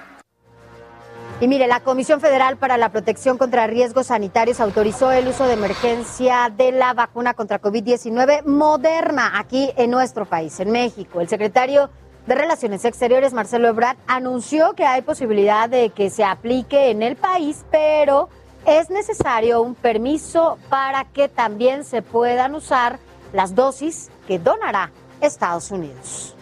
Y 1.43 1.47
mire, 1.47 1.67
la 1.67 1.81
Comisión 1.81 2.23
Federal 2.23 2.57
para 2.57 2.79
la 2.79 2.89
Protección 2.89 3.37
contra 3.37 3.67
Riesgos 3.67 4.07
Sanitarios 4.07 4.61
autorizó 4.61 5.13
el 5.13 5.29
uso 5.29 5.47
de 5.47 5.53
emergencia 5.53 6.51
de 6.57 6.73
la 6.73 6.95
vacuna 6.95 7.35
contra 7.35 7.61
COVID-19 7.61 8.47
moderna 8.47 9.39
aquí 9.39 9.71
en 9.77 9.91
nuestro 9.91 10.25
país, 10.25 10.59
en 10.59 10.71
México. 10.73 11.21
El 11.21 11.29
secretario 11.29 11.91
de 12.27 12.35
Relaciones 12.35 12.85
Exteriores, 12.85 13.33
Marcelo 13.33 13.69
Ebrard, 13.69 13.99
anunció 14.07 14.73
que 14.73 14.87
hay 14.87 15.03
posibilidad 15.03 15.69
de 15.69 15.91
que 15.91 16.11
se 16.11 16.25
aplique 16.25 16.91
en 16.91 17.03
el 17.03 17.17
país, 17.17 17.65
pero 17.71 18.29
es 18.67 18.89
necesario 18.89 19.61
un 19.61 19.75
permiso 19.75 20.59
para 20.71 21.05
que 21.05 21.29
también 21.29 21.85
se 21.85 22.01
puedan 22.01 22.55
usar 22.55 22.99
las 23.33 23.55
dosis 23.55 24.11
que 24.27 24.39
donará 24.39 24.91
Estados 25.21 25.71
Unidos. 25.71 26.35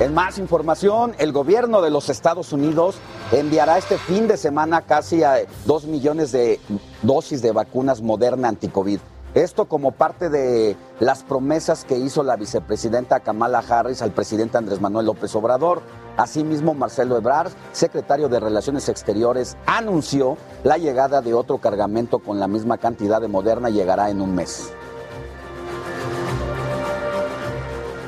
En 0.00 0.14
más 0.14 0.38
información, 0.38 1.14
el 1.18 1.32
gobierno 1.32 1.82
de 1.82 1.90
los 1.90 2.08
Estados 2.08 2.52
Unidos 2.52 2.96
enviará 3.30 3.78
este 3.78 3.98
fin 3.98 4.26
de 4.26 4.36
semana 4.36 4.82
casi 4.82 5.22
a 5.22 5.40
dos 5.66 5.84
millones 5.84 6.32
de 6.32 6.60
dosis 7.02 7.42
de 7.42 7.52
vacunas 7.52 8.00
moderna 8.00 8.48
anticovid. 8.48 9.00
Esto 9.34 9.66
como 9.66 9.92
parte 9.92 10.30
de 10.30 10.76
las 11.00 11.22
promesas 11.22 11.84
que 11.84 11.96
hizo 11.96 12.22
la 12.22 12.36
vicepresidenta 12.36 13.20
Kamala 13.20 13.58
Harris 13.58 14.00
al 14.00 14.12
presidente 14.12 14.56
Andrés 14.56 14.80
Manuel 14.80 15.06
López 15.06 15.34
Obrador. 15.36 15.82
Asimismo, 16.16 16.72
Marcelo 16.72 17.16
Ebrard, 17.16 17.52
secretario 17.72 18.28
de 18.28 18.40
Relaciones 18.40 18.88
Exteriores, 18.88 19.56
anunció 19.66 20.38
la 20.64 20.78
llegada 20.78 21.20
de 21.20 21.34
otro 21.34 21.58
cargamento 21.58 22.20
con 22.20 22.40
la 22.40 22.48
misma 22.48 22.78
cantidad 22.78 23.20
de 23.20 23.28
moderna 23.28 23.68
llegará 23.68 24.08
en 24.08 24.22
un 24.22 24.34
mes. 24.34 24.72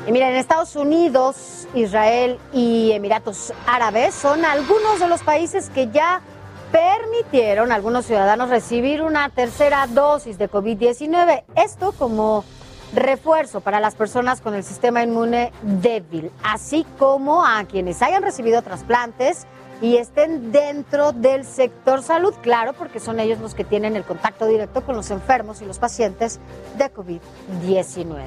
Y 0.07 0.11
miren, 0.11 0.35
Estados 0.35 0.75
Unidos, 0.75 1.67
Israel 1.75 2.39
y 2.51 2.91
Emiratos 2.91 3.53
Árabes 3.67 4.15
son 4.15 4.43
algunos 4.43 4.99
de 4.99 5.07
los 5.07 5.21
países 5.21 5.69
que 5.69 5.91
ya 5.91 6.21
permitieron 6.71 7.71
a 7.71 7.75
algunos 7.75 8.05
ciudadanos 8.05 8.49
recibir 8.49 9.01
una 9.01 9.29
tercera 9.29 9.87
dosis 9.87 10.37
de 10.37 10.49
COVID-19. 10.49 11.43
Esto 11.55 11.91
como 11.91 12.43
refuerzo 12.93 13.61
para 13.61 13.79
las 13.79 13.95
personas 13.95 14.41
con 14.41 14.53
el 14.53 14.63
sistema 14.63 15.03
inmune 15.03 15.51
débil, 15.61 16.31
así 16.43 16.85
como 16.97 17.45
a 17.45 17.63
quienes 17.65 18.01
hayan 18.01 18.23
recibido 18.23 18.61
trasplantes 18.61 19.45
y 19.81 19.97
estén 19.97 20.51
dentro 20.51 21.11
del 21.11 21.45
sector 21.45 22.03
salud, 22.03 22.33
claro, 22.41 22.73
porque 22.73 22.99
son 22.99 23.19
ellos 23.19 23.39
los 23.39 23.55
que 23.55 23.63
tienen 23.63 23.95
el 23.95 24.03
contacto 24.03 24.45
directo 24.45 24.81
con 24.81 24.95
los 24.95 25.09
enfermos 25.09 25.61
y 25.61 25.65
los 25.65 25.79
pacientes 25.79 26.39
de 26.77 26.93
COVID-19. 26.93 28.19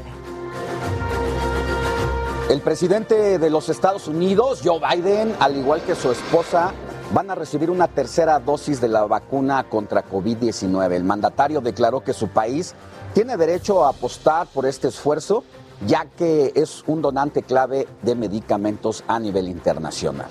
El 2.50 2.60
presidente 2.60 3.38
de 3.38 3.50
los 3.50 3.68
Estados 3.68 4.08
Unidos, 4.08 4.60
Joe 4.64 4.80
Biden, 4.80 5.34
al 5.40 5.56
igual 5.56 5.80
que 5.82 5.94
su 5.94 6.10
esposa, 6.10 6.72
van 7.14 7.30
a 7.30 7.36
recibir 7.36 7.70
una 7.70 7.86
tercera 7.86 8.40
dosis 8.40 8.80
de 8.80 8.88
la 8.88 9.04
vacuna 9.04 9.62
contra 9.70 10.04
COVID-19. 10.04 10.92
El 10.92 11.04
mandatario 11.04 11.60
declaró 11.60 12.02
que 12.02 12.12
su 12.12 12.26
país 12.26 12.74
tiene 13.14 13.36
derecho 13.36 13.84
a 13.84 13.90
apostar 13.90 14.48
por 14.48 14.66
este 14.66 14.88
esfuerzo, 14.88 15.44
ya 15.86 16.06
que 16.06 16.50
es 16.56 16.82
un 16.88 17.02
donante 17.02 17.44
clave 17.44 17.86
de 18.02 18.16
medicamentos 18.16 19.04
a 19.06 19.20
nivel 19.20 19.46
internacional. 19.46 20.26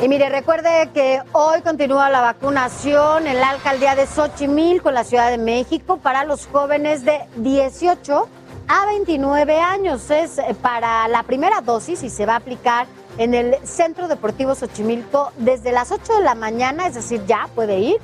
Y 0.00 0.08
mire, 0.08 0.30
recuerde 0.30 0.88
que 0.94 1.20
hoy 1.32 1.60
continúa 1.60 2.08
la 2.08 2.22
vacunación 2.22 3.26
en 3.26 3.38
la 3.38 3.50
alcaldía 3.50 3.94
de 3.94 4.06
Xochimilco, 4.06 4.88
en 4.88 4.94
la 4.94 5.04
Ciudad 5.04 5.30
de 5.30 5.36
México, 5.36 5.98
para 5.98 6.24
los 6.24 6.46
jóvenes 6.46 7.04
de 7.04 7.20
18 7.36 8.28
a 8.66 8.86
29 8.86 9.60
años. 9.60 10.10
Es 10.10 10.38
eh, 10.38 10.56
para 10.62 11.06
la 11.08 11.22
primera 11.24 11.60
dosis 11.60 12.02
y 12.02 12.08
se 12.08 12.24
va 12.24 12.32
a 12.32 12.36
aplicar 12.36 12.86
en 13.18 13.34
el 13.34 13.56
Centro 13.64 14.08
Deportivo 14.08 14.54
Xochimilco 14.54 15.32
desde 15.36 15.72
las 15.72 15.92
8 15.92 16.14
de 16.18 16.24
la 16.24 16.34
mañana, 16.34 16.86
es 16.86 16.94
decir, 16.94 17.24
ya 17.26 17.48
puede 17.54 17.78
ir, 17.78 17.98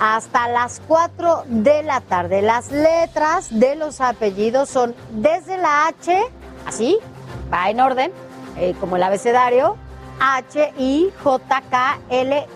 hasta 0.00 0.48
las 0.48 0.80
4 0.88 1.44
de 1.46 1.82
la 1.82 2.00
tarde. 2.00 2.42
Las 2.42 2.72
letras 2.72 3.48
de 3.50 3.76
los 3.76 4.00
apellidos 4.00 4.68
son 4.68 4.94
desde 5.10 5.58
la 5.58 5.88
H, 5.88 6.18
así, 6.66 6.98
va 7.52 7.70
en 7.70 7.80
orden, 7.80 8.12
eh, 8.56 8.74
como 8.80 8.96
el 8.96 9.02
abecedario, 9.02 9.76
H, 10.20 10.72
I, 10.78 11.10
J, 11.22 11.62
K, 11.70 11.98
L, 12.08 12.46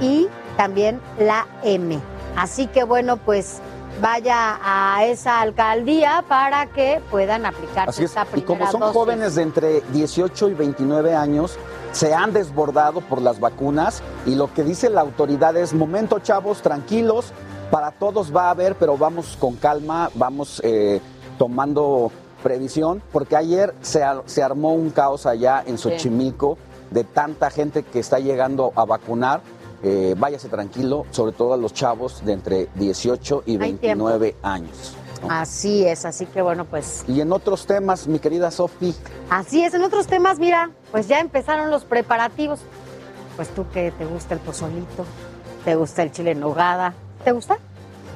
y 0.00 0.28
también 0.56 1.00
la 1.18 1.46
M. 1.62 1.98
Así 2.36 2.66
que 2.66 2.84
bueno, 2.84 3.16
pues 3.16 3.60
vaya 4.00 4.58
a 4.62 5.04
esa 5.04 5.40
alcaldía 5.40 6.24
para 6.28 6.66
que 6.66 7.00
puedan 7.10 7.46
aplicar 7.46 7.88
Así 7.88 8.04
es. 8.04 8.10
esta 8.10 8.26
Y 8.34 8.42
como 8.42 8.70
son 8.70 8.80
dosis. 8.80 8.94
jóvenes 8.96 9.34
de 9.34 9.42
entre 9.42 9.80
18 9.92 10.50
y 10.50 10.54
29 10.54 11.14
años, 11.14 11.56
se 11.92 12.12
han 12.14 12.32
desbordado 12.32 13.00
por 13.00 13.22
las 13.22 13.38
vacunas 13.40 14.02
y 14.26 14.34
lo 14.34 14.52
que 14.52 14.64
dice 14.64 14.90
la 14.90 15.00
autoridad 15.02 15.56
es, 15.56 15.72
momento 15.72 16.18
chavos, 16.18 16.60
tranquilos, 16.60 17.32
para 17.70 17.92
todos 17.92 18.34
va 18.34 18.48
a 18.48 18.50
haber, 18.50 18.74
pero 18.76 18.96
vamos 18.98 19.36
con 19.38 19.56
calma, 19.56 20.10
vamos 20.14 20.60
eh, 20.64 21.00
tomando 21.38 22.10
previsión, 22.42 23.02
porque 23.12 23.36
ayer 23.36 23.74
se, 23.80 24.02
se 24.26 24.42
armó 24.42 24.74
un 24.74 24.90
caos 24.90 25.24
allá 25.24 25.62
en 25.66 25.78
Sí. 25.78 25.88
Xochimilco 25.90 26.58
de 26.90 27.04
tanta 27.04 27.50
gente 27.50 27.82
que 27.82 27.98
está 27.98 28.18
llegando 28.18 28.72
a 28.76 28.84
vacunar. 28.84 29.40
Eh, 29.82 30.14
váyase 30.18 30.48
tranquilo, 30.48 31.04
sobre 31.10 31.32
todo 31.32 31.52
a 31.54 31.56
los 31.56 31.72
chavos 31.74 32.24
de 32.24 32.32
entre 32.32 32.68
18 32.76 33.42
y 33.46 33.52
Hay 33.52 33.74
tiempo. 33.74 34.06
29 34.06 34.36
años. 34.42 34.96
Así 35.28 35.86
es, 35.86 36.04
así 36.04 36.26
que 36.26 36.42
bueno, 36.42 36.66
pues 36.66 37.04
Y 37.08 37.20
en 37.22 37.32
otros 37.32 37.66
temas, 37.66 38.06
mi 38.06 38.18
querida 38.18 38.50
Sofi, 38.50 38.94
así 39.30 39.62
es. 39.64 39.72
En 39.74 39.82
otros 39.82 40.06
temas, 40.06 40.38
mira, 40.38 40.70
pues 40.90 41.08
ya 41.08 41.20
empezaron 41.20 41.70
los 41.70 41.84
preparativos. 41.84 42.60
Pues 43.36 43.48
tú 43.48 43.64
que 43.72 43.90
te 43.92 44.04
gusta 44.04 44.34
el 44.34 44.40
pozolito, 44.40 45.04
te 45.64 45.74
gusta 45.76 46.02
el 46.02 46.12
chile 46.12 46.32
en 46.32 46.40
nogada, 46.40 46.94
¿te 47.24 47.32
gusta? 47.32 47.58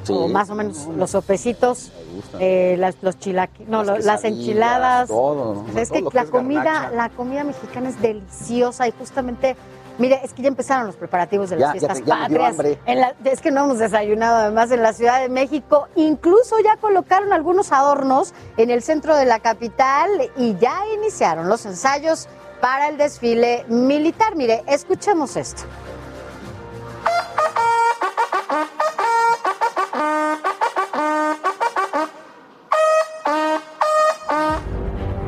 Sí. 0.05 0.13
O 0.15 0.29
más 0.29 0.49
o 0.51 0.55
menos 0.55 0.87
los 0.97 1.11
sopecitos, 1.11 1.91
eh, 2.39 2.77
las, 2.79 2.95
los 3.03 3.19
chilaqui, 3.19 3.65
no, 3.65 3.83
Las 3.83 4.25
enchiladas. 4.25 5.09
todo, 5.09 5.55
¿no? 5.55 5.61
O 5.63 5.73
sea, 5.73 5.83
es 5.83 5.89
Todo 5.89 6.11
que 6.11 6.17
la 6.17 6.23
es 6.23 6.31
comida, 6.31 6.63
garnacha. 6.63 6.91
la 6.97 7.09
comida 7.11 7.45
mexicana 7.45 7.89
es 7.89 8.01
deliciosa 8.01 8.87
y 8.87 8.93
justamente, 8.93 9.57
mire, 9.99 10.21
es 10.25 10.33
que 10.33 10.43
ya 10.43 10.49
empezaron 10.49 10.87
los 10.87 10.97
preparativos 10.97 11.51
de 11.51 11.57
las 11.57 11.69
Ya, 11.69 11.73
fiestas 11.73 11.99
te- 11.99 12.05
ya 12.05 12.15
me 12.17 12.29
dio 12.29 12.39
patrias. 12.39 12.51
hambre. 12.51 12.79
En 12.87 13.01
la- 13.01 13.15
es 13.25 13.41
que 13.41 13.51
no 13.51 13.65
hemos 13.65 13.79
desayunado 13.79 14.37
además 14.39 14.71
en 14.71 14.83
la 14.83 14.93
Ciudad 14.93 15.21
de 15.21 15.29
México. 15.29 15.89
Incluso 15.97 16.59
ya 16.61 16.77
colocaron 16.77 17.33
algunos 17.33 17.73
adornos 17.73 18.33
en 18.57 18.71
el 18.71 18.83
centro 18.83 19.17
de 19.17 19.27
la 19.27 19.41
capital 19.41 20.09
y 20.37 20.57
ya 20.57 20.81
iniciaron 20.95 21.49
los 21.49 21.67
ensayos 21.67 22.29
para 22.61 22.89
el 22.89 22.97
desfile 22.97 23.65
militar. 23.69 24.35
Mire, 24.37 24.63
escuchemos 24.67 25.37
esto. 25.37 25.63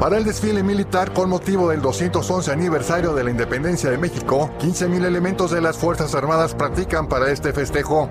Para 0.01 0.17
el 0.17 0.25
desfile 0.25 0.63
militar 0.63 1.13
con 1.13 1.29
motivo 1.29 1.69
del 1.69 1.83
211 1.83 2.51
aniversario 2.51 3.13
de 3.13 3.23
la 3.23 3.31
independencia 3.31 3.91
de 3.91 3.99
México, 3.99 4.51
15.000 4.59 5.05
elementos 5.05 5.51
de 5.51 5.61
las 5.61 5.77
Fuerzas 5.77 6.15
Armadas 6.15 6.55
practican 6.55 7.07
para 7.07 7.31
este 7.31 7.53
festejo. 7.53 8.09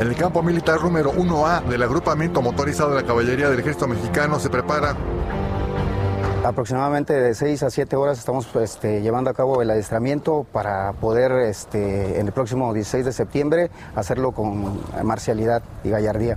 En 0.00 0.08
el 0.08 0.16
campo 0.16 0.42
militar 0.42 0.82
número 0.82 1.12
1A 1.12 1.66
del 1.66 1.80
agrupamiento 1.84 2.42
motorizado 2.42 2.90
de 2.90 3.02
la 3.02 3.06
Caballería 3.06 3.48
del 3.50 3.60
Ejército 3.60 3.86
Mexicano 3.86 4.40
se 4.40 4.50
prepara 4.50 4.96
Aproximadamente 6.44 7.14
de 7.14 7.34
6 7.34 7.62
a 7.62 7.70
7 7.70 7.96
horas 7.96 8.18
estamos 8.18 8.46
este, 8.56 9.00
llevando 9.00 9.30
a 9.30 9.32
cabo 9.32 9.62
el 9.62 9.70
adiestramiento 9.70 10.44
para 10.52 10.92
poder 10.92 11.32
este, 11.32 12.20
en 12.20 12.26
el 12.26 12.34
próximo 12.34 12.74
16 12.74 13.06
de 13.06 13.12
septiembre 13.12 13.70
hacerlo 13.96 14.32
con 14.32 14.78
marcialidad 15.02 15.62
y 15.84 15.88
gallardía. 15.88 16.36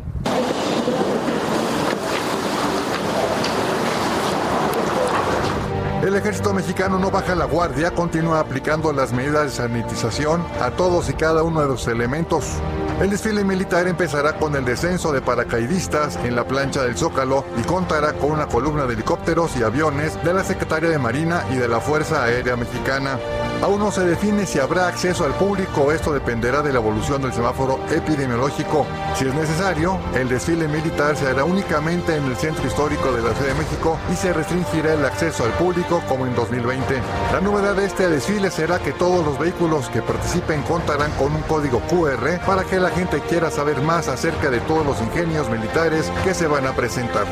El 6.01 6.15
ejército 6.15 6.53
mexicano 6.53 6.97
no 6.99 7.11
baja 7.11 7.35
la 7.35 7.43
guardia, 7.43 7.91
continúa 7.91 8.39
aplicando 8.39 8.93
las 8.93 9.11
medidas 9.11 9.43
de 9.43 9.49
sanitización 9.49 10.41
a 10.61 10.71
todos 10.71 11.09
y 11.09 11.13
cada 11.15 11.43
uno 11.43 11.59
de 11.59 11.67
los 11.67 11.85
elementos. 11.85 12.61
El 12.99 13.11
desfile 13.11 13.43
militar 13.43 13.87
empezará 13.87 14.37
con 14.37 14.55
el 14.55 14.65
descenso 14.65 15.11
de 15.11 15.21
paracaidistas 15.21 16.15
en 16.25 16.35
la 16.35 16.47
plancha 16.47 16.83
del 16.83 16.97
Zócalo 16.97 17.45
y 17.55 17.61
contará 17.61 18.13
con 18.13 18.31
una 18.31 18.47
columna 18.47 18.87
de 18.87 18.95
helicópteros 18.95 19.55
y 19.55 19.61
aviones 19.61 20.21
de 20.23 20.33
la 20.33 20.43
Secretaría 20.43 20.89
de 20.89 20.97
Marina 20.97 21.45
y 21.51 21.57
de 21.57 21.67
la 21.67 21.79
Fuerza 21.79 22.23
Aérea 22.23 22.55
Mexicana. 22.55 23.19
Aún 23.61 23.79
no 23.79 23.91
se 23.91 24.05
define 24.05 24.45
si 24.45 24.59
habrá 24.59 24.87
acceso 24.87 25.25
al 25.25 25.33
público, 25.33 25.91
esto 25.91 26.13
dependerá 26.13 26.61
de 26.61 26.71
la 26.71 26.77
evolución 26.77 27.23
del 27.23 27.33
semáforo 27.33 27.79
epidemiológico. 27.89 28.85
Si 29.15 29.25
es 29.25 29.33
necesario, 29.33 29.97
el 30.13 30.29
desfile 30.29 30.67
militar 30.67 31.17
se 31.17 31.25
hará 31.25 31.43
únicamente 31.43 32.15
en 32.15 32.25
el 32.25 32.35
centro 32.37 32.67
histórico 32.67 33.11
de 33.11 33.23
la 33.23 33.33
Ciudad 33.33 33.53
de 33.53 33.63
México 33.63 33.97
y 34.13 34.15
se 34.15 34.31
restringirá 34.31 34.93
el 34.93 35.03
acceso 35.03 35.43
al 35.43 35.51
público 35.53 36.03
como 36.07 36.27
en 36.27 36.35
2020. 36.35 37.01
La 37.33 37.41
novedad 37.41 37.75
de 37.75 37.85
este 37.85 38.07
desfile 38.07 38.51
será 38.51 38.77
que 38.77 38.93
todos 38.93 39.25
los 39.25 39.39
vehículos 39.39 39.89
que 39.89 40.03
participen 40.03 40.61
contarán 40.61 41.11
con 41.13 41.33
un 41.33 41.41
código 41.41 41.81
QR 41.89 42.39
para 42.45 42.63
que 42.63 42.79
la 42.79 42.91
gente 42.91 43.21
quiera 43.21 43.49
saber 43.49 43.81
más 43.81 44.07
acerca 44.07 44.51
de 44.51 44.59
todos 44.61 44.85
los 44.85 45.01
ingenios 45.01 45.49
militares 45.49 46.11
que 46.23 46.35
se 46.35 46.45
van 46.45 46.67
a 46.67 46.73
presentar. 46.73 47.25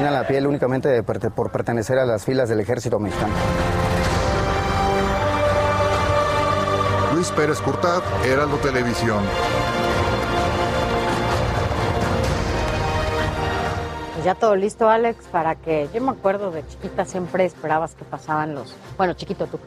Se 0.00 0.06
enchina 0.06 0.18
la 0.18 0.26
piel 0.26 0.46
únicamente 0.46 0.88
de 0.88 1.02
por 1.02 1.52
pertenecer 1.52 1.98
a 1.98 2.06
las 2.06 2.24
filas 2.24 2.48
del 2.48 2.58
ejército 2.58 2.98
mexicano. 2.98 3.34
Luis 7.12 7.30
Pérez 7.32 7.60
Curtad, 7.60 8.00
Heraldo 8.24 8.56
Televisión. 8.56 9.22
Pues 14.14 14.24
ya 14.24 14.34
todo 14.34 14.56
listo, 14.56 14.88
Alex, 14.88 15.26
para 15.26 15.56
que 15.56 15.90
yo 15.92 16.00
me 16.00 16.12
acuerdo 16.12 16.50
de 16.50 16.66
chiquita 16.66 17.04
siempre 17.04 17.44
esperabas 17.44 17.94
que 17.94 18.06
pasaban 18.06 18.54
los, 18.54 18.74
bueno, 18.96 19.12
chiquito 19.12 19.48
tú, 19.48 19.60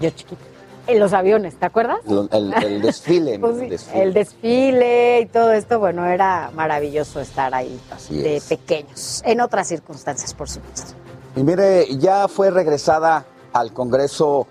yo 0.00 0.10
chiquito, 0.10 0.44
en 0.86 0.98
los 0.98 1.12
aviones, 1.12 1.56
¿te 1.56 1.66
acuerdas? 1.66 1.98
El, 2.30 2.52
el 2.52 2.82
desfile, 2.82 3.38
Pues 3.40 3.56
sí, 3.58 3.64
el 3.64 3.70
desfile. 3.70 4.02
El 4.02 4.14
desfile 4.14 5.20
y 5.20 5.26
todo 5.26 5.52
esto, 5.52 5.78
bueno, 5.78 6.06
era 6.06 6.50
maravilloso 6.54 7.20
estar 7.20 7.54
ahí 7.54 7.78
de 8.10 8.36
es. 8.36 8.44
pequeños, 8.44 9.22
en 9.24 9.40
otras 9.40 9.68
circunstancias, 9.68 10.34
por 10.34 10.48
supuesto. 10.48 10.94
Y 11.36 11.42
mire, 11.42 11.86
ya 11.96 12.28
fue 12.28 12.50
regresada 12.50 13.24
al 13.52 13.72
Congreso 13.72 14.46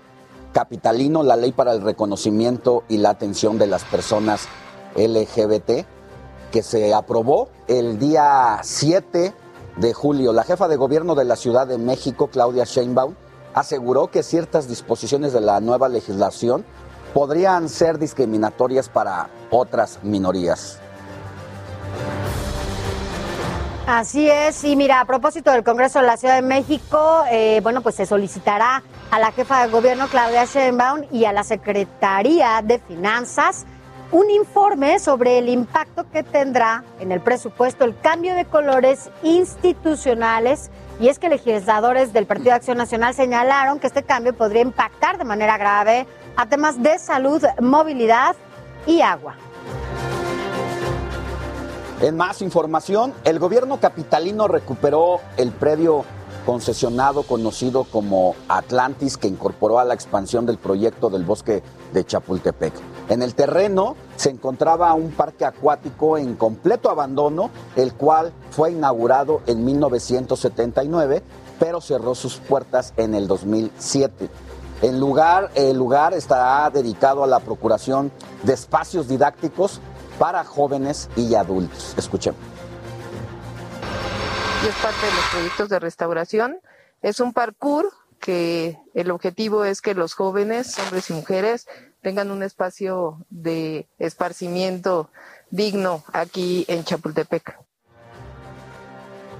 capitalino 0.52 1.22
la 1.22 1.36
ley 1.36 1.52
para 1.52 1.72
el 1.72 1.80
reconocimiento 1.82 2.84
y 2.88 2.98
la 2.98 3.10
atención 3.10 3.58
de 3.58 3.66
las 3.66 3.84
personas 3.84 4.48
LGBT, 4.96 5.86
que 6.50 6.62
se 6.62 6.92
aprobó 6.92 7.48
el 7.68 7.98
día 7.98 8.58
7 8.62 9.32
de 9.76 9.94
julio. 9.94 10.32
La 10.32 10.44
jefa 10.44 10.68
de 10.68 10.76
gobierno 10.76 11.14
de 11.14 11.24
la 11.24 11.36
Ciudad 11.36 11.66
de 11.66 11.78
México, 11.78 12.28
Claudia 12.28 12.64
Sheinbaum, 12.64 13.14
aseguró 13.54 14.08
que 14.08 14.22
ciertas 14.22 14.68
disposiciones 14.68 15.32
de 15.32 15.40
la 15.40 15.60
nueva 15.60 15.88
legislación 15.88 16.64
podrían 17.14 17.68
ser 17.68 17.98
discriminatorias 17.98 18.88
para 18.88 19.28
otras 19.50 19.98
minorías. 20.02 20.78
Así 23.86 24.30
es, 24.30 24.62
y 24.62 24.76
mira, 24.76 25.00
a 25.00 25.04
propósito 25.04 25.50
del 25.50 25.64
Congreso 25.64 25.98
de 26.00 26.06
la 26.06 26.16
Ciudad 26.16 26.36
de 26.36 26.42
México, 26.42 27.24
eh, 27.30 27.60
bueno, 27.62 27.82
pues 27.82 27.96
se 27.96 28.06
solicitará 28.06 28.82
a 29.10 29.18
la 29.18 29.32
jefa 29.32 29.66
de 29.66 29.72
gobierno 29.72 30.06
Claudia 30.06 30.44
Sheinbaum 30.44 31.02
y 31.10 31.24
a 31.24 31.32
la 31.32 31.42
Secretaría 31.42 32.62
de 32.62 32.78
Finanzas 32.78 33.66
un 34.12 34.30
informe 34.30 34.98
sobre 34.98 35.38
el 35.38 35.48
impacto 35.48 36.04
que 36.12 36.22
tendrá 36.22 36.84
en 37.00 37.12
el 37.12 37.20
presupuesto 37.20 37.84
el 37.84 37.98
cambio 37.98 38.34
de 38.34 38.44
colores 38.44 39.10
institucionales. 39.22 40.70
Y 41.00 41.08
es 41.08 41.18
que 41.18 41.28
legisladores 41.28 42.12
del 42.12 42.26
Partido 42.26 42.50
de 42.50 42.56
Acción 42.56 42.78
Nacional 42.78 43.14
señalaron 43.14 43.80
que 43.80 43.86
este 43.86 44.02
cambio 44.02 44.34
podría 44.34 44.62
impactar 44.62 45.18
de 45.18 45.24
manera 45.24 45.58
grave 45.58 46.06
a 46.36 46.46
temas 46.46 46.82
de 46.82 46.98
salud, 46.98 47.42
movilidad 47.60 48.36
y 48.86 49.00
agua. 49.00 49.36
En 52.00 52.16
más 52.16 52.42
información, 52.42 53.14
el 53.24 53.38
gobierno 53.38 53.78
capitalino 53.78 54.48
recuperó 54.48 55.20
el 55.36 55.52
predio 55.52 56.04
concesionado 56.44 57.22
conocido 57.22 57.84
como 57.84 58.34
Atlantis 58.48 59.16
que 59.16 59.28
incorporó 59.28 59.78
a 59.78 59.84
la 59.84 59.94
expansión 59.94 60.44
del 60.44 60.58
proyecto 60.58 61.10
del 61.10 61.24
bosque 61.24 61.62
de 61.92 62.04
Chapultepec. 62.04 62.72
En 63.12 63.20
el 63.20 63.34
terreno 63.34 63.94
se 64.16 64.30
encontraba 64.30 64.94
un 64.94 65.10
parque 65.10 65.44
acuático 65.44 66.16
en 66.16 66.34
completo 66.34 66.88
abandono, 66.88 67.50
el 67.76 67.92
cual 67.92 68.32
fue 68.50 68.70
inaugurado 68.72 69.42
en 69.46 69.66
1979, 69.66 71.22
pero 71.60 71.82
cerró 71.82 72.14
sus 72.14 72.36
puertas 72.36 72.94
en 72.96 73.14
el 73.14 73.28
2007. 73.28 74.30
El 74.80 74.98
lugar, 74.98 75.50
el 75.54 75.78
estará 76.14 76.70
dedicado 76.70 77.22
a 77.22 77.26
la 77.26 77.40
procuración 77.40 78.10
de 78.44 78.54
espacios 78.54 79.08
didácticos 79.08 79.82
para 80.18 80.42
jóvenes 80.42 81.10
y 81.14 81.34
adultos. 81.34 81.92
Escuchemos. 81.98 82.40
Y 84.64 84.68
es 84.68 84.74
parte 84.76 85.04
de 85.04 85.12
los 85.12 85.24
proyectos 85.30 85.68
de 85.68 85.78
restauración. 85.80 86.60
Es 87.02 87.20
un 87.20 87.34
parkour 87.34 87.92
que 88.20 88.78
el 88.94 89.10
objetivo 89.10 89.66
es 89.66 89.82
que 89.82 89.92
los 89.92 90.14
jóvenes, 90.14 90.78
hombres 90.78 91.10
y 91.10 91.12
mujeres, 91.12 91.66
tengan 92.02 92.30
un 92.30 92.42
espacio 92.42 93.24
de 93.30 93.86
esparcimiento 93.98 95.08
digno 95.50 96.02
aquí 96.12 96.64
en 96.68 96.84
Chapultepec. 96.84 97.58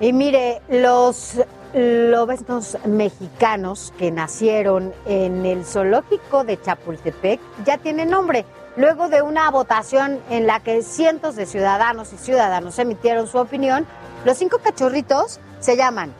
Y 0.01 0.12
mire, 0.12 0.62
los 0.68 1.40
lobesnos 1.74 2.78
mexicanos 2.86 3.93
que 3.98 4.10
nacieron 4.10 4.93
en 5.06 5.44
el 5.44 5.64
zoológico 5.64 6.44
de 6.44 6.60
Chapultepec 6.60 7.40
ya 7.64 7.78
tienen 7.78 8.10
nombre. 8.10 8.44
Luego 8.76 9.09
de 9.09 9.22
una 9.22 9.51
votación 9.51 10.20
en 10.30 10.47
la 10.47 10.60
que 10.60 10.82
cientos 10.82 11.36
de 11.36 11.47
ciudadanos 11.47 12.12
y 12.12 12.16
ciudadanos 12.16 12.78
emitieron 12.78 13.26
su 13.26 13.39
opinión, 13.39 13.86
los 14.24 14.39
cinco 14.39 14.59
cachorritos 14.62 15.40
se 15.60 15.76
llaman 15.76 16.12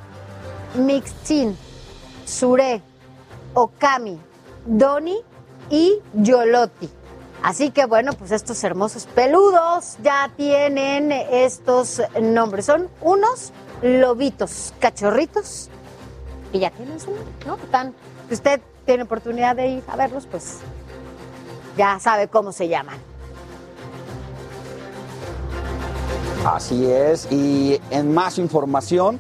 Mixtin, 0.75 1.57
Sure, 2.27 2.83
Okami, 3.55 4.19
Doni 4.67 5.23
y 5.73 5.99
Yoloti. 6.13 6.91
Así 7.43 7.71
que 7.71 7.87
bueno, 7.87 8.13
pues 8.13 8.31
estos 8.31 8.63
hermosos 8.63 9.07
peludos 9.07 9.97
ya 10.03 10.31
tienen 10.37 11.11
estos 11.11 12.01
nombres. 12.21 12.67
Son 12.67 12.89
unos 13.01 13.53
lobitos, 13.83 14.75
cachorritos, 14.79 15.71
y 16.53 16.61
ya 16.61 16.71
tienen 16.71 17.01
su 17.01 17.11
nombre, 17.11 17.33
¿no? 17.47 17.57
Están, 17.57 17.95
si 18.29 18.35
usted 18.35 18.61
tiene 18.85 19.05
oportunidad 19.05 19.57
de 19.57 19.69
ir 19.69 19.83
a 19.89 19.97
verlos, 19.97 20.29
pues 20.31 20.59
ya 21.77 21.99
sabe 21.99 22.29
cómo 22.29 22.53
se 22.53 22.69
llaman. 22.69 22.99
Así 26.45 26.87
es, 26.87 27.27
y 27.33 27.81
en 27.91 28.13
más 28.13 28.39
información 28.39 29.19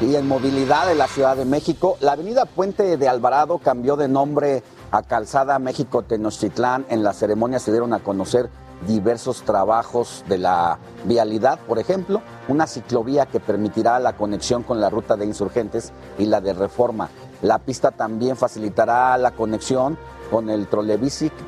y 0.00 0.16
en 0.16 0.28
movilidad 0.28 0.86
de 0.86 0.96
la 0.96 1.06
Ciudad 1.06 1.36
de 1.36 1.44
México, 1.44 1.96
la 2.00 2.12
avenida 2.12 2.44
Puente 2.44 2.96
de 2.96 3.08
Alvarado 3.08 3.58
cambió 3.58 3.96
de 3.96 4.08
nombre 4.08 4.62
a 4.94 5.02
Calzada 5.02 5.58
México 5.58 6.02
Tenochtitlán. 6.02 6.86
En 6.88 7.02
la 7.02 7.12
ceremonia 7.12 7.58
se 7.58 7.72
dieron 7.72 7.92
a 7.94 7.98
conocer 7.98 8.48
diversos 8.86 9.42
trabajos 9.42 10.24
de 10.28 10.38
la 10.38 10.78
vialidad, 11.04 11.58
por 11.66 11.80
ejemplo, 11.80 12.22
una 12.46 12.68
ciclovía 12.68 13.26
que 13.26 13.40
permitirá 13.40 13.98
la 13.98 14.12
conexión 14.12 14.62
con 14.62 14.80
la 14.80 14.90
ruta 14.90 15.16
de 15.16 15.26
insurgentes 15.26 15.92
y 16.16 16.26
la 16.26 16.40
de 16.40 16.52
reforma. 16.52 17.08
La 17.42 17.58
pista 17.58 17.90
también 17.90 18.36
facilitará 18.36 19.18
la 19.18 19.32
conexión 19.32 19.98
con 20.30 20.48
el 20.48 20.68
trolebici 20.68 21.28
que 21.30 21.44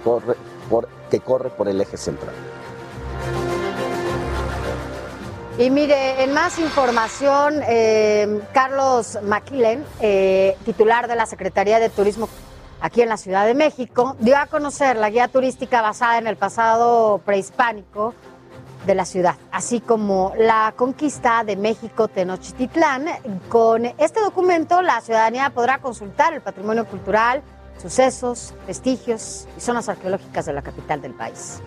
corre 1.20 1.50
por, 1.50 1.68
el 1.68 1.80
eje 1.80 1.96
central. 1.96 2.34
Y 5.56 5.70
mire, 5.70 6.24
en 6.24 6.34
más 6.34 6.58
información, 6.58 7.60
eh, 7.68 8.40
Carlos 8.52 9.18
Maquilen, 9.22 9.84
eh, 10.00 10.56
titular 10.64 11.06
de 11.06 11.14
la 11.14 11.26
Secretaría 11.26 11.78
de 11.78 11.90
Turismo 11.90 12.28
aquí 12.80 13.02
en 13.02 13.08
la 13.08 13.16
Ciudad 13.16 13.46
de 13.46 13.54
México, 13.54 14.16
dio 14.20 14.36
a 14.36 14.46
conocer 14.46 14.96
la 14.96 15.10
guía 15.10 15.28
turística 15.28 15.82
basada 15.82 16.18
en 16.18 16.26
el 16.26 16.36
pasado 16.36 17.18
prehispánico 17.24 18.14
de 18.86 18.94
la 18.94 19.04
ciudad, 19.04 19.34
así 19.50 19.80
como 19.80 20.32
la 20.38 20.72
conquista 20.76 21.42
de 21.44 21.56
México 21.56 22.08
Tenochtitlán. 22.08 23.06
Con 23.48 23.84
este 23.84 24.20
documento, 24.20 24.80
la 24.80 25.00
ciudadanía 25.00 25.50
podrá 25.50 25.78
consultar 25.80 26.34
el 26.34 26.40
patrimonio 26.40 26.86
cultural, 26.86 27.42
sucesos, 27.78 28.54
vestigios 28.66 29.48
y 29.56 29.60
zonas 29.60 29.88
arqueológicas 29.88 30.46
de 30.46 30.52
la 30.52 30.62
capital 30.62 31.02
del 31.02 31.14
país. 31.14 31.60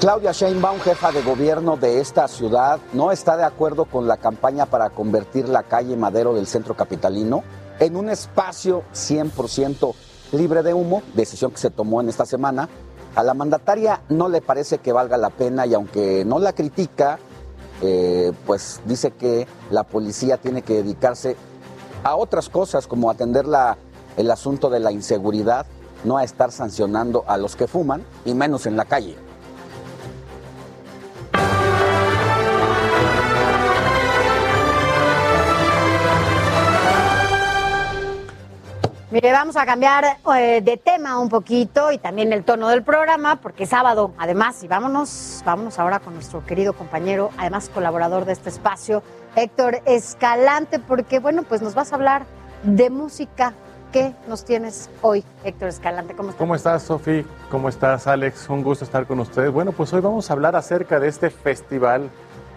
Claudia 0.00 0.32
Sheinbaum, 0.32 0.80
jefa 0.80 1.12
de 1.12 1.20
gobierno 1.20 1.76
de 1.76 2.00
esta 2.00 2.26
ciudad, 2.26 2.78
no 2.94 3.12
está 3.12 3.36
de 3.36 3.44
acuerdo 3.44 3.84
con 3.84 4.08
la 4.08 4.16
campaña 4.16 4.64
para 4.64 4.88
convertir 4.88 5.46
la 5.46 5.64
calle 5.64 5.94
Madero 5.94 6.32
del 6.32 6.46
centro 6.46 6.74
capitalino 6.74 7.42
en 7.80 7.96
un 7.96 8.10
espacio 8.10 8.84
100% 8.94 9.94
libre 10.32 10.62
de 10.62 10.74
humo, 10.74 11.02
decisión 11.14 11.50
que 11.50 11.58
se 11.58 11.70
tomó 11.70 12.00
en 12.00 12.08
esta 12.08 12.26
semana. 12.26 12.68
A 13.16 13.24
la 13.24 13.34
mandataria 13.34 14.02
no 14.08 14.28
le 14.28 14.40
parece 14.40 14.78
que 14.78 14.92
valga 14.92 15.16
la 15.16 15.30
pena 15.30 15.66
y 15.66 15.74
aunque 15.74 16.24
no 16.24 16.38
la 16.38 16.52
critica, 16.52 17.18
eh, 17.82 18.32
pues 18.46 18.80
dice 18.84 19.10
que 19.10 19.48
la 19.70 19.82
policía 19.82 20.36
tiene 20.36 20.62
que 20.62 20.74
dedicarse 20.74 21.36
a 22.04 22.14
otras 22.14 22.48
cosas 22.48 22.86
como 22.86 23.10
atender 23.10 23.48
la, 23.48 23.78
el 24.16 24.30
asunto 24.30 24.70
de 24.70 24.78
la 24.78 24.92
inseguridad, 24.92 25.66
no 26.04 26.18
a 26.18 26.24
estar 26.24 26.52
sancionando 26.52 27.24
a 27.26 27.36
los 27.36 27.56
que 27.56 27.66
fuman 27.66 28.04
y 28.24 28.34
menos 28.34 28.66
en 28.66 28.76
la 28.76 28.84
calle. 28.84 29.16
Mire, 39.10 39.32
vamos 39.32 39.56
a 39.56 39.66
cambiar 39.66 40.04
eh, 40.36 40.60
de 40.62 40.76
tema 40.76 41.18
un 41.18 41.28
poquito 41.28 41.90
y 41.90 41.98
también 41.98 42.32
el 42.32 42.44
tono 42.44 42.68
del 42.68 42.84
programa, 42.84 43.40
porque 43.40 43.64
es 43.64 43.70
sábado, 43.70 44.12
además, 44.18 44.62
y 44.62 44.68
vámonos, 44.68 45.42
vámonos 45.44 45.80
ahora 45.80 45.98
con 45.98 46.14
nuestro 46.14 46.46
querido 46.46 46.74
compañero, 46.74 47.30
además 47.36 47.68
colaborador 47.74 48.24
de 48.24 48.34
este 48.34 48.50
espacio, 48.50 49.02
Héctor 49.34 49.80
Escalante, 49.84 50.78
porque 50.78 51.18
bueno, 51.18 51.42
pues 51.42 51.60
nos 51.60 51.74
vas 51.74 51.90
a 51.90 51.96
hablar 51.96 52.24
de 52.62 52.88
música. 52.88 53.52
¿Qué 53.90 54.14
nos 54.28 54.44
tienes 54.44 54.88
hoy, 55.02 55.24
Héctor 55.42 55.70
Escalante? 55.70 56.14
¿Cómo 56.14 56.30
estás? 56.30 56.38
¿Cómo 56.38 56.54
estás, 56.54 56.82
Sofi? 56.84 57.26
¿Cómo 57.50 57.68
estás, 57.68 58.06
Alex? 58.06 58.48
Un 58.48 58.62
gusto 58.62 58.84
estar 58.84 59.08
con 59.08 59.18
ustedes. 59.18 59.50
Bueno, 59.50 59.72
pues 59.72 59.92
hoy 59.92 60.00
vamos 60.00 60.30
a 60.30 60.34
hablar 60.34 60.54
acerca 60.54 61.00
de 61.00 61.08
este 61.08 61.30
festival 61.30 62.08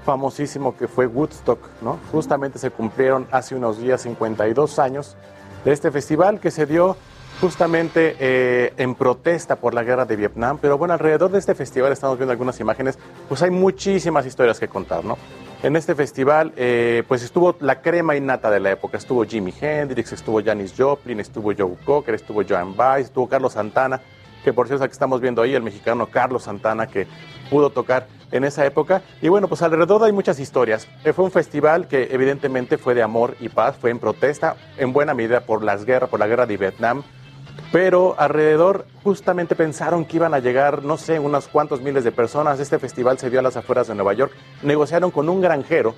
famosísimo 0.06 0.78
que 0.78 0.88
fue 0.88 1.08
Woodstock, 1.08 1.60
¿no? 1.82 1.98
Justamente 2.12 2.60
se 2.60 2.70
cumplieron 2.70 3.28
hace 3.32 3.56
unos 3.56 3.80
días 3.80 4.04
52 4.04 4.78
años 4.78 5.18
de 5.64 5.72
este 5.72 5.92
festival 5.92 6.40
que 6.40 6.52
se 6.52 6.66
dio 6.66 6.98
justamente 7.42 8.16
eh, 8.20 8.74
en 8.78 8.96
protesta 8.96 9.58
por 9.58 9.74
la 9.74 9.84
guerra 9.84 10.06
de 10.06 10.16
Vietnam. 10.16 10.58
Pero 10.62 10.78
bueno, 10.78 10.94
alrededor 10.94 11.32
de 11.32 11.40
este 11.40 11.56
festival 11.56 11.92
estamos 11.92 12.18
viendo 12.18 12.32
algunas 12.32 12.60
imágenes, 12.60 12.98
pues 13.28 13.42
hay 13.42 13.50
muchísimas 13.50 14.26
historias 14.26 14.60
que 14.60 14.68
contar, 14.68 15.04
¿no? 15.04 15.18
En 15.62 15.78
este 15.78 15.96
festival, 15.96 16.52
eh, 16.58 17.04
pues 17.08 17.24
estuvo 17.24 17.56
la 17.62 17.82
crema 17.82 18.16
innata 18.18 18.52
de 18.52 18.60
la 18.60 18.72
época. 18.72 18.98
Estuvo 18.98 19.24
Jimi 19.24 19.54
Hendrix, 19.60 20.12
estuvo 20.12 20.44
Janis 20.44 20.74
Joplin, 20.78 21.22
estuvo 21.22 21.54
Joe 21.58 21.76
Cocker, 21.86 22.16
estuvo 22.16 22.44
Joan 22.48 22.76
Baez, 22.76 23.06
estuvo 23.06 23.30
Carlos 23.30 23.54
Santana, 23.54 24.02
que 24.44 24.52
por 24.52 24.68
cierto, 24.68 24.86
que 24.86 24.92
estamos 24.92 25.22
viendo 25.22 25.42
ahí, 25.42 25.56
el 25.56 25.64
mexicano 25.64 26.08
Carlos 26.08 26.44
Santana, 26.44 26.88
que 26.88 27.08
pudo 27.54 27.70
tocar 27.70 28.08
en 28.32 28.46
esa 28.46 28.66
época. 28.66 29.04
Y 29.22 29.30
bueno, 29.30 29.48
pues 29.48 29.62
alrededor 29.62 30.04
hay 30.04 30.12
muchas 30.12 30.40
historias. 30.40 30.88
Eh, 31.04 31.14
fue 31.14 31.24
un 31.24 31.30
festival 31.30 31.88
que 31.88 32.10
evidentemente 32.12 32.80
fue 32.80 32.96
de 32.96 33.04
amor 33.04 33.36
y 33.40 33.50
paz, 33.50 33.76
fue 33.80 33.92
en 33.92 34.00
protesta 34.00 34.56
en 34.78 34.92
buena 34.92 35.14
medida 35.14 35.42
por 35.42 35.64
las 35.64 35.86
guerras, 35.86 36.10
por 36.10 36.20
la 36.20 36.26
guerra 36.26 36.48
de 36.48 36.58
Vietnam. 36.58 37.04
Pero 37.72 38.16
alrededor 38.18 38.88
justamente 39.04 39.56
pensaron 39.56 40.04
que 40.04 40.18
iban 40.18 40.34
a 40.34 40.40
llegar, 40.40 40.84
no 40.84 40.98
sé, 40.98 41.20
unos 41.20 41.48
cuantos 41.48 41.80
miles 41.82 42.04
de 42.04 42.12
personas. 42.12 42.60
Este 42.60 42.80
festival 42.80 43.20
se 43.20 43.30
dio 43.30 43.40
a 43.40 43.44
las 43.44 43.56
afueras 43.56 43.88
de 43.88 43.94
Nueva 43.94 44.14
York. 44.14 44.34
Negociaron 44.64 45.12
con 45.12 45.30
un 45.30 45.40
granjero 45.40 45.94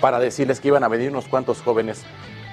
para 0.00 0.18
decirles 0.18 0.58
que 0.58 0.68
iban 0.68 0.82
a 0.82 0.88
venir 0.88 1.10
unos 1.10 1.28
cuantos 1.28 1.62
jóvenes 1.62 2.04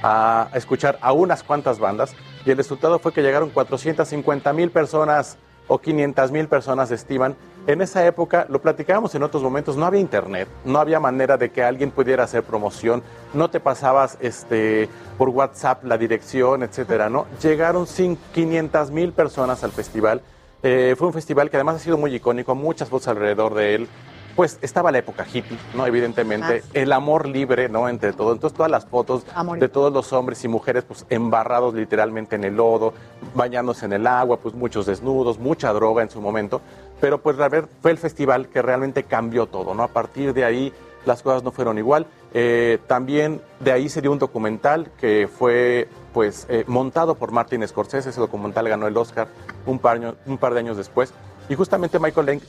a 0.03 0.49
escuchar 0.53 0.99
a 1.02 1.11
unas 1.11 1.41
cuantas 1.41 1.80
bandas. 1.80 2.14
Y 2.45 2.52
el 2.52 2.57
resultado 2.57 2.99
fue 2.99 3.14
que 3.14 3.23
llegaron 3.23 3.49
450 3.49 4.53
mil 4.53 4.69
personas 4.69 5.39
o 5.68 5.80
500 5.80 6.31
mil 6.31 6.48
personas 6.48 6.91
estiman. 6.91 7.35
En 7.68 7.80
esa 7.82 8.04
época, 8.08 8.48
lo 8.50 8.60
platicábamos 8.60 9.14
en 9.14 9.22
otros 9.22 9.44
momentos, 9.44 9.78
no 9.78 9.86
había 9.86 10.00
internet, 10.00 10.48
no 10.66 10.80
había 10.80 11.00
manera 11.00 11.38
de 11.38 11.52
que 11.52 11.64
alguien 11.64 11.92
pudiera 11.92 12.24
hacer 12.24 12.42
promoción, 12.42 13.04
no 13.36 13.52
te 13.52 13.60
pasabas 13.60 14.18
este, 14.20 14.90
por 15.18 15.30
WhatsApp 15.30 15.84
la 15.84 15.98
dirección, 16.00 16.64
etcétera, 16.64 17.10
¿no? 17.10 17.28
Llegaron 17.42 17.86
500 17.86 18.90
mil 18.90 19.14
personas 19.14 19.64
al 19.64 19.72
festival. 19.72 20.22
Eh, 20.64 20.96
fue 20.98 21.08
un 21.08 21.14
festival 21.14 21.52
que 21.52 21.58
además 21.58 21.76
ha 21.76 21.80
sido 21.80 21.98
muy 21.98 22.16
icónico, 22.16 22.56
muchas 22.56 22.90
voces 22.90 23.10
alrededor 23.10 23.54
de 23.54 23.76
él 23.76 23.88
pues 24.36 24.58
estaba 24.62 24.92
la 24.92 25.00
época 25.00 25.26
hippie, 25.32 25.58
¿no? 25.76 25.86
Evidentemente, 25.86 26.64
el 26.74 26.92
amor 26.94 27.28
libre, 27.28 27.70
¿no? 27.70 27.90
Entre 27.90 28.14
todos. 28.14 28.34
Entonces, 28.34 28.56
todas 28.56 28.72
las 28.72 28.86
fotos 28.86 29.26
de 29.60 29.70
todos 29.70 29.92
los 29.92 30.14
hombres 30.14 30.44
y 30.44 30.48
mujeres, 30.48 30.84
pues 30.84 31.06
embarrados 31.10 31.74
literalmente 31.74 32.36
en 32.36 32.44
el 32.44 32.56
lodo, 32.56 32.94
bañándose 33.36 33.86
en 33.86 33.94
el 33.94 34.08
agua, 34.08 34.38
pues 34.38 34.56
muchos 34.56 34.86
desnudos, 34.86 35.40
mucha 35.40 35.72
droga 35.74 36.04
en 36.04 36.10
su 36.10 36.22
momento. 36.22 36.62
Pero 37.02 37.22
pues 37.22 37.38
a 37.40 37.49
ver, 37.49 37.68
fue 37.82 37.91
el 37.91 37.98
festival 37.98 38.48
que 38.48 38.61
realmente 38.61 39.03
cambió 39.03 39.48
todo, 39.48 39.73
¿no? 39.73 39.84
A 39.84 39.88
partir 39.88 40.34
de 40.34 40.45
ahí 40.45 40.72
las 41.03 41.23
cosas 41.23 41.44
no 41.44 41.52
fueron 41.52 41.80
igual. 41.80 42.06
Eh, 42.34 42.78
también 42.88 43.41
de 43.60 43.72
ahí 43.72 43.90
se 43.90 44.02
dio 44.02 44.11
un 44.11 44.19
documental 44.19 44.91
que 44.99 45.28
fue 45.28 45.90
pues 46.14 46.45
eh, 46.48 46.64
montado 46.68 47.15
por 47.15 47.32
Martin 47.32 47.68
Scorsese. 47.68 48.11
Ese 48.11 48.19
documental 48.19 48.69
ganó 48.69 48.88
el 48.88 48.95
Oscar 48.95 49.28
un 49.65 49.80
par, 49.80 50.15
un 50.26 50.38
par 50.38 50.53
de 50.53 50.60
años 50.60 50.78
después. 50.78 51.11
Y 51.49 51.56
justamente 51.56 51.99
Michael 51.99 52.28
Lang, 52.28 52.41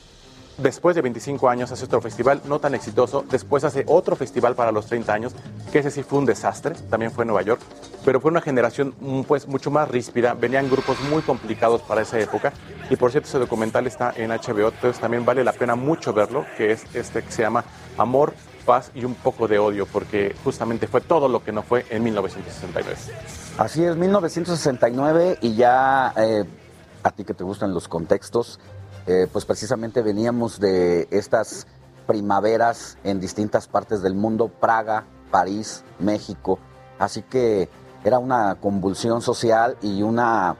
después 0.57 0.95
de 0.95 1.01
25 1.01 1.49
años, 1.49 1.71
hace 1.71 1.85
otro 1.85 2.01
festival 2.01 2.41
no 2.45 2.59
tan 2.59 2.75
exitoso. 2.75 3.23
Después 3.29 3.63
hace 3.63 3.83
otro 3.87 4.15
festival 4.15 4.55
para 4.55 4.71
los 4.71 4.85
30 4.87 5.13
años, 5.13 5.33
que 5.71 5.79
ese 5.79 5.91
sí 5.91 6.03
fue 6.03 6.19
un 6.19 6.25
desastre. 6.25 6.75
También 6.89 7.11
fue 7.11 7.23
en 7.23 7.29
Nueva 7.29 7.41
York. 7.41 7.61
Pero 8.05 8.19
fue 8.19 8.31
una 8.31 8.41
generación 8.41 8.93
mm, 8.99 9.21
pues, 9.21 9.47
mucho 9.47 9.71
más 9.71 9.89
ríspida. 9.89 10.33
Venían 10.33 10.69
grupos 10.69 10.97
muy 11.09 11.21
complicados 11.21 11.81
para 11.81 12.01
esa 12.01 12.19
época. 12.19 12.53
Y 12.89 12.95
por 12.95 13.11
cierto, 13.11 13.29
ese 13.29 13.39
documental 13.39 13.87
está 13.87 14.13
en 14.15 14.29
HBO. 14.31 14.69
Entonces 14.69 14.99
también 14.99 15.25
vale 15.25 15.43
la 15.43 15.53
pena 15.53 15.75
mucho 15.75 16.13
verlo, 16.13 16.45
que 16.57 16.71
es 16.71 16.83
este 16.93 17.23
que 17.23 17.31
se 17.31 17.41
llama 17.41 17.63
Amor, 17.97 18.33
Paz 18.65 18.91
y 18.95 19.03
un 19.03 19.15
poco 19.15 19.47
de 19.47 19.59
odio, 19.59 19.85
porque 19.85 20.35
justamente 20.43 20.87
fue 20.87 21.01
todo 21.01 21.27
lo 21.27 21.43
que 21.43 21.51
no 21.51 21.63
fue 21.63 21.85
en 21.89 22.03
1969. 22.03 22.95
Así 23.57 23.83
es, 23.83 23.95
1969 23.95 25.39
y 25.41 25.55
ya 25.55 26.13
eh, 26.17 26.45
a 27.03 27.11
ti 27.11 27.23
que 27.23 27.33
te 27.33 27.43
gustan 27.43 27.73
los 27.73 27.87
contextos, 27.87 28.59
eh, 29.05 29.27
pues 29.31 29.43
precisamente 29.45 30.01
veníamos 30.01 30.59
de 30.59 31.07
estas 31.11 31.67
primaveras 32.07 32.97
en 33.03 33.19
distintas 33.19 33.67
partes 33.67 34.01
del 34.01 34.13
mundo, 34.13 34.47
Praga, 34.47 35.05
París, 35.29 35.83
México, 35.99 36.57
así 36.99 37.21
que 37.21 37.69
era 38.05 38.19
una 38.19 38.55
convulsión 38.55 39.21
social 39.21 39.77
y 39.81 40.03
una 40.03 40.55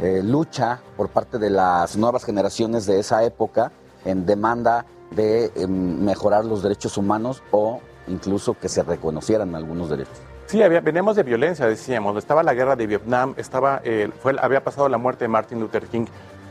eh, 0.00 0.22
lucha 0.22 0.80
por 0.96 1.08
parte 1.08 1.38
de 1.38 1.48
las 1.48 1.96
nuevas 1.96 2.24
generaciones 2.24 2.84
de 2.86 2.98
esa 3.00 3.24
época 3.24 3.72
en 4.04 4.26
demanda 4.26 4.84
de 5.10 5.52
eh, 5.54 5.66
mejorar 5.66 6.44
los 6.44 6.62
derechos 6.62 6.98
humanos 6.98 7.42
o 7.50 7.80
incluso 8.08 8.54
que 8.58 8.68
se 8.68 8.82
reconocieran 8.82 9.54
algunos 9.54 9.88
derechos. 9.88 10.18
Sí, 10.46 10.62
había, 10.62 10.80
veníamos 10.80 11.16
de 11.16 11.24
violencia, 11.24 11.66
decíamos. 11.66 12.16
Estaba 12.16 12.42
la 12.42 12.54
guerra 12.54 12.76
de 12.76 12.86
Vietnam, 12.86 13.34
estaba, 13.36 13.82
fue, 14.20 14.36
había 14.40 14.62
pasado 14.62 14.88
la 14.88 14.96
muerte 14.96 15.24
de 15.24 15.28
Martin 15.28 15.58
Luther 15.58 15.86
King 15.88 16.06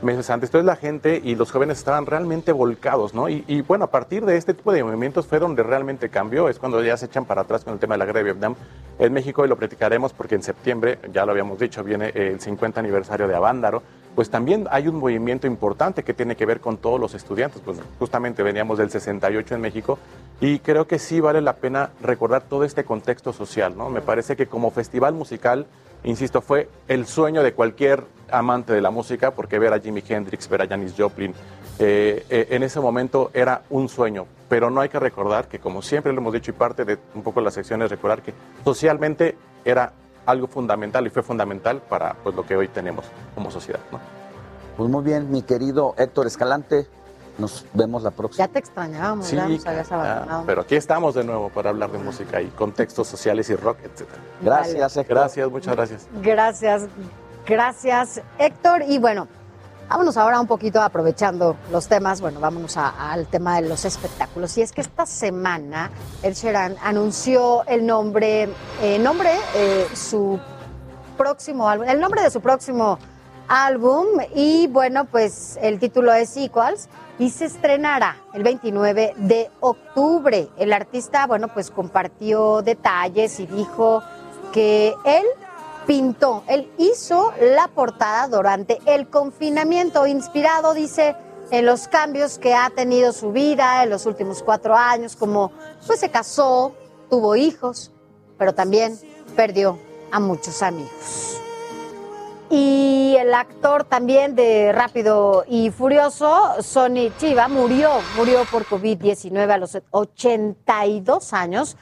meses 0.06 0.30
antes. 0.30 0.48
Entonces 0.48 0.66
la 0.66 0.78
gente 0.78 1.20
y 1.24 1.36
los 1.36 1.52
jóvenes 1.52 1.80
estaban 1.80 2.06
realmente 2.06 2.52
volcados, 2.52 3.14
¿no? 3.14 3.28
Y, 3.28 3.44
y, 3.48 3.62
bueno, 3.62 3.86
a 3.86 3.92
partir 3.92 4.24
de 4.26 4.38
este 4.38 4.54
tipo 4.54 4.72
de 4.72 4.84
movimientos 4.84 5.28
fue 5.28 5.40
donde 5.40 5.64
realmente 5.64 6.10
cambió. 6.10 6.48
Es 6.48 6.60
cuando 6.60 6.82
ya 6.84 6.96
se 6.96 7.08
echan 7.08 7.26
para 7.26 7.42
atrás 7.42 7.64
con 7.64 7.74
el 7.74 7.80
tema 7.80 7.96
de 7.96 8.00
la 8.00 8.06
guerra 8.06 8.20
de 8.20 8.24
Vietnam 8.24 8.56
en 9.00 9.12
México 9.12 9.44
y 9.44 9.50
lo 9.50 9.58
platicaremos 9.58 10.14
porque 10.14 10.36
en 10.36 10.44
septiembre, 10.44 11.00
ya 11.12 11.26
lo 11.26 11.32
habíamos 11.32 11.60
dicho, 11.60 11.84
viene 11.84 12.12
el 12.16 12.40
50 12.40 12.80
aniversario 12.80 13.28
de 13.28 13.36
Avándaro. 13.36 13.84
Pues 14.16 14.30
también 14.30 14.66
hay 14.72 14.88
un 14.88 14.96
movimiento 14.96 15.46
importante 15.46 16.04
que 16.04 16.14
tiene 16.14 16.38
que 16.38 16.46
ver 16.46 16.62
con 16.62 16.78
todos 16.78 17.00
los 17.00 17.14
estudiantes. 17.14 17.62
Pues 17.66 17.78
justamente 18.00 18.44
veníamos 18.44 18.78
del 18.78 18.90
68 18.90 19.56
en 19.56 19.62
México 19.62 20.00
y 20.40 20.60
creo 20.60 20.88
que 20.88 21.00
sí 21.00 21.20
vale 21.20 21.42
la 21.42 21.58
pena 21.58 21.90
recordar 22.02 22.44
todo 22.44 22.64
este 22.64 22.86
contexto 22.86 23.34
social, 23.34 23.76
¿no? 23.78 23.90
Me 23.90 24.02
parece 24.02 24.38
que 24.38 24.48
como 24.48 24.72
festival 24.72 25.14
musical, 25.14 25.66
insisto, 26.06 26.42
fue 26.42 26.70
el 26.88 27.06
sueño 27.06 27.44
de 27.44 27.54
cualquier 27.54 28.04
amante 28.32 28.74
de 28.74 28.82
la 28.82 28.92
música, 28.92 29.32
porque 29.32 29.60
ver 29.60 29.74
a 29.74 29.80
Jimi 29.80 30.04
Hendrix, 30.08 30.48
ver 30.48 30.62
a 30.62 30.68
Janis 30.68 30.94
Joplin, 30.98 31.34
eh, 31.78 32.26
eh, 32.30 32.48
en 32.52 32.64
ese 32.64 32.80
momento 32.80 33.32
era 33.34 33.64
un 33.70 33.90
sueño. 33.90 34.26
Pero 34.48 34.70
no 34.70 34.82
hay 34.82 34.90
que 34.90 35.00
recordar 35.00 35.48
que, 35.48 35.60
como 35.60 35.82
siempre 35.82 36.14
lo 36.14 36.22
hemos 36.22 36.34
dicho, 36.34 36.52
y 36.52 36.54
parte 36.54 36.86
de 36.86 36.98
un 37.14 37.24
poco 37.24 37.42
las 37.42 37.54
secciones, 37.54 37.90
recordar 37.90 38.22
que 38.22 38.34
socialmente 38.64 39.36
era 39.64 39.92
algo 40.26 40.48
fundamental 40.48 41.06
y 41.06 41.10
fue 41.10 41.24
fundamental 41.24 41.82
para 41.88 42.14
pues, 42.24 42.36
lo 42.36 42.46
que 42.46 42.56
hoy 42.56 42.68
tenemos 42.68 43.06
como 43.34 43.52
sociedad. 43.52 43.80
Pues 44.78 44.90
muy 44.90 45.04
bien, 45.04 45.32
mi 45.32 45.42
querido 45.42 45.96
Héctor 45.98 46.28
Escalante, 46.28 46.88
nos 47.38 47.66
vemos 47.74 48.04
la 48.04 48.12
próxima. 48.12 48.46
Ya 48.46 48.52
te 48.52 48.60
extrañábamos, 48.60 49.26
Sí, 49.28 49.36
ya 49.36 49.48
nos 49.48 49.66
habías 49.66 49.92
abandonado. 49.92 50.44
pero 50.46 50.62
aquí 50.62 50.76
estamos 50.76 51.16
de 51.16 51.24
nuevo 51.24 51.50
para 51.50 51.70
hablar 51.72 51.92
de 51.92 51.98
música 51.98 52.42
y 52.42 52.48
contextos 52.48 53.08
sociales 53.08 53.50
y 53.50 53.56
rock, 53.56 53.80
etc. 53.84 54.08
Gracias, 54.42 54.98
Héctor. 54.98 55.18
Gracias, 55.18 55.52
muchas 55.52 55.76
gracias. 55.76 56.08
Gracias, 56.22 56.84
gracias 57.46 58.22
Héctor. 58.38 58.84
Y 58.88 58.98
bueno, 59.00 59.28
vámonos 59.90 60.18
ahora 60.18 60.40
un 60.40 60.48
poquito 60.48 60.82
aprovechando 60.82 61.56
los 61.72 61.88
temas, 61.88 62.22
bueno, 62.22 62.40
vámonos 62.40 62.78
a- 62.78 63.12
al 63.12 63.28
tema 63.28 63.62
de 63.62 63.68
los 63.68 63.86
espectáculos. 63.86 64.58
Y 64.58 64.62
es 64.62 64.72
que 64.72 64.82
esta 64.82 65.06
semana 65.06 65.92
Ed 66.24 66.34
Sheeran 66.34 66.76
anunció 66.84 67.64
el 67.68 67.86
nombre, 67.86 68.50
eh, 68.82 68.98
nombre, 69.00 69.32
eh, 69.56 69.88
su 69.94 70.40
próximo 71.18 71.70
álbum, 71.70 71.88
el 71.88 72.00
nombre 72.00 72.22
de 72.24 72.30
su 72.30 72.42
próximo 72.42 72.98
álbum 73.48 74.08
y 74.34 74.68
bueno, 74.68 75.06
pues 75.06 75.58
el 75.62 75.80
título 75.80 76.12
es 76.14 76.36
Equals 76.36 76.90
y 77.20 77.30
se 77.30 77.46
estrenará 77.46 78.18
el 78.34 78.44
29 78.44 79.14
de 79.18 79.50
octubre. 79.60 80.50
El 80.58 80.74
artista, 80.74 81.28
bueno, 81.28 81.48
pues 81.54 81.72
compartió 81.72 82.62
detalles 82.62 83.40
y 83.40 83.46
dijo 83.48 84.04
que 84.52 84.94
él 85.06 85.26
pintó, 85.86 86.44
él 86.48 86.72
hizo 86.78 87.32
la 87.40 87.68
portada 87.68 88.28
durante 88.28 88.80
el 88.86 89.08
confinamiento, 89.08 90.08
inspirado, 90.08 90.74
dice, 90.74 91.16
en 91.52 91.66
los 91.66 91.88
cambios 91.88 92.40
que 92.40 92.56
ha 92.56 92.70
tenido 92.72 93.14
su 93.14 93.32
vida 93.32 93.84
en 93.84 93.92
los 93.92 94.06
últimos 94.06 94.42
cuatro 94.42 94.76
años, 94.76 95.16
como 95.16 95.52
pues 95.86 96.00
se 96.00 96.10
casó, 96.10 96.76
tuvo 97.10 97.36
hijos, 97.36 97.92
pero 98.38 98.54
también 98.54 98.98
perdió 99.36 99.78
a 100.12 100.20
muchos 100.20 100.64
amigos. 100.64 101.45
Y 102.50 103.16
el 103.20 103.34
actor 103.34 103.86
también 103.86 104.36
de 104.36 104.72
Rápido 104.72 105.46
y 105.48 105.72
Furioso, 105.72 106.62
Sonny 106.62 107.12
Chiba, 107.18 107.48
murió, 107.48 107.90
murió 108.16 108.46
por 108.52 108.66
COVID-19 108.66 109.50
a 109.50 109.58
los 109.58 109.78
82 109.90 111.34
años. 111.34 111.76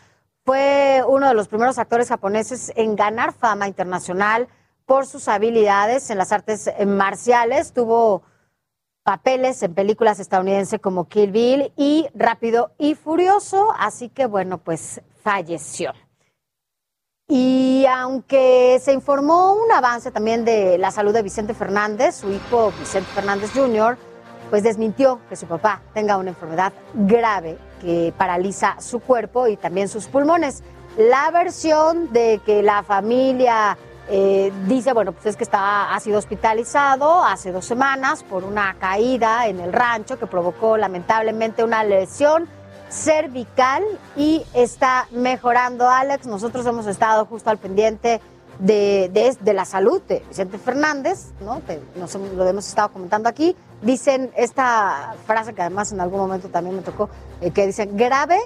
Fue 0.45 1.03
uno 1.07 1.27
de 1.27 1.33
los 1.33 1.47
primeros 1.47 1.77
actores 1.79 2.07
japoneses 2.07 2.71
en 2.75 2.95
ganar 2.95 3.33
fama 3.33 3.67
internacional 3.67 4.47
por 4.85 5.05
sus 5.05 5.27
habilidades 5.27 6.09
en 6.09 6.17
las 6.17 6.31
artes 6.31 6.71
marciales. 6.85 7.73
Tuvo 7.73 8.23
papeles 9.03 9.61
en 9.63 9.73
películas 9.73 10.19
estadounidenses 10.19 10.79
como 10.79 11.09
Kill 11.09 11.31
Bill 11.31 11.73
y 11.75 12.07
Rápido 12.13 12.71
y 12.77 12.95
Furioso, 12.95 13.73
así 13.77 14.09
que 14.09 14.25
bueno, 14.25 14.59
pues 14.59 15.01
falleció. 15.23 15.93
Y 17.29 17.85
aunque 17.85 18.79
se 18.83 18.91
informó 18.91 19.53
un 19.53 19.71
avance 19.71 20.11
también 20.11 20.43
de 20.43 20.77
la 20.77 20.91
salud 20.91 21.13
de 21.13 21.21
Vicente 21.21 21.53
Fernández, 21.53 22.15
su 22.15 22.29
hijo 22.29 22.73
Vicente 22.77 23.09
Fernández 23.13 23.51
Jr., 23.53 23.97
pues 24.49 24.61
desmintió 24.61 25.19
que 25.29 25.35
su 25.37 25.47
papá 25.47 25.81
tenga 25.93 26.17
una 26.17 26.29
enfermedad 26.31 26.73
grave 26.93 27.57
que 27.81 28.13
paraliza 28.17 28.79
su 28.81 28.99
cuerpo 28.99 29.47
y 29.47 29.55
también 29.55 29.87
sus 29.87 30.07
pulmones. 30.07 30.63
La 30.97 31.31
versión 31.31 32.11
de 32.11 32.41
que 32.45 32.61
la 32.61 32.83
familia 32.83 33.77
eh, 34.09 34.51
dice, 34.67 34.93
bueno, 34.93 35.13
pues 35.13 35.25
es 35.25 35.37
que 35.37 35.45
está, 35.45 35.93
ha 35.93 35.99
sido 36.01 36.19
hospitalizado 36.19 37.23
hace 37.23 37.51
dos 37.53 37.65
semanas 37.65 38.23
por 38.23 38.43
una 38.43 38.75
caída 38.75 39.47
en 39.47 39.61
el 39.61 39.71
rancho 39.71 40.19
que 40.19 40.27
provocó 40.27 40.77
lamentablemente 40.77 41.63
una 41.63 41.83
lesión 41.85 42.47
cervical 42.93 43.83
y 44.15 44.43
está 44.53 45.07
mejorando, 45.11 45.89
Alex. 45.89 46.25
Nosotros 46.27 46.65
hemos 46.65 46.85
estado 46.87 47.25
justo 47.25 47.49
al 47.49 47.57
pendiente 47.57 48.21
de, 48.59 49.09
de, 49.11 49.35
de 49.39 49.53
la 49.53 49.65
salud 49.65 50.01
de 50.07 50.23
Vicente 50.29 50.57
Fernández, 50.59 51.31
¿no? 51.41 51.61
Que 51.65 51.81
nos, 51.95 52.13
lo 52.15 52.47
hemos 52.47 52.67
estado 52.67 52.89
comentando 52.91 53.27
aquí. 53.27 53.55
Dicen 53.81 54.31
esta 54.37 55.15
frase 55.25 55.53
que 55.53 55.61
además 55.61 55.91
en 55.91 55.99
algún 56.01 56.19
momento 56.19 56.49
también 56.49 56.75
me 56.75 56.81
tocó, 56.83 57.09
eh, 57.41 57.51
que 57.51 57.65
dicen 57.65 57.97
grave, 57.97 58.37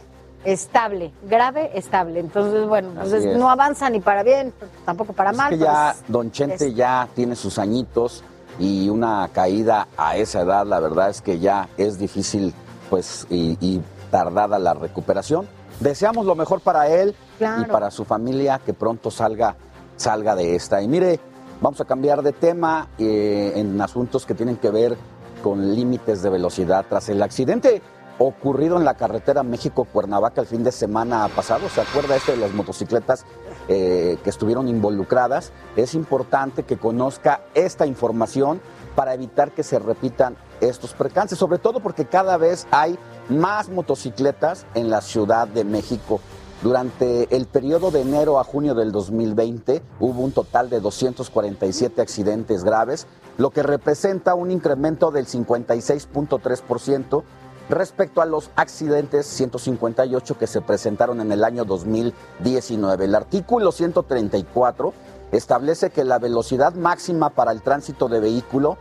estable, 0.45 1.11
grave, 1.23 1.71
estable. 1.77 2.19
Entonces, 2.21 2.65
bueno, 2.67 2.89
entonces 2.91 3.25
es. 3.25 3.37
no 3.37 3.49
avanza 3.49 3.89
ni 3.89 3.99
para 3.99 4.23
bien, 4.23 4.53
tampoco 4.85 5.13
para 5.13 5.33
mal. 5.33 5.51
Es 5.53 5.59
que 5.59 5.65
pero 5.65 5.73
ya 5.75 5.95
Don 6.07 6.31
Chente 6.31 6.67
es- 6.67 6.75
ya 6.75 7.07
tiene 7.13 7.35
sus 7.35 7.59
añitos 7.59 8.23
y 8.59 8.89
una 8.89 9.29
caída 9.33 9.87
a 9.97 10.15
esa 10.15 10.41
edad, 10.41 10.65
la 10.65 10.79
verdad 10.79 11.09
es 11.09 11.21
que 11.21 11.37
ya 11.37 11.67
es 11.77 11.99
difícil, 11.99 12.53
pues, 12.89 13.27
y, 13.29 13.57
y 13.59 13.81
tardada 14.11 14.59
la 14.59 14.73
recuperación. 14.73 15.47
Deseamos 15.79 16.25
lo 16.25 16.35
mejor 16.35 16.61
para 16.61 16.87
él 16.87 17.15
y 17.39 17.65
para 17.65 17.91
su 17.91 18.03
familia, 18.05 18.59
que 18.65 18.73
pronto 18.73 19.11
salga, 19.11 19.55
salga 19.95 20.35
de 20.35 20.55
esta. 20.55 20.81
Y 20.81 20.87
mire, 20.87 21.19
vamos 21.61 21.79
a 21.81 21.85
cambiar 21.85 22.23
de 22.23 22.33
tema 22.33 22.87
eh, 22.97 23.53
en 23.55 23.79
asuntos 23.79 24.25
que 24.25 24.33
tienen 24.33 24.57
que 24.57 24.71
ver 24.71 24.97
con 25.43 25.75
límites 25.75 26.21
de 26.21 26.29
velocidad. 26.29 26.85
Tras 26.89 27.09
el 27.09 27.21
accidente 27.21 27.81
ocurrido 28.19 28.77
en 28.77 28.85
la 28.85 28.95
carretera 28.95 29.43
México-Cuernavaca 29.43 30.41
el 30.41 30.47
fin 30.47 30.63
de 30.63 30.71
semana 30.71 31.27
pasado, 31.35 31.69
¿se 31.69 31.81
acuerda 31.81 32.15
este 32.15 32.31
de 32.31 32.39
las 32.39 32.51
motocicletas 32.53 33.25
eh, 33.67 34.17
que 34.23 34.29
estuvieron 34.29 34.67
involucradas? 34.67 35.51
Es 35.75 35.93
importante 35.93 36.63
que 36.63 36.77
conozca 36.77 37.41
esta 37.53 37.85
información 37.85 38.59
para 38.97 39.13
evitar 39.13 39.51
que 39.51 39.61
se 39.61 39.77
repitan 39.77 40.35
estos 40.59 40.93
percances, 40.93 41.37
sobre 41.37 41.59
todo 41.59 41.81
porque 41.81 42.05
cada 42.07 42.35
vez 42.37 42.65
hay 42.71 42.97
más 43.29 43.69
motocicletas 43.69 44.65
en 44.73 44.89
la 44.89 45.01
Ciudad 45.01 45.47
de 45.47 45.63
México. 45.63 46.19
Durante 46.63 47.35
el 47.35 47.45
periodo 47.45 47.91
de 47.91 48.01
enero 48.01 48.39
a 48.39 48.43
junio 48.43 48.73
del 48.73 48.91
2020 48.91 49.83
hubo 49.99 50.23
un 50.23 50.31
total 50.31 50.71
de 50.71 50.79
247 50.79 52.01
accidentes 52.01 52.63
graves, 52.63 53.05
lo 53.37 53.51
que 53.51 53.61
representa 53.61 54.33
un 54.33 54.49
incremento 54.49 55.11
del 55.11 55.27
56.3% 55.27 57.21
respecto 57.69 58.21
a 58.21 58.25
los 58.25 58.49
accidentes 58.55 59.25
158 59.25 60.37
que 60.37 60.47
se 60.47 60.61
presentaron 60.61 61.21
en 61.21 61.31
el 61.31 61.43
año 61.43 61.65
2019. 61.65 63.05
El 63.05 63.15
artículo 63.15 63.71
134 63.71 64.93
establece 65.31 65.89
que 65.89 66.03
la 66.03 66.19
velocidad 66.19 66.73
máxima 66.73 67.29
para 67.31 67.51
el 67.51 67.61
tránsito 67.61 68.07
de 68.07 68.19
vehículo 68.19 68.77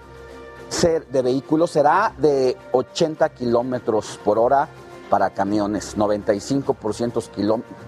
de 1.11 1.23
vehículos 1.23 1.71
será 1.71 2.13
de 2.19 2.57
80 2.73 3.29
kilómetros 3.31 4.19
por 4.25 4.39
hora 4.39 4.69
para 5.09 5.31
camiones, 5.31 5.97
95 5.97 6.75
por, 6.75 6.93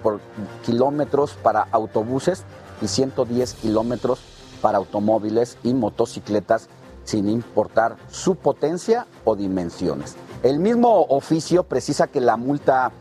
por 0.03 0.21
kilómetros 0.65 1.33
para 1.43 1.67
autobuses 1.73 2.45
y 2.81 2.87
110 2.87 3.55
kilómetros 3.55 4.21
para 4.63 4.79
automóviles 4.79 5.59
y 5.65 5.75
motocicletas 5.75 6.69
sin 7.05 7.29
importar 7.29 7.97
su 8.11 8.37
potencia 8.37 9.07
o 9.25 9.35
dimensiones. 9.35 10.17
El 10.45 10.61
mismo 10.61 11.03
oficio 11.09 11.65
precisa 11.65 12.07
que 12.07 12.21
la 12.21 12.37
multa 12.37 12.93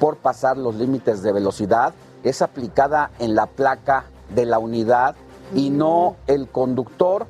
por 0.00 0.16
pasar 0.16 0.56
los 0.56 0.76
límites 0.76 1.22
de 1.22 1.32
velocidad 1.32 1.92
es 2.22 2.40
aplicada 2.40 3.10
en 3.18 3.34
la 3.34 3.44
placa 3.44 4.06
de 4.34 4.46
la 4.46 4.58
unidad 4.58 5.14
y 5.54 5.68
no 5.68 6.16
el 6.26 6.48
conductor, 6.48 7.26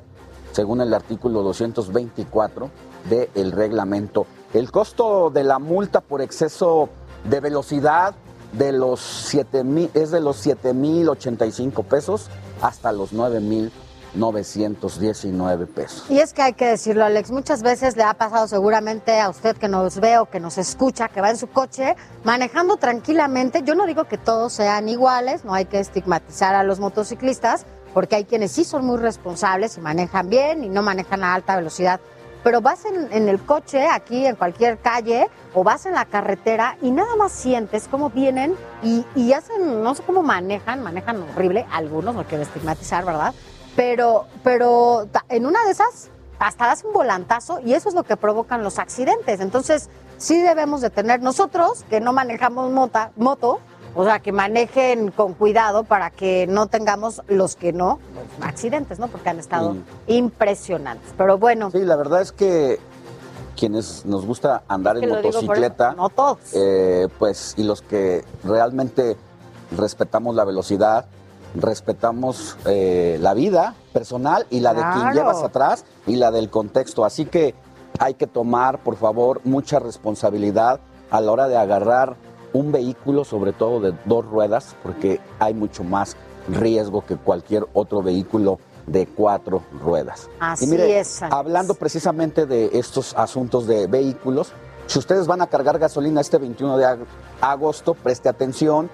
según 0.53 0.79
el 0.79 0.93
artículo 0.93 1.43
224 1.43 2.69
del 3.09 3.51
reglamento. 3.51 4.27
El 4.53 4.71
costo 4.71 5.29
de 5.29 5.43
la 5.43 5.59
multa 5.59 5.99
por 5.99 6.21
exceso 6.21 6.87
de 7.29 7.41
velocidad 7.41 8.15
de 8.53 8.71
los 8.71 9.01
7, 9.01 9.89
es 9.93 10.11
de 10.11 10.21
los 10.21 10.45
7.085 10.45 11.83
pesos 11.83 12.29
hasta 12.61 12.93
los 12.93 13.13
9.000 13.13 13.71
919 14.13 15.67
pesos. 15.67 16.05
Y 16.09 16.19
es 16.19 16.33
que 16.33 16.41
hay 16.41 16.53
que 16.53 16.65
decirlo, 16.65 17.05
Alex, 17.05 17.31
muchas 17.31 17.61
veces 17.61 17.95
le 17.95 18.03
ha 18.03 18.13
pasado 18.13 18.47
seguramente 18.47 19.19
a 19.19 19.29
usted 19.29 19.55
que 19.57 19.67
nos 19.67 19.99
ve 19.99 20.17
o 20.17 20.25
que 20.25 20.39
nos 20.39 20.57
escucha, 20.57 21.09
que 21.09 21.21
va 21.21 21.29
en 21.29 21.37
su 21.37 21.47
coche 21.47 21.95
manejando 22.23 22.77
tranquilamente. 22.77 23.61
Yo 23.63 23.75
no 23.75 23.85
digo 23.85 24.05
que 24.05 24.17
todos 24.17 24.53
sean 24.53 24.89
iguales, 24.89 25.45
no 25.45 25.53
hay 25.53 25.65
que 25.65 25.79
estigmatizar 25.79 26.55
a 26.55 26.63
los 26.63 26.79
motociclistas, 26.79 27.65
porque 27.93 28.15
hay 28.15 28.25
quienes 28.25 28.51
sí 28.51 28.63
son 28.63 28.85
muy 28.85 28.97
responsables 28.97 29.77
y 29.77 29.81
manejan 29.81 30.29
bien 30.29 30.63
y 30.63 30.69
no 30.69 30.81
manejan 30.81 31.23
a 31.23 31.33
alta 31.33 31.55
velocidad. 31.55 31.99
Pero 32.43 32.61
vas 32.61 32.85
en, 32.85 33.27
el 33.27 33.41
coche, 33.41 33.85
aquí 33.87 34.25
en 34.25 34.37
cualquier 34.37 34.77
calle, 34.77 35.27
o 35.53 35.63
vas 35.63 35.85
en 35.85 35.93
la 35.93 36.05
carretera 36.05 36.77
y 36.81 36.91
nada 36.91 37.15
más 37.17 37.33
sientes 37.33 37.89
cómo 37.89 38.11
vienen 38.11 38.55
y, 38.81 39.33
hacen, 39.33 39.83
no 39.83 39.93
sé 39.93 40.03
cómo 40.03 40.23
manejan, 40.23 40.81
manejan 40.81 41.21
horrible, 41.21 41.65
algunos, 41.69 42.15
no 42.15 42.23
quiero 42.23 42.43
estigmatizar, 42.43 43.03
¿verdad? 43.03 43.33
Pero, 43.79 44.25
pero 44.43 45.07
en 45.29 45.45
una 45.45 45.63
de 45.63 45.71
esas 45.71 46.09
hasta 46.37 46.67
das 46.67 46.83
un 46.83 46.91
volantazo 46.91 47.61
y 47.61 47.75
eso 47.75 47.87
es 47.87 47.95
lo 47.95 48.03
que 48.03 48.17
provocan 48.17 48.61
los 48.61 48.77
accidentes. 48.77 49.39
Entonces, 49.39 49.89
sí 50.17 50.41
debemos 50.41 50.81
de 50.81 50.89
tener 50.89 51.21
nosotros 51.21 51.85
que 51.89 52.01
no 52.01 52.11
manejamos 52.11 52.71
mota, 52.71 53.13
moto, 53.15 53.61
o 53.95 54.03
sea, 54.03 54.19
que 54.19 54.33
manejen 54.33 55.11
con 55.11 55.33
cuidado 55.33 55.85
para 55.85 56.09
que 56.09 56.45
no 56.47 56.67
tengamos 56.67 57.21
los 57.29 57.55
que 57.55 57.71
no, 57.71 57.99
accidentes, 58.41 58.99
¿no? 58.99 59.07
Porque 59.07 59.29
han 59.29 59.39
estado 59.39 59.77
impresionantes. 60.07 61.13
Pero 61.17 61.37
bueno. 61.37 61.71
Sí, 61.71 61.79
la 61.79 61.95
verdad 61.95 62.21
es 62.21 62.33
que 62.33 62.79
quienes 63.55 64.05
nos 64.05 64.25
gusta 64.25 64.63
andar 64.67 64.97
en 64.97 65.07
motocicleta, 65.07 65.93
no 65.93 66.09
todos. 66.09 66.39
Eh, 66.51 67.07
pues, 67.17 67.53
y 67.55 67.63
los 67.63 67.81
que 67.81 68.25
realmente 68.43 69.15
respetamos 69.71 70.35
la 70.35 70.43
velocidad, 70.43 71.05
respetamos 71.55 72.57
eh, 72.65 73.17
la 73.21 73.33
vida 73.33 73.75
personal 73.93 74.45
y 74.49 74.59
la 74.59 74.73
de 74.73 74.81
quien 74.93 75.13
llevas 75.13 75.43
atrás 75.43 75.85
y 76.05 76.15
la 76.15 76.31
del 76.31 76.49
contexto. 76.49 77.05
Así 77.05 77.25
que 77.25 77.55
hay 77.99 78.13
que 78.13 78.27
tomar, 78.27 78.83
por 78.83 78.95
favor, 78.95 79.41
mucha 79.43 79.79
responsabilidad 79.79 80.79
a 81.09 81.21
la 81.21 81.31
hora 81.31 81.47
de 81.47 81.57
agarrar 81.57 82.15
un 82.53 82.71
vehículo, 82.71 83.23
sobre 83.25 83.53
todo 83.53 83.79
de 83.79 83.93
dos 84.05 84.25
ruedas, 84.25 84.75
porque 84.83 85.19
hay 85.39 85.53
mucho 85.53 85.83
más 85.83 86.15
riesgo 86.47 87.05
que 87.05 87.15
cualquier 87.15 87.67
otro 87.73 88.01
vehículo 88.01 88.59
de 88.87 89.05
cuatro 89.05 89.63
ruedas. 89.83 90.29
Así 90.39 90.65
y 90.65 90.67
mire, 90.67 90.99
es. 90.99 91.21
Hablando 91.21 91.75
precisamente 91.75 92.45
de 92.45 92.71
estos 92.73 93.13
asuntos 93.15 93.67
de 93.67 93.87
vehículos, 93.87 94.53
si 94.87 94.97
ustedes 94.97 95.27
van 95.27 95.41
a 95.41 95.47
cargar 95.47 95.77
gasolina 95.77 96.21
este 96.21 96.39
21 96.39 96.77
de 96.77 96.97
agosto, 97.41 97.93
preste 97.93 98.29
atención, 98.29 98.89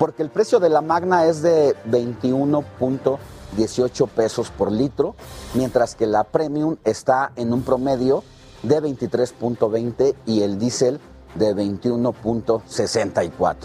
porque 0.00 0.22
el 0.22 0.30
precio 0.30 0.58
de 0.60 0.70
la 0.70 0.80
Magna 0.80 1.26
es 1.26 1.42
de 1.42 1.76
21.18 1.84 4.08
pesos 4.08 4.50
por 4.50 4.72
litro, 4.72 5.14
mientras 5.52 5.94
que 5.94 6.06
la 6.06 6.24
Premium 6.24 6.78
está 6.84 7.32
en 7.36 7.52
un 7.52 7.60
promedio 7.60 8.24
de 8.62 8.80
23.20 8.80 10.14
y 10.24 10.42
el 10.42 10.58
diésel 10.58 10.98
de 11.34 11.54
21.64. 11.54 13.56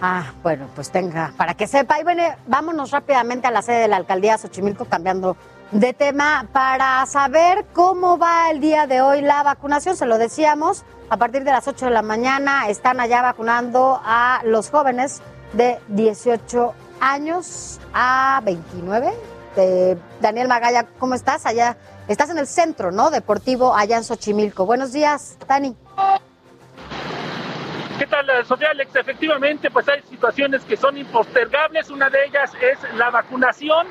Ah, 0.00 0.32
bueno, 0.44 0.68
pues 0.76 0.92
tenga, 0.92 1.34
para 1.36 1.54
que 1.54 1.66
sepa. 1.66 1.98
Y 1.98 2.04
bueno, 2.04 2.22
vámonos 2.46 2.92
rápidamente 2.92 3.48
a 3.48 3.50
la 3.50 3.62
sede 3.62 3.80
de 3.80 3.88
la 3.88 3.96
alcaldía 3.96 4.38
Xochimilco, 4.38 4.84
cambiando 4.84 5.36
de 5.72 5.92
tema, 5.92 6.46
para 6.52 7.04
saber 7.06 7.66
cómo 7.72 8.16
va 8.16 8.48
el 8.52 8.60
día 8.60 8.86
de 8.86 9.00
hoy 9.00 9.22
la 9.22 9.42
vacunación. 9.42 9.96
Se 9.96 10.06
lo 10.06 10.18
decíamos, 10.18 10.84
a 11.10 11.16
partir 11.16 11.42
de 11.42 11.50
las 11.50 11.66
8 11.66 11.86
de 11.86 11.90
la 11.90 12.02
mañana 12.02 12.68
están 12.68 13.00
allá 13.00 13.22
vacunando 13.22 14.00
a 14.04 14.40
los 14.44 14.70
jóvenes 14.70 15.20
de 15.54 15.78
18 15.88 16.74
años 17.00 17.80
a 17.92 18.40
29. 18.44 19.12
Daniel 20.20 20.48
Magalla, 20.48 20.86
¿cómo 20.98 21.14
estás? 21.14 21.46
Allá, 21.46 21.76
estás 22.08 22.30
en 22.30 22.38
el 22.38 22.46
centro, 22.46 22.90
¿no? 22.90 23.10
Deportivo 23.10 23.74
allá 23.74 23.96
en 23.96 24.04
Xochimilco. 24.04 24.66
Buenos 24.66 24.92
días, 24.92 25.36
Dani. 25.46 25.76
¿Qué 27.98 28.08
tal, 28.08 28.26
Sofía 28.44 28.70
Alex? 28.70 28.96
Efectivamente, 28.96 29.70
pues 29.70 29.88
hay 29.88 30.02
situaciones 30.10 30.64
que 30.64 30.76
son 30.76 30.98
impostergables. 30.98 31.90
Una 31.90 32.10
de 32.10 32.24
ellas 32.26 32.52
es 32.60 32.78
la 32.96 33.10
vacunación. 33.10 33.86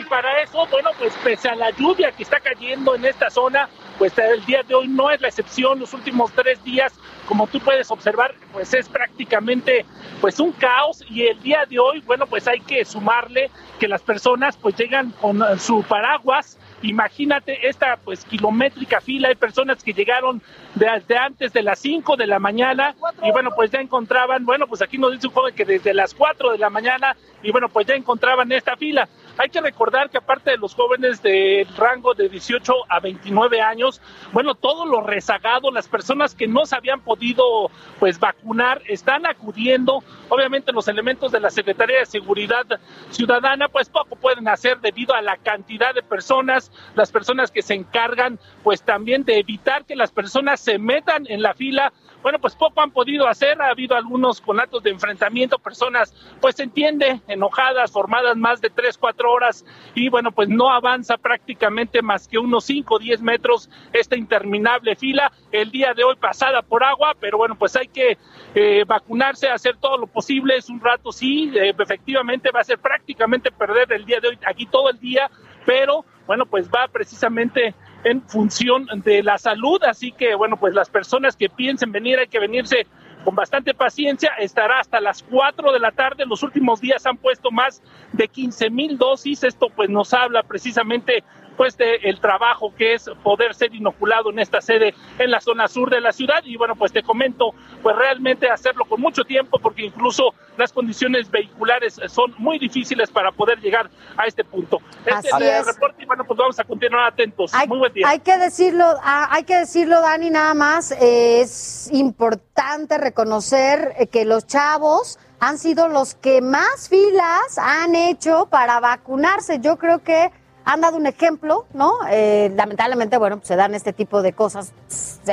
Y 0.00 0.04
para 0.04 0.40
eso, 0.40 0.66
bueno, 0.68 0.88
pues 0.98 1.12
pese 1.22 1.50
a 1.50 1.54
la 1.54 1.70
lluvia 1.70 2.12
que 2.12 2.22
está 2.22 2.40
cayendo 2.40 2.94
en 2.94 3.04
esta 3.04 3.28
zona, 3.28 3.68
pues 3.98 4.16
el 4.16 4.42
día 4.46 4.62
de 4.62 4.74
hoy 4.74 4.88
no 4.88 5.10
es 5.10 5.20
la 5.20 5.28
excepción. 5.28 5.78
Los 5.80 5.92
últimos 5.92 6.32
tres 6.32 6.64
días, 6.64 6.94
como 7.26 7.46
tú 7.46 7.60
puedes 7.60 7.90
observar, 7.90 8.34
pues 8.52 8.72
es 8.72 8.88
prácticamente 8.88 9.84
pues 10.22 10.40
un 10.40 10.52
caos. 10.52 11.04
Y 11.10 11.26
el 11.26 11.38
día 11.42 11.66
de 11.68 11.78
hoy, 11.78 12.00
bueno, 12.06 12.26
pues 12.26 12.48
hay 12.48 12.60
que 12.60 12.86
sumarle 12.86 13.50
que 13.78 13.86
las 13.86 14.00
personas 14.00 14.56
pues 14.56 14.76
llegan 14.76 15.10
con 15.20 15.42
su 15.58 15.82
paraguas 15.82 16.58
Imagínate 16.82 17.68
esta 17.68 17.96
pues 17.96 18.24
kilométrica 18.24 19.00
fila, 19.00 19.28
hay 19.28 19.36
personas 19.36 19.82
que 19.82 19.92
llegaron 19.92 20.42
desde 20.74 21.16
antes 21.16 21.52
de 21.52 21.62
las 21.62 21.78
5 21.78 22.16
de 22.16 22.26
la 22.26 22.38
mañana 22.38 22.94
y 23.22 23.30
bueno, 23.30 23.50
pues 23.54 23.70
ya 23.70 23.80
encontraban, 23.80 24.44
bueno, 24.44 24.66
pues 24.66 24.82
aquí 24.82 24.98
nos 24.98 25.12
dice 25.12 25.28
un 25.28 25.32
joven 25.32 25.54
que 25.54 25.64
desde 25.64 25.94
las 25.94 26.12
4 26.14 26.52
de 26.52 26.58
la 26.58 26.70
mañana 26.70 27.16
y 27.42 27.52
bueno, 27.52 27.68
pues 27.68 27.86
ya 27.86 27.94
encontraban 27.94 28.50
esta 28.50 28.76
fila. 28.76 29.08
Hay 29.38 29.48
que 29.48 29.60
recordar 29.60 30.10
que 30.10 30.18
aparte 30.18 30.50
de 30.50 30.56
los 30.58 30.74
jóvenes 30.74 31.22
de 31.22 31.66
rango 31.76 32.14
de 32.14 32.28
18 32.28 32.72
a 32.88 33.00
29 33.00 33.60
años, 33.62 34.00
bueno, 34.32 34.54
todos 34.54 34.86
los 34.86 35.04
rezagados, 35.04 35.72
las 35.72 35.88
personas 35.88 36.34
que 36.34 36.46
no 36.46 36.66
se 36.66 36.76
habían 36.76 37.00
podido 37.00 37.70
pues 37.98 38.20
vacunar, 38.20 38.82
están 38.88 39.24
acudiendo. 39.26 40.04
Obviamente 40.28 40.72
los 40.72 40.86
elementos 40.88 41.32
de 41.32 41.40
la 41.40 41.50
Secretaría 41.50 42.00
de 42.00 42.06
Seguridad 42.06 42.66
Ciudadana 43.10 43.68
pues 43.68 43.88
poco 43.88 44.16
pueden 44.16 44.48
hacer 44.48 44.80
debido 44.80 45.14
a 45.14 45.22
la 45.22 45.36
cantidad 45.38 45.94
de 45.94 46.02
personas, 46.02 46.70
las 46.94 47.10
personas 47.10 47.50
que 47.50 47.62
se 47.62 47.74
encargan 47.74 48.38
pues 48.62 48.82
también 48.82 49.24
de 49.24 49.38
evitar 49.38 49.84
que 49.84 49.96
las 49.96 50.12
personas 50.12 50.60
se 50.60 50.78
metan 50.78 51.26
en 51.28 51.42
la 51.42 51.54
fila 51.54 51.92
bueno, 52.22 52.38
pues 52.38 52.54
poco 52.54 52.80
han 52.80 52.90
podido 52.90 53.26
hacer, 53.26 53.60
ha 53.60 53.70
habido 53.70 53.96
algunos 53.96 54.40
conatos 54.40 54.82
de 54.82 54.90
enfrentamiento, 54.90 55.58
personas, 55.58 56.14
pues 56.40 56.56
se 56.56 56.62
entiende, 56.62 57.20
enojadas, 57.28 57.90
formadas 57.90 58.36
más 58.36 58.60
de 58.60 58.70
tres, 58.70 58.96
cuatro 58.96 59.32
horas, 59.32 59.64
y 59.94 60.08
bueno, 60.08 60.32
pues 60.32 60.48
no 60.48 60.70
avanza 60.70 61.18
prácticamente 61.18 62.00
más 62.02 62.28
que 62.28 62.38
unos 62.38 62.64
cinco 62.64 62.98
diez 62.98 63.20
metros 63.20 63.68
esta 63.92 64.16
interminable 64.16 64.96
fila, 64.96 65.32
el 65.50 65.70
día 65.70 65.94
de 65.94 66.04
hoy 66.04 66.16
pasada 66.16 66.62
por 66.62 66.84
agua, 66.84 67.14
pero 67.18 67.38
bueno, 67.38 67.56
pues 67.56 67.76
hay 67.76 67.88
que 67.88 68.16
eh, 68.54 68.84
vacunarse, 68.86 69.48
hacer 69.48 69.76
todo 69.78 69.98
lo 69.98 70.06
posible, 70.06 70.56
es 70.56 70.68
un 70.68 70.80
rato, 70.80 71.12
sí, 71.12 71.52
eh, 71.54 71.74
efectivamente 71.78 72.50
va 72.50 72.60
a 72.60 72.64
ser 72.64 72.78
prácticamente 72.78 73.50
perder 73.50 73.92
el 73.92 74.04
día 74.04 74.20
de 74.20 74.28
hoy 74.28 74.38
aquí 74.46 74.66
todo 74.66 74.90
el 74.90 74.98
día, 74.98 75.30
pero 75.66 76.04
bueno, 76.26 76.46
pues 76.46 76.70
va 76.70 76.88
precisamente 76.88 77.74
en 78.04 78.22
función 78.22 78.86
de 79.04 79.22
la 79.22 79.38
salud, 79.38 79.82
así 79.84 80.12
que 80.12 80.34
bueno, 80.34 80.56
pues 80.56 80.74
las 80.74 80.90
personas 80.90 81.36
que 81.36 81.48
piensen 81.48 81.92
venir 81.92 82.18
hay 82.18 82.28
que 82.28 82.40
venirse 82.40 82.86
con 83.24 83.34
bastante 83.36 83.72
paciencia, 83.72 84.32
estará 84.38 84.80
hasta 84.80 85.00
las 85.00 85.22
4 85.22 85.72
de 85.72 85.78
la 85.78 85.92
tarde, 85.92 86.26
los 86.26 86.42
últimos 86.42 86.80
días 86.80 87.06
han 87.06 87.16
puesto 87.16 87.50
más 87.50 87.80
de 88.12 88.26
15 88.26 88.70
mil 88.70 88.98
dosis, 88.98 89.44
esto 89.44 89.68
pues 89.74 89.88
nos 89.88 90.12
habla 90.12 90.42
precisamente 90.42 91.22
pues 91.56 91.76
de 91.76 91.96
el 92.02 92.20
trabajo 92.20 92.74
que 92.76 92.94
es 92.94 93.10
poder 93.22 93.54
ser 93.54 93.74
inoculado 93.74 94.30
en 94.30 94.38
esta 94.38 94.60
sede 94.60 94.94
en 95.18 95.30
la 95.30 95.40
zona 95.40 95.68
sur 95.68 95.90
de 95.90 96.00
la 96.00 96.12
ciudad 96.12 96.42
y 96.44 96.56
bueno 96.56 96.74
pues 96.76 96.92
te 96.92 97.02
comento 97.02 97.50
pues 97.82 97.96
realmente 97.96 98.48
hacerlo 98.48 98.84
con 98.84 99.00
mucho 99.00 99.24
tiempo 99.24 99.58
porque 99.58 99.84
incluso 99.84 100.34
las 100.56 100.72
condiciones 100.72 101.30
vehiculares 101.30 102.00
son 102.08 102.34
muy 102.38 102.58
difíciles 102.58 103.10
para 103.10 103.32
poder 103.32 103.60
llegar 103.60 103.88
a 104.16 104.26
este 104.26 104.44
punto. 104.44 104.78
Este 105.06 105.28
es 105.28 105.34
el 105.40 105.66
reporte 105.66 106.02
y 106.02 106.06
bueno 106.06 106.24
pues 106.24 106.38
vamos 106.38 106.58
a 106.58 106.64
continuar 106.64 107.12
atentos. 107.12 107.54
Hay, 107.54 107.68
muy 107.68 107.78
buen 107.78 107.92
día. 107.92 108.08
Hay 108.08 108.20
que 108.20 108.36
decirlo, 108.38 108.84
ah, 109.02 109.28
hay 109.30 109.44
que 109.44 109.56
decirlo 109.56 110.00
Dani 110.00 110.30
nada 110.30 110.54
más, 110.54 110.92
eh, 110.92 111.40
es 111.40 111.90
importante 111.92 112.98
reconocer 112.98 113.94
eh, 113.98 114.06
que 114.06 114.24
los 114.24 114.46
chavos 114.46 115.18
han 115.40 115.58
sido 115.58 115.88
los 115.88 116.14
que 116.14 116.40
más 116.40 116.88
filas 116.88 117.58
han 117.58 117.96
hecho 117.96 118.46
para 118.46 118.78
vacunarse. 118.78 119.58
Yo 119.60 119.76
creo 119.76 120.02
que 120.04 120.30
han 120.64 120.80
dado 120.80 120.96
un 120.96 121.06
ejemplo, 121.06 121.66
¿no? 121.72 121.92
Eh, 122.10 122.52
lamentablemente, 122.54 123.18
bueno, 123.18 123.36
pues 123.36 123.48
se 123.48 123.56
dan 123.56 123.74
este 123.74 123.92
tipo 123.92 124.22
de 124.22 124.32
cosas 124.32 124.72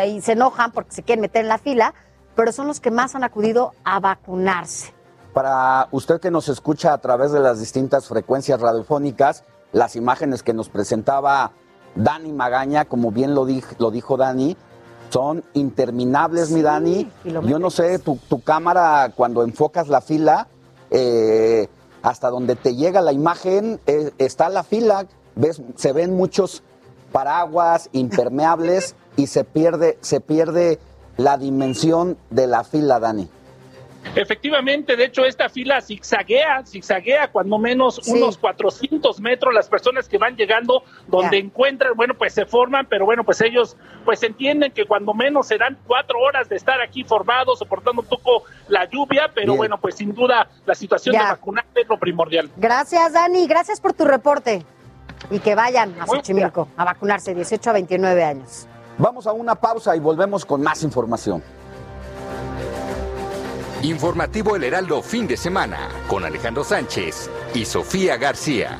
y 0.05 0.21
se 0.21 0.31
enojan 0.31 0.71
porque 0.71 0.91
se 0.91 1.03
quieren 1.03 1.21
meter 1.21 1.43
en 1.43 1.49
la 1.49 1.57
fila, 1.57 1.93
pero 2.35 2.51
son 2.51 2.67
los 2.67 2.79
que 2.79 2.91
más 2.91 3.15
han 3.15 3.23
acudido 3.23 3.73
a 3.83 3.99
vacunarse. 3.99 4.93
Para 5.33 5.87
usted 5.91 6.19
que 6.19 6.31
nos 6.31 6.49
escucha 6.49 6.93
a 6.93 6.97
través 6.97 7.31
de 7.31 7.39
las 7.39 7.59
distintas 7.59 8.07
frecuencias 8.07 8.59
radiofónicas, 8.59 9.43
las 9.71 9.95
imágenes 9.95 10.41
que 10.41 10.53
nos 10.53 10.69
presentaba 10.69 11.51
Dani 11.95 12.31
Magaña, 12.31 12.85
como 12.85 13.11
bien 13.11 13.35
lo, 13.35 13.45
dijo, 13.45 13.75
lo 13.77 13.91
dijo 13.91 14.17
Dani, 14.17 14.57
son 15.09 15.43
interminables, 15.53 16.51
mi 16.51 16.61
Dani. 16.61 17.11
Yo 17.23 17.59
no 17.59 17.69
sé, 17.69 17.99
tu, 17.99 18.17
tu, 18.27 18.41
cámara 18.41 19.11
cuando 19.15 19.43
enfocas 19.43 19.87
la 19.87 20.01
fila, 20.01 20.47
eh, 20.91 21.67
hasta 22.01 22.29
donde 22.29 22.55
te 22.55 22.75
llega 22.75 23.01
la 23.01 23.11
imagen, 23.11 23.79
eh, 23.85 24.11
está 24.17 24.49
la 24.49 24.63
fila, 24.63 25.05
ves, 25.39 25.61
se 25.75 25.93
ven 25.93 26.15
muchos 26.15 26.61
paraguas 27.11 27.89
impermeables 27.93 28.95
y 29.15 29.27
se 29.27 29.43
pierde, 29.43 29.97
se 30.01 30.21
pierde 30.21 30.79
la 31.17 31.37
dimensión 31.37 32.17
de 32.29 32.47
la 32.47 32.63
fila, 32.63 32.99
Dani. 32.99 33.29
Efectivamente, 34.15 34.95
de 34.95 35.05
hecho, 35.05 35.25
esta 35.25 35.49
fila 35.49 35.81
zigzaguea, 35.81 36.65
zigzaguea 36.65 37.29
cuando 37.31 37.59
menos 37.59 38.07
unos 38.07 38.37
400 38.37 39.19
metros 39.19 39.53
las 39.53 39.67
personas 39.67 40.07
que 40.07 40.17
van 40.17 40.35
llegando 40.37 40.83
donde 41.07 41.37
encuentran, 41.37 41.93
bueno, 41.95 42.13
pues 42.13 42.33
se 42.33 42.45
forman, 42.45 42.87
pero 42.89 43.05
bueno, 43.05 43.25
pues 43.25 43.41
ellos 43.41 43.75
pues 44.05 44.23
entienden 44.23 44.71
que 44.71 44.85
cuando 44.85 45.13
menos 45.13 45.47
serán 45.47 45.77
cuatro 45.85 46.19
horas 46.19 46.47
de 46.47 46.55
estar 46.55 46.81
aquí 46.81 47.03
formados, 47.03 47.59
soportando 47.59 48.01
un 48.01 48.07
poco 48.07 48.43
la 48.69 48.89
lluvia, 48.89 49.31
pero 49.35 49.55
bueno, 49.55 49.77
pues 49.79 49.95
sin 49.95 50.13
duda 50.15 50.49
la 50.65 50.75
situación 50.75 51.15
de 51.15 51.21
vacunar 51.21 51.65
es 51.75 51.87
lo 51.87 51.99
primordial. 51.99 52.49
Gracias, 52.55 53.13
Dani, 53.13 53.47
gracias 53.47 53.81
por 53.81 53.93
tu 53.93 54.05
reporte 54.05 54.65
y 55.29 55.39
que 55.39 55.55
vayan 55.55 55.95
a 55.99 56.05
Xochimilco 56.05 56.67
a 56.77 56.85
vacunarse 56.85 57.33
18 57.33 57.69
a 57.69 57.73
29 57.73 58.23
años. 58.23 58.67
Vamos 58.97 59.27
a 59.27 59.33
una 59.33 59.55
pausa 59.55 59.95
y 59.95 59.99
volvemos 59.99 60.45
con 60.45 60.61
más 60.61 60.83
información. 60.83 61.41
Informativo 63.83 64.57
El 64.57 64.65
Heraldo 64.65 65.01
fin 65.01 65.25
de 65.25 65.37
semana 65.37 65.87
con 66.09 66.25
Alejandro 66.25 66.65
Sánchez 66.65 67.29
y 67.53 67.63
Sofía 67.63 68.17
García. 68.17 68.77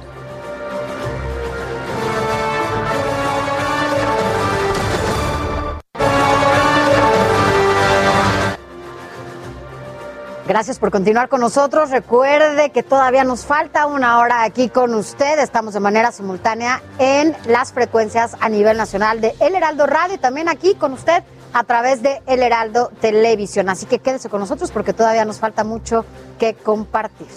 Gracias 10.50 10.80
por 10.80 10.90
continuar 10.90 11.30
con 11.30 11.42
nosotros. 11.42 11.92
Recuerde 11.92 12.72
que 12.72 12.82
todavía 12.82 13.24
nos 13.24 13.46
falta 13.46 13.86
una 13.86 14.18
hora 14.18 14.44
aquí 14.44 14.68
con 14.68 14.96
usted. 14.96 15.38
Estamos 15.38 15.76
de 15.76 15.80
manera 15.80 16.12
simultánea 16.12 16.82
en 16.98 17.38
las 17.46 17.72
frecuencias 17.72 18.36
a 18.40 18.50
nivel 18.50 18.76
nacional 18.76 19.22
de 19.22 19.36
El 19.42 19.54
Heraldo 19.54 19.86
Radio 19.86 20.16
y 20.16 20.18
también 20.18 20.50
aquí 20.50 20.74
con 20.74 20.94
usted 20.94 21.22
a 21.54 21.64
través 21.66 22.02
de 22.02 22.24
El 22.26 22.42
Heraldo 22.42 22.92
Televisión. 23.00 23.70
Así 23.70 23.86
que 23.86 24.00
quédese 24.00 24.28
con 24.28 24.40
nosotros 24.40 24.72
porque 24.72 24.92
todavía 24.92 25.24
nos 25.24 25.38
falta 25.38 25.64
mucho 25.64 26.04
que 26.40 26.56
compartir. 26.56 27.28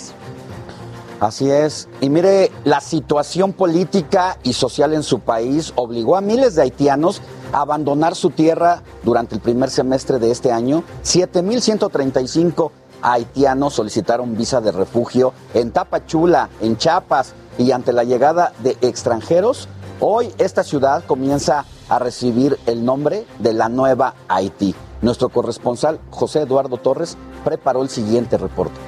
Así 1.20 1.51
es. 1.51 1.90
Y 2.01 2.09
mire, 2.09 2.51
la 2.64 2.80
situación 2.80 3.52
política 3.52 4.39
y 4.43 4.55
social 4.55 4.94
en 4.94 5.02
su 5.02 5.20
país 5.20 5.74
obligó 5.76 6.16
a 6.16 6.22
miles 6.22 6.55
de 6.55 6.62
haitianos 6.62 7.20
a 7.52 7.60
abandonar 7.60 8.14
su 8.14 8.30
tierra 8.30 8.82
durante 9.02 9.34
el 9.34 9.43
primer 9.43 9.68
semestre 9.68 10.18
de 10.18 10.30
este 10.30 10.51
año. 10.51 10.82
7.135 11.05 12.70
haitianos 13.02 13.74
solicitaron 13.74 14.36
visa 14.36 14.60
de 14.60 14.72
refugio 14.72 15.32
en 15.54 15.72
Tapachula, 15.72 16.48
en 16.60 16.76
Chiapas, 16.76 17.34
y 17.58 17.72
ante 17.72 17.92
la 17.92 18.04
llegada 18.04 18.52
de 18.60 18.78
extranjeros, 18.80 19.68
hoy 20.00 20.32
esta 20.38 20.64
ciudad 20.64 21.04
comienza 21.04 21.64
a 21.88 21.98
recibir 21.98 22.58
el 22.66 22.84
nombre 22.84 23.26
de 23.38 23.52
la 23.52 23.68
nueva 23.68 24.14
Haití. 24.28 24.74
Nuestro 25.02 25.28
corresponsal 25.28 26.00
José 26.10 26.42
Eduardo 26.42 26.76
Torres 26.76 27.16
preparó 27.44 27.82
el 27.82 27.90
siguiente 27.90 28.38
reporte. 28.38 28.78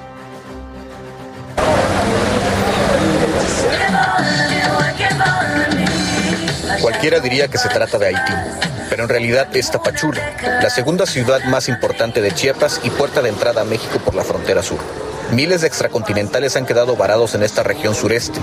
Cualquiera 6.80 7.20
diría 7.20 7.48
que 7.48 7.58
se 7.58 7.68
trata 7.68 7.98
de 7.98 8.06
Haití, 8.06 8.32
pero 8.90 9.04
en 9.04 9.08
realidad 9.08 9.48
es 9.54 9.70
Tapachula, 9.70 10.36
la 10.62 10.70
segunda 10.70 11.06
ciudad 11.06 11.42
más 11.44 11.68
importante 11.68 12.20
de 12.20 12.32
Chiapas 12.32 12.80
y 12.84 12.90
puerta 12.90 13.22
de 13.22 13.28
entrada 13.28 13.62
a 13.62 13.64
México 13.64 13.98
por 14.04 14.14
la 14.14 14.24
frontera 14.24 14.62
sur. 14.62 14.78
Miles 15.32 15.62
de 15.62 15.66
extracontinentales 15.66 16.56
han 16.56 16.66
quedado 16.66 16.96
varados 16.96 17.34
en 17.34 17.42
esta 17.42 17.62
región 17.62 17.94
sureste, 17.94 18.38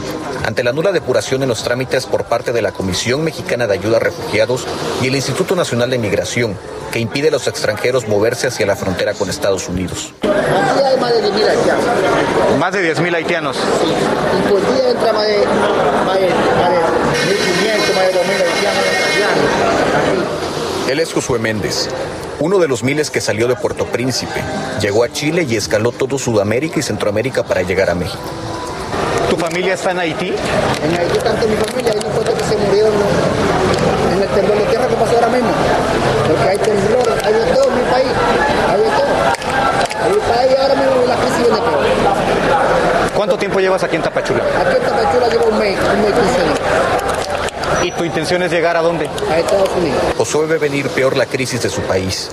ante 0.45 0.63
la 0.63 0.73
nula 0.73 0.91
depuración 0.91 1.43
en 1.43 1.49
los 1.49 1.63
trámites 1.63 2.05
por 2.05 2.25
parte 2.25 2.51
de 2.51 2.61
la 2.61 2.71
Comisión 2.71 3.23
Mexicana 3.23 3.67
de 3.67 3.73
Ayuda 3.73 3.97
a 3.97 3.99
Refugiados 3.99 4.65
y 5.01 5.07
el 5.07 5.15
Instituto 5.15 5.55
Nacional 5.55 5.89
de 5.89 5.99
Migración, 5.99 6.57
que 6.91 6.99
impide 6.99 7.29
a 7.29 7.31
los 7.31 7.47
extranjeros 7.47 8.07
moverse 8.07 8.47
hacia 8.47 8.65
la 8.65 8.75
frontera 8.75 9.13
con 9.13 9.29
Estados 9.29 9.69
Unidos. 9.69 10.13
Aquí 10.21 10.83
hay 10.83 10.97
más 10.99 11.13
de 11.13 11.21
10.000 11.23 11.47
haitianos. 11.47 12.57
Más 12.59 12.73
de 12.73 12.95
10.000 12.95 13.15
haitianos. 13.15 13.57
Y 13.57 14.49
por 14.49 14.59
día 14.73 14.89
entra 14.89 15.13
más 15.13 15.27
de, 15.27 15.37
más 16.05 16.19
de, 16.19 16.29
más 16.59 16.71
de 16.71 16.77
1.500, 16.77 17.95
más 17.95 18.07
de 18.07 18.13
2.000 18.13 18.41
haitianos. 18.41 19.00
Él 20.91 20.99
es 20.99 21.13
Josué 21.13 21.39
Méndez, 21.39 21.87
uno 22.41 22.59
de 22.59 22.67
los 22.67 22.83
miles 22.83 23.09
que 23.09 23.21
salió 23.21 23.47
de 23.47 23.55
Puerto 23.55 23.85
Príncipe. 23.85 24.41
Llegó 24.81 25.05
a 25.05 25.09
Chile 25.09 25.47
y 25.49 25.55
escaló 25.55 25.93
todo 25.93 26.19
Sudamérica 26.19 26.81
y 26.81 26.83
Centroamérica 26.83 27.43
para 27.43 27.61
llegar 27.61 27.89
a 27.89 27.95
México. 27.95 28.19
¿Tu 29.29 29.37
familia 29.37 29.75
está 29.75 29.91
en 29.91 29.99
Haití? 29.99 30.33
En 30.83 30.99
Haití 30.99 31.17
tanto 31.19 31.47
mi 31.47 31.55
familia, 31.55 31.93
hay 31.93 31.97
unos 31.97 32.11
cuantos 32.11 32.35
que 32.35 32.43
se 32.43 32.57
murieron 32.57 32.91
¿no? 32.91 33.05
en 34.15 34.21
el 34.21 34.27
temblor 34.35 34.57
de 34.57 34.65
tierra 34.65 34.87
que 34.89 34.95
pasó 34.95 35.15
ahora 35.15 35.29
mismo. 35.29 35.49
Porque 36.27 36.49
hay 36.49 36.57
temblor, 36.57 37.07
hay 37.23 37.33
de 37.35 37.45
todo 37.55 37.69
en 37.69 37.75
mi 37.77 37.83
país, 37.89 38.11
hay 38.67 38.79
de 38.81 38.89
todo. 38.91 39.11
En 40.03 40.11
mi 40.11 40.21
país 40.27 40.59
ahora 40.59 40.75
mismo 40.75 41.07
la 41.07 41.15
crisis 41.15 41.37
viene 41.37 41.61
peor. 41.61 43.15
¿Cuánto 43.15 43.37
tiempo 43.37 43.59
llevas 43.61 43.81
aquí 43.81 43.95
en 43.95 44.01
Tapachula? 44.01 44.43
Aquí 44.59 44.75
en 44.75 44.83
Tapachula 44.83 45.29
llevo 45.29 45.45
un 45.45 45.57
mes, 45.57 45.79
un 45.79 46.01
mes 46.01 46.11
15 46.11 46.43
días. 46.43 47.30
¿Y 47.83 47.91
tu 47.91 48.03
intención 48.03 48.43
es 48.43 48.51
llegar 48.51 48.77
a 48.77 48.81
dónde? 48.81 49.09
A 49.29 49.39
Estados 49.39 49.69
Unidos. 49.75 49.99
Josué 50.17 50.45
ve 50.45 50.57
venir 50.57 50.87
peor 50.89 51.17
la 51.17 51.25
crisis 51.25 51.63
de 51.63 51.69
su 51.69 51.81
país. 51.81 52.29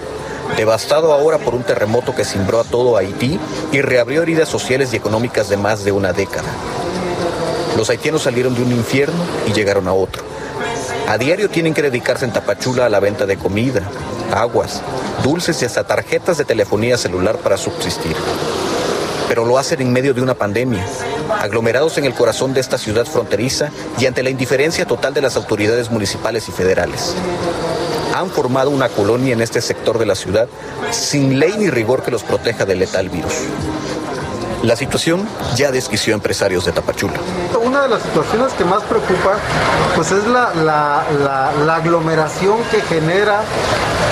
Devastado 0.56 1.12
ahora 1.12 1.38
por 1.38 1.54
un 1.54 1.62
terremoto 1.62 2.14
que 2.14 2.24
cimbró 2.24 2.60
a 2.60 2.64
todo 2.64 2.96
Haití 2.96 3.38
y 3.72 3.80
reabrió 3.80 4.22
heridas 4.22 4.48
sociales 4.48 4.92
y 4.92 4.96
económicas 4.96 5.48
de 5.48 5.56
más 5.56 5.84
de 5.84 5.92
una 5.92 6.12
década. 6.12 6.48
Los 7.76 7.88
haitianos 7.90 8.22
salieron 8.22 8.54
de 8.54 8.62
un 8.62 8.72
infierno 8.72 9.22
y 9.46 9.52
llegaron 9.52 9.88
a 9.88 9.92
otro. 9.92 10.22
A 11.06 11.16
diario 11.16 11.48
tienen 11.48 11.72
que 11.72 11.82
dedicarse 11.82 12.26
en 12.26 12.32
Tapachula 12.32 12.86
a 12.86 12.88
la 12.90 13.00
venta 13.00 13.24
de 13.24 13.38
comida, 13.38 13.82
aguas, 14.32 14.82
dulces 15.22 15.62
y 15.62 15.64
hasta 15.64 15.84
tarjetas 15.84 16.36
de 16.36 16.44
telefonía 16.44 16.98
celular 16.98 17.38
para 17.38 17.56
subsistir. 17.56 18.16
Pero 19.28 19.44
lo 19.44 19.56
hacen 19.56 19.80
en 19.80 19.92
medio 19.92 20.12
de 20.12 20.20
una 20.20 20.34
pandemia, 20.34 20.84
aglomerados 21.38 21.98
en 21.98 22.04
el 22.04 22.14
corazón 22.14 22.54
de 22.54 22.60
esta 22.60 22.78
ciudad 22.78 23.06
fronteriza 23.06 23.70
y 23.98 24.06
ante 24.06 24.22
la 24.22 24.30
indiferencia 24.30 24.86
total 24.86 25.14
de 25.14 25.22
las 25.22 25.36
autoridades 25.36 25.90
municipales 25.90 26.48
y 26.48 26.52
federales. 26.52 27.14
Han 28.14 28.30
formado 28.30 28.70
una 28.70 28.88
colonia 28.88 29.32
en 29.32 29.40
este 29.40 29.60
sector 29.60 29.98
de 29.98 30.06
la 30.06 30.14
ciudad 30.14 30.48
sin 30.90 31.38
ley 31.38 31.54
ni 31.58 31.70
rigor 31.70 32.02
que 32.02 32.10
los 32.10 32.22
proteja 32.22 32.64
del 32.64 32.80
letal 32.80 33.08
virus. 33.08 33.34
La 34.62 34.74
situación 34.74 35.28
ya 35.54 35.70
desquició 35.70 36.14
a 36.14 36.16
empresarios 36.16 36.64
de 36.64 36.72
Tapachula. 36.72 37.14
Una 37.62 37.82
de 37.82 37.88
las 37.90 38.02
situaciones 38.02 38.52
que 38.54 38.64
más 38.64 38.82
preocupa 38.82 39.38
pues 39.94 40.10
es 40.10 40.26
la, 40.26 41.04
aglomeración 41.76 42.58
que 42.70 42.80
genera 42.82 43.42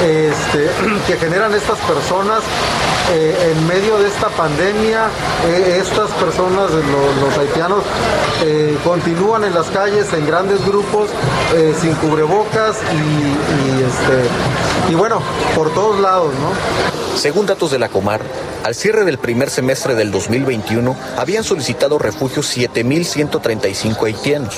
este, 0.02 0.70
que 1.08 1.16
generan 1.16 1.52
estas 1.52 1.78
personas 1.80 2.42
eh, 3.12 3.52
en 3.52 3.66
medio 3.66 3.98
de 3.98 4.08
esta 4.08 4.28
pandemia. 4.30 5.08
Eh, 5.46 5.78
estas 5.80 6.10
personas, 6.12 6.70
lo, 6.70 7.26
los 7.26 7.38
haitianos, 7.38 7.82
eh, 8.44 8.76
continúan 8.84 9.44
en 9.44 9.54
las 9.54 9.66
calles 9.68 10.12
en 10.12 10.26
grandes 10.26 10.64
grupos 10.66 11.08
sin 11.80 11.94
cubrebocas 11.94 12.76
y, 12.92 12.96
y, 12.96 13.84
este, 13.84 14.92
y 14.92 14.94
bueno, 14.94 15.22
por 15.54 15.72
todos 15.72 16.00
lados, 16.00 16.34
¿no? 16.34 17.16
Según 17.16 17.46
datos 17.46 17.70
de 17.70 17.78
la 17.78 17.88
Comar, 17.88 18.20
al 18.64 18.74
cierre 18.74 19.04
del 19.04 19.18
primer 19.18 19.48
semestre 19.48 19.94
del 19.94 20.10
2021 20.10 20.96
habían 21.16 21.44
solicitado 21.44 21.98
refugio 21.98 22.42
7.135 22.42 24.06
haitianos. 24.06 24.54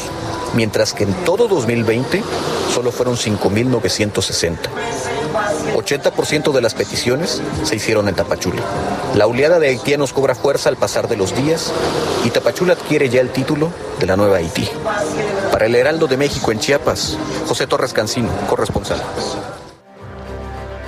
mientras 0.54 0.94
que 0.94 1.04
en 1.04 1.12
todo 1.24 1.46
2020 1.46 2.22
solo 2.74 2.90
fueron 2.90 3.16
5.960. 3.16 4.56
80% 5.74 6.52
de 6.52 6.60
las 6.60 6.74
peticiones 6.74 7.42
se 7.62 7.76
hicieron 7.76 8.08
en 8.08 8.14
Tapachula. 8.14 8.62
La 9.14 9.26
oleada 9.26 9.58
de 9.58 9.68
haitianos 9.68 10.12
cobra 10.12 10.34
fuerza 10.34 10.68
al 10.68 10.76
pasar 10.76 11.08
de 11.08 11.16
los 11.16 11.34
días 11.34 11.72
y 12.24 12.30
Tapachula 12.30 12.74
adquiere 12.74 13.08
ya 13.08 13.20
el 13.20 13.30
título 13.30 13.70
de 13.98 14.06
la 14.06 14.16
nueva 14.16 14.38
Haití. 14.38 14.68
Para 15.52 15.66
el 15.66 15.74
Heraldo 15.74 16.06
de 16.06 16.16
México 16.16 16.52
en 16.52 16.58
Chiapas, 16.58 17.16
José 17.46 17.66
Torres 17.66 17.92
Cancino, 17.92 18.28
corresponsal. 18.48 19.00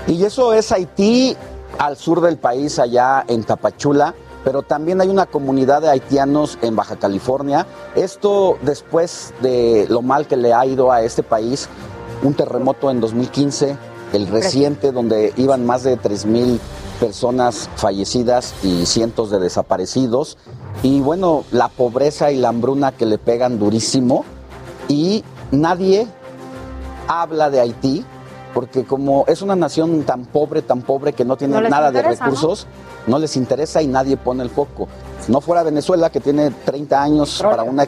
Y 0.06 0.24
eso 0.24 0.52
es 0.52 0.72
Haití 0.72 1.36
al 1.78 1.96
sur 1.96 2.20
del 2.20 2.36
país, 2.36 2.78
allá 2.78 3.24
en 3.28 3.44
Tapachula, 3.44 4.14
pero 4.44 4.62
también 4.62 5.00
hay 5.00 5.08
una 5.08 5.26
comunidad 5.26 5.82
de 5.82 5.88
haitianos 5.88 6.58
en 6.62 6.76
Baja 6.76 6.96
California. 6.96 7.66
Esto 7.94 8.58
después 8.62 9.32
de 9.40 9.86
lo 9.88 10.02
mal 10.02 10.26
que 10.26 10.36
le 10.36 10.52
ha 10.52 10.64
ido 10.66 10.92
a 10.92 11.02
este 11.02 11.22
país, 11.22 11.68
un 12.22 12.34
terremoto 12.34 12.90
en 12.90 13.00
2015, 13.00 13.76
el 14.12 14.26
reciente 14.26 14.92
donde 14.92 15.32
iban 15.36 15.64
más 15.64 15.82
de 15.82 15.98
3.000 15.98 16.58
personas 16.98 17.68
fallecidas 17.76 18.54
y 18.62 18.86
cientos 18.86 19.30
de 19.30 19.38
desaparecidos. 19.38 20.36
Y 20.82 21.00
bueno, 21.00 21.44
la 21.50 21.68
pobreza 21.68 22.30
y 22.30 22.36
la 22.36 22.48
hambruna 22.48 22.92
que 22.92 23.06
le 23.06 23.18
pegan 23.18 23.58
durísimo. 23.58 24.24
Y 24.88 25.24
nadie 25.50 26.06
habla 27.06 27.50
de 27.50 27.60
Haití, 27.60 28.04
porque 28.52 28.84
como 28.84 29.24
es 29.28 29.42
una 29.42 29.54
nación 29.54 30.02
tan 30.02 30.24
pobre, 30.24 30.62
tan 30.62 30.82
pobre 30.82 31.12
que 31.12 31.24
no 31.24 31.36
tiene 31.36 31.60
No 31.60 31.68
nada 31.68 31.92
de 31.92 32.02
recursos, 32.02 32.66
¿no? 33.06 33.18
les 33.18 33.36
interesa 33.36 33.80
y 33.82 33.86
nadie 33.86 34.16
pone 34.16 34.42
el 34.42 34.50
foco. 34.50 34.88
Si 35.24 35.30
no 35.30 35.40
fuera 35.40 35.62
Venezuela, 35.62 36.10
que 36.10 36.20
tiene 36.20 36.50
30 36.50 37.02
años 37.02 37.40
para 37.42 37.62
una 37.62 37.84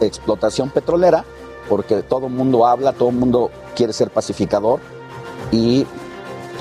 explotación 0.00 0.70
petrolera, 0.70 1.24
porque 1.68 2.02
todo 2.02 2.26
el 2.26 2.32
mundo 2.32 2.66
habla, 2.66 2.92
todo 2.92 3.08
el 3.08 3.16
mundo 3.16 3.50
quiere 3.74 3.92
ser 3.92 4.10
pacificador 4.10 4.78
y 5.50 5.86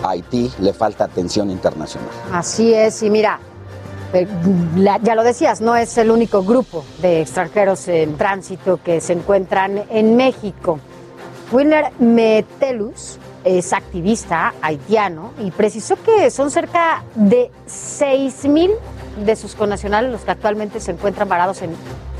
a 0.03 0.10
Haití 0.10 0.52
le 0.60 0.74
falta 0.74 1.06
atención 1.06 1.49
internacional. 1.49 2.10
Así 2.32 2.74
es, 2.74 3.02
y 3.03 3.10
mira, 3.10 3.40
eh, 4.14 4.28
ya 5.03 5.16
lo 5.16 5.24
decías, 5.24 5.62
no 5.62 5.76
es 5.76 5.98
el 5.98 6.12
único 6.12 6.44
grupo 6.44 6.86
de 7.02 7.22
extranjeros 7.22 7.88
en 7.88 8.18
tránsito 8.18 8.80
que 8.84 9.02
se 9.02 9.14
encuentran 9.14 9.84
en 9.90 10.16
México. 10.16 10.80
Wilner 11.52 11.91
Metelus 11.99 13.20
es 13.44 13.74
activista 13.74 14.53
haitiano 14.62 15.34
y 15.40 15.52
precisó 15.52 15.95
que 16.02 16.32
son 16.32 16.49
cerca 16.49 17.03
de 17.14 17.52
6 17.68 18.45
mil 18.45 18.72
de 19.24 19.36
sus 19.36 19.56
connacionales 19.56 20.12
los 20.12 20.22
que 20.22 20.32
actualmente 20.32 20.80
se 20.80 20.91
encuentran 20.91 21.30
varados 21.30 21.62
en 21.62 21.72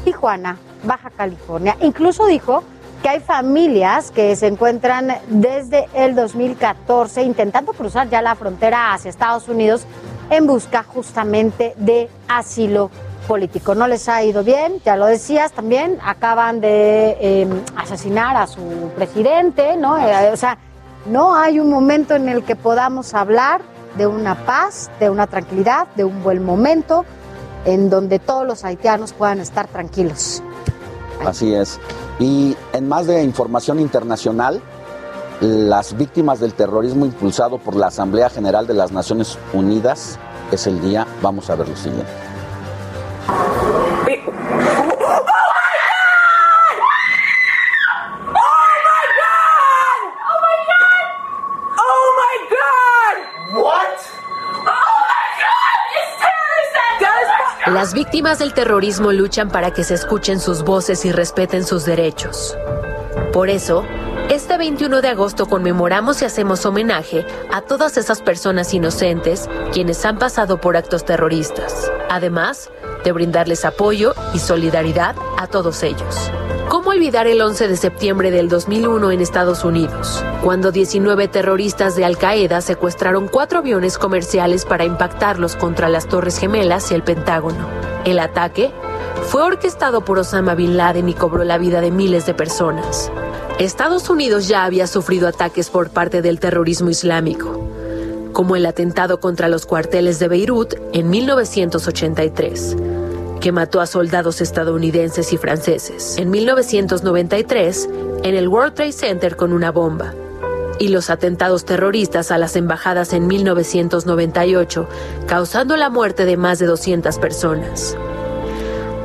Tijuana, 0.04 0.58
Baja 0.84 1.10
California. 1.10 1.76
Incluso 1.82 2.28
dijo 2.28 2.64
que 3.06 3.10
hay 3.10 3.20
familias 3.20 4.10
que 4.10 4.36
se 4.36 4.48
encuentran 4.48 5.16
desde 5.28 5.86
el 5.94 6.16
2014 6.16 7.22
intentando 7.22 7.72
cruzar 7.74 8.10
ya 8.10 8.20
la 8.24 8.34
frontera 8.34 8.96
hacia 8.96 9.10
Estados 9.10 9.48
Unidos 9.48 9.86
en 10.32 10.48
busca 10.48 10.82
justamente 10.82 11.76
de 11.78 12.10
asilo 12.28 12.90
político. 13.28 13.76
No 13.76 13.86
les 13.88 14.10
ha 14.10 14.24
ido 14.24 14.44
bien, 14.44 14.82
ya 14.84 14.96
lo 14.96 15.06
decías 15.06 15.52
también, 15.52 16.00
acaban 16.04 16.62
de 16.62 17.16
eh, 17.22 17.48
asesinar 17.78 18.38
a 18.38 18.48
su 18.48 18.90
presidente, 18.96 19.78
¿no? 19.78 20.00
Eh, 20.00 20.32
o 20.34 20.38
sea, 20.38 20.58
no 21.06 21.36
hay 21.36 21.60
un 21.60 21.70
momento 21.70 22.16
en 22.16 22.28
el 22.28 22.44
que 22.44 22.56
podamos 22.56 23.14
hablar 23.14 23.62
de 24.00 24.08
una 24.08 24.34
paz, 24.34 24.90
de 25.00 25.12
una 25.12 25.28
tranquilidad, 25.28 25.86
de 25.96 26.06
un 26.06 26.24
buen 26.24 26.44
momento 26.44 27.06
en 27.66 27.92
donde 27.92 28.18
todos 28.18 28.48
los 28.48 28.66
haitianos 28.66 29.14
puedan 29.14 29.42
estar 29.42 29.68
tranquilos. 29.68 30.42
Así 31.24 31.54
es. 31.54 31.80
Y 32.20 32.56
en 32.74 32.88
más 32.88 33.08
de 33.08 33.24
información 33.24 33.80
internacional, 33.80 34.62
las 35.42 35.98
víctimas 35.98 36.40
del 36.40 36.54
terrorismo 36.54 37.06
impulsado 37.06 37.58
por 37.58 37.76
la 37.76 37.88
Asamblea 37.88 38.30
General 38.30 38.66
de 38.66 38.74
las 38.74 38.92
Naciones 38.92 39.38
Unidas 39.54 40.18
es 40.52 40.68
el 40.68 40.82
día, 40.82 41.06
vamos 41.22 41.50
a 41.50 41.56
ver 41.56 41.68
lo 41.68 41.76
siguiente. 41.76 42.12
Las 57.76 57.94
víctimas 57.94 58.40
del 58.40 58.54
terrorismo 58.54 59.12
luchan 59.12 59.50
para 59.50 59.72
que 59.72 59.84
se 59.84 59.96
escuchen 59.96 60.40
sus 60.40 60.64
voces 60.64 61.04
y 61.04 61.12
respeten 61.12 61.66
sus 61.66 61.84
derechos. 61.84 62.58
Por 63.34 63.50
eso, 63.50 63.84
este 64.30 64.58
21 64.58 65.02
de 65.02 65.10
agosto 65.10 65.46
conmemoramos 65.46 66.22
y 66.22 66.26
hacemos 66.26 66.66
homenaje 66.66 67.26
a 67.52 67.60
todas 67.60 67.98
esas 67.98 68.22
personas 68.22 68.74
inocentes 68.74 69.50
quienes 69.74 70.06
han 70.06 70.18
pasado 70.20 70.62
por 70.62 70.78
actos 70.78 71.04
terroristas, 71.04 71.92
además 72.10 72.72
de 73.04 73.12
brindarles 73.12 73.66
apoyo 73.66 74.16
y 74.34 74.40
solidaridad 74.40 75.18
a 75.38 75.48
todos 75.48 75.84
ellos. 75.84 76.32
¿Cómo 76.70 76.90
olvidar 76.90 77.28
el 77.28 77.42
11 77.42 77.68
de 77.68 77.78
septiembre 77.78 78.32
del 78.32 78.50
2001 78.50 79.12
en 79.12 79.22
Estados 79.22 79.64
Unidos, 79.64 80.24
cuando 80.44 80.72
19 80.72 81.28
terroristas 81.28 81.96
de 81.96 82.04
Al 82.06 82.18
Qaeda 82.18 82.60
secuestraron 82.60 83.28
cuatro 83.28 83.60
aviones 83.60 84.00
comerciales 84.00 84.66
para 84.66 84.84
impactarlos 84.84 85.56
contra 85.56 85.90
las 85.90 86.08
Torres 86.08 86.40
Gemelas 86.40 86.92
y 86.92 86.96
el 86.96 87.04
Pentágono? 87.04 87.68
El 88.04 88.18
ataque 88.18 88.72
fue 89.28 89.44
orquestado 89.44 90.04
por 90.04 90.18
Osama 90.18 90.56
Bin 90.56 90.76
Laden 90.76 91.08
y 91.08 91.14
cobró 91.14 91.44
la 91.44 91.60
vida 91.60 91.82
de 91.82 91.92
miles 91.92 92.26
de 92.26 92.34
personas. 92.34 93.12
Estados 93.60 94.10
Unidos 94.10 94.48
ya 94.48 94.64
había 94.64 94.88
sufrido 94.88 95.28
ataques 95.28 95.70
por 95.70 95.92
parte 95.92 96.24
del 96.24 96.40
terrorismo 96.40 96.90
islámico, 96.90 97.64
como 98.34 98.56
el 98.56 98.66
atentado 98.66 99.20
contra 99.20 99.50
los 99.50 99.68
cuarteles 99.68 100.18
de 100.18 100.28
Beirut 100.28 100.74
en 100.94 101.12
1983 101.12 102.95
que 103.40 103.52
mató 103.52 103.82
a 103.82 103.88
soldados 103.88 104.42
estadounidenses 104.42 105.34
y 105.34 105.38
franceses. 105.38 106.18
En 106.18 106.30
1993, 106.32 107.90
en 108.24 108.36
el 108.36 108.48
World 108.48 108.74
Trade 108.74 108.92
Center 108.92 109.36
con 109.36 109.54
una 109.54 109.72
bomba. 109.72 110.14
Y 110.80 110.90
los 110.90 111.10
atentados 111.10 111.64
terroristas 111.64 112.32
a 112.32 112.38
las 112.38 112.56
embajadas 112.56 113.14
en 113.14 113.28
1998, 113.28 114.88
causando 115.28 115.78
la 115.78 115.90
muerte 115.90 116.26
de 116.26 116.38
más 116.38 116.60
de 116.60 116.66
200 116.66 117.18
personas. 117.20 117.96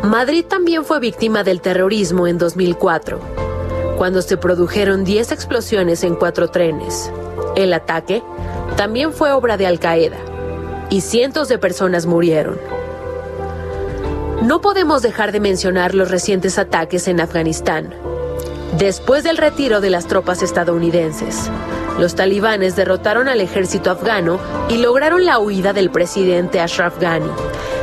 Madrid 0.02 0.44
también 0.46 0.84
fue 0.84 0.98
víctima 0.98 1.44
del 1.44 1.60
terrorismo 1.60 2.26
en 2.26 2.38
2004, 2.38 3.20
cuando 3.98 4.22
se 4.22 4.38
produjeron 4.38 5.04
10 5.04 5.30
explosiones 5.30 6.02
en 6.04 6.14
cuatro 6.14 6.48
trenes. 6.48 7.12
El 7.54 7.72
ataque 7.74 8.22
también 8.76 9.12
fue 9.12 9.32
obra 9.32 9.58
de 9.58 9.66
Al 9.66 9.78
Qaeda 9.78 10.16
y 10.88 11.02
cientos 11.02 11.48
de 11.48 11.58
personas 11.58 12.06
murieron. 12.06 12.58
No 14.42 14.62
podemos 14.62 15.02
dejar 15.02 15.32
de 15.32 15.40
mencionar 15.40 15.94
los 15.94 16.10
recientes 16.10 16.58
ataques 16.58 17.08
en 17.08 17.20
Afganistán. 17.20 17.94
Después 18.78 19.22
del 19.22 19.36
retiro 19.36 19.82
de 19.82 19.90
las 19.90 20.06
tropas 20.06 20.42
estadounidenses, 20.42 21.50
los 21.98 22.14
talibanes 22.14 22.74
derrotaron 22.74 23.28
al 23.28 23.42
ejército 23.42 23.90
afgano 23.90 24.40
y 24.70 24.78
lograron 24.78 25.26
la 25.26 25.38
huida 25.38 25.74
del 25.74 25.90
presidente 25.90 26.58
Ashraf 26.58 26.98
Ghani. 26.98 27.30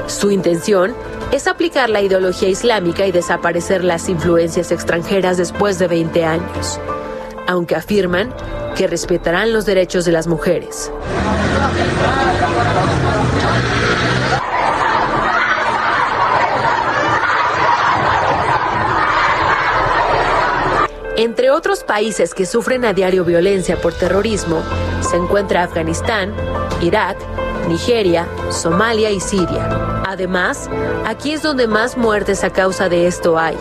Su 0.08 0.32
intención 0.32 0.96
es 1.32 1.46
aplicar 1.46 1.92
la 1.92 2.02
ideología 2.02 2.50
islámica 2.50 3.06
y 3.06 3.12
desaparecer 3.12 3.84
las 3.84 4.10
influencias 4.10 4.72
extranjeras 4.72 5.38
después 5.38 5.78
de 5.78 5.88
20 5.88 6.26
años, 6.26 6.80
aunque 7.46 7.76
afirman 7.76 8.34
que 8.76 8.88
respetarán 8.88 9.54
los 9.54 9.68
derechos 9.68 10.06
de 10.06 10.12
las 10.12 10.26
mujeres. 10.26 10.92
Entre 21.18 21.50
otros 21.50 21.84
países 21.84 22.36
que 22.36 22.46
sufren 22.46 22.86
a 22.86 22.94
diario 22.94 23.26
violencia 23.26 23.76
por 23.82 23.92
terrorismo, 23.92 24.62
se 25.02 25.18
encuentra 25.18 25.64
Afganistán, 25.64 26.32
Irak, 26.80 27.18
Nigeria, 27.68 28.28
Somalia 28.52 29.10
y 29.10 29.20
Siria. 29.20 30.04
Además, 30.06 30.70
aquí 31.08 31.32
es 31.32 31.42
donde 31.42 31.66
más 31.66 31.98
muertes 31.98 32.44
a 32.44 32.52
causa 32.52 32.88
de 32.88 33.08
esto 33.08 33.40
hay. 33.40 33.58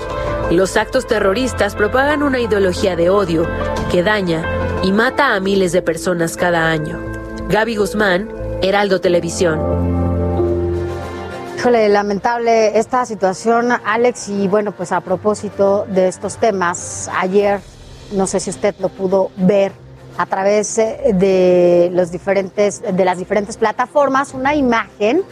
Los 0.51 0.77
actos 0.77 1.07
terroristas 1.07 1.75
propagan 1.75 2.23
una 2.23 2.41
ideología 2.41 2.95
de 2.95 3.09
odio 3.09 3.49
que 3.91 4.03
daña 4.03 4.45
y 4.83 4.93
mata 4.93 5.35
a 5.35 5.41
miles 5.41 5.73
de 5.73 5.81
personas 5.81 6.37
cada 6.37 6.71
año. 6.71 7.01
Gaby 7.49 7.77
Guzmán, 7.77 8.29
Heraldo 8.61 9.01
Televisión. 9.01 10.06
Híjole, 11.57 11.89
lamentable 11.89 12.79
esta 12.79 13.07
situación, 13.07 13.73
Alex, 13.73 14.29
y 14.29 14.47
bueno, 14.47 14.73
pues 14.73 14.93
a 14.93 15.01
propósito 15.01 15.87
de 15.89 16.07
estos 16.07 16.37
temas, 16.37 17.11
ayer, 17.19 17.61
no 18.13 18.27
sé 18.27 18.41
si 18.41 18.51
usted 18.51 18.75
lo 18.79 18.91
pudo 18.91 19.31
ver 19.39 19.73
a 20.19 20.27
través 20.27 20.77
eh, 20.77 21.13
de 21.15 21.91
los 21.95 22.11
diferentes, 22.11 22.83
de 22.83 23.05
las 23.07 23.17
diferentes 23.17 23.57
plataformas, 23.57 24.35
una 24.35 24.55
imagen 24.55 25.23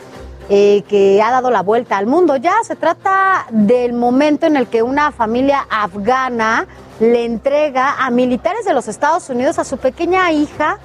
eh, 0.48 0.82
que 0.88 1.20
ha 1.20 1.30
dado 1.30 1.51
la 1.51 1.60
vuelta 1.60 1.98
al 1.98 2.06
mundo. 2.06 2.36
Ya 2.36 2.55
se 2.64 2.74
trata 2.74 3.44
del 3.51 3.92
momento 3.92 4.46
en 4.46 4.56
el 4.56 4.66
que 4.66 4.82
una 4.82 5.12
familia 5.12 5.66
afgana 5.68 6.66
le 7.01 7.26
entrega 7.26 7.96
a 7.98 8.10
militares 8.10 8.64
de 8.64 8.72
los 8.72 8.88
Estados 8.88 9.28
Unidos 9.28 9.59
a 9.59 9.64
su 9.64 9.76
pequeña 9.76 10.32
hija 10.32 10.78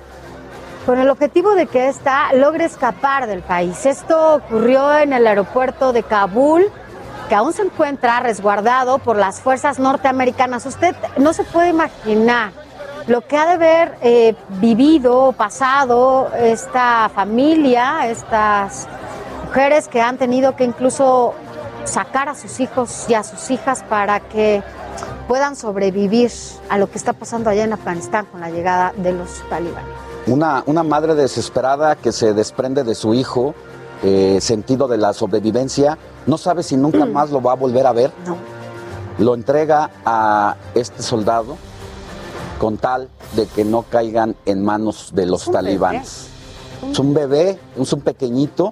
con 0.89 0.97
el 0.97 1.11
objetivo 1.11 1.53
de 1.53 1.67
que 1.67 1.87
ésta 1.87 2.33
logre 2.33 2.65
escapar 2.65 3.27
del 3.27 3.43
país. 3.43 3.85
Esto 3.85 4.37
ocurrió 4.37 4.97
en 4.97 5.13
el 5.13 5.27
aeropuerto 5.27 5.93
de 5.93 6.01
Kabul, 6.01 6.65
que 7.29 7.35
aún 7.35 7.53
se 7.53 7.61
encuentra 7.61 8.21
resguardado 8.21 8.97
por 8.97 9.15
las 9.15 9.39
fuerzas 9.39 9.77
norteamericanas. 9.77 10.65
Usted 10.65 10.95
no 11.17 11.33
se 11.33 11.43
puede 11.43 11.69
imaginar 11.69 12.53
lo 13.05 13.21
que 13.21 13.37
ha 13.37 13.45
de 13.45 13.51
haber 13.51 13.97
eh, 14.01 14.35
vivido, 14.59 15.31
pasado 15.33 16.31
esta 16.35 17.11
familia, 17.13 18.09
estas 18.09 18.87
mujeres 19.45 19.87
que 19.89 20.01
han 20.01 20.17
tenido 20.17 20.55
que 20.55 20.63
incluso 20.63 21.35
sacar 21.83 22.29
a 22.29 22.33
sus 22.33 22.59
hijos 22.59 23.05
y 23.07 23.13
a 23.13 23.21
sus 23.21 23.51
hijas 23.51 23.83
para 23.83 24.21
que 24.21 24.63
puedan 25.27 25.55
sobrevivir 25.55 26.31
a 26.67 26.79
lo 26.79 26.89
que 26.89 26.97
está 26.97 27.13
pasando 27.13 27.51
allá 27.51 27.63
en 27.63 27.73
Afganistán 27.73 28.25
con 28.25 28.41
la 28.41 28.49
llegada 28.49 28.91
de 28.97 29.13
los 29.13 29.47
talibanes. 29.51 30.08
Una, 30.29 30.61
una 30.67 30.83
madre 30.83 31.15
desesperada 31.15 31.95
que 31.95 32.11
se 32.11 32.35
desprende 32.35 32.83
de 32.83 32.93
su 32.93 33.15
hijo, 33.15 33.55
eh, 34.03 34.37
sentido 34.41 34.87
de 34.87 34.97
la 34.97 35.13
sobrevivencia, 35.13 35.97
no 36.27 36.37
sabe 36.37 36.61
si 36.61 36.77
nunca 36.77 37.05
más 37.05 37.31
lo 37.31 37.41
va 37.41 37.53
a 37.53 37.55
volver 37.55 37.87
a 37.87 37.93
ver. 37.93 38.11
Lo 39.17 39.33
entrega 39.33 39.89
a 40.05 40.55
este 40.75 41.01
soldado 41.01 41.57
con 42.59 42.77
tal 42.77 43.09
de 43.35 43.47
que 43.47 43.65
no 43.65 43.81
caigan 43.81 44.35
en 44.45 44.63
manos 44.63 45.09
de 45.15 45.25
los 45.25 45.49
talibanes. 45.49 46.27
Es 46.91 46.99
un 46.99 47.15
bebé, 47.15 47.59
es 47.75 47.91
un 47.91 48.01
pequeñito. 48.01 48.71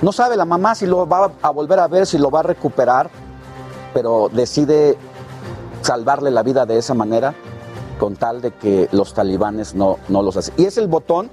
No 0.00 0.12
sabe 0.12 0.36
la 0.36 0.44
mamá 0.44 0.76
si 0.76 0.86
lo 0.86 1.08
va 1.08 1.32
a 1.42 1.50
volver 1.50 1.80
a 1.80 1.88
ver, 1.88 2.06
si 2.06 2.18
lo 2.18 2.30
va 2.30 2.40
a 2.40 2.44
recuperar, 2.44 3.10
pero 3.92 4.30
decide 4.32 4.96
salvarle 5.82 6.30
la 6.30 6.44
vida 6.44 6.66
de 6.66 6.78
esa 6.78 6.94
manera 6.94 7.34
con 7.98 8.16
tal 8.16 8.40
de 8.40 8.52
que 8.52 8.88
los 8.92 9.14
talibanes 9.14 9.74
no, 9.74 9.98
no 10.08 10.22
los 10.22 10.36
hacen. 10.36 10.54
Y 10.56 10.64
es 10.64 10.78
el 10.78 10.88
botón 10.88 11.30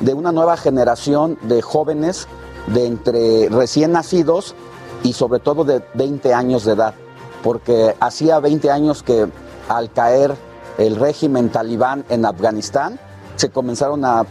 de 0.00 0.14
una 0.14 0.32
nueva 0.32 0.56
generación 0.56 1.38
de 1.42 1.62
jóvenes 1.62 2.26
de 2.68 2.86
entre 2.86 3.48
recién 3.48 3.92
nacidos 3.92 4.54
y 5.02 5.12
sobre 5.12 5.40
todo 5.40 5.64
de 5.64 5.82
20 5.94 6.32
años 6.34 6.64
de 6.64 6.72
edad, 6.72 6.94
porque 7.42 7.94
hacía 8.00 8.38
20 8.38 8.70
años 8.70 9.02
que 9.02 9.28
al 9.68 9.92
caer 9.92 10.34
el 10.78 10.96
régimen 10.96 11.50
talibán 11.50 12.04
en 12.08 12.24
Afganistán 12.24 12.98
se 13.36 13.50
comenzaron 13.50 14.04
a 14.04 14.26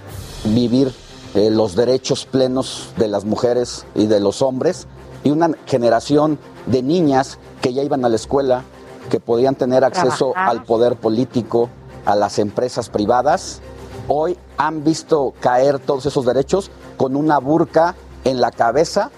vivir 0.45 0.93
eh, 1.33 1.49
los 1.49 1.75
derechos 1.75 2.25
plenos 2.25 2.89
de 2.97 3.07
las 3.07 3.25
mujeres 3.25 3.85
y 3.95 4.07
de 4.07 4.19
los 4.19 4.41
hombres 4.41 4.87
y 5.23 5.31
una 5.31 5.51
generación 5.65 6.39
de 6.65 6.81
niñas 6.81 7.37
que 7.61 7.73
ya 7.73 7.83
iban 7.83 8.03
a 8.05 8.09
la 8.09 8.15
escuela, 8.15 8.63
que 9.11 9.19
podían 9.19 9.55
tener 9.55 9.83
acceso 9.83 10.31
Trabajar. 10.31 10.57
al 10.57 10.63
poder 10.63 10.95
político, 10.95 11.69
a 12.05 12.15
las 12.15 12.39
empresas 12.39 12.89
privadas, 12.89 13.61
hoy 14.07 14.37
han 14.57 14.83
visto 14.83 15.33
caer 15.41 15.79
todos 15.79 16.05
esos 16.05 16.25
derechos 16.25 16.71
con 16.97 17.15
una 17.17 17.37
burka 17.37 17.95
en 18.23 18.39
la 18.39 18.51
cabeza 18.51 19.11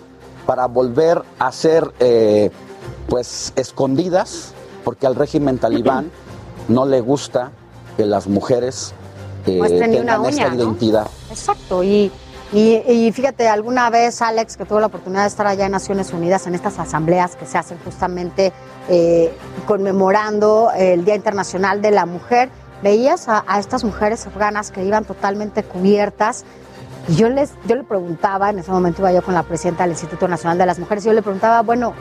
para 0.48 0.66
volver 0.66 1.22
a 1.38 1.52
ser 1.52 1.94
eh, 2.00 2.50
pues 3.08 3.54
escondidas, 3.56 4.54
porque 4.84 5.06
al 5.06 5.16
régimen 5.16 5.60
talibán 5.60 6.12
no 6.68 6.86
le 6.86 7.00
gusta 7.00 7.52
que 7.96 8.06
las 8.06 8.28
mujeres 8.28 8.94
eh, 9.46 9.60
ni 9.88 10.00
una 10.00 10.16
tengan 10.16 10.26
esta 10.26 10.56
identidad. 10.56 11.08
Exacto, 11.30 11.84
y, 11.84 12.12
y, 12.54 13.12
fíjate, 13.12 13.48
alguna 13.48 13.90
vez 13.90 14.22
Alex, 14.22 14.58
que 14.58 14.66
tuvo 14.66 14.80
la 14.80 14.88
oportunidad 14.88 15.24
de 15.24 15.28
estar 15.28 15.48
allá 15.48 15.66
en 15.66 15.72
Naciones 15.72 16.14
Unidas, 16.14 16.46
en 16.48 16.56
estas 16.56 16.78
asambleas 16.78 17.36
que 17.36 17.46
se 17.46 17.58
hacen 17.58 17.80
justamente 17.84 18.54
eh, 18.90 19.36
conmemorando 19.66 20.72
el 20.76 21.04
Día 21.04 21.16
Internacional 21.16 21.82
de 21.82 21.92
la 21.92 22.06
Mujer, 22.06 22.50
veías 22.84 23.28
a, 23.28 23.44
a 23.48 23.60
estas 23.60 23.84
mujeres 23.84 24.28
afganas 24.28 24.70
que 24.72 24.84
iban 24.84 25.04
totalmente 25.06 25.64
cubiertas. 25.64 26.46
Y 27.08 27.16
yo, 27.16 27.28
les, 27.28 27.52
yo 27.66 27.76
le 27.76 27.84
preguntaba, 27.84 28.50
en 28.50 28.60
ese 28.60 28.72
momento 28.72 29.02
iba 29.02 29.12
yo 29.12 29.22
con 29.22 29.34
la 29.34 29.44
presidenta 29.44 29.84
del 29.84 29.92
Instituto 29.92 30.28
Nacional 30.28 30.58
de 30.58 30.66
las 30.66 30.80
Mujeres, 30.80 31.04
y 31.04 31.08
yo 31.08 31.14
le 31.14 31.22
preguntaba, 31.22 31.62
bueno, 31.62 31.94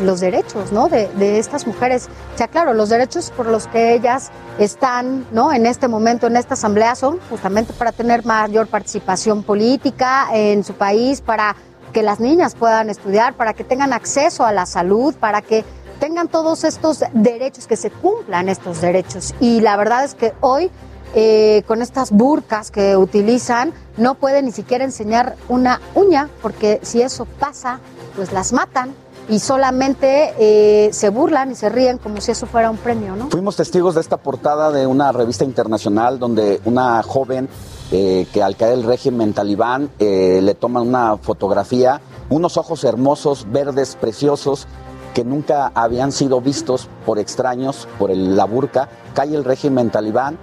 los 0.00 0.20
derechos, 0.20 0.72
¿no? 0.72 0.88
De, 0.88 1.08
de 1.16 1.38
estas 1.38 1.66
mujeres. 1.66 2.08
O 2.34 2.38
sea, 2.38 2.48
claro, 2.48 2.74
los 2.74 2.88
derechos 2.88 3.32
por 3.36 3.46
los 3.46 3.66
que 3.66 3.94
ellas 3.94 4.30
están, 4.58 5.26
¿no? 5.32 5.52
En 5.52 5.66
este 5.66 5.88
momento, 5.88 6.26
en 6.26 6.36
esta 6.36 6.54
asamblea, 6.54 6.94
son 6.94 7.18
justamente 7.30 7.72
para 7.72 7.92
tener 7.92 8.24
mayor 8.24 8.66
participación 8.66 9.42
política 9.42 10.28
en 10.32 10.64
su 10.64 10.74
país, 10.74 11.20
para 11.20 11.56
que 11.92 12.02
las 12.02 12.20
niñas 12.20 12.54
puedan 12.54 12.90
estudiar, 12.90 13.34
para 13.34 13.54
que 13.54 13.64
tengan 13.64 13.92
acceso 13.92 14.44
a 14.44 14.52
la 14.52 14.66
salud, 14.66 15.14
para 15.14 15.40
que 15.42 15.64
tengan 16.00 16.28
todos 16.28 16.64
estos 16.64 17.04
derechos, 17.12 17.66
que 17.66 17.76
se 17.76 17.90
cumplan 17.90 18.48
estos 18.48 18.80
derechos. 18.80 19.34
Y 19.40 19.60
la 19.60 19.76
verdad 19.76 20.04
es 20.04 20.14
que 20.14 20.32
hoy, 20.40 20.70
eh, 21.14 21.62
con 21.66 21.80
estas 21.80 22.10
burcas 22.10 22.70
que 22.70 22.96
utilizan, 22.96 23.72
no 23.96 24.16
pueden 24.16 24.46
ni 24.46 24.52
siquiera 24.52 24.84
enseñar 24.84 25.36
una 25.48 25.80
uña, 25.94 26.28
porque 26.42 26.80
si 26.82 27.00
eso 27.00 27.26
pasa, 27.26 27.78
pues 28.16 28.32
las 28.32 28.52
matan 28.52 28.92
y 29.28 29.38
solamente 29.38 30.34
eh, 30.38 30.90
se 30.92 31.08
burlan 31.08 31.50
y 31.50 31.54
se 31.54 31.68
ríen 31.68 31.98
como 31.98 32.20
si 32.20 32.30
eso 32.32 32.46
fuera 32.46 32.70
un 32.70 32.76
premio, 32.76 33.16
¿no? 33.16 33.30
Fuimos 33.30 33.56
testigos 33.56 33.94
de 33.94 34.00
esta 34.02 34.16
portada 34.18 34.70
de 34.70 34.86
una 34.86 35.12
revista 35.12 35.44
internacional 35.44 36.18
donde 36.18 36.60
una 36.64 37.02
joven 37.02 37.48
eh, 37.92 38.26
que 38.32 38.42
al 38.42 38.56
caer 38.56 38.74
el 38.74 38.82
régimen 38.84 39.32
talibán 39.32 39.88
eh, 39.98 40.40
le 40.42 40.54
toman 40.54 40.86
una 40.86 41.16
fotografía, 41.16 42.00
unos 42.28 42.56
ojos 42.56 42.84
hermosos, 42.84 43.46
verdes, 43.50 43.96
preciosos, 44.00 44.66
que 45.14 45.24
nunca 45.24 45.70
habían 45.74 46.10
sido 46.10 46.40
vistos 46.40 46.88
por 47.06 47.18
extraños, 47.18 47.86
por 47.98 48.10
la 48.10 48.44
burka, 48.46 48.88
cae 49.14 49.34
el 49.34 49.44
régimen 49.44 49.90
talibán, 49.90 50.38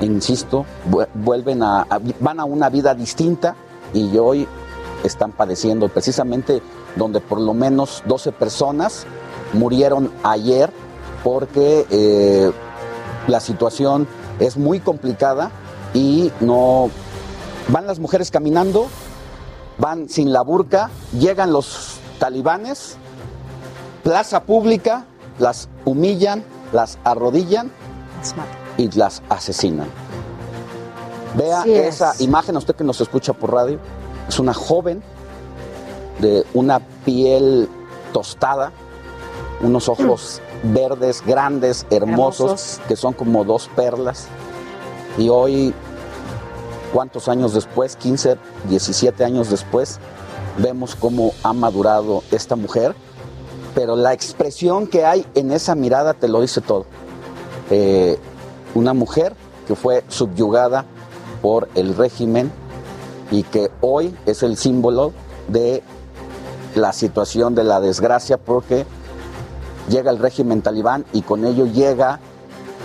insisto, 0.00 0.64
vu- 0.90 1.06
vuelven 1.14 1.62
a- 1.62 1.86
van 2.20 2.40
a 2.40 2.44
una 2.44 2.68
vida 2.70 2.94
distinta 2.94 3.54
y 3.92 4.16
hoy 4.18 4.48
están 5.06 5.32
padeciendo 5.32 5.88
precisamente 5.88 6.62
donde 6.96 7.20
por 7.20 7.40
lo 7.40 7.54
menos 7.54 8.02
12 8.06 8.32
personas 8.32 9.06
murieron 9.52 10.10
ayer 10.22 10.70
porque 11.22 11.86
eh, 11.90 12.52
la 13.26 13.40
situación 13.40 14.06
es 14.38 14.56
muy 14.56 14.80
complicada 14.80 15.50
y 15.94 16.30
no 16.40 16.90
van 17.68 17.86
las 17.86 17.98
mujeres 17.98 18.30
caminando, 18.30 18.86
van 19.78 20.08
sin 20.08 20.32
la 20.32 20.42
burka, 20.42 20.90
llegan 21.18 21.52
los 21.52 21.98
talibanes, 22.18 22.96
plaza 24.02 24.44
pública, 24.44 25.06
las 25.38 25.68
humillan, 25.84 26.44
las 26.72 26.98
arrodillan 27.04 27.70
y 28.76 28.90
las 28.92 29.22
asesinan. 29.28 29.88
Vea 31.36 31.60
Así 31.60 31.74
es. 31.74 31.96
esa 31.96 32.14
imagen, 32.22 32.56
a 32.56 32.58
usted 32.58 32.74
que 32.74 32.84
nos 32.84 33.00
escucha 33.00 33.32
por 33.32 33.52
radio, 33.52 33.78
es 34.28 34.38
una 34.38 34.54
joven 34.54 35.02
de 36.20 36.44
una 36.54 36.80
piel 37.04 37.68
tostada, 38.12 38.72
unos 39.60 39.88
ojos 39.88 40.40
verdes, 40.62 41.22
grandes, 41.24 41.86
hermosos, 41.90 42.50
Hermosos. 42.50 42.80
que 42.88 42.96
son 42.96 43.12
como 43.12 43.44
dos 43.44 43.68
perlas. 43.74 44.26
Y 45.18 45.28
hoy, 45.28 45.74
¿cuántos 46.92 47.28
años 47.28 47.54
después? 47.54 47.96
15, 47.96 48.36
17 48.68 49.24
años 49.24 49.50
después, 49.50 49.98
vemos 50.58 50.94
cómo 50.96 51.32
ha 51.42 51.52
madurado 51.52 52.22
esta 52.30 52.56
mujer. 52.56 52.94
Pero 53.74 53.94
la 53.94 54.14
expresión 54.14 54.86
que 54.86 55.04
hay 55.04 55.26
en 55.34 55.52
esa 55.52 55.74
mirada 55.74 56.14
te 56.14 56.28
lo 56.28 56.40
dice 56.40 56.62
todo. 56.62 56.86
Eh, 57.70 58.18
una 58.74 58.94
mujer 58.94 59.34
que 59.66 59.74
fue 59.74 60.04
subyugada 60.08 60.86
por 61.42 61.68
el 61.74 61.94
régimen 61.94 62.50
y 63.30 63.42
que 63.42 63.70
hoy 63.80 64.14
es 64.26 64.42
el 64.42 64.56
símbolo 64.56 65.12
de 65.48 65.82
la 66.74 66.92
situación 66.92 67.54
de 67.54 67.64
la 67.64 67.80
desgracia 67.80 68.36
porque 68.38 68.84
llega 69.88 70.10
el 70.10 70.18
régimen 70.18 70.62
talibán 70.62 71.04
y 71.12 71.22
con 71.22 71.44
ello 71.44 71.66
llega 71.66 72.20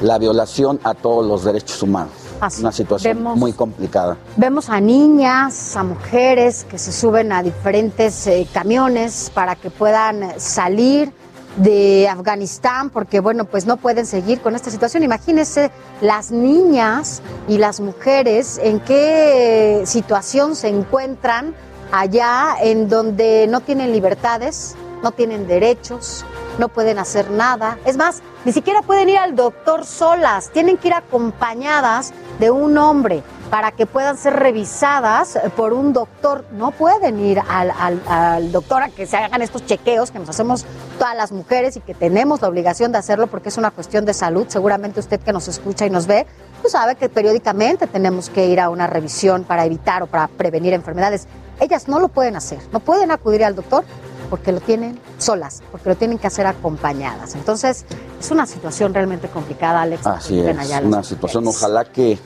la 0.02 0.18
violación 0.18 0.80
a 0.84 0.94
todos 0.94 1.26
los 1.26 1.44
derechos 1.44 1.82
humanos. 1.84 2.14
Así, 2.40 2.62
Una 2.62 2.72
situación 2.72 3.18
vemos- 3.18 3.38
muy 3.38 3.54
complicada. 3.54 4.18
Vemos 4.36 4.70
a 4.70 4.80
niñas, 4.82 5.76
a 5.78 5.84
mujeres 5.84 6.64
que 6.68 6.80
se 6.80 6.92
suben 6.92 7.32
a 7.32 7.44
diferentes 7.44 8.26
eh, 8.26 8.48
camiones 8.52 9.32
para 9.34 9.56
que 9.56 9.70
puedan 9.70 10.40
salir 10.40 11.14
de 11.58 12.08
Afganistán, 12.08 12.90
porque 12.90 13.20
bueno, 13.20 13.46
pues 13.46 13.66
no 13.66 13.78
pueden 13.78 14.06
seguir 14.06 14.42
con 14.42 14.56
esta 14.56 14.72
situación. 14.72 15.04
Imagínense 15.04 15.72
las 16.02 16.32
niñas 16.32 17.22
y 17.48 17.58
las 17.58 17.80
mujeres 17.80 18.60
en 18.64 18.80
qué 18.80 19.84
situación 19.86 20.56
se 20.56 20.70
encuentran 20.70 21.54
allá 21.92 22.56
en 22.62 22.88
donde 22.90 23.48
no 23.50 23.62
tienen 23.62 23.92
libertades, 23.92 24.76
no 25.04 25.12
tienen 25.12 25.48
derechos, 25.48 26.26
no 26.58 26.70
pueden 26.70 27.00
hacer 27.00 27.30
nada. 27.32 27.78
Es 27.86 27.98
más, 27.98 28.22
ni 28.46 28.54
siquiera 28.54 28.82
pueden 28.82 29.10
ir 29.10 29.18
al 29.18 29.36
doctor 29.36 29.86
solas, 29.86 30.50
tienen 30.52 30.78
que 30.78 30.90
ir 30.90 30.94
acompañadas 30.94 32.14
de 32.40 32.52
un 32.52 32.78
hombre. 32.78 33.24
Para 33.52 33.72
que 33.74 33.86
puedan 33.86 34.18
ser 34.18 34.34
revisadas 34.34 35.38
por 35.58 35.74
un 35.74 35.92
doctor. 35.94 36.46
No 36.54 36.72
pueden 36.72 37.20
ir 37.20 37.40
al, 37.50 37.70
al- 37.78 38.02
al 38.08 38.52
doctor 38.52 38.82
a 38.82 38.90
que 38.90 39.06
se 39.06 39.18
hagan 39.18 39.42
estos 39.42 39.66
chequeos 39.66 40.10
que 40.10 40.20
nos 40.20 40.30
hacemos 40.30 40.66
todas 40.98 41.16
las 41.18 41.32
mujeres 41.34 41.76
y 41.76 41.82
que 41.82 41.94
tenemos 41.94 42.42
la 42.42 42.48
obligación 42.48 42.94
de 42.94 42.98
hacerlo 42.98 43.28
porque 43.28 43.50
es 43.50 43.58
una 43.58 43.70
cuestión 43.70 44.06
de 44.06 44.14
salud. 44.14 44.46
Seguramente 44.48 45.02
usted 45.02 45.20
que 45.20 45.34
nos 45.34 45.50
escucha 45.50 45.86
y 45.86 45.90
nos 45.90 46.08
ve, 46.08 46.26
pues 46.62 46.72
sabe 46.72 46.96
que 46.96 47.10
periódicamente 47.10 47.88
tenemos 47.88 48.30
que 48.30 48.48
ir 48.48 48.62
a 48.62 48.70
una 48.70 48.88
revisión 48.88 49.44
para 49.44 49.66
evitar 49.66 50.02
o 50.02 50.08
para 50.08 50.30
prevenir 50.30 50.74
enfermedades. 50.74 51.28
Ellas 51.60 51.90
no 51.90 52.00
lo 52.00 52.08
pueden 52.08 52.38
hacer, 52.38 52.60
no 52.72 52.80
pueden 52.80 53.12
acudir 53.12 53.44
al 53.44 53.54
doctor 53.56 53.84
porque 54.30 54.54
lo 54.54 54.62
tienen 54.62 54.98
solas, 55.18 55.62
porque 55.72 55.90
lo 55.90 55.96
tienen 55.98 56.18
que 56.18 56.26
hacer 56.26 56.48
acompañadas. 56.48 57.36
Entonces, 57.36 57.86
es 58.18 58.32
una 58.32 58.46
situación 58.48 58.94
realmente 58.94 59.28
complicada, 59.28 59.82
Alex. 59.82 60.08
Así 60.08 60.40
es, 60.40 60.46
una 60.86 61.04
situación, 61.04 61.46
ojalá 61.50 61.84
que, 61.84 62.18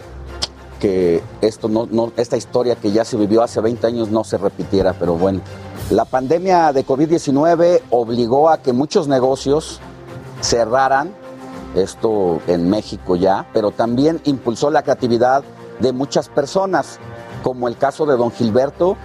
que 0.80 1.22
esto 1.42 1.68
no, 1.68 1.88
no, 1.90 2.12
esta 2.18 2.38
historia 2.38 2.76
que 2.76 2.92
ya 2.92 3.06
se 3.06 3.18
vivió 3.18 3.44
hace 3.44 3.62
20 3.62 3.88
años 3.88 4.10
no 4.10 4.24
se 4.24 4.38
repitiera, 4.38 4.94
pero 4.94 5.16
bueno. 5.16 5.42
La 5.90 6.06
pandemia 6.06 6.74
de 6.74 6.86
COVID-19 6.86 7.82
obligó 7.92 8.50
a 8.50 8.58
que 8.58 8.74
muchos 8.74 9.08
negocios 9.08 9.80
cerraran, 10.42 11.14
esto 11.76 12.40
en 12.48 12.70
México 12.70 13.16
ya, 13.16 13.48
pero 13.54 13.72
también 13.72 14.22
impulsó 14.24 14.72
la 14.72 14.84
creatividad 14.84 15.44
de 15.80 15.92
muchas 15.92 16.30
personas, 16.30 17.00
como 17.44 17.68
el 17.68 17.78
caso 17.78 18.06
de 18.06 18.18
don 18.18 18.32
Gilberto, 18.32 18.98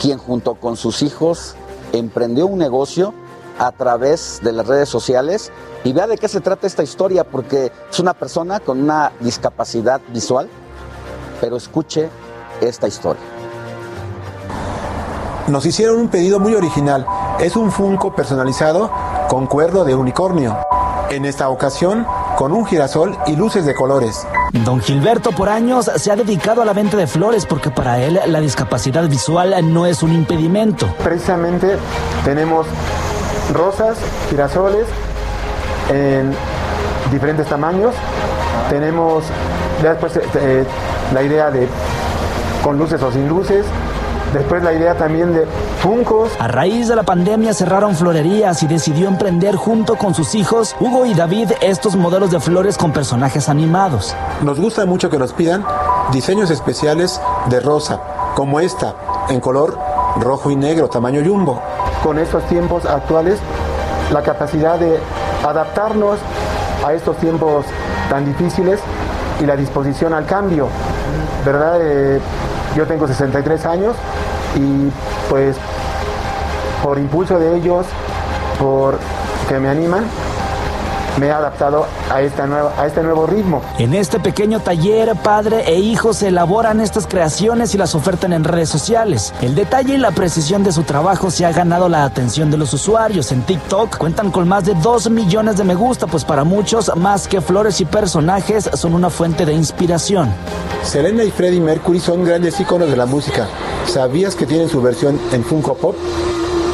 quien 0.00 0.18
junto 0.18 0.54
con 0.56 0.76
sus 0.76 1.02
hijos 1.02 1.54
emprendió 1.92 2.46
un 2.46 2.58
negocio 2.58 3.14
a 3.58 3.70
través 3.72 4.40
de 4.42 4.52
las 4.52 4.66
redes 4.66 4.88
sociales 4.88 5.52
y 5.84 5.92
vea 5.92 6.06
de 6.06 6.18
qué 6.18 6.28
se 6.28 6.40
trata 6.40 6.66
esta 6.66 6.82
historia, 6.82 7.24
porque 7.24 7.70
es 7.90 8.00
una 8.00 8.14
persona 8.14 8.58
con 8.60 8.82
una 8.82 9.12
discapacidad 9.20 10.00
visual, 10.08 10.48
pero 11.44 11.58
escuche 11.58 12.08
esta 12.62 12.88
historia. 12.88 13.20
Nos 15.46 15.66
hicieron 15.66 15.98
un 15.98 16.08
pedido 16.08 16.40
muy 16.40 16.54
original. 16.54 17.06
Es 17.38 17.54
un 17.54 17.70
Funko 17.70 18.14
personalizado 18.14 18.90
con 19.28 19.46
cuerdo 19.46 19.84
de 19.84 19.94
unicornio. 19.94 20.56
En 21.10 21.26
esta 21.26 21.50
ocasión, 21.50 22.06
con 22.38 22.52
un 22.52 22.64
girasol 22.64 23.18
y 23.26 23.36
luces 23.36 23.66
de 23.66 23.74
colores. 23.74 24.26
Don 24.64 24.80
Gilberto 24.80 25.32
por 25.32 25.50
años 25.50 25.90
se 25.96 26.10
ha 26.10 26.16
dedicado 26.16 26.62
a 26.62 26.64
la 26.64 26.72
venta 26.72 26.96
de 26.96 27.06
flores 27.06 27.44
porque 27.44 27.68
para 27.68 28.00
él 28.00 28.18
la 28.26 28.40
discapacidad 28.40 29.06
visual 29.06 29.54
no 29.70 29.84
es 29.84 30.02
un 30.02 30.14
impedimento. 30.14 30.86
Precisamente 31.04 31.76
tenemos 32.24 32.66
rosas, 33.52 33.98
girasoles 34.30 34.86
en 35.90 36.34
diferentes 37.12 37.46
tamaños. 37.46 37.94
Tenemos 38.70 39.24
ya 39.82 39.90
después 39.90 40.18
eh, 40.36 40.64
la 41.12 41.22
idea 41.22 41.50
de 41.50 41.68
con 42.62 42.78
luces 42.78 43.02
o 43.02 43.12
sin 43.12 43.28
luces. 43.28 43.66
Después 44.32 44.64
la 44.64 44.72
idea 44.72 44.96
también 44.96 45.32
de 45.32 45.46
funcos. 45.80 46.32
A 46.40 46.48
raíz 46.48 46.88
de 46.88 46.96
la 46.96 47.04
pandemia 47.04 47.54
cerraron 47.54 47.94
florerías 47.94 48.62
y 48.64 48.66
decidió 48.66 49.06
emprender 49.06 49.54
junto 49.54 49.94
con 49.94 50.12
sus 50.12 50.34
hijos, 50.34 50.74
Hugo 50.80 51.06
y 51.06 51.14
David, 51.14 51.52
estos 51.60 51.94
modelos 51.94 52.32
de 52.32 52.40
flores 52.40 52.76
con 52.76 52.92
personajes 52.92 53.48
animados. 53.48 54.16
Nos 54.42 54.58
gusta 54.58 54.86
mucho 54.86 55.08
que 55.08 55.18
nos 55.18 55.32
pidan 55.32 55.64
diseños 56.12 56.50
especiales 56.50 57.20
de 57.48 57.60
rosa, 57.60 58.00
como 58.34 58.58
esta, 58.58 58.94
en 59.28 59.38
color 59.38 59.78
rojo 60.16 60.50
y 60.50 60.56
negro, 60.56 60.88
tamaño 60.88 61.22
jumbo. 61.24 61.62
Con 62.02 62.18
estos 62.18 62.42
tiempos 62.48 62.84
actuales, 62.86 63.38
la 64.12 64.22
capacidad 64.22 64.78
de 64.78 64.98
adaptarnos 65.46 66.18
a 66.84 66.92
estos 66.92 67.16
tiempos 67.18 67.64
tan 68.10 68.24
difíciles 68.24 68.80
y 69.40 69.46
la 69.46 69.56
disposición 69.56 70.12
al 70.12 70.26
cambio, 70.26 70.68
¿verdad? 71.44 71.78
Eh, 71.80 72.20
yo 72.76 72.86
tengo 72.86 73.06
63 73.06 73.66
años 73.66 73.96
y 74.56 74.90
pues 75.28 75.56
por 76.82 76.98
impulso 76.98 77.38
de 77.38 77.56
ellos, 77.56 77.86
por 78.58 78.98
que 79.48 79.58
me 79.58 79.68
animan, 79.68 80.04
me 81.18 81.26
he 81.26 81.30
adaptado 81.30 81.86
a, 82.10 82.22
esta 82.22 82.46
nueva, 82.46 82.72
a 82.78 82.86
este 82.86 83.02
nuevo 83.02 83.26
ritmo. 83.26 83.62
En 83.78 83.94
este 83.94 84.20
pequeño 84.20 84.60
taller, 84.60 85.14
padre 85.22 85.64
e 85.66 85.78
hijo 85.78 86.12
se 86.12 86.28
elaboran 86.28 86.80
estas 86.80 87.06
creaciones 87.06 87.74
y 87.74 87.78
las 87.78 87.94
ofertan 87.94 88.32
en 88.32 88.44
redes 88.44 88.68
sociales. 88.68 89.32
El 89.40 89.54
detalle 89.54 89.94
y 89.94 89.98
la 89.98 90.10
precisión 90.10 90.62
de 90.64 90.72
su 90.72 90.82
trabajo 90.82 91.30
se 91.30 91.44
ha 91.44 91.52
ganado 91.52 91.88
la 91.88 92.04
atención 92.04 92.50
de 92.50 92.56
los 92.56 92.72
usuarios. 92.72 93.32
En 93.32 93.42
TikTok 93.42 93.96
cuentan 93.98 94.30
con 94.30 94.48
más 94.48 94.64
de 94.64 94.74
2 94.74 95.10
millones 95.10 95.56
de 95.56 95.64
me 95.64 95.74
gusta, 95.74 96.06
pues 96.06 96.24
para 96.24 96.44
muchos, 96.44 96.90
más 96.96 97.28
que 97.28 97.40
flores 97.40 97.80
y 97.80 97.84
personajes, 97.84 98.70
son 98.74 98.94
una 98.94 99.10
fuente 99.10 99.46
de 99.46 99.52
inspiración. 99.52 100.32
Selena 100.82 101.24
y 101.24 101.30
Freddie 101.30 101.60
Mercury 101.60 102.00
son 102.00 102.24
grandes 102.24 102.58
íconos 102.60 102.90
de 102.90 102.96
la 102.96 103.06
música. 103.06 103.46
¿Sabías 103.86 104.34
que 104.34 104.46
tienen 104.46 104.68
su 104.68 104.82
versión 104.82 105.18
en 105.32 105.44
Funko 105.44 105.74
Pop? 105.74 105.96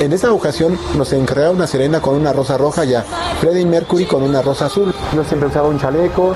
En 0.01 0.15
esta 0.15 0.33
ocasión 0.33 0.79
nos 0.97 1.13
encargaron 1.13 1.61
a 1.61 1.67
Serena 1.67 2.01
con 2.01 2.15
una 2.15 2.33
rosa 2.33 2.57
roja 2.57 2.87
y 2.87 2.95
a 2.95 3.03
Freddie 3.39 3.67
Mercury 3.67 4.07
con 4.07 4.23
una 4.23 4.41
rosa 4.41 4.65
azul. 4.65 4.95
Yo 5.15 5.23
siempre 5.25 5.51
usaba 5.51 5.69
un 5.69 5.79
chaleco. 5.79 6.35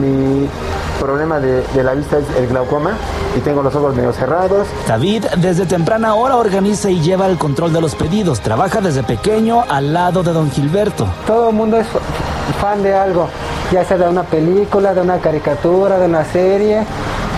Mi 0.00 0.48
problema 1.00 1.40
de, 1.40 1.62
de 1.62 1.82
la 1.82 1.94
vista 1.94 2.18
es 2.18 2.24
el 2.38 2.46
glaucoma 2.46 2.92
y 3.36 3.40
tengo 3.40 3.60
los 3.60 3.74
ojos 3.74 3.96
medio 3.96 4.12
cerrados. 4.12 4.68
David 4.86 5.24
desde 5.38 5.66
temprana 5.66 6.14
hora 6.14 6.36
organiza 6.36 6.88
y 6.90 7.00
lleva 7.00 7.26
el 7.26 7.38
control 7.38 7.72
de 7.72 7.80
los 7.80 7.96
pedidos. 7.96 8.38
Trabaja 8.38 8.80
desde 8.80 9.02
pequeño 9.02 9.64
al 9.68 9.92
lado 9.92 10.22
de 10.22 10.32
don 10.32 10.48
Gilberto. 10.52 11.08
Todo 11.26 11.48
el 11.50 11.56
mundo 11.56 11.76
es 11.76 11.88
fan 12.60 12.84
de 12.84 12.94
algo, 12.94 13.28
ya 13.72 13.84
sea 13.84 13.98
de 13.98 14.08
una 14.08 14.22
película, 14.22 14.94
de 14.94 15.00
una 15.00 15.18
caricatura, 15.18 15.98
de 15.98 16.06
una 16.06 16.24
serie 16.24 16.84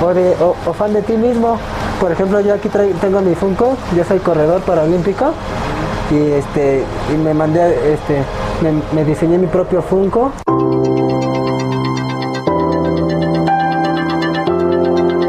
o, 0.03 0.13
de, 0.13 0.37
o, 0.43 0.55
o 0.67 0.75
fan 0.75 0.93
de 0.93 1.01
ti 1.01 1.15
mismo. 1.15 1.59
Por 2.01 2.13
ejemplo, 2.13 2.41
yo 2.41 2.55
aquí 2.55 2.69
tengo 3.01 3.21
mi 3.21 3.35
Funko, 3.35 3.77
yo 3.97 4.05
soy 4.05 4.19
corredor 4.19 4.61
paralímpico 4.63 5.33
y 6.11 6.33
este 6.33 6.85
y 7.13 7.17
me 7.17 7.35
mandé 7.35 7.95
este 7.95 8.23
me, 8.63 8.83
me 8.93 9.05
diseñé 9.05 9.39
mi 9.39 9.47
propio 9.47 9.83
Funko. 9.83 10.33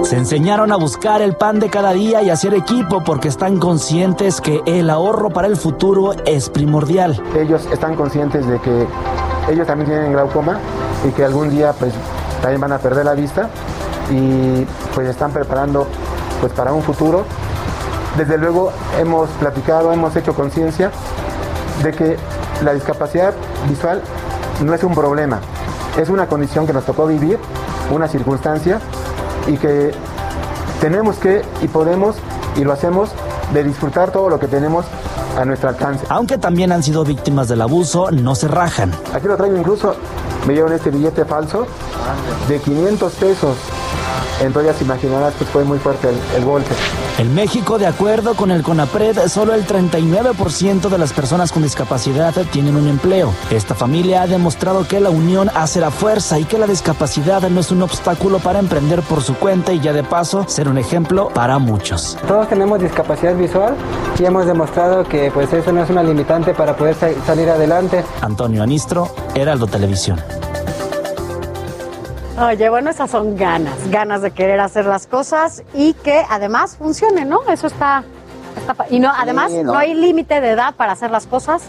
Se 0.03 0.15
enseñaron 0.15 0.72
a 0.72 0.77
buscar 0.77 1.22
el 1.22 1.35
pan 1.35 1.60
de 1.60 1.69
cada 1.69 1.91
día 1.94 2.22
y 2.22 2.30
hacer 2.30 2.53
equipo 2.53 3.03
porque 3.03 3.27
están 3.27 3.60
conscientes 3.60 4.39
que 4.39 4.61
el 4.65 4.89
ahorro 4.89 5.30
para 5.30 5.48
el 5.48 5.57
futuro 5.57 6.14
es 6.26 6.49
primordial. 6.49 7.22
Ellos 7.35 7.68
están 7.72 7.95
conscientes 7.95 8.48
de 8.48 8.60
que 8.60 8.88
ellos 9.49 9.68
también 9.68 9.89
tienen 9.89 10.14
glaucoma 10.14 10.60
y 11.07 11.11
que 11.11 11.26
algún 11.26 11.49
día 11.49 11.73
pues 11.73 11.94
también 12.41 12.61
van 12.61 12.73
a 12.73 12.77
perder 12.77 13.06
la 13.06 13.14
vista 13.14 13.49
y 14.10 14.65
pues 14.95 15.10
están 15.10 15.31
preparando 15.31 15.88
pues 16.41 16.53
para 16.53 16.73
un 16.73 16.84
futuro. 16.84 17.26
Desde 18.18 18.38
luego 18.38 18.72
hemos 18.99 19.30
platicado, 19.31 19.91
hemos 19.93 20.15
hecho 20.15 20.34
conciencia 20.34 20.91
de 21.84 21.93
que 21.93 22.18
la 22.64 22.73
discapacidad 22.73 23.34
visual 23.69 24.01
no 24.64 24.73
es 24.73 24.84
un 24.84 24.95
problema, 24.95 25.39
es 25.97 26.09
una 26.09 26.27
condición 26.27 26.65
que 26.65 26.73
nos 26.73 26.85
tocó 26.85 27.05
vivir, 27.05 27.38
una 27.91 28.07
circunstancia 28.07 28.80
y 29.45 29.57
que 29.57 29.91
tenemos 30.81 31.18
que 31.18 31.43
y 31.61 31.68
podemos 31.68 32.15
y 32.55 32.64
lo 32.64 32.73
hacemos 32.73 33.11
de 33.53 33.64
disfrutar 33.64 34.11
todo 34.11 34.30
lo 34.30 34.39
que 34.39 34.47
tenemos 34.47 34.85
a 35.38 35.45
nuestro 35.45 35.69
alcance. 35.69 36.05
Aunque 36.09 36.38
también 36.38 36.72
han 36.72 36.81
sido 36.81 37.03
víctimas 37.03 37.47
del 37.47 37.61
abuso, 37.61 38.09
no 38.11 38.35
se 38.35 38.47
rajan. 38.47 38.91
Aquí 39.14 39.27
lo 39.27 39.38
traigo 39.38 39.55
incluso, 39.55 39.95
me 40.47 40.53
dieron 40.53 40.73
este 40.73 40.89
billete 40.89 41.26
falso 41.26 41.68
de 42.47 42.59
500 42.59 43.14
pesos. 43.14 43.57
Entonces 44.41 44.77
ya 44.77 44.85
imaginarás 44.85 45.34
que 45.35 45.45
fue 45.45 45.64
muy 45.64 45.80
fuerte 45.80 46.10
el, 46.10 46.18
el 46.35 46.45
golpe. 46.45 46.73
En 47.18 47.34
México, 47.34 47.77
de 47.77 47.88
acuerdo 47.88 48.35
con 48.35 48.52
el 48.52 48.61
CONAPRED, 48.64 49.27
solo 49.27 49.53
el 49.53 49.65
39% 49.65 50.89
de 50.89 50.98
las 50.98 51.14
personas 51.14 51.52
con 51.52 51.64
discapacidad 51.64 52.34
tienen 52.52 52.76
un 52.76 52.88
empleo. 52.88 53.34
Esta 53.49 53.73
familia 53.73 54.22
ha 54.22 54.27
demostrado 54.27 54.88
que 54.88 54.99
la 54.99 55.10
unión 55.10 55.49
hace 55.56 55.80
la 55.80 55.91
fuerza 55.91 56.39
y 56.39 56.45
que 56.45 56.57
la 56.57 56.68
discapacidad 56.68 57.41
no 57.49 57.60
es 57.60 57.72
un 57.72 57.81
obstáculo 57.81 58.39
para 58.39 58.60
emprender 58.60 59.02
por 59.02 59.23
su 59.23 59.35
cuenta 59.35 59.73
y 59.73 59.80
ya 59.80 59.94
de 59.94 60.03
paso 60.03 60.45
ser 60.48 60.68
un 60.68 60.77
ejemplo 60.77 61.30
para 61.30 61.57
muchos. 61.57 62.18
Todos 62.27 62.48
tenemos 62.49 62.80
discapacidad 62.80 63.35
visual 63.35 63.76
y 64.19 64.26
hemos 64.26 64.45
demostrado 64.45 65.03
que 65.03 65.31
pues 65.31 65.52
eso 65.52 65.72
no 65.72 65.84
es 65.84 65.89
una 65.89 66.03
limitante 66.03 66.53
para 66.53 66.76
poder 66.76 66.95
sa 66.95 67.07
salir 67.26 67.49
adelante. 67.49 68.03
Antonio 68.22 68.64
Anistro, 68.64 69.10
Heraldo 69.35 69.68
Televisión. 69.68 70.22
Oye, 72.39 72.69
bueno, 72.69 72.91
esas 72.91 73.09
son 73.09 73.35
ganas, 73.35 73.89
ganas 73.89 74.22
de 74.22 74.30
querer 74.31 74.59
hacer 74.59 74.85
las 74.85 75.07
cosas 75.07 75.64
y 75.73 75.93
que 75.93 76.23
además 76.30 76.76
funcione, 76.77 77.26
¿no? 77.26 77.39
Eso 77.51 77.65
está, 77.68 78.03
y 78.91 78.99
no, 78.99 79.11
además 79.15 79.51
Sí, 79.51 79.64
no. 79.64 79.73
no. 79.73 79.80
hay 79.80 79.95
límite 79.95 80.39
de 80.39 80.51
edad 80.51 80.76
para 80.76 80.91
hacer 80.91 81.09
las 81.09 81.26
cosas, 81.26 81.64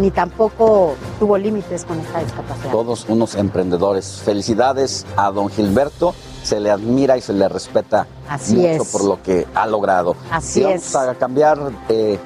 ni 0.00 0.10
tampoco 0.10 0.94
tuvo 1.18 1.36
límites 1.36 1.84
con 1.84 2.00
esta 2.00 2.20
discapacidad. 2.20 2.70
Todos 2.70 3.04
unos 3.10 3.34
emprendedores. 3.34 4.22
Felicidades 4.24 5.04
a 5.16 5.30
don 5.30 5.50
Gilberto. 5.50 6.14
Se 6.42 6.58
le 6.58 6.70
admira 6.70 7.16
y 7.18 7.20
se 7.20 7.34
le 7.34 7.48
respeta 7.48 8.06
Así 8.28 8.56
mucho 8.56 8.82
es. 8.82 8.88
por 8.90 9.04
lo 9.04 9.22
que 9.22 9.46
ha 9.54 9.66
logrado. 9.66 10.16
Así 10.30 10.60
Y 10.60 10.64
es. 10.64 10.90
Vamos 10.92 11.10
a 11.10 11.14
cambiar 11.16 11.58
eh, 11.90 12.18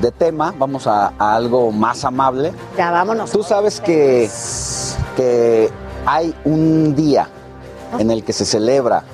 de 0.00 0.10
tema, 0.10 0.54
vamos 0.58 0.86
a, 0.86 1.12
a 1.18 1.34
algo 1.36 1.70
más 1.70 2.04
amable. 2.04 2.52
Ya 2.78 2.90
vámonos. 2.90 3.30
Tú 3.30 3.42
sabes 3.44 3.80
que, 3.80 4.28
que 5.16 5.70
hay 6.06 6.34
un 6.44 6.94
día 6.94 7.28
en 7.98 8.10
el 8.10 8.24
que 8.24 8.32
se 8.32 8.44
celebra 8.44 9.04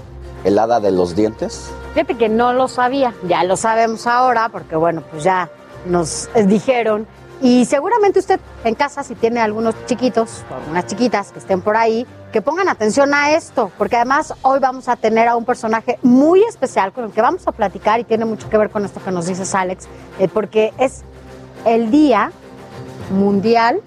el 0.45 0.59
hada 0.59 0.81
de 0.81 0.91
los 0.91 1.17
dientes? 1.17 1.71
Fíjate 1.95 2.17
que 2.17 2.29
no 2.29 2.53
lo 2.53 2.69
sabía, 2.69 3.15
ya 3.27 3.43
lo 3.45 3.57
sabemos 3.57 4.07
ahora, 4.07 4.49
porque 4.51 4.77
bueno, 4.77 5.03
pues 5.11 5.25
ya 5.25 5.51
nos 5.87 6.29
dijeron. 6.47 7.07
Y 7.41 7.67
seguramente 7.67 8.19
usted 8.19 8.41
en 8.65 8.75
casa, 8.75 9.03
si 9.03 9.15
tiene 9.15 9.41
algunos 9.41 9.75
chiquitos 9.87 10.43
o 10.51 10.55
algunas 10.55 10.87
chiquitas 10.87 11.33
que 11.33 11.39
estén 11.39 11.61
por 11.61 11.77
ahí, 11.77 12.07
que 12.33 12.41
pongan 12.41 12.69
atención 12.69 13.13
a 13.15 13.33
esto, 13.33 13.71
porque 13.77 13.97
además 13.97 14.35
hoy 14.43 14.59
vamos 14.59 14.89
a 14.89 14.97
tener 14.97 15.29
a 15.29 15.37
un 15.37 15.45
personaje 15.45 15.99
muy 16.03 16.43
especial 16.45 16.93
con 16.93 17.05
el 17.05 17.13
que 17.13 17.21
vamos 17.21 17.47
a 17.47 17.53
platicar 17.53 18.01
y 18.01 18.05
tiene 18.05 18.25
mucho 18.25 18.49
que 18.49 18.57
ver 18.57 18.71
con 18.71 18.85
esto 18.85 19.03
que 19.03 19.11
nos 19.11 19.27
dices, 19.27 19.55
Alex, 19.55 19.87
eh, 20.19 20.29
porque 20.29 20.73
es 20.79 21.03
el 21.67 21.91
Día 21.91 22.33
Mundial 23.11 23.81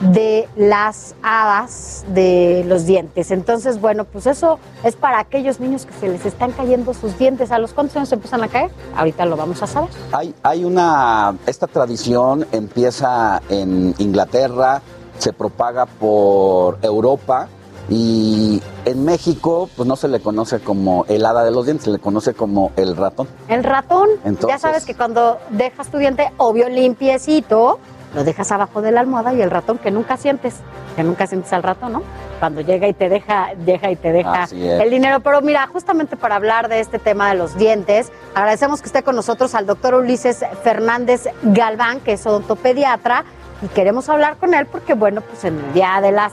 de 0.00 0.48
las 0.56 1.14
hadas 1.22 2.04
de 2.08 2.64
los 2.66 2.86
dientes. 2.86 3.30
Entonces, 3.30 3.80
bueno, 3.80 4.04
pues 4.04 4.26
eso 4.26 4.58
es 4.84 4.96
para 4.96 5.18
aquellos 5.18 5.60
niños 5.60 5.86
que 5.86 5.92
se 5.94 6.08
les 6.08 6.24
están 6.24 6.52
cayendo 6.52 6.94
sus 6.94 7.18
dientes. 7.18 7.50
¿A 7.50 7.58
los 7.58 7.72
cuántos 7.72 7.96
años 7.96 8.08
se 8.08 8.14
empiezan 8.14 8.42
a 8.42 8.48
caer? 8.48 8.70
Ahorita 8.96 9.24
lo 9.26 9.36
vamos 9.36 9.62
a 9.62 9.66
saber. 9.66 9.90
Hay, 10.12 10.34
hay 10.42 10.64
una, 10.64 11.36
esta 11.46 11.66
tradición 11.66 12.46
empieza 12.52 13.42
en 13.48 13.94
Inglaterra, 13.98 14.82
se 15.18 15.32
propaga 15.32 15.86
por 15.86 16.78
Europa 16.82 17.48
y 17.90 18.62
en 18.84 19.04
México 19.04 19.68
pues 19.76 19.88
no 19.88 19.96
se 19.96 20.08
le 20.08 20.20
conoce 20.20 20.60
como 20.60 21.06
el 21.08 21.24
hada 21.24 21.42
de 21.44 21.50
los 21.50 21.64
dientes, 21.64 21.86
se 21.86 21.90
le 21.90 21.98
conoce 21.98 22.34
como 22.34 22.70
el 22.76 22.96
ratón. 22.96 23.28
El 23.48 23.64
ratón, 23.64 24.08
ya 24.46 24.58
sabes 24.58 24.84
que 24.84 24.94
cuando 24.94 25.38
dejas 25.50 25.90
tu 25.90 25.98
diente, 25.98 26.30
obvio 26.36 26.68
limpiecito, 26.68 27.78
lo 28.14 28.24
dejas 28.24 28.50
abajo 28.52 28.80
de 28.80 28.92
la 28.92 29.00
almohada 29.00 29.34
y 29.34 29.42
el 29.42 29.50
ratón 29.50 29.78
que 29.78 29.90
nunca 29.90 30.16
sientes, 30.16 30.56
que 30.96 31.02
nunca 31.02 31.26
sientes 31.26 31.52
al 31.52 31.62
ratón, 31.62 31.92
¿no? 31.92 32.02
Cuando 32.40 32.60
llega 32.60 32.86
y 32.88 32.94
te 32.94 33.08
deja, 33.08 33.48
deja 33.56 33.90
y 33.90 33.96
te 33.96 34.12
deja 34.12 34.44
el 34.50 34.90
dinero. 34.90 35.20
Pero 35.20 35.40
mira, 35.40 35.66
justamente 35.66 36.16
para 36.16 36.36
hablar 36.36 36.68
de 36.68 36.80
este 36.80 36.98
tema 36.98 37.28
de 37.30 37.36
los 37.36 37.56
dientes, 37.56 38.10
agradecemos 38.34 38.80
que 38.80 38.86
esté 38.86 39.02
con 39.02 39.16
nosotros 39.16 39.54
al 39.54 39.66
doctor 39.66 39.94
Ulises 39.94 40.44
Fernández 40.62 41.28
Galván, 41.42 42.00
que 42.00 42.12
es 42.12 42.26
odontopediatra, 42.26 43.24
y 43.60 43.68
queremos 43.68 44.08
hablar 44.08 44.36
con 44.36 44.54
él 44.54 44.66
porque, 44.66 44.94
bueno, 44.94 45.20
pues 45.20 45.44
en 45.44 45.58
el 45.58 45.72
Día 45.72 46.00
de 46.00 46.12
las 46.12 46.32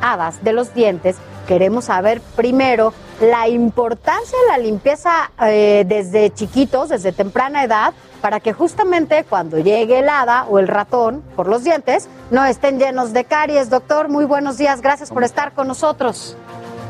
Hadas 0.00 0.42
de 0.42 0.52
los 0.52 0.74
Dientes, 0.74 1.16
queremos 1.46 1.86
saber 1.86 2.20
primero 2.36 2.92
la 3.20 3.48
importancia 3.48 4.36
de 4.46 4.48
la 4.48 4.58
limpieza 4.58 5.30
eh, 5.46 5.84
desde 5.86 6.30
chiquitos, 6.30 6.88
desde 6.88 7.12
temprana 7.12 7.64
edad, 7.64 7.92
para 8.20 8.40
que 8.40 8.52
justamente 8.52 9.24
cuando 9.28 9.58
llegue 9.58 9.98
el 9.98 10.08
hada 10.08 10.44
o 10.44 10.58
el 10.58 10.68
ratón 10.68 11.22
por 11.36 11.48
los 11.48 11.64
dientes 11.64 12.08
no 12.30 12.44
estén 12.44 12.78
llenos 12.78 13.12
de 13.12 13.24
caries. 13.24 13.70
Doctor, 13.70 14.08
muy 14.08 14.24
buenos 14.24 14.58
días, 14.58 14.80
gracias 14.80 15.10
por 15.10 15.24
estar 15.24 15.52
con 15.52 15.68
nosotros. 15.68 16.36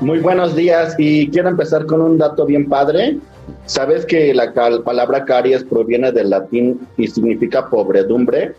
Muy 0.01 0.19
buenos 0.19 0.57
días 0.57 0.95
y 0.99 1.31
quiero 1.31 1.49
empezar 1.49 1.87
con 1.87 2.01
un 2.01 2.19
dato 2.19 2.45
bien 2.45 2.69
padre. 2.69 3.19
¿Sabes 3.66 4.05
que 4.05 4.35
la 4.35 4.53
palabra 4.85 5.24
caries 5.24 5.65
proviene 5.65 6.12
del 6.12 6.31
latín 6.31 6.87
y 6.97 7.07
significa 7.09 7.69
pobredumbre? 7.69 8.55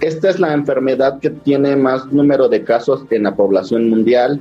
Esta 0.00 0.30
es 0.30 0.38
la 0.38 0.52
enfermedad 0.52 1.18
que 1.20 1.30
tiene 1.30 1.74
más 1.74 2.06
número 2.12 2.48
de 2.48 2.62
casos 2.62 3.04
en 3.10 3.24
la 3.24 3.34
población 3.34 3.88
mundial. 3.88 4.38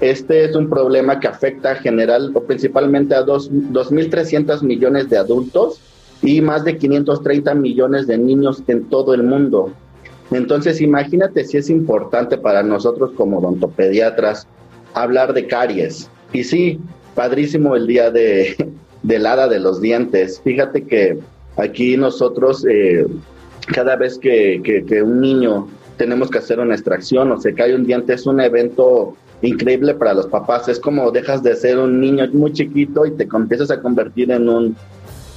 Este 0.00 0.44
es 0.44 0.54
un 0.54 0.68
problema 0.70 1.18
que 1.18 1.26
afecta 1.28 1.74
general 1.74 2.30
o 2.34 2.42
principalmente 2.42 3.14
a 3.14 3.22
dos- 3.22 3.50
2.300 3.50 4.62
millones 4.62 5.10
de 5.10 5.18
adultos 5.18 5.80
y 6.22 6.40
más 6.40 6.64
de 6.64 6.76
530 6.78 7.54
millones 7.54 8.06
de 8.06 8.16
niños 8.18 8.62
en 8.68 8.84
todo 8.84 9.12
el 9.14 9.22
mundo. 9.24 9.72
Entonces, 10.30 10.80
imagínate 10.80 11.44
si 11.44 11.56
es 11.56 11.70
importante 11.70 12.38
para 12.38 12.62
nosotros 12.62 13.10
como 13.16 13.38
odontopediatras 13.38 14.46
hablar 14.94 15.32
de 15.32 15.46
caries. 15.46 16.10
Y 16.32 16.44
sí, 16.44 16.78
padrísimo 17.14 17.74
el 17.74 17.86
día 17.86 18.10
de, 18.10 18.54
del 19.02 19.26
hada 19.26 19.48
de 19.48 19.58
los 19.58 19.80
dientes. 19.80 20.40
Fíjate 20.44 20.82
que 20.84 21.18
aquí 21.56 21.96
nosotros, 21.96 22.64
eh, 22.70 23.06
cada 23.74 23.96
vez 23.96 24.18
que, 24.18 24.60
que- 24.62 24.84
que 24.84 25.02
un 25.02 25.20
niño 25.20 25.66
tenemos 25.96 26.30
que 26.30 26.38
hacer 26.38 26.60
una 26.60 26.74
extracción 26.74 27.32
o 27.32 27.40
se 27.40 27.54
cae 27.54 27.74
un 27.74 27.84
diente, 27.86 28.12
es 28.14 28.26
un 28.26 28.40
evento 28.40 29.16
increíble 29.42 29.94
para 29.94 30.14
los 30.14 30.26
papás. 30.26 30.68
Es 30.68 30.80
como 30.80 31.10
dejas 31.10 31.42
de 31.42 31.54
ser 31.56 31.78
un 31.78 32.00
niño 32.00 32.26
muy 32.32 32.52
chiquito 32.52 33.06
y 33.06 33.12
te 33.12 33.24
empiezas 33.32 33.70
a 33.70 33.80
convertir 33.80 34.30
en 34.30 34.48
un, 34.48 34.76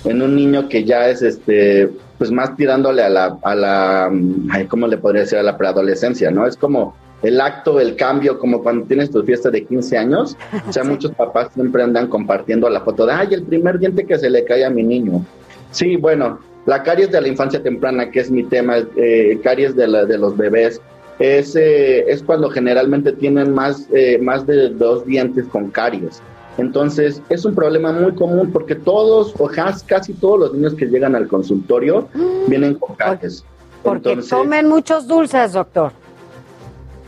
en 0.06 0.22
un 0.22 0.36
niño 0.36 0.68
que 0.69 0.84
ya 0.84 1.07
es 1.10 1.22
este 1.22 1.90
pues 2.18 2.32
más 2.32 2.56
tirándole 2.56 3.02
a 3.03 3.10
la 3.10 3.38
a 3.44 3.56
la 3.56 4.11
ay, 4.52 4.65
cómo 4.68 4.88
le 4.88 4.98
podría 4.98 5.22
decir 5.22 5.40
a 5.40 5.44
la 5.44 5.57
preadolescencia 5.57 6.30
no 6.30 6.45
es 6.45 6.56
como 6.56 6.95
el 7.23 7.41
acto 7.41 7.80
el 7.80 7.95
cambio 7.95 8.38
como 8.40 8.61
cuando 8.64 8.86
tienes 8.86 9.10
tu 9.11 9.23
fiesta 9.23 9.49
de 9.52 9.64
15 9.65 9.98
años. 9.98 10.38
O 10.68 10.73
sea 10.73 10.84
muchos 10.94 11.11
papás 11.11 11.49
siempre 11.53 11.84
andan 11.84 12.07
compartiendo 12.07 12.69
la 12.69 12.82
foto 12.82 13.06
de 13.06 13.14
ay 13.14 13.28
el 13.34 13.44
primer 13.44 13.78
diente 13.80 14.06
que 14.06 14.18
se 14.19 14.30
le 14.30 14.44
cae 14.45 14.65
a 14.65 14.69
mi 14.69 14.84
niño 14.84 15.23
sí 15.72 15.95
bueno 15.98 16.40
la 16.65 16.84
caries 16.84 17.11
de 17.11 17.19
la 17.22 17.28
infancia 17.28 17.61
temprana 17.61 18.11
que 18.11 18.19
es 18.19 18.30
mi 18.32 18.44
tema 18.44 18.78
eh, 18.95 19.40
caries 19.44 19.76
de 19.76 19.88
la- 19.88 20.06
de 20.06 20.18
los 20.18 20.36
bebés 20.38 20.80
es, 21.22 21.56
eh, 21.56 22.11
es 22.11 22.23
cuando 22.23 22.49
generalmente 22.49 23.11
tienen 23.14 23.53
más, 23.53 23.88
eh, 23.93 24.18
más 24.19 24.45
de 24.48 24.69
dos 24.69 25.06
dientes 25.06 25.45
con 25.52 25.69
caries. 25.69 26.19
Entonces, 26.57 27.22
es 27.30 27.45
un 27.45 27.53
problema 27.56 27.91
muy 27.93 28.14
común 28.14 28.52
porque 28.52 28.76
todos, 28.76 29.34
o 29.38 29.48
cas- 29.48 29.84
casi 29.84 30.14
todos 30.14 30.39
los 30.39 30.53
niños 30.53 30.73
que 30.73 30.85
llegan 30.88 31.15
al 31.15 31.27
consultorio 31.27 32.07
vienen 32.48 32.76
con 32.76 32.95
caries. 32.95 33.45
Porque 33.84 34.10
Entonces, 34.10 34.30
tomen 34.30 34.68
muchos 34.68 35.07
dulces, 35.07 35.53
doctor. 35.53 35.91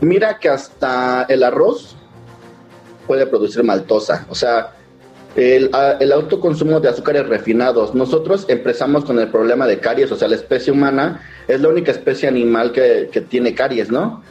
mira 0.00 0.38
que 0.38 0.48
hasta 0.48 1.24
el 1.28 1.42
arroz 1.42 1.96
puede 3.06 3.26
producir 3.26 3.62
maltosa. 3.64 4.26
O 4.30 4.34
sea, 4.34 4.72
el, 5.36 5.70
a- 5.72 5.96
el 6.00 6.12
autoconsumo 6.12 6.80
de 6.80 6.88
azúcares 6.88 7.26
refinados. 7.28 7.94
Nosotros 7.94 8.44
empezamos 8.48 9.04
con 9.04 9.18
el 9.18 9.28
problema 9.28 9.66
de 9.66 9.78
caries, 9.80 10.10
o 10.12 10.16
sea, 10.16 10.28
la 10.28 10.36
especie 10.36 10.72
humana 10.72 11.20
es 11.48 11.60
la 11.60 11.68
única 11.68 11.90
especie 11.90 12.28
animal 12.28 12.72
que, 12.72 13.08
que 13.10 13.20
tiene 13.20 13.54
caries, 13.54 13.90
¿no? 13.90 14.22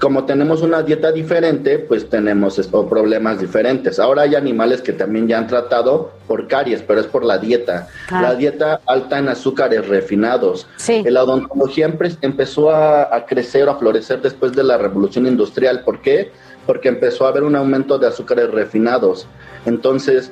Como 0.00 0.26
tenemos 0.26 0.62
una 0.62 0.82
dieta 0.84 1.10
diferente, 1.10 1.80
pues 1.80 2.08
tenemos 2.08 2.56
problemas 2.88 3.40
diferentes. 3.40 3.98
Ahora 3.98 4.22
hay 4.22 4.36
animales 4.36 4.80
que 4.80 4.92
también 4.92 5.26
ya 5.26 5.38
han 5.38 5.48
tratado 5.48 6.12
por 6.28 6.46
caries, 6.46 6.82
pero 6.86 7.00
es 7.00 7.06
por 7.08 7.24
la 7.24 7.38
dieta. 7.38 7.88
La 8.08 8.36
dieta 8.36 8.80
alta 8.86 9.18
en 9.18 9.28
azúcares 9.28 9.88
refinados. 9.88 10.68
Sí. 10.76 11.02
La 11.04 11.24
odontología 11.24 11.88
empe- 11.88 12.16
empezó 12.22 12.70
a, 12.70 13.12
a 13.12 13.26
crecer 13.26 13.66
o 13.66 13.72
a 13.72 13.76
florecer 13.76 14.22
después 14.22 14.52
de 14.52 14.62
la 14.62 14.78
revolución 14.78 15.26
industrial. 15.26 15.82
¿Por 15.84 16.00
qué? 16.00 16.30
Porque 16.30 16.46
empezó 16.88 17.26
a 17.26 17.28
haber 17.30 17.44
un 17.44 17.56
aumento 17.56 17.98
de 17.98 18.06
azúcares 18.06 18.50
refinados. 18.50 19.26
Entonces, 19.64 20.30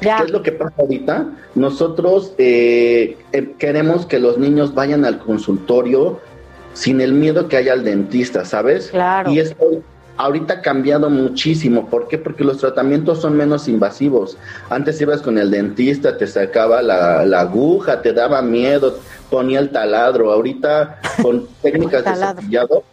¿qué 0.00 0.10
es 0.24 0.30
lo 0.30 0.42
que 0.42 0.52
pasa 0.52 0.74
ahorita? 0.78 1.26
Nosotros 1.54 2.32
eh, 2.38 3.18
eh, 3.32 3.54
queremos 3.58 4.06
que 4.06 4.18
los 4.18 4.38
niños 4.38 4.74
vayan 4.74 5.04
al 5.04 5.18
consultorio 5.18 6.20
sin 6.72 7.00
el 7.00 7.12
miedo 7.12 7.48
que 7.48 7.56
haya 7.56 7.72
al 7.72 7.84
dentista, 7.84 8.44
¿sabes? 8.44 8.88
Claro. 8.90 9.30
Y 9.30 9.40
esto 9.40 9.82
ahorita 10.16 10.54
ha 10.54 10.62
cambiado 10.62 11.10
muchísimo. 11.10 11.88
¿Por 11.88 12.08
qué? 12.08 12.18
Porque 12.18 12.44
los 12.44 12.58
tratamientos 12.58 13.20
son 13.20 13.36
menos 13.36 13.68
invasivos. 13.68 14.36
Antes 14.70 15.00
ibas 15.00 15.22
con 15.22 15.38
el 15.38 15.50
dentista, 15.50 16.16
te 16.16 16.26
sacaba 16.26 16.82
la, 16.82 17.24
la 17.24 17.40
aguja, 17.40 18.00
te 18.02 18.12
daba 18.12 18.42
miedo, 18.42 18.98
ponía 19.30 19.60
el 19.60 19.70
taladro. 19.70 20.32
Ahorita 20.32 21.00
con 21.22 21.46
técnicas 21.62 22.04
de 22.04 22.14
cepillado 22.14 22.84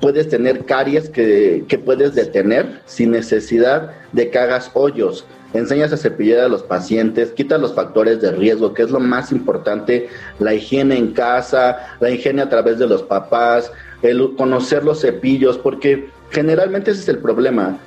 puedes 0.00 0.28
tener 0.28 0.64
caries 0.64 1.08
que, 1.08 1.64
que 1.68 1.78
puedes 1.78 2.14
detener 2.14 2.80
sin 2.86 3.10
necesidad 3.10 3.92
de 4.12 4.30
que 4.30 4.38
hagas 4.38 4.70
hoyos. 4.74 5.24
Enseñas 5.54 5.92
a 5.92 5.96
cepillar 5.96 6.40
a 6.40 6.48
los 6.48 6.62
pacientes, 6.62 7.30
quitas 7.30 7.60
los 7.60 7.74
factores 7.74 8.20
de 8.20 8.32
riesgo, 8.32 8.74
que 8.74 8.82
es 8.82 8.90
lo 8.90 9.00
más 9.00 9.32
importante, 9.32 10.08
la 10.38 10.54
higiene 10.54 10.98
en 10.98 11.12
casa, 11.12 11.96
la 12.00 12.10
higiene 12.10 12.42
a 12.42 12.48
través 12.48 12.78
de 12.78 12.86
los 12.86 13.02
papás, 13.02 13.72
el 14.02 14.34
conocer 14.36 14.84
los 14.84 15.00
cepillos, 15.00 15.56
porque 15.56 16.10
generalmente 16.30 16.90
ese 16.90 17.00
es 17.00 17.08
el 17.08 17.18
problema. 17.18 17.78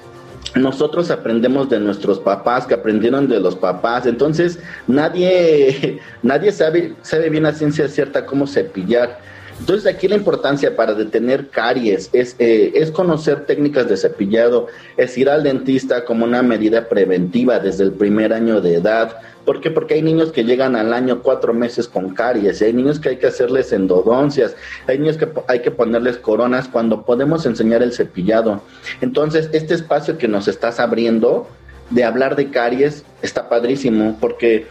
Nosotros 0.55 1.11
aprendemos 1.11 1.69
de 1.69 1.79
nuestros 1.79 2.19
papás, 2.19 2.65
que 2.65 2.73
aprendieron 2.73 3.27
de 3.27 3.39
los 3.39 3.55
papás, 3.55 4.07
entonces 4.07 4.57
nadie, 4.87 5.99
nadie 6.23 6.51
sabe, 6.51 6.95
sabe 7.03 7.29
bien 7.29 7.45
a 7.45 7.53
ciencia 7.53 7.87
cierta 7.87 8.25
cómo 8.25 8.47
cepillar. 8.47 9.19
Entonces 9.59 9.93
aquí 9.93 10.07
la 10.07 10.15
importancia 10.15 10.75
para 10.75 10.93
detener 10.93 11.49
caries 11.49 12.09
es, 12.13 12.35
eh, 12.39 12.71
es 12.75 12.91
conocer 12.91 13.45
técnicas 13.45 13.87
de 13.87 13.97
cepillado, 13.97 14.67
es 14.97 15.17
ir 15.17 15.29
al 15.29 15.43
dentista 15.43 16.05
como 16.05 16.25
una 16.25 16.41
medida 16.41 16.87
preventiva 16.87 17.59
desde 17.59 17.83
el 17.83 17.91
primer 17.91 18.33
año 18.33 18.61
de 18.61 18.75
edad. 18.75 19.17
¿Por 19.45 19.61
qué? 19.61 19.69
Porque 19.69 19.95
hay 19.95 20.01
niños 20.01 20.31
que 20.31 20.43
llegan 20.43 20.75
al 20.75 20.93
año 20.93 21.21
cuatro 21.21 21.53
meses 21.53 21.87
con 21.87 22.13
caries, 22.13 22.61
hay 22.61 22.73
niños 22.73 22.99
que 22.99 23.09
hay 23.09 23.17
que 23.17 23.27
hacerles 23.27 23.73
endodoncias, 23.73 24.55
hay 24.87 24.97
niños 24.97 25.17
que 25.17 25.27
hay 25.47 25.59
que 25.61 25.71
ponerles 25.71 26.17
coronas 26.17 26.67
cuando 26.67 27.03
podemos 27.03 27.45
enseñar 27.45 27.83
el 27.83 27.93
cepillado. 27.93 28.61
Entonces 29.01 29.49
este 29.51 29.73
espacio 29.73 30.17
que 30.17 30.27
nos 30.27 30.47
estás 30.47 30.79
abriendo 30.79 31.47
de 31.89 32.03
hablar 32.03 32.35
de 32.35 32.49
caries 32.49 33.03
está 33.21 33.49
padrísimo 33.49 34.17
porque 34.21 34.67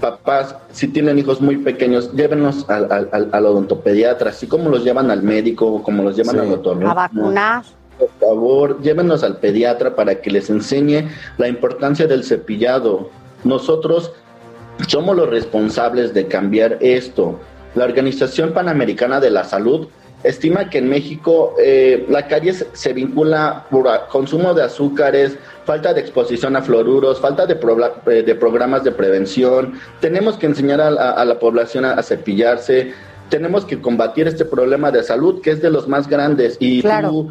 papás, 0.00 0.54
si 0.72 0.88
tienen 0.88 1.18
hijos 1.18 1.40
muy 1.40 1.56
pequeños, 1.58 2.12
llévenlos 2.12 2.68
al, 2.68 2.90
al, 2.92 3.08
al- 3.12 3.28
al 3.32 3.46
odontopediatra, 3.46 4.30
así 4.30 4.46
como 4.46 4.68
los 4.70 4.84
llevan 4.84 5.10
al 5.10 5.22
médico, 5.22 5.82
como 5.82 6.02
los 6.02 6.16
llevan 6.16 6.36
Sí. 6.36 6.40
al 6.42 6.52
otorrino. 6.52 6.90
A 6.90 6.94
vacunar. 6.94 7.62
por 7.98 8.08
favor, 8.20 8.82
llévenos 8.82 9.22
al 9.22 9.36
pediatra 9.38 9.94
para 9.94 10.16
que 10.20 10.30
les 10.30 10.50
enseñe 10.50 11.08
la 11.38 11.46
importancia 11.48 12.06
del 12.08 12.24
cepillado. 12.24 13.08
Nosotros 13.44 14.12
somos 14.88 15.14
los 15.16 15.28
responsables 15.30 16.12
de 16.12 16.26
cambiar 16.26 16.78
esto. 16.80 17.38
La 17.76 17.84
Organización 17.84 18.52
Panamericana 18.52 19.20
de 19.20 19.30
la 19.30 19.44
Salud 19.44 19.86
estima 20.24 20.70
que 20.70 20.78
en 20.78 20.88
México 20.88 21.54
eh, 21.58 22.04
la 22.08 22.26
caries 22.26 22.66
se 22.72 22.92
vincula 22.92 23.66
por 23.70 23.86
consumo 24.08 24.54
de 24.54 24.64
azúcares, 24.64 25.36
falta 25.64 25.94
de 25.94 26.00
exposición 26.00 26.56
a 26.56 26.62
fluoruros, 26.62 27.20
falta 27.20 27.46
de, 27.46 27.58
eh, 28.06 28.22
de 28.22 28.34
programas 28.34 28.82
de 28.82 28.90
prevención. 28.90 29.74
Tenemos 30.00 30.36
que 30.36 30.46
enseñar 30.46 30.80
a, 30.80 31.24
la 31.24 31.38
población 31.38 31.84
a, 31.84 32.02
cepillarse. 32.02 32.92
Tenemos 33.28 33.64
que 33.64 33.80
combatir 33.80 34.26
este 34.26 34.44
problema 34.44 34.90
de 34.90 35.02
salud 35.02 35.40
que 35.40 35.50
es 35.50 35.62
de 35.62 35.70
los 35.70 35.86
más 35.86 36.08
grandes. 36.08 36.56
Y 36.58 36.82
tú 36.82 37.30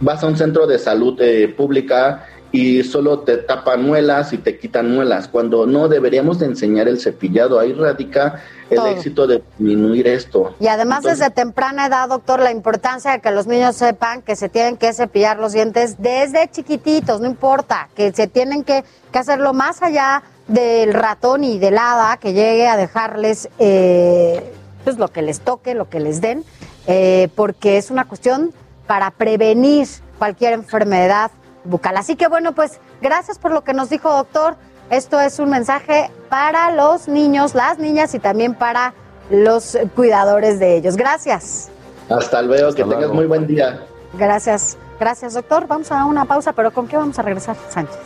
vas 0.00 0.22
a 0.22 0.26
un 0.26 0.36
centro 0.36 0.66
de 0.66 0.78
salud 0.78 1.20
eh, 1.20 1.52
pública 1.56 2.26
y 2.52 2.84
solo 2.84 3.20
te 3.20 3.38
tapan 3.38 3.82
muelas 3.82 4.34
y 4.34 4.38
te 4.38 4.58
quitan 4.58 4.94
muelas, 4.94 5.26
cuando 5.26 5.66
no 5.66 5.88
deberíamos 5.88 6.38
de 6.38 6.46
enseñar 6.46 6.86
el 6.86 7.00
cepillado. 7.00 7.58
Ahí 7.58 7.72
radica 7.72 8.42
el 8.68 8.86
éxito 8.86 9.26
de 9.26 9.42
disminuir 9.58 10.06
esto. 10.06 10.54
Y 10.60 10.66
además 10.66 11.02
desde 11.02 11.30
temprana 11.30 11.86
edad, 11.86 12.10
doctor, 12.10 12.40
la 12.40 12.50
importancia 12.50 13.12
de 13.12 13.20
que 13.20 13.30
los 13.30 13.46
niños 13.46 13.76
sepan 13.76 14.20
que 14.20 14.36
se 14.36 14.50
tienen 14.50 14.76
que 14.76 14.92
cepillar 14.92 15.38
los 15.38 15.54
dientes 15.54 15.96
desde 15.98 16.48
chiquititos, 16.50 17.22
no 17.22 17.26
importa, 17.26 17.88
que 17.96 18.12
se 18.12 18.26
tienen 18.26 18.64
que, 18.64 18.84
hacerlo 19.14 19.52
más 19.52 19.82
allá 19.82 20.22
del 20.48 20.92
ratón 20.92 21.44
y 21.44 21.58
del 21.58 21.78
hada 21.78 22.16
que 22.16 22.32
llegue 22.32 22.66
a 22.66 22.76
dejarles 22.76 23.48
eh, 23.58 24.52
pues 24.84 24.98
lo 24.98 25.08
que 25.08 25.22
les 25.22 25.40
toque, 25.40 25.74
lo 25.74 25.88
que 25.88 26.00
les 26.00 26.20
den, 26.20 26.44
eh, 26.86 27.28
porque 27.34 27.76
es 27.76 27.90
una 27.90 28.06
cuestión 28.06 28.52
para 28.86 29.10
prevenir 29.10 29.86
cualquier 30.18 30.54
enfermedad 30.54 31.30
bucal. 31.64 31.96
Así 31.96 32.16
que 32.16 32.28
bueno, 32.28 32.52
pues 32.54 32.80
gracias 33.00 33.38
por 33.38 33.52
lo 33.52 33.62
que 33.64 33.74
nos 33.74 33.90
dijo 33.90 34.12
doctor. 34.12 34.56
Esto 34.90 35.20
es 35.20 35.38
un 35.38 35.50
mensaje 35.50 36.10
para 36.28 36.70
los 36.70 37.08
niños, 37.08 37.54
las 37.54 37.78
niñas 37.78 38.14
y 38.14 38.18
también 38.18 38.54
para 38.54 38.94
los 39.30 39.78
cuidadores 39.94 40.58
de 40.58 40.76
ellos. 40.76 40.96
Gracias. 40.96 41.70
Hasta 42.08 42.42
luego, 42.42 42.74
que 42.74 42.84
tengas 42.84 43.10
muy 43.10 43.26
buen 43.26 43.46
día. 43.46 43.86
Gracias, 44.14 44.76
gracias 45.00 45.34
doctor. 45.34 45.66
Vamos 45.66 45.90
a 45.90 46.04
una 46.04 46.24
pausa, 46.24 46.52
pero 46.52 46.72
¿con 46.72 46.88
qué 46.88 46.96
vamos 46.96 47.18
a 47.18 47.22
regresar, 47.22 47.56
Sánchez? 47.70 47.96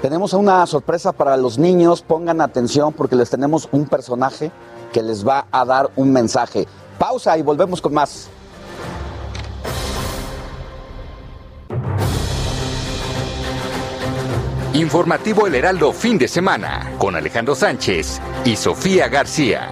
Tenemos 0.00 0.32
una 0.32 0.66
sorpresa 0.66 1.12
para 1.12 1.36
los 1.36 1.58
niños, 1.58 2.02
pongan 2.02 2.40
atención 2.40 2.92
porque 2.92 3.14
les 3.14 3.30
tenemos 3.30 3.68
un 3.70 3.86
personaje 3.86 4.50
que 4.92 5.02
les 5.02 5.26
va 5.26 5.46
a 5.52 5.64
dar 5.64 5.90
un 5.96 6.12
mensaje. 6.12 6.66
Pausa 6.98 7.36
y 7.38 7.42
volvemos 7.42 7.80
con 7.80 7.94
más. 7.94 8.28
Informativo 14.74 15.46
El 15.46 15.54
Heraldo 15.54 15.92
fin 15.92 16.16
de 16.16 16.26
semana 16.26 16.94
con 16.96 17.14
Alejandro 17.14 17.54
Sánchez 17.54 18.18
y 18.42 18.56
Sofía 18.56 19.06
García. 19.08 19.70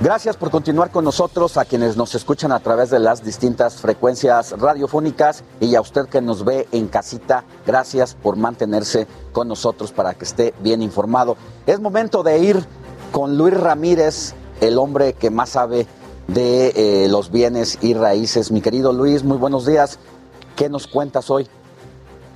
Gracias 0.00 0.38
por 0.38 0.50
continuar 0.50 0.90
con 0.90 1.04
nosotros, 1.04 1.58
a 1.58 1.66
quienes 1.66 1.98
nos 1.98 2.14
escuchan 2.14 2.52
a 2.52 2.60
través 2.60 2.88
de 2.88 3.00
las 3.00 3.22
distintas 3.24 3.82
frecuencias 3.82 4.52
radiofónicas 4.58 5.44
y 5.60 5.74
a 5.74 5.82
usted 5.82 6.06
que 6.06 6.22
nos 6.22 6.46
ve 6.46 6.66
en 6.72 6.88
casita, 6.88 7.44
gracias 7.66 8.14
por 8.14 8.36
mantenerse 8.36 9.06
con 9.32 9.48
nosotros 9.48 9.92
para 9.92 10.14
que 10.14 10.24
esté 10.24 10.54
bien 10.60 10.80
informado. 10.80 11.36
Es 11.66 11.78
momento 11.78 12.22
de 12.22 12.38
ir 12.38 12.66
con 13.14 13.38
Luis 13.38 13.54
Ramírez, 13.54 14.34
el 14.60 14.76
hombre 14.76 15.12
que 15.12 15.30
más 15.30 15.50
sabe 15.50 15.86
de 16.26 16.72
eh, 16.74 17.08
los 17.08 17.30
bienes 17.30 17.78
y 17.80 17.94
raíces. 17.94 18.50
Mi 18.50 18.60
querido 18.60 18.92
Luis, 18.92 19.22
muy 19.22 19.36
buenos 19.36 19.66
días. 19.66 20.00
¿Qué 20.56 20.68
nos 20.68 20.88
cuentas 20.88 21.30
hoy? 21.30 21.46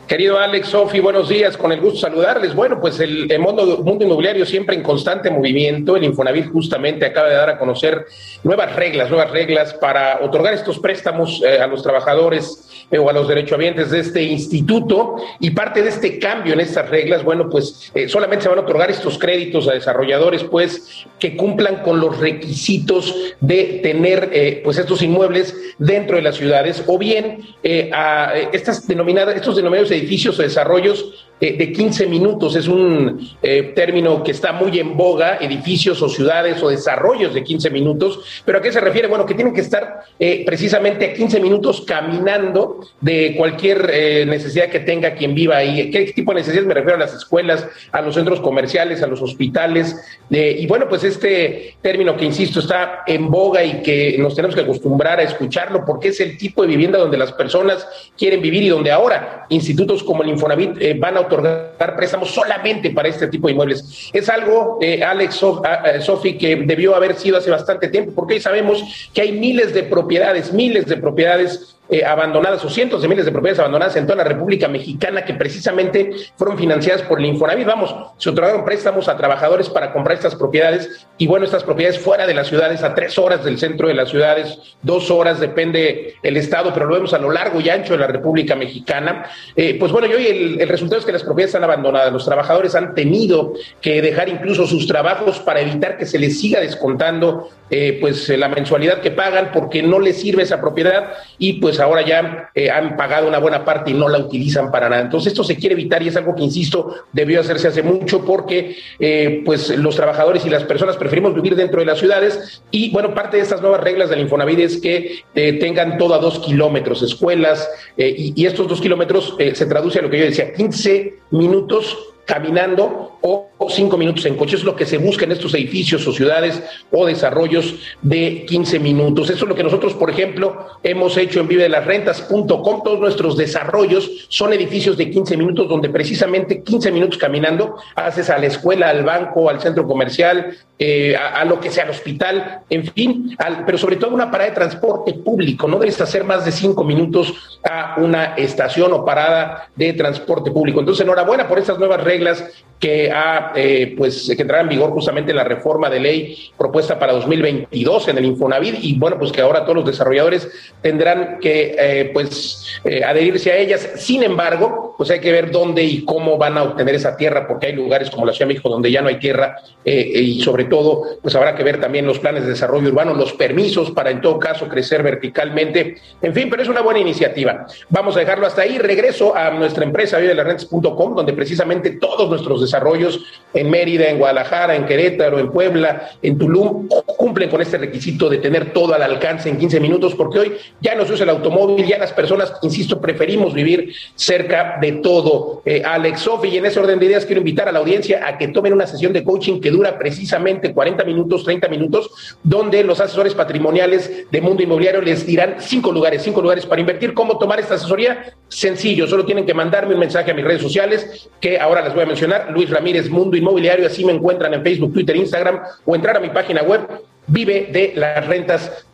Querido 0.08 0.38
Alex, 0.38 0.68
Sofi, 0.68 1.00
buenos 1.00 1.28
días, 1.28 1.58
con 1.58 1.70
el 1.70 1.82
gusto 1.82 2.00
saludarles. 2.00 2.54
Bueno, 2.54 2.80
pues 2.80 2.98
el, 2.98 3.28
mundo, 3.38 3.82
mundo, 3.84 4.06
inmobiliario 4.06 4.46
siempre 4.46 4.74
en 4.74 4.82
constante 4.82 5.28
movimiento. 5.28 5.98
El 5.98 6.04
Infonavit 6.04 6.50
justamente 6.50 7.04
acaba 7.04 7.28
de 7.28 7.34
dar 7.34 7.50
a 7.50 7.58
conocer 7.58 8.06
nuevas 8.42 8.74
reglas, 8.74 9.10
nuevas 9.10 9.30
reglas 9.30 9.74
para 9.74 10.20
otorgar 10.22 10.54
estos 10.54 10.78
préstamos 10.78 11.42
eh, 11.44 11.60
a 11.60 11.66
los 11.66 11.82
trabajadores 11.82 12.68
o 12.96 13.10
a 13.10 13.12
los 13.12 13.28
derechohabientes 13.28 13.90
de 13.90 14.00
este 14.00 14.22
instituto 14.22 15.16
y 15.40 15.50
parte 15.50 15.82
de 15.82 15.90
este 15.90 16.18
cambio 16.18 16.54
en 16.54 16.60
estas 16.60 16.88
reglas, 16.88 17.22
bueno, 17.22 17.50
pues 17.50 17.90
eh, 17.94 18.08
solamente 18.08 18.44
se 18.44 18.48
van 18.48 18.58
a 18.58 18.62
otorgar 18.62 18.90
estos 18.90 19.18
créditos 19.18 19.68
a 19.68 19.72
desarrolladores, 19.72 20.44
pues 20.44 21.04
que 21.18 21.36
cumplan 21.36 21.82
con 21.82 22.00
los 22.00 22.18
requisitos 22.18 23.14
de 23.40 23.80
tener, 23.82 24.30
eh, 24.32 24.60
pues 24.64 24.78
estos 24.78 25.02
inmuebles 25.02 25.54
dentro 25.78 26.16
de 26.16 26.22
las 26.22 26.36
ciudades 26.36 26.82
o 26.86 26.98
bien 26.98 27.40
eh, 27.62 27.90
a 27.92 28.32
estas 28.52 28.86
denominadas, 28.86 29.36
estos 29.36 29.56
denominados 29.56 29.90
edificios 29.98 30.38
o 30.38 30.42
desarrollos 30.42 31.27
de 31.40 31.72
15 31.72 32.06
minutos. 32.06 32.56
Es 32.56 32.66
un 32.66 33.28
eh, 33.42 33.72
término 33.74 34.22
que 34.22 34.32
está 34.32 34.52
muy 34.52 34.78
en 34.78 34.96
boga, 34.96 35.38
edificios 35.40 36.02
o 36.02 36.08
ciudades 36.08 36.62
o 36.62 36.68
desarrollos 36.68 37.34
de 37.34 37.44
15 37.44 37.70
minutos. 37.70 38.42
¿Pero 38.44 38.58
a 38.58 38.62
qué 38.62 38.72
se 38.72 38.80
refiere? 38.80 39.06
Bueno, 39.06 39.24
que 39.24 39.34
tienen 39.34 39.54
que 39.54 39.60
estar 39.60 40.00
eh, 40.18 40.42
precisamente 40.44 41.06
a 41.06 41.12
15 41.14 41.40
minutos 41.40 41.82
caminando 41.86 42.80
de 43.00 43.34
cualquier 43.36 43.90
eh, 43.92 44.26
necesidad 44.26 44.68
que 44.68 44.80
tenga 44.80 45.14
quien 45.14 45.34
viva 45.34 45.56
ahí. 45.56 45.90
¿Qué 45.90 46.12
tipo 46.12 46.32
de 46.32 46.40
necesidades? 46.40 46.66
Me 46.66 46.74
refiero 46.74 46.96
a 46.96 47.00
las 47.00 47.14
escuelas, 47.14 47.66
a 47.92 48.02
los 48.02 48.14
centros 48.14 48.40
comerciales, 48.40 49.02
a 49.02 49.06
los 49.06 49.22
hospitales. 49.22 49.96
y 50.30 50.66
bueno, 50.66 50.88
pues 50.88 51.04
este 51.04 51.76
término 51.80 52.16
que, 52.16 52.24
insisto, 52.24 52.60
está 52.60 53.02
en 53.06 53.30
boga 53.30 53.62
y 53.62 53.82
que 53.82 54.16
nos 54.18 54.34
tenemos 54.34 54.54
que 54.54 54.62
acostumbrar 54.62 55.20
a 55.20 55.22
escucharlo 55.22 55.84
porque 55.84 56.08
es 56.08 56.20
el 56.20 56.36
tipo 56.36 56.62
de 56.62 56.68
vivienda 56.68 56.98
donde 56.98 57.16
las 57.16 57.32
personas 57.32 57.86
quieren 58.16 58.42
vivir 58.42 58.64
y 58.64 58.68
donde 58.68 58.90
ahora 58.90 59.46
institutos 59.50 60.02
como 60.02 60.22
el 60.22 60.30
Infonavit 60.30 60.98
van 60.98 61.16
a 61.16 61.20
otorgar 61.28 61.96
préstamos 61.96 62.30
solamente 62.30 62.90
para 62.90 63.08
este 63.08 63.28
tipo 63.28 63.46
de 63.46 63.52
inmuebles. 63.52 64.10
Es 64.12 64.28
algo, 64.28 64.78
eh, 64.80 65.02
Alex, 65.02 65.40
eh, 65.42 66.00
Sofi, 66.00 66.36
que 66.36 66.56
debió 66.56 66.94
haber 66.94 67.14
sido 67.14 67.38
hace 67.38 67.50
bastante 67.50 67.88
tiempo, 67.88 68.12
porque 68.14 68.34
hoy 68.34 68.40
sabemos 68.40 69.10
que 69.14 69.20
hay 69.20 69.32
miles 69.32 69.72
de 69.72 69.84
propiedades, 69.84 70.52
miles 70.52 70.86
de 70.86 70.96
propiedades 70.96 71.77
eh, 71.90 72.04
abandonadas 72.04 72.64
o 72.64 72.70
cientos 72.70 73.02
de 73.02 73.08
miles 73.08 73.24
de 73.24 73.32
propiedades 73.32 73.60
abandonadas 73.60 73.96
en 73.96 74.06
toda 74.06 74.16
la 74.16 74.24
República 74.24 74.68
Mexicana 74.68 75.24
que 75.24 75.34
precisamente 75.34 76.10
fueron 76.36 76.58
financiadas 76.58 77.02
por 77.02 77.18
el 77.18 77.26
Infonavit. 77.26 77.66
Vamos, 77.66 77.94
se 78.16 78.30
otorgaron 78.30 78.64
préstamos 78.64 79.08
a 79.08 79.16
trabajadores 79.16 79.68
para 79.68 79.92
comprar 79.92 80.16
estas 80.16 80.34
propiedades 80.34 81.06
y 81.16 81.26
bueno, 81.26 81.44
estas 81.44 81.64
propiedades 81.64 81.98
fuera 81.98 82.26
de 82.26 82.34
las 82.34 82.48
ciudades, 82.48 82.82
a 82.82 82.94
tres 82.94 83.18
horas 83.18 83.44
del 83.44 83.58
centro 83.58 83.88
de 83.88 83.94
las 83.94 84.10
ciudades, 84.10 84.58
dos 84.82 85.10
horas, 85.10 85.40
depende 85.40 86.14
el 86.22 86.36
estado, 86.36 86.72
pero 86.72 86.86
lo 86.86 86.94
vemos 86.94 87.14
a 87.14 87.18
lo 87.18 87.30
largo 87.30 87.60
y 87.60 87.68
ancho 87.68 87.94
de 87.94 88.00
la 88.00 88.06
República 88.06 88.54
Mexicana. 88.54 89.26
Eh, 89.56 89.76
pues 89.78 89.90
bueno, 89.90 90.06
y 90.08 90.14
hoy 90.14 90.26
el, 90.26 90.60
el 90.60 90.68
resultado 90.68 91.00
es 91.00 91.06
que 91.06 91.12
las 91.12 91.22
propiedades 91.22 91.54
están 91.54 91.64
abandonadas. 91.64 92.12
Los 92.12 92.24
trabajadores 92.24 92.74
han 92.74 92.94
tenido 92.94 93.54
que 93.80 94.02
dejar 94.02 94.28
incluso 94.28 94.66
sus 94.66 94.86
trabajos 94.86 95.38
para 95.40 95.60
evitar 95.60 95.96
que 95.96 96.06
se 96.06 96.18
les 96.18 96.38
siga 96.40 96.60
descontando 96.60 97.50
eh, 97.70 97.98
pues 98.00 98.28
la 98.30 98.48
mensualidad 98.48 99.00
que 99.00 99.10
pagan 99.10 99.50
porque 99.52 99.82
no 99.82 99.98
les 99.98 100.20
sirve 100.20 100.42
esa 100.42 100.60
propiedad 100.60 101.12
y 101.38 101.54
pues 101.54 101.77
ahora 101.80 102.02
ya 102.02 102.50
eh, 102.54 102.70
han 102.70 102.96
pagado 102.96 103.28
una 103.28 103.38
buena 103.38 103.64
parte 103.64 103.90
y 103.90 103.94
no 103.94 104.08
la 104.08 104.18
utilizan 104.18 104.70
para 104.70 104.88
nada. 104.88 105.02
Entonces 105.02 105.32
esto 105.32 105.44
se 105.44 105.56
quiere 105.56 105.74
evitar 105.74 106.02
y 106.02 106.08
es 106.08 106.16
algo 106.16 106.34
que, 106.34 106.42
insisto, 106.42 107.04
debió 107.12 107.40
hacerse 107.40 107.68
hace 107.68 107.82
mucho 107.82 108.24
porque 108.24 108.76
eh, 108.98 109.42
pues 109.44 109.70
los 109.76 109.96
trabajadores 109.96 110.44
y 110.46 110.50
las 110.50 110.64
personas 110.64 110.96
preferimos 110.96 111.34
vivir 111.34 111.56
dentro 111.56 111.80
de 111.80 111.86
las 111.86 111.98
ciudades 111.98 112.62
y 112.70 112.90
bueno, 112.90 113.14
parte 113.14 113.36
de 113.36 113.42
estas 113.42 113.60
nuevas 113.60 113.80
reglas 113.80 114.10
del 114.10 114.20
Infonavit 114.20 114.58
es 114.60 114.80
que 114.80 115.22
tengan 115.34 115.98
todo 115.98 116.14
a 116.14 116.18
dos 116.18 116.38
kilómetros, 116.40 117.02
escuelas 117.02 117.68
y, 117.96 118.40
y, 118.40 118.46
estos 118.46 118.68
dos 118.68 118.80
kilómetros 118.80 119.36
se 119.38 119.66
traduce 119.66 119.98
a 119.98 120.02
lo 120.02 120.10
que 120.10 120.18
yo 120.18 120.24
decía, 120.24 120.52
15 120.52 121.14
minutos 121.30 121.96
caminando 122.28 123.17
o 123.20 123.48
cinco 123.70 123.96
minutos 123.96 124.24
en 124.26 124.36
coche. 124.36 124.56
es 124.56 124.64
lo 124.64 124.76
que 124.76 124.86
se 124.86 124.98
busca 124.98 125.24
en 125.24 125.32
estos 125.32 125.54
edificios 125.54 126.06
o 126.06 126.12
ciudades 126.12 126.62
o 126.90 127.06
desarrollos 127.06 127.74
de 128.02 128.44
15 128.46 128.78
minutos. 128.78 129.30
Eso 129.30 129.44
es 129.44 129.48
lo 129.48 129.54
que 129.54 129.62
nosotros, 129.62 129.94
por 129.94 130.10
ejemplo, 130.10 130.66
hemos 130.82 131.16
hecho 131.16 131.40
en 131.40 131.48
vive 131.48 131.68
las 131.68 131.84
rentas.com. 131.84 132.82
Todos 132.82 133.00
nuestros 133.00 133.36
desarrollos 133.36 134.26
son 134.28 134.52
edificios 134.52 134.96
de 134.96 135.10
15 135.10 135.36
minutos 135.36 135.68
donde 135.68 135.88
precisamente 135.88 136.62
15 136.62 136.92
minutos 136.92 137.18
caminando 137.18 137.76
haces 137.94 138.30
a 138.30 138.38
la 138.38 138.46
escuela, 138.46 138.88
al 138.88 139.04
banco, 139.04 139.48
al 139.50 139.60
centro 139.60 139.86
comercial, 139.86 140.56
eh, 140.78 141.16
a, 141.16 141.44
lo 141.44 141.58
que 141.58 141.70
sea, 141.70 141.84
al 141.84 141.90
hospital, 141.90 142.60
en 142.70 142.84
fin, 142.84 143.36
pero 143.66 143.76
sobre 143.76 143.96
todo 143.96 144.14
una 144.14 144.30
parada 144.30 144.50
de 144.50 144.54
transporte 144.54 145.12
público. 145.12 145.66
No 145.66 145.78
debes 145.78 146.00
hacer 146.00 146.22
más 146.22 146.44
de 146.44 146.52
cinco 146.52 146.84
minutos 146.84 147.58
a 147.68 147.96
una 147.98 148.36
estación 148.36 148.92
o 148.92 149.04
parada 149.04 149.68
de 149.74 149.92
transporte 149.94 150.52
público. 150.52 150.78
Entonces, 150.78 151.04
enhorabuena 151.04 151.48
por 151.48 151.58
estas 151.58 151.78
nuevas 151.80 152.02
reglas 152.04 152.44
que 152.78 153.07
eh, 153.54 153.94
pues 153.96 154.32
que 154.34 154.42
entrará 154.42 154.62
en 154.62 154.68
vigor 154.68 154.90
justamente 154.90 155.32
la 155.32 155.44
reforma 155.44 155.90
de 155.90 156.00
ley 156.00 156.50
propuesta 156.56 156.98
para 156.98 157.12
2022 157.12 158.08
en 158.08 158.18
el 158.18 158.24
Infonavit 158.24 158.76
y 158.82 158.98
bueno 158.98 159.18
pues 159.18 159.32
que 159.32 159.40
ahora 159.40 159.62
todos 159.62 159.76
los 159.76 159.86
desarrolladores 159.86 160.48
tendrán 160.82 161.38
que 161.40 161.76
eh, 161.78 162.10
pues 162.12 162.80
eh, 162.84 163.04
adherirse 163.04 163.52
a 163.52 163.56
ellas. 163.56 163.88
Sin 163.96 164.22
embargo 164.22 164.87
pues 164.98 165.10
hay 165.12 165.20
que 165.20 165.30
ver 165.30 165.52
dónde 165.52 165.84
y 165.84 166.04
cómo 166.04 166.36
van 166.36 166.58
a 166.58 166.64
obtener 166.64 166.96
esa 166.96 167.16
tierra, 167.16 167.46
porque 167.46 167.68
hay 167.68 167.72
lugares 167.72 168.10
como 168.10 168.26
la 168.26 168.32
Ciudad 168.32 168.48
de 168.48 168.54
México 168.54 168.68
donde 168.68 168.90
ya 168.90 169.00
no 169.00 169.06
hay 169.06 169.20
tierra 169.20 169.56
eh, 169.84 170.20
y 170.20 170.42
sobre 170.42 170.64
todo, 170.64 171.04
pues 171.22 171.36
habrá 171.36 171.54
que 171.54 171.62
ver 171.62 171.80
también 171.80 172.04
los 172.04 172.18
planes 172.18 172.42
de 172.42 172.50
desarrollo 172.50 172.88
urbano, 172.88 173.14
los 173.14 173.32
permisos 173.32 173.92
para 173.92 174.10
en 174.10 174.20
todo 174.20 174.40
caso 174.40 174.68
crecer 174.68 175.04
verticalmente, 175.04 175.98
en 176.20 176.34
fin, 176.34 176.50
pero 176.50 176.64
es 176.64 176.68
una 176.68 176.80
buena 176.80 176.98
iniciativa. 176.98 177.64
Vamos 177.88 178.16
a 178.16 178.20
dejarlo 178.20 178.48
hasta 178.48 178.62
ahí. 178.62 178.76
Regreso 178.78 179.36
a 179.36 179.50
nuestra 179.50 179.84
empresa 179.84 180.18
vivelarrentes.com, 180.18 181.14
donde 181.14 181.32
precisamente 181.32 181.92
todos 181.92 182.28
nuestros 182.28 182.60
desarrollos 182.60 183.20
en 183.54 183.70
Mérida, 183.70 184.08
en 184.08 184.18
Guadalajara, 184.18 184.74
en 184.74 184.84
Querétaro, 184.84 185.38
en 185.38 185.52
Puebla, 185.52 186.10
en 186.22 186.36
Tulum, 186.36 186.88
cumplen 187.16 187.48
con 187.48 187.62
este 187.62 187.78
requisito 187.78 188.28
de 188.28 188.38
tener 188.38 188.72
todo 188.72 188.94
al 188.94 189.02
alcance 189.02 189.48
en 189.48 189.58
15 189.58 189.78
minutos, 189.78 190.16
porque 190.16 190.40
hoy 190.40 190.52
ya 190.80 190.96
no 190.96 191.06
se 191.06 191.12
usa 191.12 191.22
el 191.22 191.30
automóvil, 191.30 191.86
ya 191.86 191.98
las 191.98 192.12
personas, 192.12 192.52
insisto, 192.62 193.00
preferimos 193.00 193.54
vivir 193.54 193.92
cerca 194.16 194.76
de 194.80 194.87
todo. 194.92 195.62
Eh, 195.64 195.82
Alex 195.84 196.20
Sofi, 196.20 196.48
y 196.48 196.56
en 196.56 196.66
ese 196.66 196.80
orden 196.80 196.98
de 196.98 197.06
ideas 197.06 197.24
quiero 197.24 197.40
invitar 197.40 197.68
a 197.68 197.72
la 197.72 197.78
audiencia 197.78 198.26
a 198.26 198.38
que 198.38 198.48
tomen 198.48 198.72
una 198.72 198.86
sesión 198.86 199.12
de 199.12 199.24
coaching 199.24 199.60
que 199.60 199.70
dura 199.70 199.98
precisamente 199.98 200.72
40 200.72 201.04
minutos, 201.04 201.44
30 201.44 201.68
minutos, 201.68 202.36
donde 202.42 202.82
los 202.84 203.00
asesores 203.00 203.34
patrimoniales 203.34 204.30
de 204.30 204.40
Mundo 204.40 204.62
Inmobiliario 204.62 205.00
les 205.00 205.26
dirán 205.26 205.56
cinco 205.58 205.92
lugares, 205.92 206.22
cinco 206.22 206.40
lugares 206.40 206.66
para 206.66 206.80
invertir. 206.80 207.14
¿Cómo 207.14 207.38
tomar 207.38 207.60
esta 207.60 207.74
asesoría? 207.74 208.34
Sencillo, 208.48 209.06
solo 209.06 209.24
tienen 209.24 209.46
que 209.46 209.54
mandarme 209.54 209.94
un 209.94 210.00
mensaje 210.00 210.30
a 210.30 210.34
mis 210.34 210.44
redes 210.44 210.62
sociales, 210.62 211.28
que 211.40 211.58
ahora 211.58 211.82
les 211.82 211.94
voy 211.94 212.02
a 212.02 212.06
mencionar, 212.06 212.50
Luis 212.50 212.70
Ramírez 212.70 213.10
Mundo 213.10 213.36
Inmobiliario, 213.36 213.86
así 213.86 214.04
me 214.04 214.12
encuentran 214.12 214.54
en 214.54 214.62
Facebook, 214.62 214.92
Twitter, 214.92 215.16
Instagram, 215.16 215.60
o 215.84 215.94
entrar 215.94 216.16
a 216.16 216.20
mi 216.20 216.30
página 216.30 216.62
web, 216.62 216.80
vive 217.26 217.68
de 217.72 217.92
las 217.94 218.26
rentas 218.26 218.86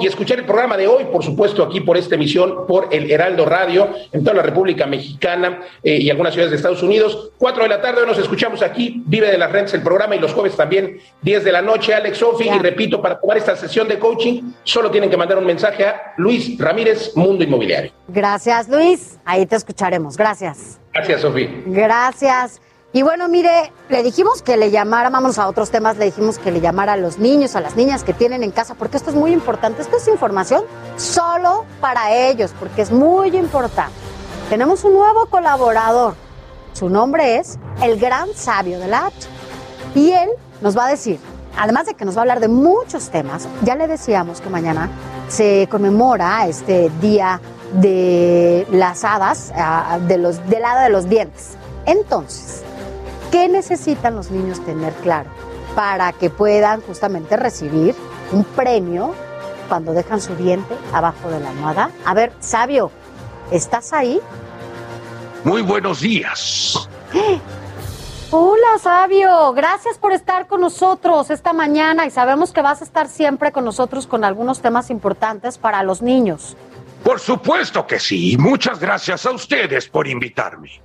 y 0.00 0.06
escuchar 0.06 0.38
el 0.38 0.44
programa 0.44 0.76
de 0.76 0.86
hoy, 0.86 1.06
por 1.10 1.24
supuesto, 1.24 1.64
aquí 1.64 1.80
por 1.80 1.96
esta 1.96 2.14
emisión, 2.14 2.68
por 2.68 2.88
el 2.92 3.10
Heraldo 3.10 3.44
Radio, 3.44 3.88
en 4.12 4.22
toda 4.22 4.36
la 4.36 4.42
República 4.42 4.86
Mexicana 4.86 5.62
eh, 5.82 5.96
y 5.96 6.08
algunas 6.08 6.34
ciudades 6.34 6.52
de 6.52 6.56
Estados 6.56 6.84
Unidos. 6.84 7.32
Cuatro 7.36 7.64
de 7.64 7.68
la 7.68 7.80
tarde 7.80 8.06
nos 8.06 8.16
escuchamos 8.16 8.62
aquí, 8.62 9.02
Vive 9.06 9.28
de 9.28 9.36
las 9.36 9.50
Rentas, 9.50 9.74
el 9.74 9.82
programa, 9.82 10.14
y 10.14 10.20
los 10.20 10.32
jueves 10.32 10.56
también, 10.56 11.00
10 11.22 11.42
de 11.42 11.50
la 11.50 11.62
noche, 11.62 11.92
Alex 11.92 12.18
Sofi. 12.18 12.48
Y 12.48 12.58
repito, 12.58 13.02
para 13.02 13.20
tomar 13.20 13.38
esta 13.38 13.56
sesión 13.56 13.88
de 13.88 13.98
coaching, 13.98 14.52
solo 14.62 14.88
tienen 14.90 15.10
que 15.10 15.16
mandar 15.16 15.36
un 15.38 15.46
mensaje 15.46 15.84
a 15.84 16.14
Luis 16.16 16.56
Ramírez, 16.56 17.16
Mundo 17.16 17.42
Inmobiliario. 17.42 17.90
Gracias, 18.06 18.68
Luis. 18.68 19.18
Ahí 19.24 19.46
te 19.46 19.56
escucharemos. 19.56 20.16
Gracias. 20.16 20.78
Gracias, 20.92 21.22
Sofi. 21.22 21.48
Gracias. 21.66 22.60
Y 22.92 23.02
bueno, 23.02 23.28
mire, 23.28 23.72
le 23.88 24.02
dijimos 24.02 24.42
que 24.42 24.56
le 24.56 24.72
llamara, 24.72 25.10
vamos 25.10 25.38
a 25.38 25.46
otros 25.46 25.70
temas, 25.70 25.96
le 25.96 26.06
dijimos 26.06 26.40
que 26.40 26.50
le 26.50 26.60
llamara 26.60 26.94
a 26.94 26.96
los 26.96 27.18
niños, 27.18 27.54
a 27.54 27.60
las 27.60 27.76
niñas 27.76 28.02
que 28.02 28.12
tienen 28.12 28.42
en 28.42 28.50
casa, 28.50 28.74
porque 28.74 28.96
esto 28.96 29.10
es 29.10 29.16
muy 29.16 29.32
importante, 29.32 29.80
esto 29.80 29.96
es 29.96 30.08
información 30.08 30.64
solo 30.96 31.64
para 31.80 32.12
ellos, 32.12 32.52
porque 32.58 32.82
es 32.82 32.90
muy 32.90 33.36
importante. 33.36 33.92
Tenemos 34.48 34.82
un 34.82 34.94
nuevo 34.94 35.26
colaborador, 35.26 36.14
su 36.72 36.88
nombre 36.88 37.36
es 37.36 37.60
el 37.80 38.00
gran 38.00 38.34
sabio 38.34 38.80
de 38.80 38.88
la 38.88 39.06
H, 39.06 39.28
y 39.94 40.10
él 40.10 40.30
nos 40.60 40.76
va 40.76 40.86
a 40.86 40.90
decir, 40.90 41.20
además 41.56 41.86
de 41.86 41.94
que 41.94 42.04
nos 42.04 42.16
va 42.16 42.20
a 42.20 42.22
hablar 42.22 42.40
de 42.40 42.48
muchos 42.48 43.10
temas, 43.10 43.46
ya 43.62 43.76
le 43.76 43.86
decíamos 43.86 44.40
que 44.40 44.50
mañana 44.50 44.90
se 45.28 45.68
conmemora 45.70 46.48
este 46.48 46.90
día 47.00 47.40
de 47.74 48.66
las 48.72 49.04
hadas, 49.04 49.52
ah, 49.54 50.00
de 50.08 50.18
los, 50.18 50.44
del 50.48 50.64
hada 50.64 50.82
de 50.82 50.90
los 50.90 51.08
dientes. 51.08 51.50
Entonces, 51.86 52.64
¿Qué 53.30 53.48
necesitan 53.48 54.16
los 54.16 54.30
niños 54.32 54.64
tener 54.64 54.92
claro 54.94 55.30
para 55.76 56.12
que 56.12 56.30
puedan 56.30 56.80
justamente 56.80 57.36
recibir 57.36 57.94
un 58.32 58.42
premio 58.42 59.14
cuando 59.68 59.92
dejan 59.92 60.20
su 60.20 60.34
diente 60.34 60.74
abajo 60.92 61.30
de 61.30 61.38
la 61.38 61.50
almohada? 61.50 61.90
A 62.04 62.12
ver, 62.12 62.32
sabio, 62.40 62.90
¿estás 63.52 63.92
ahí? 63.92 64.20
Muy 65.44 65.62
buenos 65.62 66.00
días. 66.00 66.88
Hola, 68.32 68.78
sabio. 68.80 69.52
Gracias 69.52 69.96
por 69.96 70.12
estar 70.12 70.48
con 70.48 70.60
nosotros 70.60 71.30
esta 71.30 71.52
mañana 71.52 72.06
y 72.06 72.10
sabemos 72.10 72.52
que 72.52 72.62
vas 72.62 72.80
a 72.80 72.84
estar 72.84 73.06
siempre 73.06 73.52
con 73.52 73.64
nosotros 73.64 74.08
con 74.08 74.24
algunos 74.24 74.60
temas 74.60 74.90
importantes 74.90 75.56
para 75.56 75.84
los 75.84 76.02
niños. 76.02 76.56
Por 77.04 77.20
supuesto 77.20 77.86
que 77.86 78.00
sí. 78.00 78.36
Muchas 78.38 78.80
gracias 78.80 79.24
a 79.24 79.30
ustedes 79.30 79.88
por 79.88 80.08
invitarme. 80.08 80.80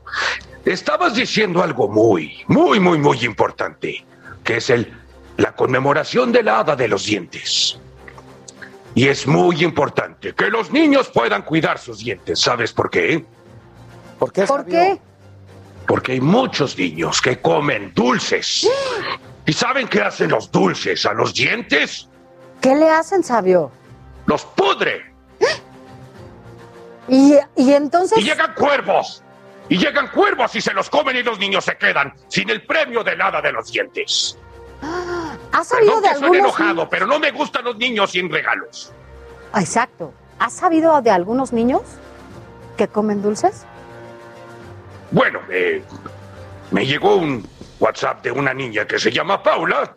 Estabas 0.65 1.13
diciendo 1.13 1.61
algo 1.61 1.87
muy, 1.87 2.43
muy, 2.47 2.79
muy, 2.79 2.97
muy 2.97 3.23
importante, 3.23 4.03
que 4.43 4.57
es 4.57 4.71
el, 4.71 4.91
la 5.37 5.51
conmemoración 5.55 6.31
de 6.31 6.41
la 6.41 6.59
hada 6.59 6.75
de 6.75 6.87
los 6.87 7.05
dientes. 7.05 7.79
Y 8.95 9.07
es 9.07 9.27
muy 9.27 9.63
importante 9.63 10.33
que 10.33 10.49
los 10.49 10.71
niños 10.71 11.09
puedan 11.09 11.43
cuidar 11.43 11.77
sus 11.77 11.99
dientes. 11.99 12.39
¿Sabes 12.39 12.73
por 12.73 12.89
qué? 12.89 13.23
¿Por 14.17 14.31
qué? 14.31 14.45
¿Por 14.45 14.65
qué? 14.65 14.99
Porque 15.85 16.13
hay 16.13 16.21
muchos 16.21 16.75
niños 16.75 17.21
que 17.21 17.39
comen 17.39 17.93
dulces. 17.93 18.67
¿Y 19.45 19.53
saben 19.53 19.87
qué 19.87 20.01
hacen 20.01 20.31
los 20.31 20.49
dulces 20.51 21.05
a 21.05 21.13
los 21.13 21.35
dientes? 21.35 22.09
¿Qué 22.59 22.75
le 22.75 22.89
hacen, 22.89 23.23
sabio? 23.23 23.71
Los 24.25 24.43
pudre. 24.45 25.13
Y, 27.07 27.35
y 27.55 27.73
entonces... 27.73 28.17
Y 28.17 28.23
llegan 28.23 28.55
cuervos 28.55 29.21
y 29.69 29.77
llegan 29.77 30.07
cuervos 30.09 30.55
y 30.55 30.61
se 30.61 30.73
los 30.73 30.89
comen 30.89 31.15
y 31.15 31.23
los 31.23 31.39
niños 31.39 31.65
se 31.65 31.77
quedan 31.77 32.13
sin 32.27 32.49
el 32.49 32.65
premio 32.65 33.03
del 33.03 33.21
hada 33.21 33.41
de 33.41 33.51
los 33.51 33.71
dientes. 33.71 34.37
¿Has 35.51 35.67
sabido 35.67 36.01
Perdón 36.01 36.03
de 36.03 36.09
que 36.09 36.13
algunos 36.15 36.39
enojado, 36.39 36.89
pero 36.89 37.07
no 37.07 37.19
me 37.19 37.31
gustan 37.31 37.63
los 37.65 37.77
niños 37.77 38.11
sin 38.11 38.31
regalos. 38.31 38.93
Ah, 39.53 39.61
Exacto. 39.61 40.13
¿Has 40.37 40.53
sabido 40.53 41.01
de 41.01 41.11
algunos 41.11 41.53
niños 41.53 41.81
que 42.77 42.87
comen 42.87 43.21
dulces? 43.21 43.65
Bueno, 45.11 45.39
eh, 45.49 45.81
me 46.71 46.85
llegó 46.85 47.15
un 47.15 47.47
WhatsApp 47.79 48.21
de 48.23 48.31
una 48.31 48.53
niña 48.53 48.85
que 48.85 48.99
se 48.99 49.11
llama 49.11 49.41
Paula, 49.41 49.95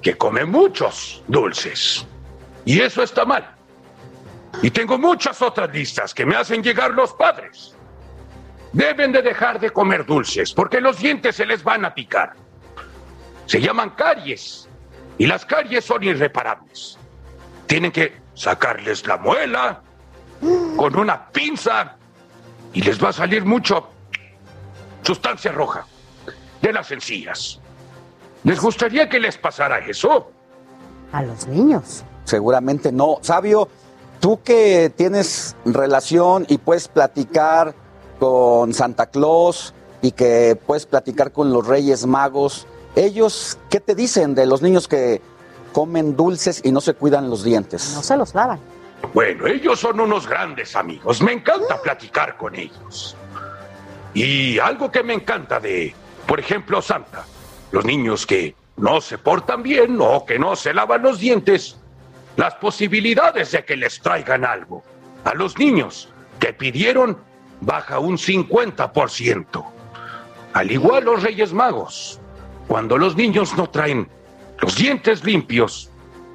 que 0.00 0.16
come 0.16 0.44
muchos 0.44 1.22
dulces. 1.26 2.06
Y 2.64 2.80
eso 2.80 3.02
está 3.02 3.24
mal. 3.24 3.55
Y 4.62 4.70
tengo 4.70 4.98
muchas 4.98 5.40
otras 5.42 5.70
listas 5.72 6.14
que 6.14 6.24
me 6.24 6.36
hacen 6.36 6.62
llegar 6.62 6.92
los 6.92 7.12
padres. 7.12 7.74
Deben 8.72 9.12
de 9.12 9.22
dejar 9.22 9.60
de 9.60 9.70
comer 9.70 10.04
dulces 10.04 10.52
porque 10.52 10.80
los 10.80 10.98
dientes 10.98 11.36
se 11.36 11.46
les 11.46 11.62
van 11.62 11.84
a 11.84 11.94
picar. 11.94 12.34
Se 13.46 13.60
llaman 13.60 13.90
caries 13.90 14.68
y 15.18 15.26
las 15.26 15.44
caries 15.44 15.84
son 15.84 16.02
irreparables. 16.02 16.98
Tienen 17.66 17.92
que 17.92 18.16
sacarles 18.34 19.06
la 19.06 19.16
muela 19.16 19.82
con 20.76 20.96
una 20.96 21.28
pinza 21.28 21.96
y 22.72 22.82
les 22.82 23.02
va 23.02 23.10
a 23.10 23.12
salir 23.12 23.44
mucho 23.44 23.88
sustancia 25.02 25.52
roja 25.52 25.86
de 26.60 26.72
las 26.72 26.90
encías. 26.90 27.60
¿Les 28.44 28.60
gustaría 28.60 29.08
que 29.08 29.18
les 29.18 29.38
pasara 29.38 29.78
eso? 29.78 30.30
A 31.12 31.22
los 31.22 31.46
niños. 31.46 32.04
Seguramente 32.24 32.92
no. 32.92 33.18
Sabio, 33.22 33.68
tú 34.20 34.40
que 34.42 34.90
tienes 34.94 35.56
relación 35.64 36.46
y 36.48 36.58
puedes 36.58 36.88
platicar 36.88 37.74
con 38.18 38.72
Santa 38.72 39.06
Claus 39.06 39.74
y 40.02 40.12
que 40.12 40.58
puedes 40.66 40.86
platicar 40.86 41.32
con 41.32 41.52
los 41.52 41.66
Reyes 41.66 42.06
Magos, 42.06 42.66
ellos, 42.94 43.58
¿qué 43.70 43.80
te 43.80 43.94
dicen 43.94 44.34
de 44.34 44.46
los 44.46 44.62
niños 44.62 44.88
que 44.88 45.20
comen 45.72 46.16
dulces 46.16 46.62
y 46.64 46.72
no 46.72 46.80
se 46.80 46.94
cuidan 46.94 47.28
los 47.28 47.44
dientes? 47.44 47.92
No 47.94 48.02
se 48.02 48.16
los 48.16 48.34
lavan. 48.34 48.58
Bueno, 49.12 49.46
ellos 49.46 49.78
son 49.78 50.00
unos 50.00 50.26
grandes 50.26 50.74
amigos. 50.74 51.20
Me 51.22 51.32
encanta 51.32 51.80
platicar 51.80 52.36
con 52.36 52.54
ellos. 52.54 53.16
Y 54.14 54.58
algo 54.58 54.90
que 54.90 55.02
me 55.02 55.12
encanta 55.12 55.60
de, 55.60 55.94
por 56.26 56.40
ejemplo, 56.40 56.80
Santa, 56.80 57.24
los 57.70 57.84
niños 57.84 58.26
que 58.26 58.54
no 58.78 59.00
se 59.00 59.18
portan 59.18 59.62
bien 59.62 59.98
o 60.00 60.24
que 60.24 60.38
no 60.38 60.56
se 60.56 60.72
lavan 60.72 61.02
los 61.02 61.18
dientes, 61.18 61.76
las 62.36 62.54
posibilidades 62.54 63.52
de 63.52 63.64
que 63.64 63.76
les 63.76 64.00
traigan 64.00 64.44
algo 64.44 64.84
a 65.24 65.34
los 65.34 65.58
niños 65.58 66.08
que 66.38 66.52
pidieron 66.52 67.18
baja 67.60 67.98
un 67.98 68.18
50%. 68.18 69.64
Al 70.52 70.70
igual 70.70 71.04
los 71.04 71.22
Reyes 71.22 71.52
Magos, 71.52 72.20
cuando 72.68 72.98
los 72.98 73.16
niños 73.16 73.56
no 73.56 73.68
traen 73.68 74.08
los 74.60 74.76
dientes 74.76 75.24
limpios, 75.24 75.90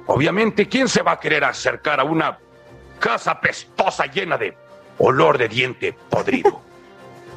obviamente, 0.06 0.68
¿quién 0.68 0.88
se 0.88 1.02
va 1.02 1.12
a 1.12 1.20
querer 1.20 1.44
acercar 1.44 2.00
a 2.00 2.04
una 2.04 2.38
casa 2.98 3.40
pestosa 3.40 4.06
llena 4.06 4.36
de 4.36 4.56
olor 4.98 5.38
de 5.38 5.48
diente 5.48 5.92
podrido? 6.10 6.60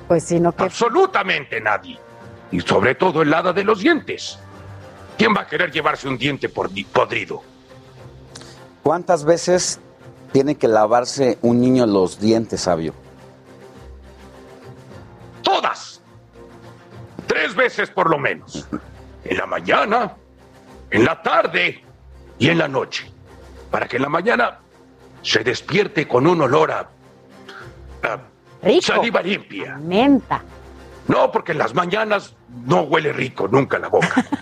Pues 0.08 0.24
sí, 0.24 0.40
no 0.40 0.56
que... 0.56 0.62
Absolutamente 0.62 1.60
nadie. 1.60 1.98
Y 2.52 2.62
sobre 2.62 2.94
todo 2.94 3.24
el 3.24 3.34
hada 3.34 3.54
de 3.54 3.64
los 3.64 3.80
dientes. 3.80 4.38
¿Quién 5.18 5.34
va 5.36 5.42
a 5.42 5.48
querer 5.48 5.72
llevarse 5.72 6.08
un 6.08 6.16
diente 6.16 6.48
podrido? 6.48 7.42
¿Cuántas 8.86 9.26
veces 9.26 9.80
tiene 10.32 10.58
que 10.58 10.68
lavarse 10.68 11.40
un 11.42 11.60
niño 11.60 11.88
los 11.88 12.20
dientes, 12.20 12.62
sabio? 12.62 12.94
Todas. 15.42 16.04
Tres 17.26 17.56
veces 17.56 17.90
por 17.90 18.12
lo 18.12 18.20
menos. 18.20 18.68
En 19.28 19.38
la 19.38 19.48
mañana, 19.48 20.14
en 20.92 21.04
la 21.04 21.20
tarde 21.20 21.84
y 22.38 22.50
en 22.50 22.60
la 22.60 22.68
noche. 22.68 23.12
Para 23.72 23.88
que 23.88 23.96
en 23.96 24.04
la 24.04 24.10
mañana 24.10 24.60
se 25.24 25.44
despierte 25.44 26.08
con 26.08 26.28
un 26.28 26.44
olor 26.44 26.72
a, 26.72 26.88
a 28.04 28.20
Rico. 28.62 28.86
Saliva 28.86 29.24
limpia. 29.24 29.78
Menta. 29.78 30.44
No, 31.08 31.32
porque 31.32 31.54
en 31.54 31.58
las 31.58 31.74
mañanas 31.74 32.36
no 32.68 32.82
huele 32.82 33.12
rico 33.14 33.48
nunca 33.48 33.80
la 33.80 33.88
boca. 33.88 34.24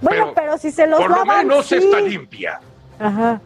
Bueno, 0.00 0.32
pero, 0.34 0.58
si 0.58 0.70
se 0.70 0.86
los 0.86 1.00
Por 1.00 1.10
lo 1.10 1.24
menos 1.24 1.66
sí. 1.66 1.76
está 1.76 2.00
limpia. 2.00 2.60
Ajá. 2.98 3.40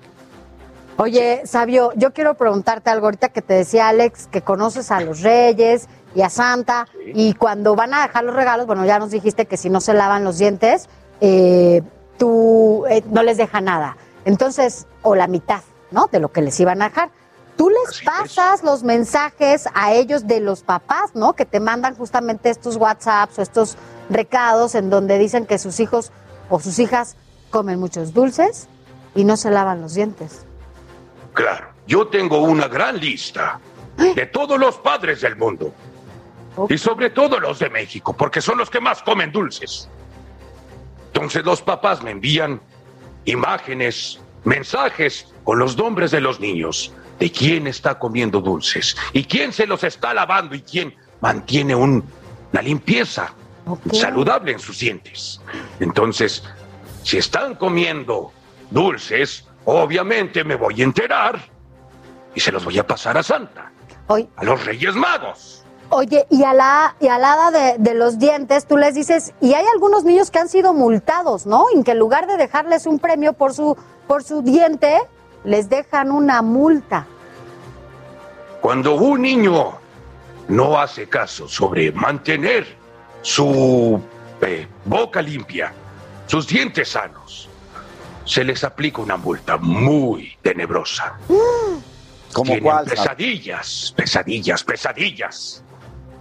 Oye, 0.98 1.42
Sabio, 1.46 1.92
yo 1.96 2.12
quiero 2.12 2.34
preguntarte 2.34 2.90
algo 2.90 3.06
ahorita 3.06 3.30
que 3.30 3.42
te 3.42 3.54
decía 3.54 3.88
Alex, 3.88 4.26
que 4.26 4.42
conoces 4.42 4.90
a 4.90 5.00
los 5.00 5.20
reyes 5.20 5.88
y 6.14 6.20
a 6.20 6.28
Santa, 6.28 6.86
y 7.14 7.34
cuando 7.34 7.74
van 7.74 7.94
a 7.94 8.02
dejar 8.02 8.24
los 8.24 8.34
regalos, 8.34 8.66
bueno, 8.66 8.84
ya 8.84 8.98
nos 8.98 9.10
dijiste 9.10 9.46
que 9.46 9.56
si 9.56 9.70
no 9.70 9.80
se 9.80 9.94
lavan 9.94 10.22
los 10.24 10.38
dientes, 10.38 10.88
eh, 11.20 11.82
tú 12.18 12.84
eh, 12.88 13.02
no 13.10 13.22
les 13.22 13.38
deja 13.38 13.60
nada. 13.60 13.96
Entonces, 14.26 14.86
o 15.00 15.14
la 15.14 15.26
mitad, 15.26 15.62
¿no? 15.90 16.08
De 16.12 16.20
lo 16.20 16.30
que 16.30 16.42
les 16.42 16.60
iban 16.60 16.82
a 16.82 16.90
dejar. 16.90 17.10
Tú 17.56 17.70
les 17.70 18.02
pasas 18.02 18.62
los 18.62 18.82
mensajes 18.82 19.68
a 19.74 19.92
ellos 19.92 20.26
de 20.26 20.40
los 20.40 20.62
papás, 20.62 21.14
¿no? 21.14 21.32
Que 21.32 21.46
te 21.46 21.58
mandan 21.58 21.96
justamente 21.96 22.50
estos 22.50 22.76
WhatsApps 22.76 23.38
o 23.38 23.42
estos 23.42 23.76
recados 24.10 24.74
en 24.74 24.90
donde 24.90 25.18
dicen 25.18 25.46
que 25.46 25.58
sus 25.58 25.80
hijos 25.80 26.12
o 26.50 26.60
sus 26.60 26.78
hijas 26.78 27.16
comen 27.50 27.78
muchos 27.78 28.14
dulces 28.14 28.68
y 29.14 29.24
no 29.24 29.36
se 29.36 29.50
lavan 29.50 29.80
los 29.82 29.94
dientes. 29.94 30.44
Claro, 31.34 31.68
yo 31.86 32.06
tengo 32.08 32.38
una 32.42 32.68
gran 32.68 32.98
lista 32.98 33.60
de 33.96 34.26
todos 34.26 34.58
los 34.58 34.76
padres 34.78 35.20
del 35.20 35.36
mundo. 35.36 35.72
Y 36.68 36.76
sobre 36.76 37.08
todo 37.10 37.40
los 37.40 37.58
de 37.58 37.70
México, 37.70 38.12
porque 38.14 38.40
son 38.42 38.58
los 38.58 38.68
que 38.68 38.80
más 38.80 39.02
comen 39.02 39.32
dulces. 39.32 39.88
Entonces 41.06 41.44
los 41.44 41.62
papás 41.62 42.02
me 42.02 42.10
envían 42.10 42.60
imágenes, 43.24 44.20
mensajes 44.44 45.32
con 45.44 45.58
los 45.58 45.76
nombres 45.76 46.10
de 46.10 46.20
los 46.20 46.40
niños, 46.40 46.92
de 47.18 47.30
quién 47.30 47.66
está 47.66 47.98
comiendo 47.98 48.40
dulces 48.40 48.96
y 49.12 49.24
quién 49.24 49.52
se 49.52 49.66
los 49.66 49.84
está 49.84 50.12
lavando 50.12 50.54
y 50.54 50.62
quién 50.62 50.94
mantiene 51.20 51.74
un- 51.74 52.04
una 52.52 52.62
limpieza 52.62 53.32
saludable 53.92 54.52
en 54.52 54.58
sus 54.58 54.78
dientes. 54.80 55.40
Entonces, 55.80 56.42
si 57.04 57.16
están 57.18 57.54
comiendo 57.54 58.32
dulces, 58.72 59.46
obviamente 59.64 60.44
me 60.44 60.54
voy 60.56 60.80
a 60.80 60.84
enterar 60.84 61.40
y 62.34 62.40
se 62.40 62.50
los 62.52 62.64
voy 62.64 62.78
a 62.78 62.86
pasar 62.86 63.16
a 63.18 63.22
Santa, 63.22 63.70
Oye, 64.08 64.28
a 64.36 64.44
los 64.44 64.64
Reyes 64.64 64.94
Magos. 64.94 65.64
oye 65.90 66.26
y 66.30 66.42
a 66.44 66.54
la, 66.54 66.96
y 67.00 67.08
a 67.08 67.18
la 67.18 67.32
hada 67.34 67.50
de, 67.50 67.78
de 67.78 67.94
los 67.94 68.18
dientes, 68.18 68.66
tú 68.66 68.76
les 68.76 68.94
dices, 68.94 69.32
y 69.40 69.54
hay 69.54 69.64
algunos 69.72 70.04
niños 70.04 70.30
que 70.30 70.38
han 70.38 70.48
sido 70.48 70.72
multados, 70.72 71.46
¿no? 71.46 71.66
En 71.74 71.84
que 71.84 71.90
en 71.92 71.98
lugar 71.98 72.26
de 72.26 72.36
dejarles 72.36 72.86
un 72.86 72.98
premio 72.98 73.34
por 73.34 73.52
su, 73.52 73.76
por 74.06 74.24
su 74.24 74.42
diente, 74.42 75.00
les 75.44 75.68
dejan 75.68 76.10
una 76.10 76.40
multa. 76.42 77.06
Cuando 78.60 78.94
un 78.94 79.22
niño 79.22 79.72
no 80.48 80.78
hace 80.80 81.08
caso 81.08 81.48
sobre 81.48 81.92
mantener 81.92 82.66
su 83.22 84.00
eh, 84.40 84.66
boca 84.84 85.20
limpia, 85.20 85.72
sus 86.26 86.46
dientes 86.46 86.90
sanos, 86.90 87.48
se 88.24 88.44
les 88.44 88.64
aplica 88.64 89.02
una 89.02 89.16
multa 89.16 89.56
muy 89.56 90.36
tenebrosa. 90.42 91.18
¿Cómo 92.32 92.44
Tienen 92.44 92.64
cuál? 92.64 92.86
Pesadillas, 92.86 93.92
pesadillas, 93.96 94.64
pesadillas. 94.64 95.64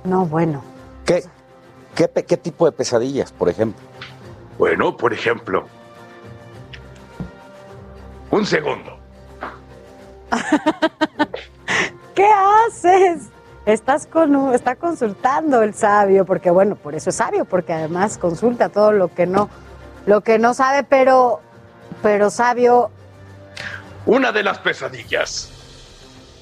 No, 0.03 0.25
bueno. 0.25 0.63
¿Qué, 1.05 1.23
qué, 1.95 2.09
qué 2.27 2.37
tipo 2.37 2.65
de 2.65 2.71
pesadillas, 2.71 3.31
por 3.31 3.49
ejemplo? 3.49 3.81
Bueno, 4.57 4.95
por 4.97 5.13
ejemplo, 5.13 5.67
un 8.31 8.45
segundo. 8.45 8.97
¿Qué 12.15 12.27
haces? 12.67 13.29
Estás 13.65 14.07
con, 14.07 14.53
está 14.53 14.75
consultando 14.75 15.61
el 15.61 15.73
sabio, 15.73 16.25
porque 16.25 16.49
bueno, 16.49 16.75
por 16.75 16.95
eso 16.95 17.11
es 17.11 17.17
sabio, 17.17 17.45
porque 17.45 17.73
además 17.73 18.17
consulta 18.17 18.69
todo 18.69 18.91
lo 18.91 19.09
que 19.09 19.27
no, 19.27 19.49
lo 20.05 20.21
que 20.21 20.39
no 20.39 20.53
sabe, 20.53 20.83
pero, 20.83 21.41
pero 22.01 22.29
sabio, 22.29 22.91
Una 24.05 24.31
de 24.31 24.43
las 24.43 24.59
pesadillas 24.59 25.51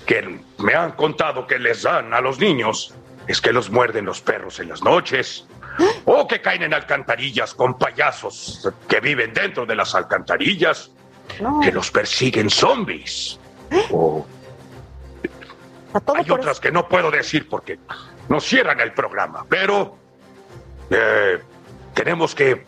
que 0.05 0.39
me 0.57 0.73
han 0.73 0.93
contado 0.93 1.45
que 1.45 1.59
les 1.59 1.84
dan 1.84 2.13
a 2.13 2.21
los 2.21 2.39
niños 2.39 2.93
es 3.27 3.41
que 3.41 3.51
los 3.51 3.69
muerden 3.69 4.05
los 4.05 4.21
perros 4.21 4.59
en 4.59 4.69
las 4.69 4.81
noches 4.81 5.45
o 6.05 6.27
que 6.27 6.41
caen 6.41 6.63
en 6.63 6.73
alcantarillas 6.73 7.53
con 7.53 7.77
payasos 7.77 8.67
que 8.88 8.99
viven 8.99 9.34
dentro 9.34 9.65
de 9.65 9.76
las 9.76 9.93
alcantarillas, 9.95 10.91
que 11.61 11.71
los 11.71 11.91
persiguen 11.91 12.49
zombies. 12.49 13.39
O 13.91 14.26
hay 16.15 16.29
otras 16.29 16.60
que 16.60 16.71
no 16.71 16.87
puedo 16.87 17.10
decir 17.10 17.49
porque 17.49 17.79
nos 18.29 18.44
cierran 18.45 18.79
el 18.79 18.94
programa, 18.94 19.45
pero 19.49 19.97
eh, 20.89 21.39
tenemos 21.94 22.36
que 22.36 22.65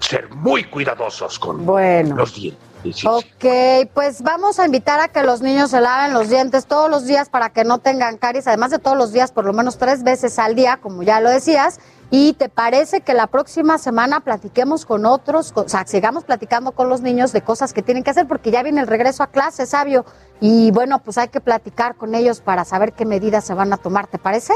ser 0.00 0.28
muy 0.30 0.64
cuidadosos 0.64 1.38
con 1.38 1.64
Bueno. 1.64 2.16
los 2.16 2.34
dientes. 2.34 2.68
Sí, 2.82 2.92
sí, 2.92 3.00
sí. 3.00 3.06
Ok, 3.08 3.90
pues 3.92 4.22
vamos 4.22 4.60
a 4.60 4.64
invitar 4.66 5.00
a 5.00 5.08
que 5.08 5.24
los 5.24 5.42
niños 5.42 5.70
se 5.72 5.80
laven 5.80 6.14
los 6.14 6.28
dientes 6.28 6.66
todos 6.66 6.88
los 6.88 7.06
días 7.06 7.28
para 7.28 7.50
que 7.50 7.64
no 7.64 7.78
tengan 7.78 8.18
caries, 8.18 8.46
además 8.46 8.70
de 8.70 8.78
todos 8.78 8.96
los 8.96 9.12
días, 9.12 9.32
por 9.32 9.44
lo 9.44 9.52
menos 9.52 9.78
tres 9.78 10.04
veces 10.04 10.38
al 10.38 10.54
día, 10.54 10.78
como 10.80 11.02
ya 11.02 11.20
lo 11.20 11.28
decías. 11.28 11.80
¿Y 12.10 12.34
te 12.34 12.48
parece 12.48 13.00
que 13.02 13.12
la 13.14 13.26
próxima 13.26 13.76
semana 13.78 14.20
platiquemos 14.20 14.86
con 14.86 15.04
otros, 15.06 15.52
o 15.56 15.68
sea, 15.68 15.86
sigamos 15.86 16.24
platicando 16.24 16.70
con 16.72 16.88
los 16.88 17.00
niños 17.02 17.32
de 17.32 17.42
cosas 17.42 17.72
que 17.72 17.82
tienen 17.82 18.02
que 18.04 18.10
hacer, 18.10 18.26
porque 18.28 18.50
ya 18.52 18.62
viene 18.62 18.80
el 18.80 18.86
regreso 18.86 19.22
a 19.24 19.26
clase, 19.26 19.66
sabio? 19.66 20.06
Y 20.40 20.70
bueno, 20.70 21.00
pues 21.00 21.18
hay 21.18 21.28
que 21.28 21.40
platicar 21.40 21.96
con 21.96 22.14
ellos 22.14 22.40
para 22.40 22.64
saber 22.64 22.92
qué 22.92 23.04
medidas 23.04 23.44
se 23.44 23.54
van 23.54 23.72
a 23.72 23.76
tomar, 23.76 24.06
¿te 24.06 24.18
parece? 24.18 24.54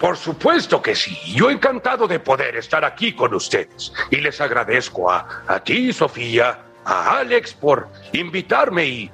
Por 0.00 0.16
supuesto 0.16 0.80
que 0.80 0.94
sí. 0.94 1.16
Yo 1.34 1.50
encantado 1.50 2.08
de 2.08 2.18
poder 2.18 2.56
estar 2.56 2.84
aquí 2.84 3.12
con 3.12 3.34
ustedes. 3.34 3.92
Y 4.10 4.16
les 4.16 4.40
agradezco 4.40 5.10
a, 5.10 5.44
a 5.46 5.60
ti, 5.62 5.92
Sofía, 5.92 6.58
a 6.84 7.18
Alex 7.18 7.52
por 7.52 7.86
invitarme 8.12 8.86
y 8.86 9.10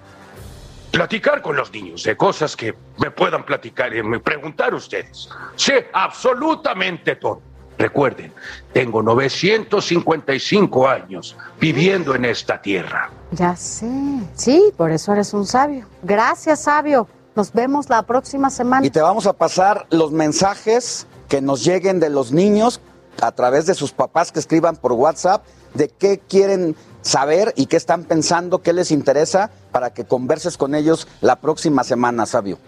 platicar 0.93 1.43
con 1.43 1.57
los 1.57 1.73
niños 1.73 2.05
de 2.05 2.17
cosas 2.17 2.57
que 2.57 2.75
me 2.99 3.11
puedan 3.11 3.45
platicar 3.45 3.95
y 3.95 4.03
me 4.03 4.21
preguntar 4.21 4.73
ustedes. 4.75 5.29
Sé 5.57 5.89
absolutamente 5.93 7.17
todo. 7.17 7.43
Recuerden, 7.79 8.33
tengo 8.73 9.03
955 9.03 10.89
años 10.89 11.37
viviendo 11.61 12.15
en 12.15 12.25
esta 12.25 12.63
tierra. 12.63 13.11
Ya 13.33 13.55
sé, 13.55 13.91
sí, 14.35 14.73
por 14.77 14.91
eso 14.91 15.13
eres 15.13 15.35
un 15.35 15.45
sabio. 15.45 15.87
Gracias, 16.03 16.63
sabio. 16.63 17.07
Nos 17.37 17.53
vemos 17.53 17.91
la 17.91 18.03
próxima 18.03 18.49
semana. 18.49 18.87
Y 18.87 18.91
te 18.91 19.03
vamos 19.03 19.27
a 19.27 19.35
pasar 19.35 19.87
los 19.91 20.11
mensajes 20.11 21.07
que 21.29 21.43
nos 21.43 21.65
lleguen 21.65 22.01
de 22.01 22.09
los 22.09 22.33
niños 22.33 22.81
a 23.21 23.31
través 23.33 23.67
de 23.67 23.75
sus 23.75 23.93
papás 23.93 24.33
que 24.33 24.39
escriban 24.39 24.77
por 24.77 24.93
WhatsApp 24.93 25.45
de 25.75 25.91
qué 25.91 26.19
quieren 26.19 26.75
saber 27.03 27.53
y 27.55 27.67
qué 27.67 27.77
están 27.77 28.05
pensando, 28.05 28.63
qué 28.63 28.73
les 28.73 28.91
interesa 28.91 29.51
para 29.71 29.93
que 29.93 30.07
converses 30.07 30.57
con 30.57 30.75
ellos 30.75 31.07
la 31.21 31.37
próxima 31.37 31.85
semana, 31.85 32.25
sabio. 32.25 32.59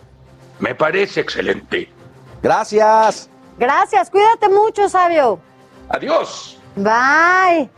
Me 0.60 0.74
parece 0.74 1.20
excelente. 1.20 1.90
Gracias. 2.42 3.30
Gracias, 3.58 4.10
cuídate 4.10 4.50
mucho, 4.50 4.86
sabio. 4.90 5.40
Adiós. 5.88 6.58
Bye. 6.76 7.70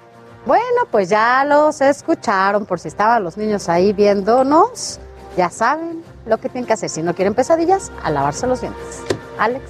Bueno, 0.44 0.89
pues 0.91 1.09
ya 1.09 1.44
los 1.44 1.81
escucharon, 1.81 2.67
por 2.67 2.81
si 2.81 2.89
estaban 2.89 3.23
los 3.23 3.36
niños 3.36 3.69
ahí 3.69 3.93
viéndonos, 3.93 4.99
ya 5.36 5.51
saben 5.51 6.02
lo 6.26 6.39
que 6.39 6.49
tienen 6.49 6.66
que 6.66 6.73
hacer. 6.74 6.89
Si 6.90 7.02
no 7.02 7.15
quieren 7.15 7.34
pesadillas, 7.34 7.90
a 8.02 8.10
lavarse 8.10 8.47
los 8.47 8.60
dientes. 8.60 9.02
Alex. 9.39 9.65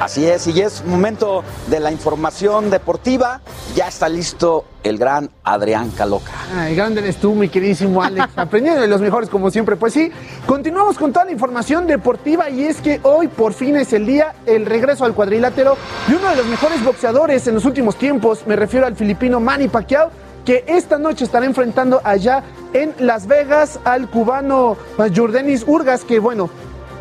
Así 0.00 0.26
es, 0.26 0.46
y 0.46 0.60
es 0.60 0.84
momento 0.84 1.42
de 1.66 1.80
la 1.80 1.90
información 1.90 2.70
deportiva. 2.70 3.40
Ya 3.74 3.88
está 3.88 4.08
listo 4.08 4.64
el 4.84 4.96
gran 4.96 5.28
Adrián 5.42 5.90
Caloca. 5.90 6.30
Ay, 6.54 6.76
grande 6.76 7.00
eres 7.00 7.16
tú, 7.16 7.34
mi 7.34 7.48
queridísimo 7.48 8.00
Alex. 8.00 8.28
Aprendiendo 8.36 8.80
de 8.80 8.86
los 8.86 9.00
mejores, 9.00 9.28
como 9.28 9.50
siempre. 9.50 9.74
Pues 9.74 9.92
sí, 9.92 10.12
continuamos 10.46 10.96
con 10.96 11.12
toda 11.12 11.24
la 11.24 11.32
información 11.32 11.88
deportiva 11.88 12.48
y 12.48 12.62
es 12.62 12.80
que 12.80 13.00
hoy 13.02 13.26
por 13.26 13.52
fin 13.52 13.74
es 13.76 13.92
el 13.92 14.06
día, 14.06 14.34
el 14.46 14.66
regreso 14.66 15.04
al 15.04 15.14
cuadrilátero 15.14 15.76
de 16.06 16.14
uno 16.14 16.28
de 16.30 16.36
los 16.36 16.46
mejores 16.46 16.82
boxeadores 16.84 17.48
en 17.48 17.54
los 17.54 17.64
últimos 17.64 17.96
tiempos. 17.96 18.46
Me 18.46 18.54
refiero 18.54 18.86
al 18.86 18.94
filipino 18.94 19.40
Manny 19.40 19.66
Pacquiao, 19.66 20.10
que 20.44 20.64
esta 20.68 20.96
noche 20.98 21.24
estará 21.24 21.44
enfrentando 21.44 22.00
allá 22.04 22.44
en 22.72 22.94
Las 22.98 23.26
Vegas 23.26 23.80
al 23.84 24.08
cubano 24.08 24.76
Jordanis 24.96 25.64
Urgas, 25.66 26.04
que 26.04 26.20
bueno, 26.20 26.50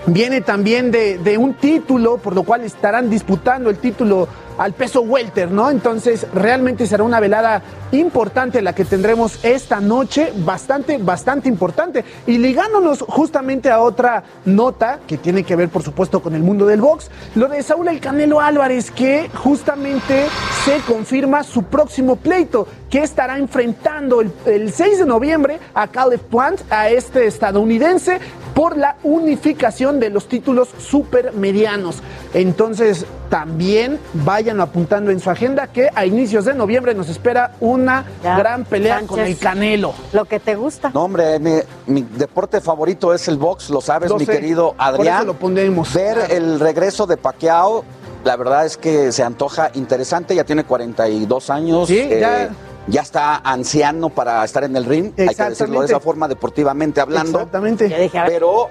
viene 0.07 0.41
también 0.41 0.91
de, 0.91 1.17
de 1.17 1.37
un 1.37 1.53
título, 1.53 2.17
por 2.17 2.33
lo 2.33 2.43
cual 2.43 2.61
estarán 2.61 3.09
disputando 3.09 3.69
el 3.69 3.77
título 3.77 4.27
al 4.57 4.73
peso 4.73 5.01
welter, 5.01 5.51
¿no? 5.51 5.69
Entonces, 5.69 6.25
realmente 6.33 6.87
será 6.87 7.03
una 7.03 7.19
velada 7.19 7.61
importante 7.91 8.61
la 8.61 8.73
que 8.73 8.85
tendremos 8.85 9.43
esta 9.43 9.79
noche, 9.79 10.33
bastante, 10.37 10.97
bastante 10.97 11.47
importante. 11.47 12.03
Y 12.25 12.37
ligándonos 12.37 13.01
justamente 13.07 13.69
a 13.69 13.81
otra 13.81 14.23
nota 14.45 14.99
que 15.07 15.17
tiene 15.17 15.43
que 15.43 15.55
ver, 15.55 15.69
por 15.69 15.83
supuesto, 15.83 16.21
con 16.21 16.35
el 16.35 16.43
mundo 16.43 16.65
del 16.65 16.81
box, 16.81 17.09
lo 17.35 17.47
de 17.47 17.63
Saúl 17.63 17.87
El 17.87 17.99
Canelo 17.99 18.39
Álvarez, 18.39 18.91
que 18.91 19.29
justamente 19.33 20.25
se 20.65 20.79
confirma 20.91 21.43
su 21.43 21.63
próximo 21.63 22.15
pleito, 22.15 22.67
que 22.89 23.03
estará 23.03 23.37
enfrentando 23.37 24.21
el, 24.21 24.31
el 24.45 24.71
6 24.71 24.99
de 24.99 25.05
noviembre 25.05 25.59
a 25.73 25.87
Caleb 25.87 26.21
Plant, 26.21 26.61
a 26.69 26.89
este 26.89 27.27
estadounidense, 27.27 28.19
por 28.53 28.75
la 28.75 28.95
unificación 29.03 29.99
de 29.99 30.09
los 30.09 30.27
títulos 30.27 30.69
supermedianos. 30.79 32.01
Entonces, 32.33 33.05
también 33.29 33.99
vayan 34.47 34.61
apuntando 34.61 35.11
en 35.11 35.19
su 35.19 35.29
agenda 35.29 35.67
que 35.67 35.89
a 35.93 36.05
inicios 36.05 36.45
de 36.45 36.53
noviembre 36.53 36.93
nos 36.93 37.09
espera 37.09 37.51
una 37.59 38.05
gran 38.23 38.63
pelea 38.63 39.01
con 39.05 39.19
el 39.19 39.37
Canelo. 39.37 39.93
Lo 40.13 40.23
que 40.23 40.39
te 40.39 40.55
gusta. 40.55 40.89
No, 40.93 41.03
hombre, 41.03 41.37
mi, 41.39 41.55
mi 41.87 42.01
deporte 42.03 42.61
favorito 42.61 43.13
es 43.13 43.27
el 43.27 43.37
box, 43.37 43.69
lo 43.69 43.81
sabes, 43.81 44.09
Lo 44.09 44.17
mi 44.17 44.25
sé, 44.25 44.31
querido 44.31 44.71
por 44.73 44.81
Adrián. 44.81 45.17
eso 45.17 45.25
lo 45.25 45.33
pondremos. 45.33 45.93
Ver 45.93 46.27
el 46.31 46.61
regreso 46.61 47.05
de 47.05 47.17
Pacquiao, 47.17 47.83
la 48.23 48.37
verdad 48.37 48.65
es 48.65 48.77
que 48.77 49.11
se 49.11 49.21
antoja 49.21 49.69
interesante, 49.73 50.33
ya 50.33 50.45
tiene 50.45 50.63
42 50.63 51.49
años. 51.49 51.87
Sí, 51.89 51.99
eh, 51.99 52.19
ya- 52.21 52.49
ya 52.89 53.01
está 53.01 53.35
anciano 53.43 54.07
para 54.07 54.45
estar 54.45 54.63
en 54.63 54.77
el 54.77 54.85
ring, 54.85 55.11
hay 55.17 55.35
que 55.35 55.43
decirlo 55.43 55.81
de 55.81 55.87
esa 55.87 55.99
forma, 55.99 56.29
deportivamente 56.29 57.01
hablando. 57.01 57.39
Exactamente. 57.39 58.09
Pero 58.25 58.69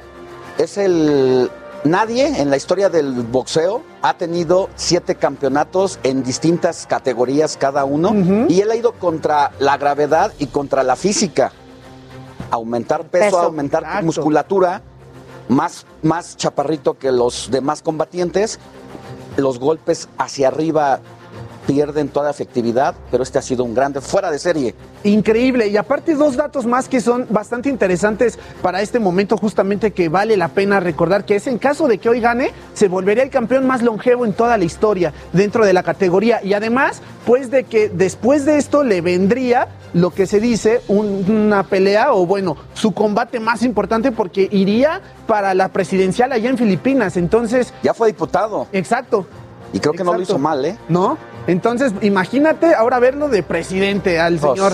es 0.56 0.78
el. 0.78 1.50
Nadie 1.84 2.40
en 2.40 2.50
la 2.50 2.56
historia 2.56 2.88
del 2.88 3.12
boxeo 3.22 3.82
ha 4.02 4.14
tenido 4.14 4.68
siete 4.74 5.14
campeonatos 5.14 5.98
en 6.02 6.22
distintas 6.22 6.86
categorías 6.86 7.56
cada 7.56 7.84
uno 7.84 8.12
y 8.48 8.60
él 8.60 8.70
ha 8.70 8.76
ido 8.76 8.92
contra 8.92 9.52
la 9.60 9.76
gravedad 9.76 10.32
y 10.38 10.46
contra 10.46 10.82
la 10.82 10.96
física. 10.96 11.52
Aumentar 12.50 13.04
peso, 13.04 13.24
Peso. 13.24 13.38
aumentar 13.40 13.82
Exacto. 13.82 14.06
musculatura, 14.06 14.82
más, 15.48 15.86
más 16.02 16.36
chaparrito 16.36 16.94
que 16.98 17.12
los 17.12 17.50
demás 17.50 17.82
combatientes. 17.82 18.58
Los 19.36 19.58
golpes 19.58 20.08
hacia 20.18 20.48
arriba 20.48 21.00
pierden 21.66 22.08
toda 22.08 22.30
efectividad, 22.30 22.94
pero 23.10 23.22
este 23.22 23.38
ha 23.38 23.42
sido 23.42 23.64
un 23.64 23.74
grande 23.74 24.00
fuera 24.00 24.30
de 24.30 24.38
serie. 24.38 24.74
Increíble. 25.04 25.66
Y 25.68 25.76
aparte 25.76 26.14
dos 26.14 26.36
datos 26.36 26.64
más 26.66 26.88
que 26.88 27.00
son 27.00 27.26
bastante 27.30 27.68
interesantes 27.68 28.38
para 28.62 28.82
este 28.82 28.98
momento 29.00 29.36
justamente 29.36 29.90
que 29.92 30.08
vale 30.08 30.36
la 30.36 30.48
pena 30.48 30.80
recordar 30.80 31.24
que 31.24 31.36
es 31.36 31.46
en 31.46 31.58
caso 31.58 31.88
de 31.88 31.98
que 31.98 32.08
hoy 32.08 32.20
gane, 32.20 32.52
se 32.74 32.88
volvería 32.88 33.24
el 33.24 33.30
campeón 33.30 33.66
más 33.66 33.82
longevo 33.82 34.24
en 34.24 34.32
toda 34.32 34.56
la 34.56 34.64
historia 34.64 35.12
dentro 35.32 35.64
de 35.66 35.72
la 35.72 35.82
categoría. 35.82 36.40
Y 36.42 36.54
además, 36.54 37.02
pues 37.24 37.50
de 37.50 37.64
que 37.64 37.88
después 37.88 38.44
de 38.44 38.58
esto 38.58 38.84
le 38.84 39.00
vendría 39.00 39.68
lo 39.92 40.10
que 40.10 40.26
se 40.26 40.40
dice 40.40 40.82
un- 40.88 41.24
una 41.28 41.62
pelea 41.64 42.12
o 42.12 42.26
bueno, 42.26 42.56
su 42.74 42.92
combate 42.92 43.40
más 43.40 43.62
importante 43.62 44.12
porque 44.12 44.48
iría 44.52 45.00
para 45.26 45.54
la 45.54 45.68
presidencial 45.68 46.32
allá 46.32 46.50
en 46.50 46.58
Filipinas. 46.58 47.16
Entonces... 47.16 47.72
Ya 47.82 47.94
fue 47.94 48.08
diputado. 48.08 48.66
Exacto. 48.72 49.26
Y 49.72 49.80
creo 49.80 49.92
que 49.94 50.04
no 50.04 50.14
lo 50.14 50.20
hizo 50.20 50.38
mal, 50.38 50.64
¿eh? 50.64 50.78
¿No? 50.88 51.18
Entonces, 51.46 51.92
imagínate 52.02 52.74
ahora 52.74 52.98
verlo 52.98 53.28
de 53.28 53.42
presidente 53.42 54.18
al 54.20 54.38
Pues. 54.38 54.52
señor. 54.52 54.72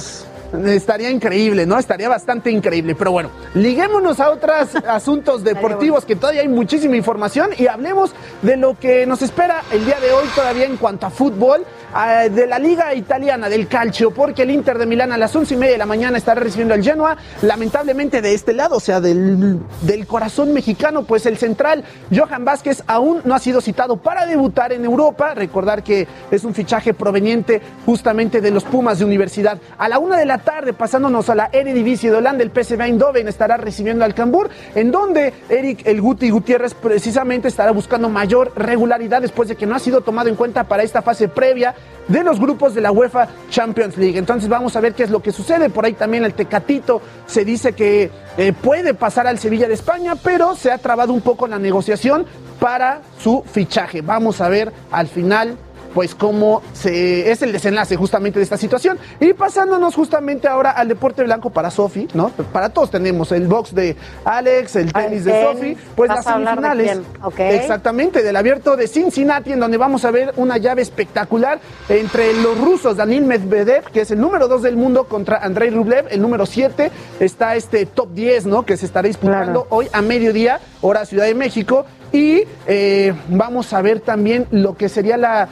Estaría 0.68 1.10
increíble, 1.10 1.64
¿no? 1.64 1.78
Estaría 1.78 2.10
bastante 2.10 2.50
increíble. 2.50 2.94
Pero 2.94 3.10
bueno, 3.10 3.30
liguémonos 3.54 4.20
a 4.20 4.30
otros 4.30 4.74
asuntos 4.86 5.42
deportivos 5.44 6.04
que 6.04 6.14
todavía 6.14 6.42
hay 6.42 6.48
muchísima 6.48 6.94
información 6.94 7.50
y 7.56 7.68
hablemos 7.68 8.12
de 8.42 8.58
lo 8.58 8.78
que 8.78 9.06
nos 9.06 9.22
espera 9.22 9.62
el 9.72 9.86
día 9.86 9.98
de 9.98 10.12
hoy 10.12 10.26
todavía 10.34 10.66
en 10.66 10.76
cuanto 10.76 11.06
a 11.06 11.10
fútbol, 11.10 11.64
de 11.92 12.46
la 12.46 12.58
liga 12.58 12.94
italiana 12.94 13.48
del 13.48 13.68
calcio, 13.68 14.12
porque 14.12 14.42
el 14.42 14.50
Inter 14.50 14.78
de 14.78 14.86
Milán 14.86 15.12
a 15.12 15.18
las 15.18 15.34
once 15.36 15.54
y 15.54 15.56
media 15.56 15.72
de 15.72 15.78
la 15.78 15.86
mañana 15.86 16.16
estará 16.16 16.40
recibiendo 16.40 16.74
al 16.74 16.82
Genoa, 16.82 17.16
lamentablemente 17.42 18.22
de 18.22 18.32
este 18.32 18.54
lado, 18.54 18.76
o 18.76 18.80
sea, 18.80 19.00
del, 19.00 19.58
del 19.82 20.06
corazón 20.06 20.54
mexicano, 20.54 21.04
pues 21.04 21.26
el 21.26 21.36
central 21.36 21.84
Johan 22.14 22.44
Vázquez 22.44 22.82
aún 22.86 23.20
no 23.24 23.34
ha 23.34 23.38
sido 23.38 23.60
citado 23.60 23.98
para 23.98 24.26
debutar 24.26 24.72
en 24.72 24.84
Europa. 24.84 25.34
Recordar 25.34 25.82
que 25.82 26.08
es 26.30 26.44
un 26.44 26.54
fichaje 26.54 26.94
proveniente 26.94 27.60
justamente 27.84 28.40
de 28.40 28.50
los 28.50 28.64
Pumas 28.64 28.98
de 28.98 29.04
Universidad. 29.04 29.58
A 29.76 29.88
la 29.88 29.98
una 29.98 30.16
de 30.16 30.26
la 30.26 30.38
tarde, 30.38 30.72
pasándonos 30.72 31.28
a 31.28 31.34
la 31.34 31.50
Eredivisie 31.52 32.10
de 32.10 32.16
Holanda, 32.16 32.42
el 32.42 32.50
PSV 32.50 32.80
Eindhoven 32.80 33.28
estará 33.28 33.56
recibiendo 33.56 34.04
al 34.04 34.14
Cambur, 34.14 34.48
en 34.74 34.90
donde 34.90 35.34
Eric 35.48 35.86
El 35.86 36.00
Guti 36.00 36.30
Gutiérrez 36.30 36.74
precisamente 36.74 37.48
estará 37.48 37.70
buscando 37.70 38.08
mayor 38.08 38.52
regularidad 38.56 39.20
después 39.20 39.48
de 39.48 39.56
que 39.56 39.66
no 39.66 39.74
ha 39.74 39.78
sido 39.78 40.00
tomado 40.00 40.28
en 40.28 40.36
cuenta 40.36 40.64
para 40.64 40.82
esta 40.82 41.02
fase 41.02 41.28
previa 41.28 41.74
de 42.08 42.24
los 42.24 42.40
grupos 42.40 42.74
de 42.74 42.80
la 42.80 42.92
UEFA 42.92 43.28
Champions 43.50 43.96
League. 43.96 44.18
Entonces 44.18 44.48
vamos 44.48 44.76
a 44.76 44.80
ver 44.80 44.94
qué 44.94 45.04
es 45.04 45.10
lo 45.10 45.22
que 45.22 45.32
sucede. 45.32 45.70
Por 45.70 45.84
ahí 45.84 45.94
también 45.94 46.24
el 46.24 46.34
Tecatito 46.34 47.00
se 47.26 47.44
dice 47.44 47.72
que 47.72 48.10
eh, 48.36 48.52
puede 48.52 48.94
pasar 48.94 49.26
al 49.26 49.38
Sevilla 49.38 49.68
de 49.68 49.74
España, 49.74 50.14
pero 50.16 50.56
se 50.56 50.70
ha 50.70 50.78
trabado 50.78 51.12
un 51.12 51.20
poco 51.20 51.46
la 51.46 51.58
negociación 51.58 52.26
para 52.58 53.02
su 53.18 53.42
fichaje. 53.50 54.02
Vamos 54.02 54.40
a 54.40 54.48
ver 54.48 54.72
al 54.90 55.08
final 55.08 55.56
pues 55.94 56.14
cómo 56.14 56.62
se, 56.72 57.30
es 57.30 57.42
el 57.42 57.52
desenlace 57.52 57.96
justamente 57.96 58.38
de 58.38 58.44
esta 58.44 58.56
situación. 58.56 58.98
Y 59.20 59.32
pasándonos 59.32 59.94
justamente 59.94 60.48
ahora 60.48 60.70
al 60.70 60.88
deporte 60.88 61.22
blanco 61.22 61.50
para 61.50 61.70
Sofi, 61.70 62.08
¿no? 62.14 62.30
Para 62.52 62.70
todos 62.70 62.90
tenemos 62.90 63.32
el 63.32 63.46
box 63.46 63.74
de 63.74 63.96
Alex, 64.24 64.76
el 64.76 64.92
tenis 64.92 65.24
de 65.24 65.32
tenis. 65.32 65.46
Sofi, 65.46 65.76
pues 65.94 66.08
¿Vas 66.08 66.24
las 66.24 66.38
de 66.38 66.44
semifinales. 66.44 67.00
Exactamente, 67.38 68.22
del 68.22 68.36
abierto 68.36 68.76
de 68.76 68.88
Cincinnati, 68.88 69.52
en 69.52 69.60
donde 69.60 69.76
vamos 69.76 70.04
a 70.04 70.10
ver 70.10 70.32
una 70.36 70.58
llave 70.58 70.82
espectacular 70.82 71.60
entre 71.88 72.32
los 72.34 72.58
rusos, 72.58 72.96
Daniil 72.96 73.24
Medvedev, 73.24 73.84
que 73.90 74.02
es 74.02 74.10
el 74.10 74.20
número 74.20 74.48
2 74.48 74.62
del 74.62 74.76
mundo, 74.76 75.04
contra 75.04 75.38
Andrei 75.38 75.70
Rublev, 75.70 76.06
el 76.10 76.20
número 76.20 76.46
7. 76.46 76.90
Está 77.20 77.56
este 77.56 77.86
top 77.86 78.12
10, 78.14 78.46
¿no? 78.46 78.64
Que 78.64 78.76
se 78.76 78.86
estará 78.86 79.08
disputando 79.08 79.66
hoy 79.70 79.88
a 79.92 80.02
mediodía, 80.02 80.60
hora 80.80 81.04
Ciudad 81.04 81.26
de 81.26 81.34
México. 81.34 81.84
Y 82.12 82.44
eh, 82.66 83.14
vamos 83.28 83.72
a 83.72 83.80
ver 83.82 84.00
también 84.00 84.46
lo 84.50 84.76
que 84.76 84.88
sería 84.88 85.16
la 85.16 85.48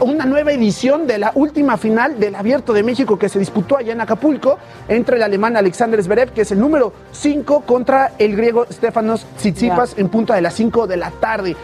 una 0.00 0.24
nueva 0.26 0.52
edición 0.52 1.06
de 1.06 1.18
la 1.18 1.32
última 1.34 1.76
final 1.76 2.20
del 2.20 2.34
Abierto 2.34 2.72
de 2.72 2.82
México 2.82 3.18
que 3.18 3.28
se 3.28 3.38
disputó 3.38 3.76
allá 3.76 3.92
en 3.92 4.00
Acapulco 4.00 4.58
entre 4.88 5.16
el 5.16 5.22
alemán 5.22 5.56
Alexander 5.56 6.02
Zverev, 6.02 6.32
que 6.32 6.42
es 6.42 6.52
el 6.52 6.60
número 6.60 6.92
5, 7.12 7.62
contra 7.62 8.12
el 8.18 8.36
griego 8.36 8.66
Stefanos 8.70 9.26
Tsitsipas 9.36 9.98
en 9.98 10.08
punto 10.08 10.32
de 10.32 10.40
las 10.40 10.54
5 10.54 10.86
de 10.86 10.96
la 10.96 11.10
tarde. 11.10 11.56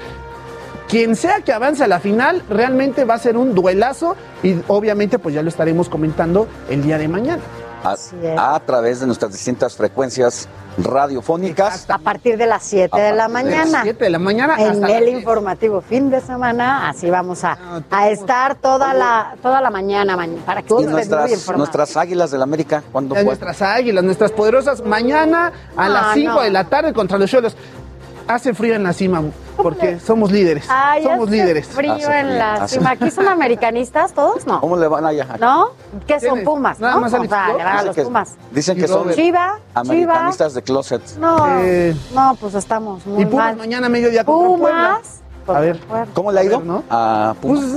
Quien 0.88 1.16
sea 1.16 1.42
que 1.42 1.52
avance 1.52 1.84
a 1.84 1.86
la 1.86 2.00
final, 2.00 2.42
realmente 2.48 3.04
va 3.04 3.14
a 3.14 3.18
ser 3.18 3.36
un 3.36 3.54
duelazo 3.54 4.16
y 4.42 4.56
obviamente 4.68 5.18
pues 5.18 5.34
ya 5.34 5.42
lo 5.42 5.50
estaremos 5.50 5.88
comentando 5.88 6.48
el 6.70 6.82
día 6.82 6.98
de 6.98 7.08
mañana. 7.08 7.42
A, 7.84 8.54
a 8.54 8.60
través 8.60 9.00
de 9.00 9.06
nuestras 9.06 9.32
distintas 9.32 9.76
frecuencias 9.76 10.48
radiofónicas. 10.78 11.88
A 11.90 11.98
partir 11.98 12.36
de 12.36 12.46
las 12.46 12.62
7 12.64 13.00
de 13.00 13.12
la 13.12 13.28
mañana. 13.28 13.64
las 13.64 13.82
7 13.82 14.04
de 14.04 14.10
la 14.10 14.18
mañana 14.18 14.56
En 14.58 14.84
el 14.84 15.08
informativo 15.08 15.80
fin 15.80 16.10
de 16.10 16.20
semana, 16.20 16.88
así 16.88 17.08
vamos 17.10 17.44
a, 17.44 17.58
a 17.90 18.08
estar 18.10 18.54
toda 18.56 18.94
la, 18.94 19.34
toda 19.42 19.60
la 19.60 19.70
mañana, 19.70 20.16
ma- 20.16 20.26
para 20.44 20.62
que 20.62 20.74
Y 20.80 20.86
nuestras, 20.86 21.48
nuestras 21.56 21.96
águilas 21.96 22.30
del 22.30 22.42
América, 22.42 22.82
¿cuándo 22.92 23.14
Eh, 23.14 23.18
fue? 23.18 23.24
nuestras 23.26 23.62
águilas, 23.62 24.04
nuestras 24.04 24.32
poderosas, 24.32 24.84
mañana 24.84 25.52
a 25.76 25.84
Ah, 25.84 25.88
las 25.88 26.14
5 26.14 26.32
no. 26.34 26.40
de 26.42 26.50
la 26.50 26.64
tarde 26.64 26.92
contra 26.92 27.18
los 27.18 27.30
Cholos. 27.30 27.56
Hace 28.26 28.54
frío 28.54 28.74
en 28.74 28.82
la 28.82 28.92
cima, 28.92 29.22
porque 29.62 29.98
somos 30.00 30.30
líderes. 30.32 30.64
Ay, 30.68 31.02
somos 31.02 31.28
líderes. 31.30 31.66
frío 31.66 31.92
Hace 31.94 32.18
en 32.20 32.38
la 32.38 32.66
cima. 32.68 32.90
¿Aquí 32.92 33.10
son 33.10 33.28
americanistas 33.28 34.12
todos? 34.12 34.46
No. 34.46 34.60
¿Cómo 34.60 34.76
le 34.76 34.88
van 34.88 35.04
allá? 35.04 35.36
¿No? 35.38 35.68
¿Qué 36.06 36.18
son. 36.20 36.42
Pumas? 36.44 36.80
Nada 36.80 36.94
¿no? 36.94 37.00
más 37.02 37.12
O 37.12 37.16
Alex 37.16 37.30
sea, 37.30 37.44
Flor. 37.44 37.58
le 37.58 37.64
van 37.64 37.72
a 37.72 37.76
Dicen 37.76 37.86
los 37.86 37.96
que- 37.96 38.02
Pumas. 38.04 38.34
Dicen 38.52 38.76
que 38.78 38.88
son. 38.88 39.10
Chiva, 39.12 39.58
americanistas 39.74 40.54
de 40.54 40.62
closet. 40.62 41.02
No, 41.18 41.46
Eh. 41.60 41.94
no, 42.14 42.36
pues 42.40 42.54
estamos 42.54 43.04
muy 43.06 43.22
Y 43.22 43.26
Pumas 43.26 43.46
mal. 43.46 43.56
mañana 43.56 43.86
a 43.86 43.90
mediodía 43.90 44.24
Puebla. 44.24 44.98
Pumas. 44.98 45.20
A 45.48 45.60
ver, 45.60 45.80
¿Cómo 46.14 46.30
le 46.30 46.40
ha 46.40 46.44
ido? 46.44 46.60
¿no? 46.60 46.82
A 46.90 47.34
Pumas. 47.40 47.60
Pues, 47.60 47.72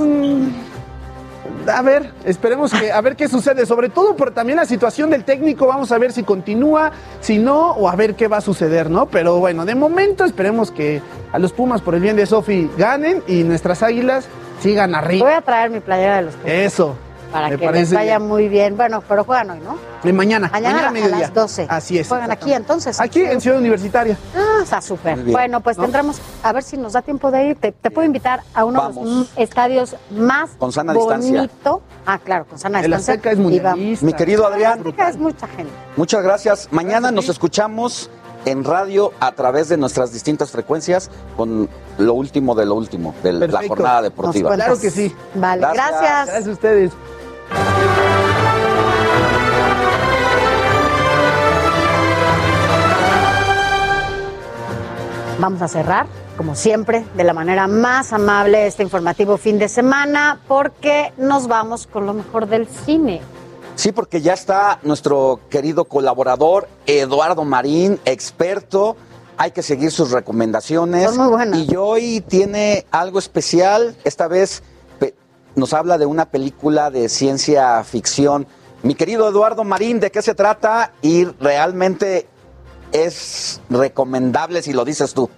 a 1.67 1.81
ver, 1.81 2.11
esperemos 2.25 2.71
que, 2.73 2.91
a 2.91 3.01
ver 3.01 3.15
qué 3.15 3.27
sucede, 3.27 3.65
sobre 3.65 3.89
todo 3.89 4.15
por 4.15 4.31
también 4.31 4.57
la 4.57 4.65
situación 4.65 5.09
del 5.09 5.23
técnico, 5.23 5.67
vamos 5.67 5.91
a 5.91 5.97
ver 5.97 6.11
si 6.11 6.23
continúa, 6.23 6.91
si 7.19 7.37
no, 7.37 7.71
o 7.71 7.87
a 7.89 7.95
ver 7.95 8.15
qué 8.15 8.27
va 8.27 8.37
a 8.37 8.41
suceder, 8.41 8.89
¿no? 8.89 9.05
Pero 9.07 9.39
bueno, 9.39 9.65
de 9.65 9.75
momento 9.75 10.25
esperemos 10.25 10.71
que 10.71 11.01
a 11.31 11.39
los 11.39 11.53
Pumas, 11.53 11.81
por 11.81 11.95
el 11.95 12.01
bien 12.01 12.15
de 12.15 12.25
Sofi, 12.25 12.69
ganen 12.77 13.23
y 13.27 13.43
nuestras 13.43 13.83
águilas 13.83 14.27
sigan 14.59 14.91
Voy 14.91 14.99
arriba. 14.99 15.37
a 15.37 15.41
traer 15.41 15.69
mi 15.69 15.79
playera 15.79 16.17
de 16.17 16.21
los 16.23 16.35
Pumas 16.35 16.51
Eso. 16.51 16.95
Para 17.31 17.49
me 17.49 17.55
que 17.57 17.61
les 17.61 17.65
parece 17.71 17.95
vaya 17.95 18.17
bien. 18.17 18.29
muy 18.29 18.47
bien. 18.49 18.77
Bueno, 18.77 19.01
pero 19.07 19.23
juegan 19.23 19.51
hoy, 19.51 19.59
¿no? 19.59 19.77
Y 20.03 20.11
mañana, 20.13 20.49
Mañana, 20.51 20.87
a 20.87 20.91
mediodía. 20.91 21.19
las 21.19 21.33
12. 21.33 21.67
Así 21.69 21.99
es. 21.99 22.07
Juegan 22.07 22.31
aquí 22.31 22.53
entonces. 22.53 22.99
Aquí 22.99 23.21
en 23.21 23.39
Ciudad 23.39 23.59
Universitaria. 23.59 24.17
Ah, 24.35 24.59
está 24.63 24.81
súper. 24.81 25.17
Bueno, 25.23 25.61
pues 25.61 25.77
¿No? 25.77 25.83
tendremos, 25.83 26.19
a 26.43 26.51
ver 26.53 26.63
si 26.63 26.77
nos 26.77 26.93
da 26.93 27.01
tiempo 27.01 27.29
de 27.31 27.47
ir. 27.49 27.55
Te, 27.57 27.71
te 27.71 27.91
puedo 27.91 28.05
invitar 28.05 28.41
a 28.53 28.65
uno 28.65 28.89
de 28.89 28.95
los 29.03 29.31
estadios 29.37 29.95
más 30.11 30.51
Con 30.57 30.71
sana 30.71 30.93
bonito. 30.93 31.13
distancia. 31.41 31.79
Ah, 32.05 32.19
claro, 32.19 32.45
con 32.45 32.57
sana 32.59 32.79
El 32.79 32.85
distancia. 32.87 33.13
Azteca 33.13 33.31
es 33.31 33.37
mundialista. 33.37 34.05
Mi 34.05 34.13
querido 34.13 34.47
El 34.47 34.53
Adrián, 34.53 34.79
Azteca 34.79 35.09
es 35.09 35.17
mucha 35.17 35.47
gente. 35.47 35.71
muchas 35.97 36.23
gracias. 36.23 36.67
Mañana 36.71 37.11
nos 37.11 37.29
escuchamos 37.29 38.09
en 38.43 38.63
radio 38.63 39.11
a 39.19 39.33
través 39.33 39.69
de 39.69 39.77
nuestras 39.77 40.11
distintas 40.11 40.49
frecuencias 40.49 41.11
con 41.37 41.69
lo 41.99 42.13
último 42.15 42.55
de 42.55 42.65
lo 42.65 42.73
último 42.73 43.13
de 43.21 43.33
la 43.33 43.61
jornada 43.67 44.01
deportiva. 44.01 44.55
Claro 44.55 44.79
que 44.79 44.89
sí. 44.89 45.15
Vale, 45.35 45.61
Gracias. 45.61 45.85
gracias. 45.91 46.25
Gracias 46.27 46.47
a 46.47 46.51
ustedes. 46.51 46.91
Vamos 55.41 55.63
a 55.63 55.67
cerrar, 55.67 56.05
como 56.37 56.53
siempre, 56.53 57.03
de 57.15 57.23
la 57.23 57.33
manera 57.33 57.67
más 57.67 58.13
amable 58.13 58.67
este 58.67 58.83
informativo 58.83 59.37
fin 59.37 59.57
de 59.57 59.69
semana, 59.69 60.39
porque 60.47 61.13
nos 61.17 61.47
vamos 61.47 61.87
con 61.87 62.05
lo 62.05 62.13
mejor 62.13 62.47
del 62.47 62.67
cine. 62.67 63.21
Sí, 63.73 63.91
porque 63.91 64.21
ya 64.21 64.33
está 64.33 64.77
nuestro 64.83 65.39
querido 65.49 65.85
colaborador 65.85 66.67
Eduardo 66.85 67.43
Marín, 67.43 67.99
experto. 68.05 68.95
Hay 69.37 69.49
que 69.49 69.63
seguir 69.63 69.89
sus 69.89 70.11
recomendaciones. 70.11 71.05
Son 71.05 71.17
muy 71.17 71.29
buenas. 71.29 71.59
Y 71.67 71.75
hoy 71.75 72.21
tiene 72.21 72.85
algo 72.91 73.17
especial. 73.17 73.95
Esta 74.03 74.27
vez 74.27 74.61
nos 75.55 75.73
habla 75.73 75.97
de 75.97 76.05
una 76.05 76.25
película 76.25 76.89
de 76.89 77.09
ciencia 77.09 77.83
ficción. 77.83 78.47
Mi 78.83 78.95
querido 78.95 79.27
Eduardo 79.27 79.63
Marín, 79.63 79.99
¿de 79.99 80.11
qué 80.11 80.21
se 80.21 80.33
trata? 80.33 80.91
Y 81.01 81.25
realmente 81.39 82.27
es 82.91 83.61
recomendable 83.69 84.61
si 84.61 84.73
lo 84.73 84.85
dices 84.85 85.13
tú. 85.13 85.29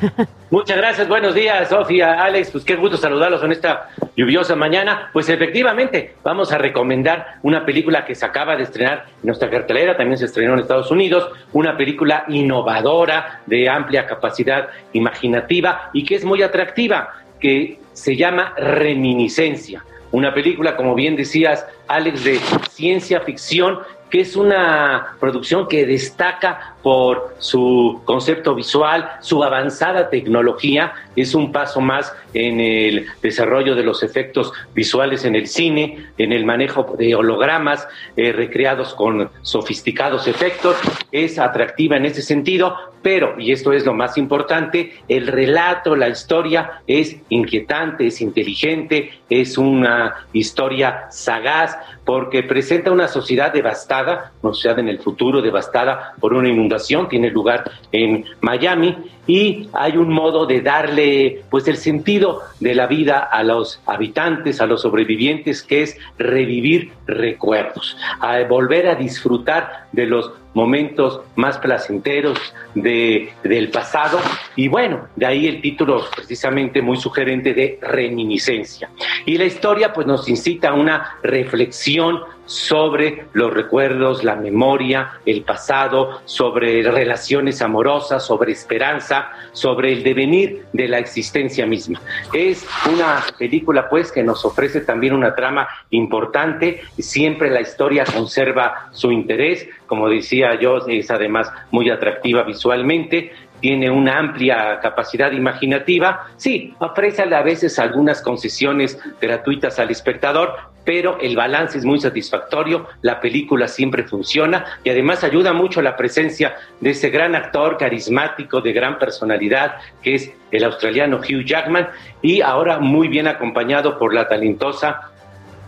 Muchas 0.50 0.76
gracias, 0.76 1.08
buenos 1.08 1.34
días, 1.34 1.68
Sofía, 1.68 2.22
Alex, 2.22 2.50
pues 2.50 2.64
qué 2.64 2.76
gusto 2.76 2.96
saludarlos 2.96 3.42
en 3.42 3.52
esta 3.52 3.90
lluviosa 4.16 4.56
mañana. 4.56 5.10
Pues 5.12 5.28
efectivamente, 5.28 6.14
vamos 6.22 6.52
a 6.52 6.58
recomendar 6.58 7.38
una 7.42 7.64
película 7.64 8.04
que 8.04 8.14
se 8.14 8.24
acaba 8.24 8.56
de 8.56 8.64
estrenar 8.64 9.06
en 9.08 9.26
nuestra 9.26 9.50
cartelera, 9.50 9.96
también 9.96 10.18
se 10.18 10.26
estrenó 10.26 10.54
en 10.54 10.60
Estados 10.60 10.90
Unidos, 10.90 11.30
una 11.52 11.76
película 11.76 12.24
innovadora, 12.28 13.40
de 13.46 13.68
amplia 13.68 14.06
capacidad 14.06 14.68
imaginativa 14.92 15.90
y 15.92 16.04
que 16.04 16.16
es 16.16 16.24
muy 16.24 16.42
atractiva, 16.42 17.10
que 17.40 17.78
se 17.92 18.16
llama 18.16 18.54
Reminiscencia. 18.56 19.84
Una 20.10 20.34
película, 20.34 20.76
como 20.76 20.94
bien 20.94 21.16
decías, 21.16 21.66
Alex, 21.88 22.24
de 22.24 22.38
ciencia 22.70 23.20
ficción 23.20 23.78
que 24.10 24.20
es 24.20 24.36
una 24.36 25.16
producción 25.18 25.66
que 25.66 25.86
destaca 25.86 26.71
por 26.82 27.34
su 27.38 28.00
concepto 28.04 28.54
visual, 28.54 29.08
su 29.20 29.42
avanzada 29.42 30.10
tecnología, 30.10 30.92
es 31.16 31.34
un 31.34 31.52
paso 31.52 31.80
más 31.80 32.12
en 32.34 32.60
el 32.60 33.06
desarrollo 33.22 33.74
de 33.74 33.82
los 33.82 34.02
efectos 34.02 34.52
visuales 34.74 35.24
en 35.24 35.36
el 35.36 35.46
cine, 35.46 36.06
en 36.18 36.32
el 36.32 36.44
manejo 36.44 36.94
de 36.98 37.14
hologramas 37.14 37.86
eh, 38.16 38.32
recreados 38.32 38.94
con 38.94 39.30
sofisticados 39.42 40.26
efectos, 40.26 40.76
es 41.10 41.38
atractiva 41.38 41.96
en 41.96 42.06
ese 42.06 42.22
sentido, 42.22 42.76
pero, 43.02 43.38
y 43.38 43.52
esto 43.52 43.72
es 43.72 43.84
lo 43.84 43.94
más 43.94 44.16
importante, 44.16 44.92
el 45.08 45.26
relato, 45.26 45.96
la 45.96 46.08
historia 46.08 46.82
es 46.86 47.16
inquietante, 47.28 48.06
es 48.06 48.20
inteligente, 48.20 49.10
es 49.28 49.58
una 49.58 50.14
historia 50.32 51.06
sagaz, 51.10 51.76
porque 52.04 52.42
presenta 52.42 52.90
una 52.90 53.08
sociedad 53.08 53.52
devastada, 53.52 54.32
una 54.42 54.54
sociedad 54.54 54.78
en 54.78 54.88
el 54.88 55.00
futuro 55.00 55.42
devastada 55.42 56.14
por 56.20 56.32
una 56.32 56.48
inundación, 56.48 56.71
tiene 57.08 57.30
lugar 57.30 57.70
en 57.92 58.24
Miami, 58.40 58.96
y 59.26 59.68
hay 59.72 59.96
un 59.96 60.12
modo 60.12 60.46
de 60.46 60.60
darle 60.60 61.42
pues 61.48 61.68
el 61.68 61.76
sentido 61.76 62.40
de 62.60 62.74
la 62.74 62.86
vida 62.86 63.18
a 63.18 63.42
los 63.44 63.80
habitantes, 63.86 64.60
a 64.60 64.66
los 64.66 64.82
sobrevivientes, 64.82 65.62
que 65.62 65.82
es 65.82 65.96
revivir 66.18 66.92
recuerdos, 67.06 67.96
a 68.20 68.42
volver 68.44 68.88
a 68.88 68.96
disfrutar 68.96 69.86
de 69.92 70.06
los 70.06 70.32
momentos 70.54 71.20
más 71.36 71.56
placenteros 71.58 72.38
de, 72.74 73.32
del 73.42 73.70
pasado 73.70 74.18
y 74.54 74.68
bueno, 74.68 75.08
de 75.16 75.24
ahí 75.24 75.46
el 75.46 75.62
título 75.62 76.04
precisamente 76.14 76.82
muy 76.82 76.98
sugerente 76.98 77.54
de 77.54 77.78
reminiscencia. 77.80 78.90
Y 79.24 79.38
la 79.38 79.44
historia 79.44 79.92
pues 79.92 80.06
nos 80.06 80.28
incita 80.28 80.70
a 80.70 80.74
una 80.74 81.16
reflexión 81.22 82.20
sobre 82.52 83.26
los 83.32 83.52
recuerdos, 83.52 84.24
la 84.24 84.36
memoria, 84.36 85.12
el 85.24 85.42
pasado, 85.42 86.20
sobre 86.26 86.82
relaciones 86.82 87.62
amorosas, 87.62 88.24
sobre 88.24 88.52
esperanza, 88.52 89.30
sobre 89.52 89.92
el 89.92 90.02
devenir 90.02 90.66
de 90.72 90.88
la 90.88 90.98
existencia 90.98 91.66
misma. 91.66 92.00
Es 92.32 92.66
una 92.92 93.22
película 93.38 93.88
pues 93.88 94.12
que 94.12 94.22
nos 94.22 94.44
ofrece 94.44 94.82
también 94.82 95.14
una 95.14 95.34
trama 95.34 95.66
importante, 95.90 96.82
siempre 96.98 97.50
la 97.50 97.60
historia 97.60 98.04
conserva 98.04 98.90
su 98.92 99.10
interés, 99.10 99.66
como 99.86 100.08
decía 100.08 100.58
yo, 100.60 100.78
es 100.86 101.10
además 101.10 101.50
muy 101.70 101.90
atractiva 101.90 102.42
visualmente, 102.42 103.32
tiene 103.62 103.88
una 103.90 104.18
amplia 104.18 104.80
capacidad 104.80 105.32
imaginativa, 105.32 106.26
sí, 106.36 106.74
ofrece 106.80 107.22
a 107.22 107.42
veces 107.42 107.78
algunas 107.78 108.20
concesiones 108.20 108.98
gratuitas 109.20 109.78
al 109.78 109.90
espectador, 109.90 110.56
pero 110.84 111.16
el 111.20 111.36
balance 111.36 111.78
es 111.78 111.84
muy 111.84 112.00
satisfactorio, 112.00 112.88
la 113.02 113.20
película 113.20 113.68
siempre 113.68 114.02
funciona 114.02 114.64
y 114.82 114.90
además 114.90 115.22
ayuda 115.22 115.52
mucho 115.52 115.80
la 115.80 115.96
presencia 115.96 116.56
de 116.80 116.90
ese 116.90 117.10
gran 117.10 117.36
actor 117.36 117.78
carismático, 117.78 118.60
de 118.60 118.72
gran 118.72 118.98
personalidad, 118.98 119.76
que 120.02 120.16
es 120.16 120.32
el 120.50 120.64
australiano 120.64 121.18
Hugh 121.18 121.44
Jackman, 121.44 121.88
y 122.20 122.40
ahora 122.40 122.80
muy 122.80 123.06
bien 123.06 123.28
acompañado 123.28 123.96
por 123.96 124.12
la 124.12 124.26
talentosa 124.26 125.11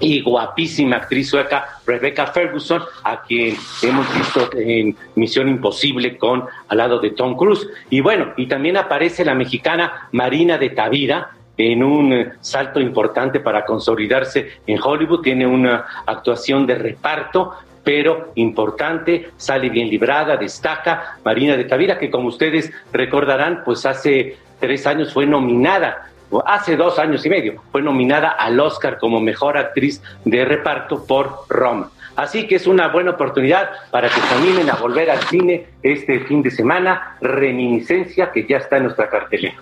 y 0.00 0.20
guapísima 0.22 0.96
actriz 0.96 1.28
sueca 1.28 1.78
Rebecca 1.86 2.26
Ferguson, 2.26 2.82
a 3.02 3.22
quien 3.22 3.56
hemos 3.82 4.14
visto 4.14 4.50
en 4.56 4.96
Misión 5.14 5.48
Imposible 5.48 6.16
con 6.16 6.44
al 6.68 6.78
lado 6.78 6.98
de 6.98 7.10
Tom 7.10 7.36
Cruise. 7.36 7.68
Y 7.90 8.00
bueno, 8.00 8.32
y 8.36 8.46
también 8.46 8.76
aparece 8.76 9.24
la 9.24 9.34
mexicana 9.34 10.08
Marina 10.12 10.58
de 10.58 10.70
Tavira 10.70 11.30
en 11.56 11.84
un 11.84 12.12
eh, 12.12 12.32
salto 12.40 12.80
importante 12.80 13.40
para 13.40 13.64
consolidarse 13.64 14.58
en 14.66 14.80
Hollywood, 14.82 15.22
tiene 15.22 15.46
una 15.46 15.84
actuación 16.06 16.66
de 16.66 16.74
reparto 16.74 17.52
pero 17.84 18.32
importante, 18.36 19.30
sale 19.36 19.68
bien 19.68 19.90
librada, 19.90 20.38
destaca 20.38 21.18
Marina 21.22 21.54
de 21.54 21.64
Tavira, 21.64 21.98
que 21.98 22.10
como 22.10 22.28
ustedes 22.28 22.72
recordarán, 22.92 23.62
pues 23.62 23.84
hace 23.84 24.38
tres 24.58 24.86
años 24.86 25.12
fue 25.12 25.26
nominada 25.26 26.10
hace 26.46 26.76
dos 26.76 26.98
años 26.98 27.24
y 27.26 27.28
medio, 27.28 27.62
fue 27.70 27.82
nominada 27.82 28.30
al 28.30 28.58
Oscar 28.58 28.98
como 28.98 29.20
mejor 29.20 29.56
actriz 29.56 30.02
de 30.24 30.44
reparto 30.44 31.04
por 31.04 31.44
Roma. 31.48 31.90
Así 32.16 32.46
que 32.46 32.56
es 32.56 32.66
una 32.66 32.88
buena 32.88 33.12
oportunidad 33.12 33.70
para 33.90 34.08
que 34.08 34.20
se 34.20 34.34
animen 34.34 34.70
a 34.70 34.74
volver 34.76 35.10
al 35.10 35.20
cine 35.24 35.66
este 35.82 36.20
fin 36.20 36.42
de 36.42 36.50
semana, 36.50 37.16
Reminiscencia, 37.20 38.30
que 38.30 38.46
ya 38.46 38.58
está 38.58 38.76
en 38.76 38.84
nuestra 38.84 39.10
cartelera. 39.10 39.56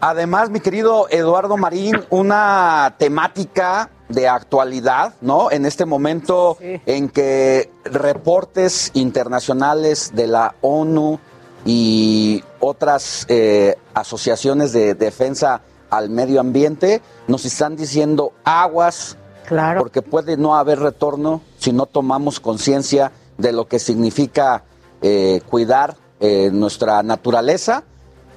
Además, 0.00 0.48
mi 0.48 0.60
querido 0.60 1.08
Eduardo 1.10 1.58
Marín, 1.58 2.00
una 2.08 2.94
temática 2.96 3.90
de 4.08 4.28
actualidad, 4.28 5.12
¿no? 5.20 5.50
En 5.50 5.66
este 5.66 5.84
momento 5.84 6.56
en 6.60 7.10
que 7.10 7.70
reportes 7.84 8.90
internacionales 8.94 10.12
de 10.14 10.26
la 10.26 10.54
ONU 10.62 11.20
y 11.66 12.42
otras 12.60 13.26
eh, 13.28 13.76
asociaciones 13.92 14.72
de 14.72 14.94
defensa 14.94 15.60
al 15.90 16.10
medio 16.10 16.40
ambiente 16.40 17.02
nos 17.28 17.44
están 17.44 17.76
diciendo 17.76 18.32
aguas, 18.44 19.16
claro. 19.46 19.80
porque 19.80 20.02
puede 20.02 20.36
no 20.36 20.56
haber 20.56 20.78
retorno 20.78 21.42
si 21.58 21.72
no 21.72 21.86
tomamos 21.86 22.40
conciencia 22.40 23.12
de 23.38 23.52
lo 23.52 23.68
que 23.68 23.78
significa 23.78 24.64
eh, 25.02 25.40
cuidar 25.48 25.96
eh, 26.20 26.50
nuestra 26.52 27.02
naturaleza 27.02 27.84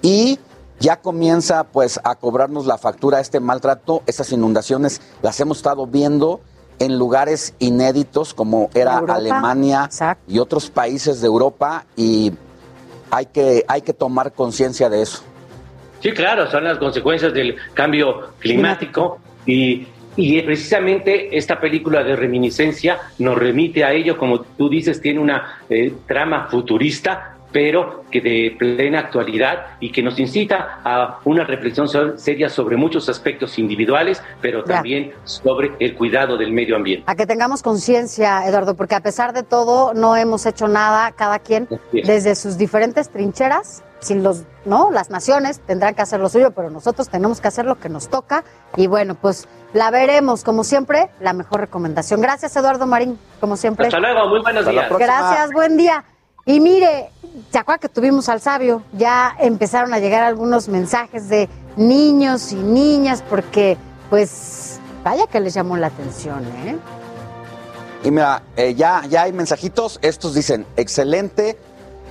y 0.01 0.39
ya 0.79 1.01
comienza 1.01 1.65
pues 1.65 1.99
a 2.03 2.15
cobrarnos 2.15 2.65
la 2.65 2.77
factura 2.77 3.19
este 3.19 3.39
maltrato, 3.39 4.03
estas 4.05 4.31
inundaciones 4.31 5.01
las 5.21 5.39
hemos 5.39 5.57
estado 5.57 5.87
viendo 5.87 6.41
en 6.79 6.97
lugares 6.97 7.53
inéditos 7.59 8.33
como 8.33 8.69
era 8.73 8.95
Europa, 8.95 9.15
Alemania 9.15 9.89
y 10.27 10.39
otros 10.39 10.69
países 10.69 11.21
de 11.21 11.27
Europa 11.27 11.85
y 11.95 12.33
hay 13.11 13.27
que, 13.27 13.63
hay 13.67 13.81
que 13.81 13.93
tomar 13.93 14.33
conciencia 14.33 14.89
de 14.89 15.03
eso. 15.03 15.21
Sí, 16.03 16.11
claro, 16.11 16.51
son 16.51 16.65
las 16.65 16.77
consecuencias 16.77 17.33
del 17.33 17.55
cambio 17.73 18.33
climático 18.39 19.19
y, 19.45 19.87
y 20.17 20.41
precisamente 20.41 21.35
esta 21.37 21.59
película 21.61 22.03
de 22.03 22.15
reminiscencia 22.17 22.99
nos 23.19 23.37
remite 23.37 23.85
a 23.85 23.93
ello, 23.93 24.17
como 24.17 24.41
tú 24.41 24.67
dices, 24.69 24.99
tiene 25.01 25.19
una 25.21 25.61
eh, 25.69 25.93
trama 26.05 26.47
futurista, 26.51 27.29
pero 27.53 28.03
que 28.11 28.19
de 28.19 28.55
plena 28.57 28.99
actualidad 28.99 29.77
y 29.79 29.91
que 29.91 30.01
nos 30.01 30.19
incita 30.19 30.79
a 30.83 31.19
una 31.23 31.43
reflexión 31.45 31.87
seria 32.17 32.49
sobre 32.49 32.75
muchos 32.75 33.07
aspectos 33.09 33.57
individuales, 33.59 34.21
pero 34.41 34.65
Ya. 34.65 34.73
también 34.75 35.13
sobre 35.23 35.71
el 35.79 35.93
cuidado 35.93 36.35
del 36.35 36.51
medio 36.51 36.75
ambiente. 36.75 37.05
A 37.07 37.15
que 37.15 37.25
tengamos 37.27 37.61
conciencia, 37.61 38.45
Eduardo, 38.47 38.75
porque 38.75 38.95
a 38.95 39.01
pesar 39.01 39.33
de 39.33 39.43
todo 39.43 39.93
no 39.93 40.15
hemos 40.17 40.45
hecho 40.47 40.67
nada, 40.67 41.11
cada 41.11 41.39
quien 41.39 41.67
es. 41.93 42.07
desde 42.07 42.35
sus 42.35 42.57
diferentes 42.57 43.09
trincheras, 43.09 43.83
sin 44.03 44.23
los, 44.23 44.43
no, 44.65 44.91
las 44.91 45.09
naciones 45.09 45.59
tendrán 45.59 45.95
que 45.95 46.01
hacer 46.01 46.19
lo 46.19 46.29
suyo, 46.29 46.51
pero 46.51 46.69
nosotros 46.69 47.09
tenemos 47.09 47.41
que 47.41 47.47
hacer 47.47 47.65
lo 47.65 47.79
que 47.79 47.89
nos 47.89 48.09
toca 48.09 48.43
y 48.75 48.87
bueno, 48.87 49.15
pues 49.15 49.47
la 49.73 49.89
veremos 49.91 50.43
como 50.43 50.63
siempre, 50.63 51.09
la 51.19 51.33
mejor 51.33 51.61
recomendación. 51.61 52.21
Gracias, 52.21 52.55
Eduardo 52.55 52.85
Marín, 52.85 53.17
como 53.39 53.57
siempre. 53.57 53.87
Hasta 53.87 53.99
luego, 53.99 54.27
muy 54.27 54.41
buenos 54.41 54.61
Hasta 54.61 54.71
la 54.73 54.81
días. 54.81 54.87
próxima. 54.89 55.19
Gracias, 55.19 55.51
buen 55.51 55.77
día. 55.77 56.03
Y 56.45 56.59
mire, 56.59 57.09
¿se 57.51 57.57
acuerda 57.57 57.79
que 57.79 57.89
tuvimos 57.89 58.27
al 58.27 58.41
sabio? 58.41 58.83
Ya 58.91 59.33
empezaron 59.39 59.93
a 59.93 59.99
llegar 59.99 60.23
algunos 60.23 60.67
mensajes 60.67 61.29
de 61.29 61.47
niños 61.77 62.51
y 62.51 62.55
niñas 62.55 63.23
porque, 63.29 63.77
pues, 64.09 64.79
vaya 65.03 65.25
que 65.27 65.39
les 65.39 65.53
llamó 65.53 65.77
la 65.77 65.87
atención, 65.87 66.43
¿eh? 66.65 66.77
Y 68.03 68.11
mira, 68.11 68.43
eh, 68.57 68.75
ya, 68.75 69.03
ya 69.07 69.23
hay 69.23 69.31
mensajitos. 69.31 69.99
Estos 70.01 70.33
dicen, 70.33 70.65
excelente, 70.75 71.57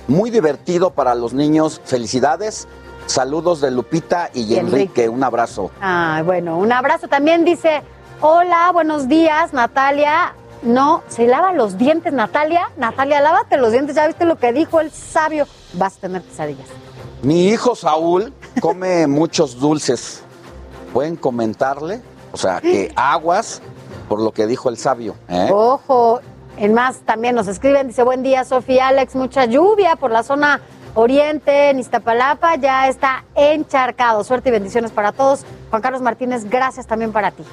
muy 0.07 0.29
divertido 0.29 0.91
para 0.91 1.15
los 1.15 1.33
niños. 1.33 1.81
Felicidades. 1.85 2.67
Saludos 3.05 3.61
de 3.61 3.71
Lupita 3.71 4.29
y, 4.33 4.41
Y 4.41 4.55
Enrique. 4.57 4.75
Enrique. 4.81 5.09
Un 5.09 5.23
abrazo. 5.23 5.71
Ah, 5.81 6.21
bueno, 6.25 6.57
un 6.57 6.71
abrazo. 6.71 7.07
También 7.07 7.43
dice, 7.45 7.81
hola, 8.21 8.71
buenos 8.71 9.07
días, 9.07 9.53
Natalia. 9.53 10.33
No, 10.61 11.03
se 11.09 11.27
lava 11.27 11.51
los 11.51 11.77
dientes, 11.77 12.13
Natalia. 12.13 12.69
Natalia, 12.77 13.19
lávate 13.19 13.57
los 13.57 13.71
dientes. 13.71 13.95
¿Ya 13.95 14.07
viste 14.07 14.25
lo 14.25 14.37
que 14.37 14.53
dijo 14.53 14.79
el 14.79 14.91
sabio? 14.91 15.45
Vas 15.73 15.97
a 15.97 16.01
tener 16.01 16.21
pesadillas. 16.21 16.67
Mi 17.21 17.49
hijo 17.49 17.75
Saúl 17.75 18.33
come 18.61 19.07
muchos 19.07 19.59
dulces. 19.59 20.21
¿Pueden 20.93 21.15
comentarle? 21.17 22.01
O 22.31 22.37
sea, 22.37 22.61
que 22.61 22.93
aguas 22.95 23.61
por 24.07 24.21
lo 24.21 24.31
que 24.31 24.47
dijo 24.47 24.69
el 24.69 24.77
sabio. 24.77 25.15
¿eh? 25.27 25.49
Ojo, 25.51 26.21
en 26.57 26.73
más 26.73 26.99
también 26.99 27.35
nos 27.35 27.47
escriben, 27.47 27.87
dice, 27.87 28.03
buen 28.03 28.23
día, 28.23 28.43
Sofía, 28.43 28.89
Alex, 28.89 29.15
mucha 29.15 29.45
lluvia 29.45 29.95
por 29.95 30.11
la 30.11 30.23
zona 30.23 30.61
oriente, 30.95 31.69
en 31.69 31.79
Iztapalapa, 31.79 32.55
ya 32.55 32.87
está 32.87 33.25
encharcado. 33.35 34.23
Suerte 34.23 34.49
y 34.49 34.51
bendiciones 34.51 34.91
para 34.91 35.11
todos. 35.11 35.45
Juan 35.69 35.81
Carlos 35.81 36.01
Martínez, 36.01 36.45
gracias 36.49 36.85
también 36.85 37.11
para 37.11 37.31
ti. 37.31 37.43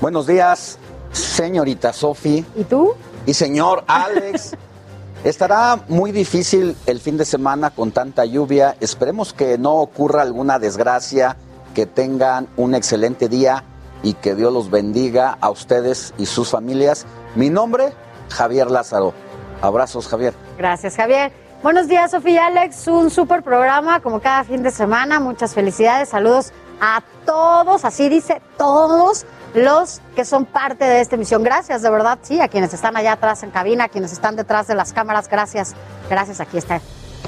Buenos 0.00 0.26
días, 0.26 0.78
señorita 1.12 1.92
Sofi. 1.92 2.44
¿Y 2.54 2.64
tú? 2.64 2.94
Y 3.26 3.34
señor 3.34 3.84
Alex. 3.86 4.56
Estará 5.24 5.80
muy 5.88 6.12
difícil 6.12 6.76
el 6.86 7.00
fin 7.00 7.16
de 7.16 7.24
semana 7.24 7.70
con 7.70 7.90
tanta 7.90 8.24
lluvia. 8.24 8.76
Esperemos 8.80 9.32
que 9.32 9.58
no 9.58 9.74
ocurra 9.76 10.22
alguna 10.22 10.60
desgracia, 10.60 11.36
que 11.74 11.86
tengan 11.86 12.46
un 12.56 12.76
excelente 12.76 13.28
día 13.28 13.64
y 14.04 14.14
que 14.14 14.36
Dios 14.36 14.52
los 14.52 14.70
bendiga 14.70 15.36
a 15.40 15.50
ustedes 15.50 16.14
y 16.16 16.26
sus 16.26 16.50
familias. 16.50 17.06
Mi 17.34 17.50
nombre, 17.50 17.92
Javier 18.30 18.70
Lázaro. 18.70 19.14
Abrazos, 19.62 20.08
Javier. 20.08 20.34
Gracias, 20.58 20.96
Javier. 20.96 21.32
Buenos 21.62 21.88
días, 21.88 22.10
Sofía 22.10 22.32
y 22.32 22.38
Alex. 22.38 22.86
Un 22.88 23.10
súper 23.10 23.42
programa 23.42 24.00
como 24.00 24.20
cada 24.20 24.44
fin 24.44 24.62
de 24.62 24.70
semana. 24.70 25.20
Muchas 25.20 25.54
felicidades. 25.54 26.10
Saludos 26.10 26.52
a 26.80 27.02
todos, 27.24 27.84
así 27.84 28.08
dice, 28.08 28.40
todos 28.56 29.26
los 29.54 30.00
que 30.14 30.24
son 30.24 30.44
parte 30.44 30.84
de 30.84 31.00
esta 31.00 31.16
emisión. 31.16 31.42
Gracias, 31.42 31.82
de 31.82 31.90
verdad, 31.90 32.18
sí, 32.22 32.40
a 32.40 32.48
quienes 32.48 32.74
están 32.74 32.96
allá 32.96 33.12
atrás 33.12 33.42
en 33.42 33.50
cabina, 33.50 33.84
a 33.84 33.88
quienes 33.88 34.12
están 34.12 34.36
detrás 34.36 34.66
de 34.66 34.74
las 34.74 34.92
cámaras. 34.92 35.28
Gracias, 35.28 35.74
gracias. 36.10 36.40
Aquí 36.40 36.58
está, 36.58 36.80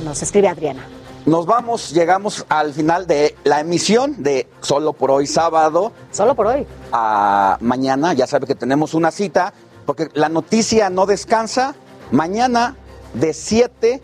nos 0.05 0.23
escribe 0.23 0.49
Adriana. 0.49 0.85
Nos 1.27 1.44
vamos, 1.44 1.91
llegamos 1.91 2.47
al 2.49 2.73
final 2.73 3.07
de 3.07 3.36
la 3.44 3.60
emisión 3.60 4.23
de 4.23 4.49
Solo 4.60 4.93
por 4.93 5.10
hoy 5.10 5.27
sábado. 5.27 5.93
Solo 6.10 6.35
por 6.35 6.47
hoy. 6.47 6.67
A 6.93 7.59
mañana, 7.60 8.15
ya 8.15 8.27
sabe 8.27 8.47
que 8.47 8.55
tenemos 8.55 8.94
una 8.94 9.10
cita, 9.10 9.52
porque 9.89 10.10
la 10.12 10.28
noticia 10.28 10.91
no 10.91 11.07
descansa. 11.07 11.75
Mañana 12.10 12.76
de 13.15 13.33
7 13.33 14.02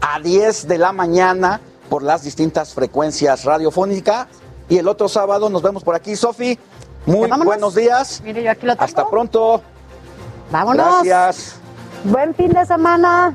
a 0.00 0.18
10 0.18 0.66
de 0.66 0.78
la 0.78 0.92
mañana 0.92 1.60
por 1.90 2.02
las 2.02 2.22
distintas 2.22 2.72
frecuencias 2.72 3.44
radiofónicas. 3.44 4.28
Y 4.70 4.78
el 4.78 4.88
otro 4.88 5.10
sábado 5.10 5.50
nos 5.50 5.60
vemos 5.60 5.84
por 5.84 5.94
aquí. 5.94 6.16
Sofi, 6.16 6.58
muy 7.04 7.28
vámonos. 7.28 7.44
buenos 7.44 7.74
días. 7.74 8.22
Mire, 8.24 8.44
yo 8.44 8.50
aquí 8.50 8.64
lo 8.64 8.72
tengo. 8.76 8.84
Hasta 8.84 9.10
pronto. 9.10 9.60
Vámonos. 10.50 11.04
Gracias. 11.04 11.56
Buen 12.04 12.34
fin 12.34 12.48
de 12.54 12.64
semana. 12.64 13.34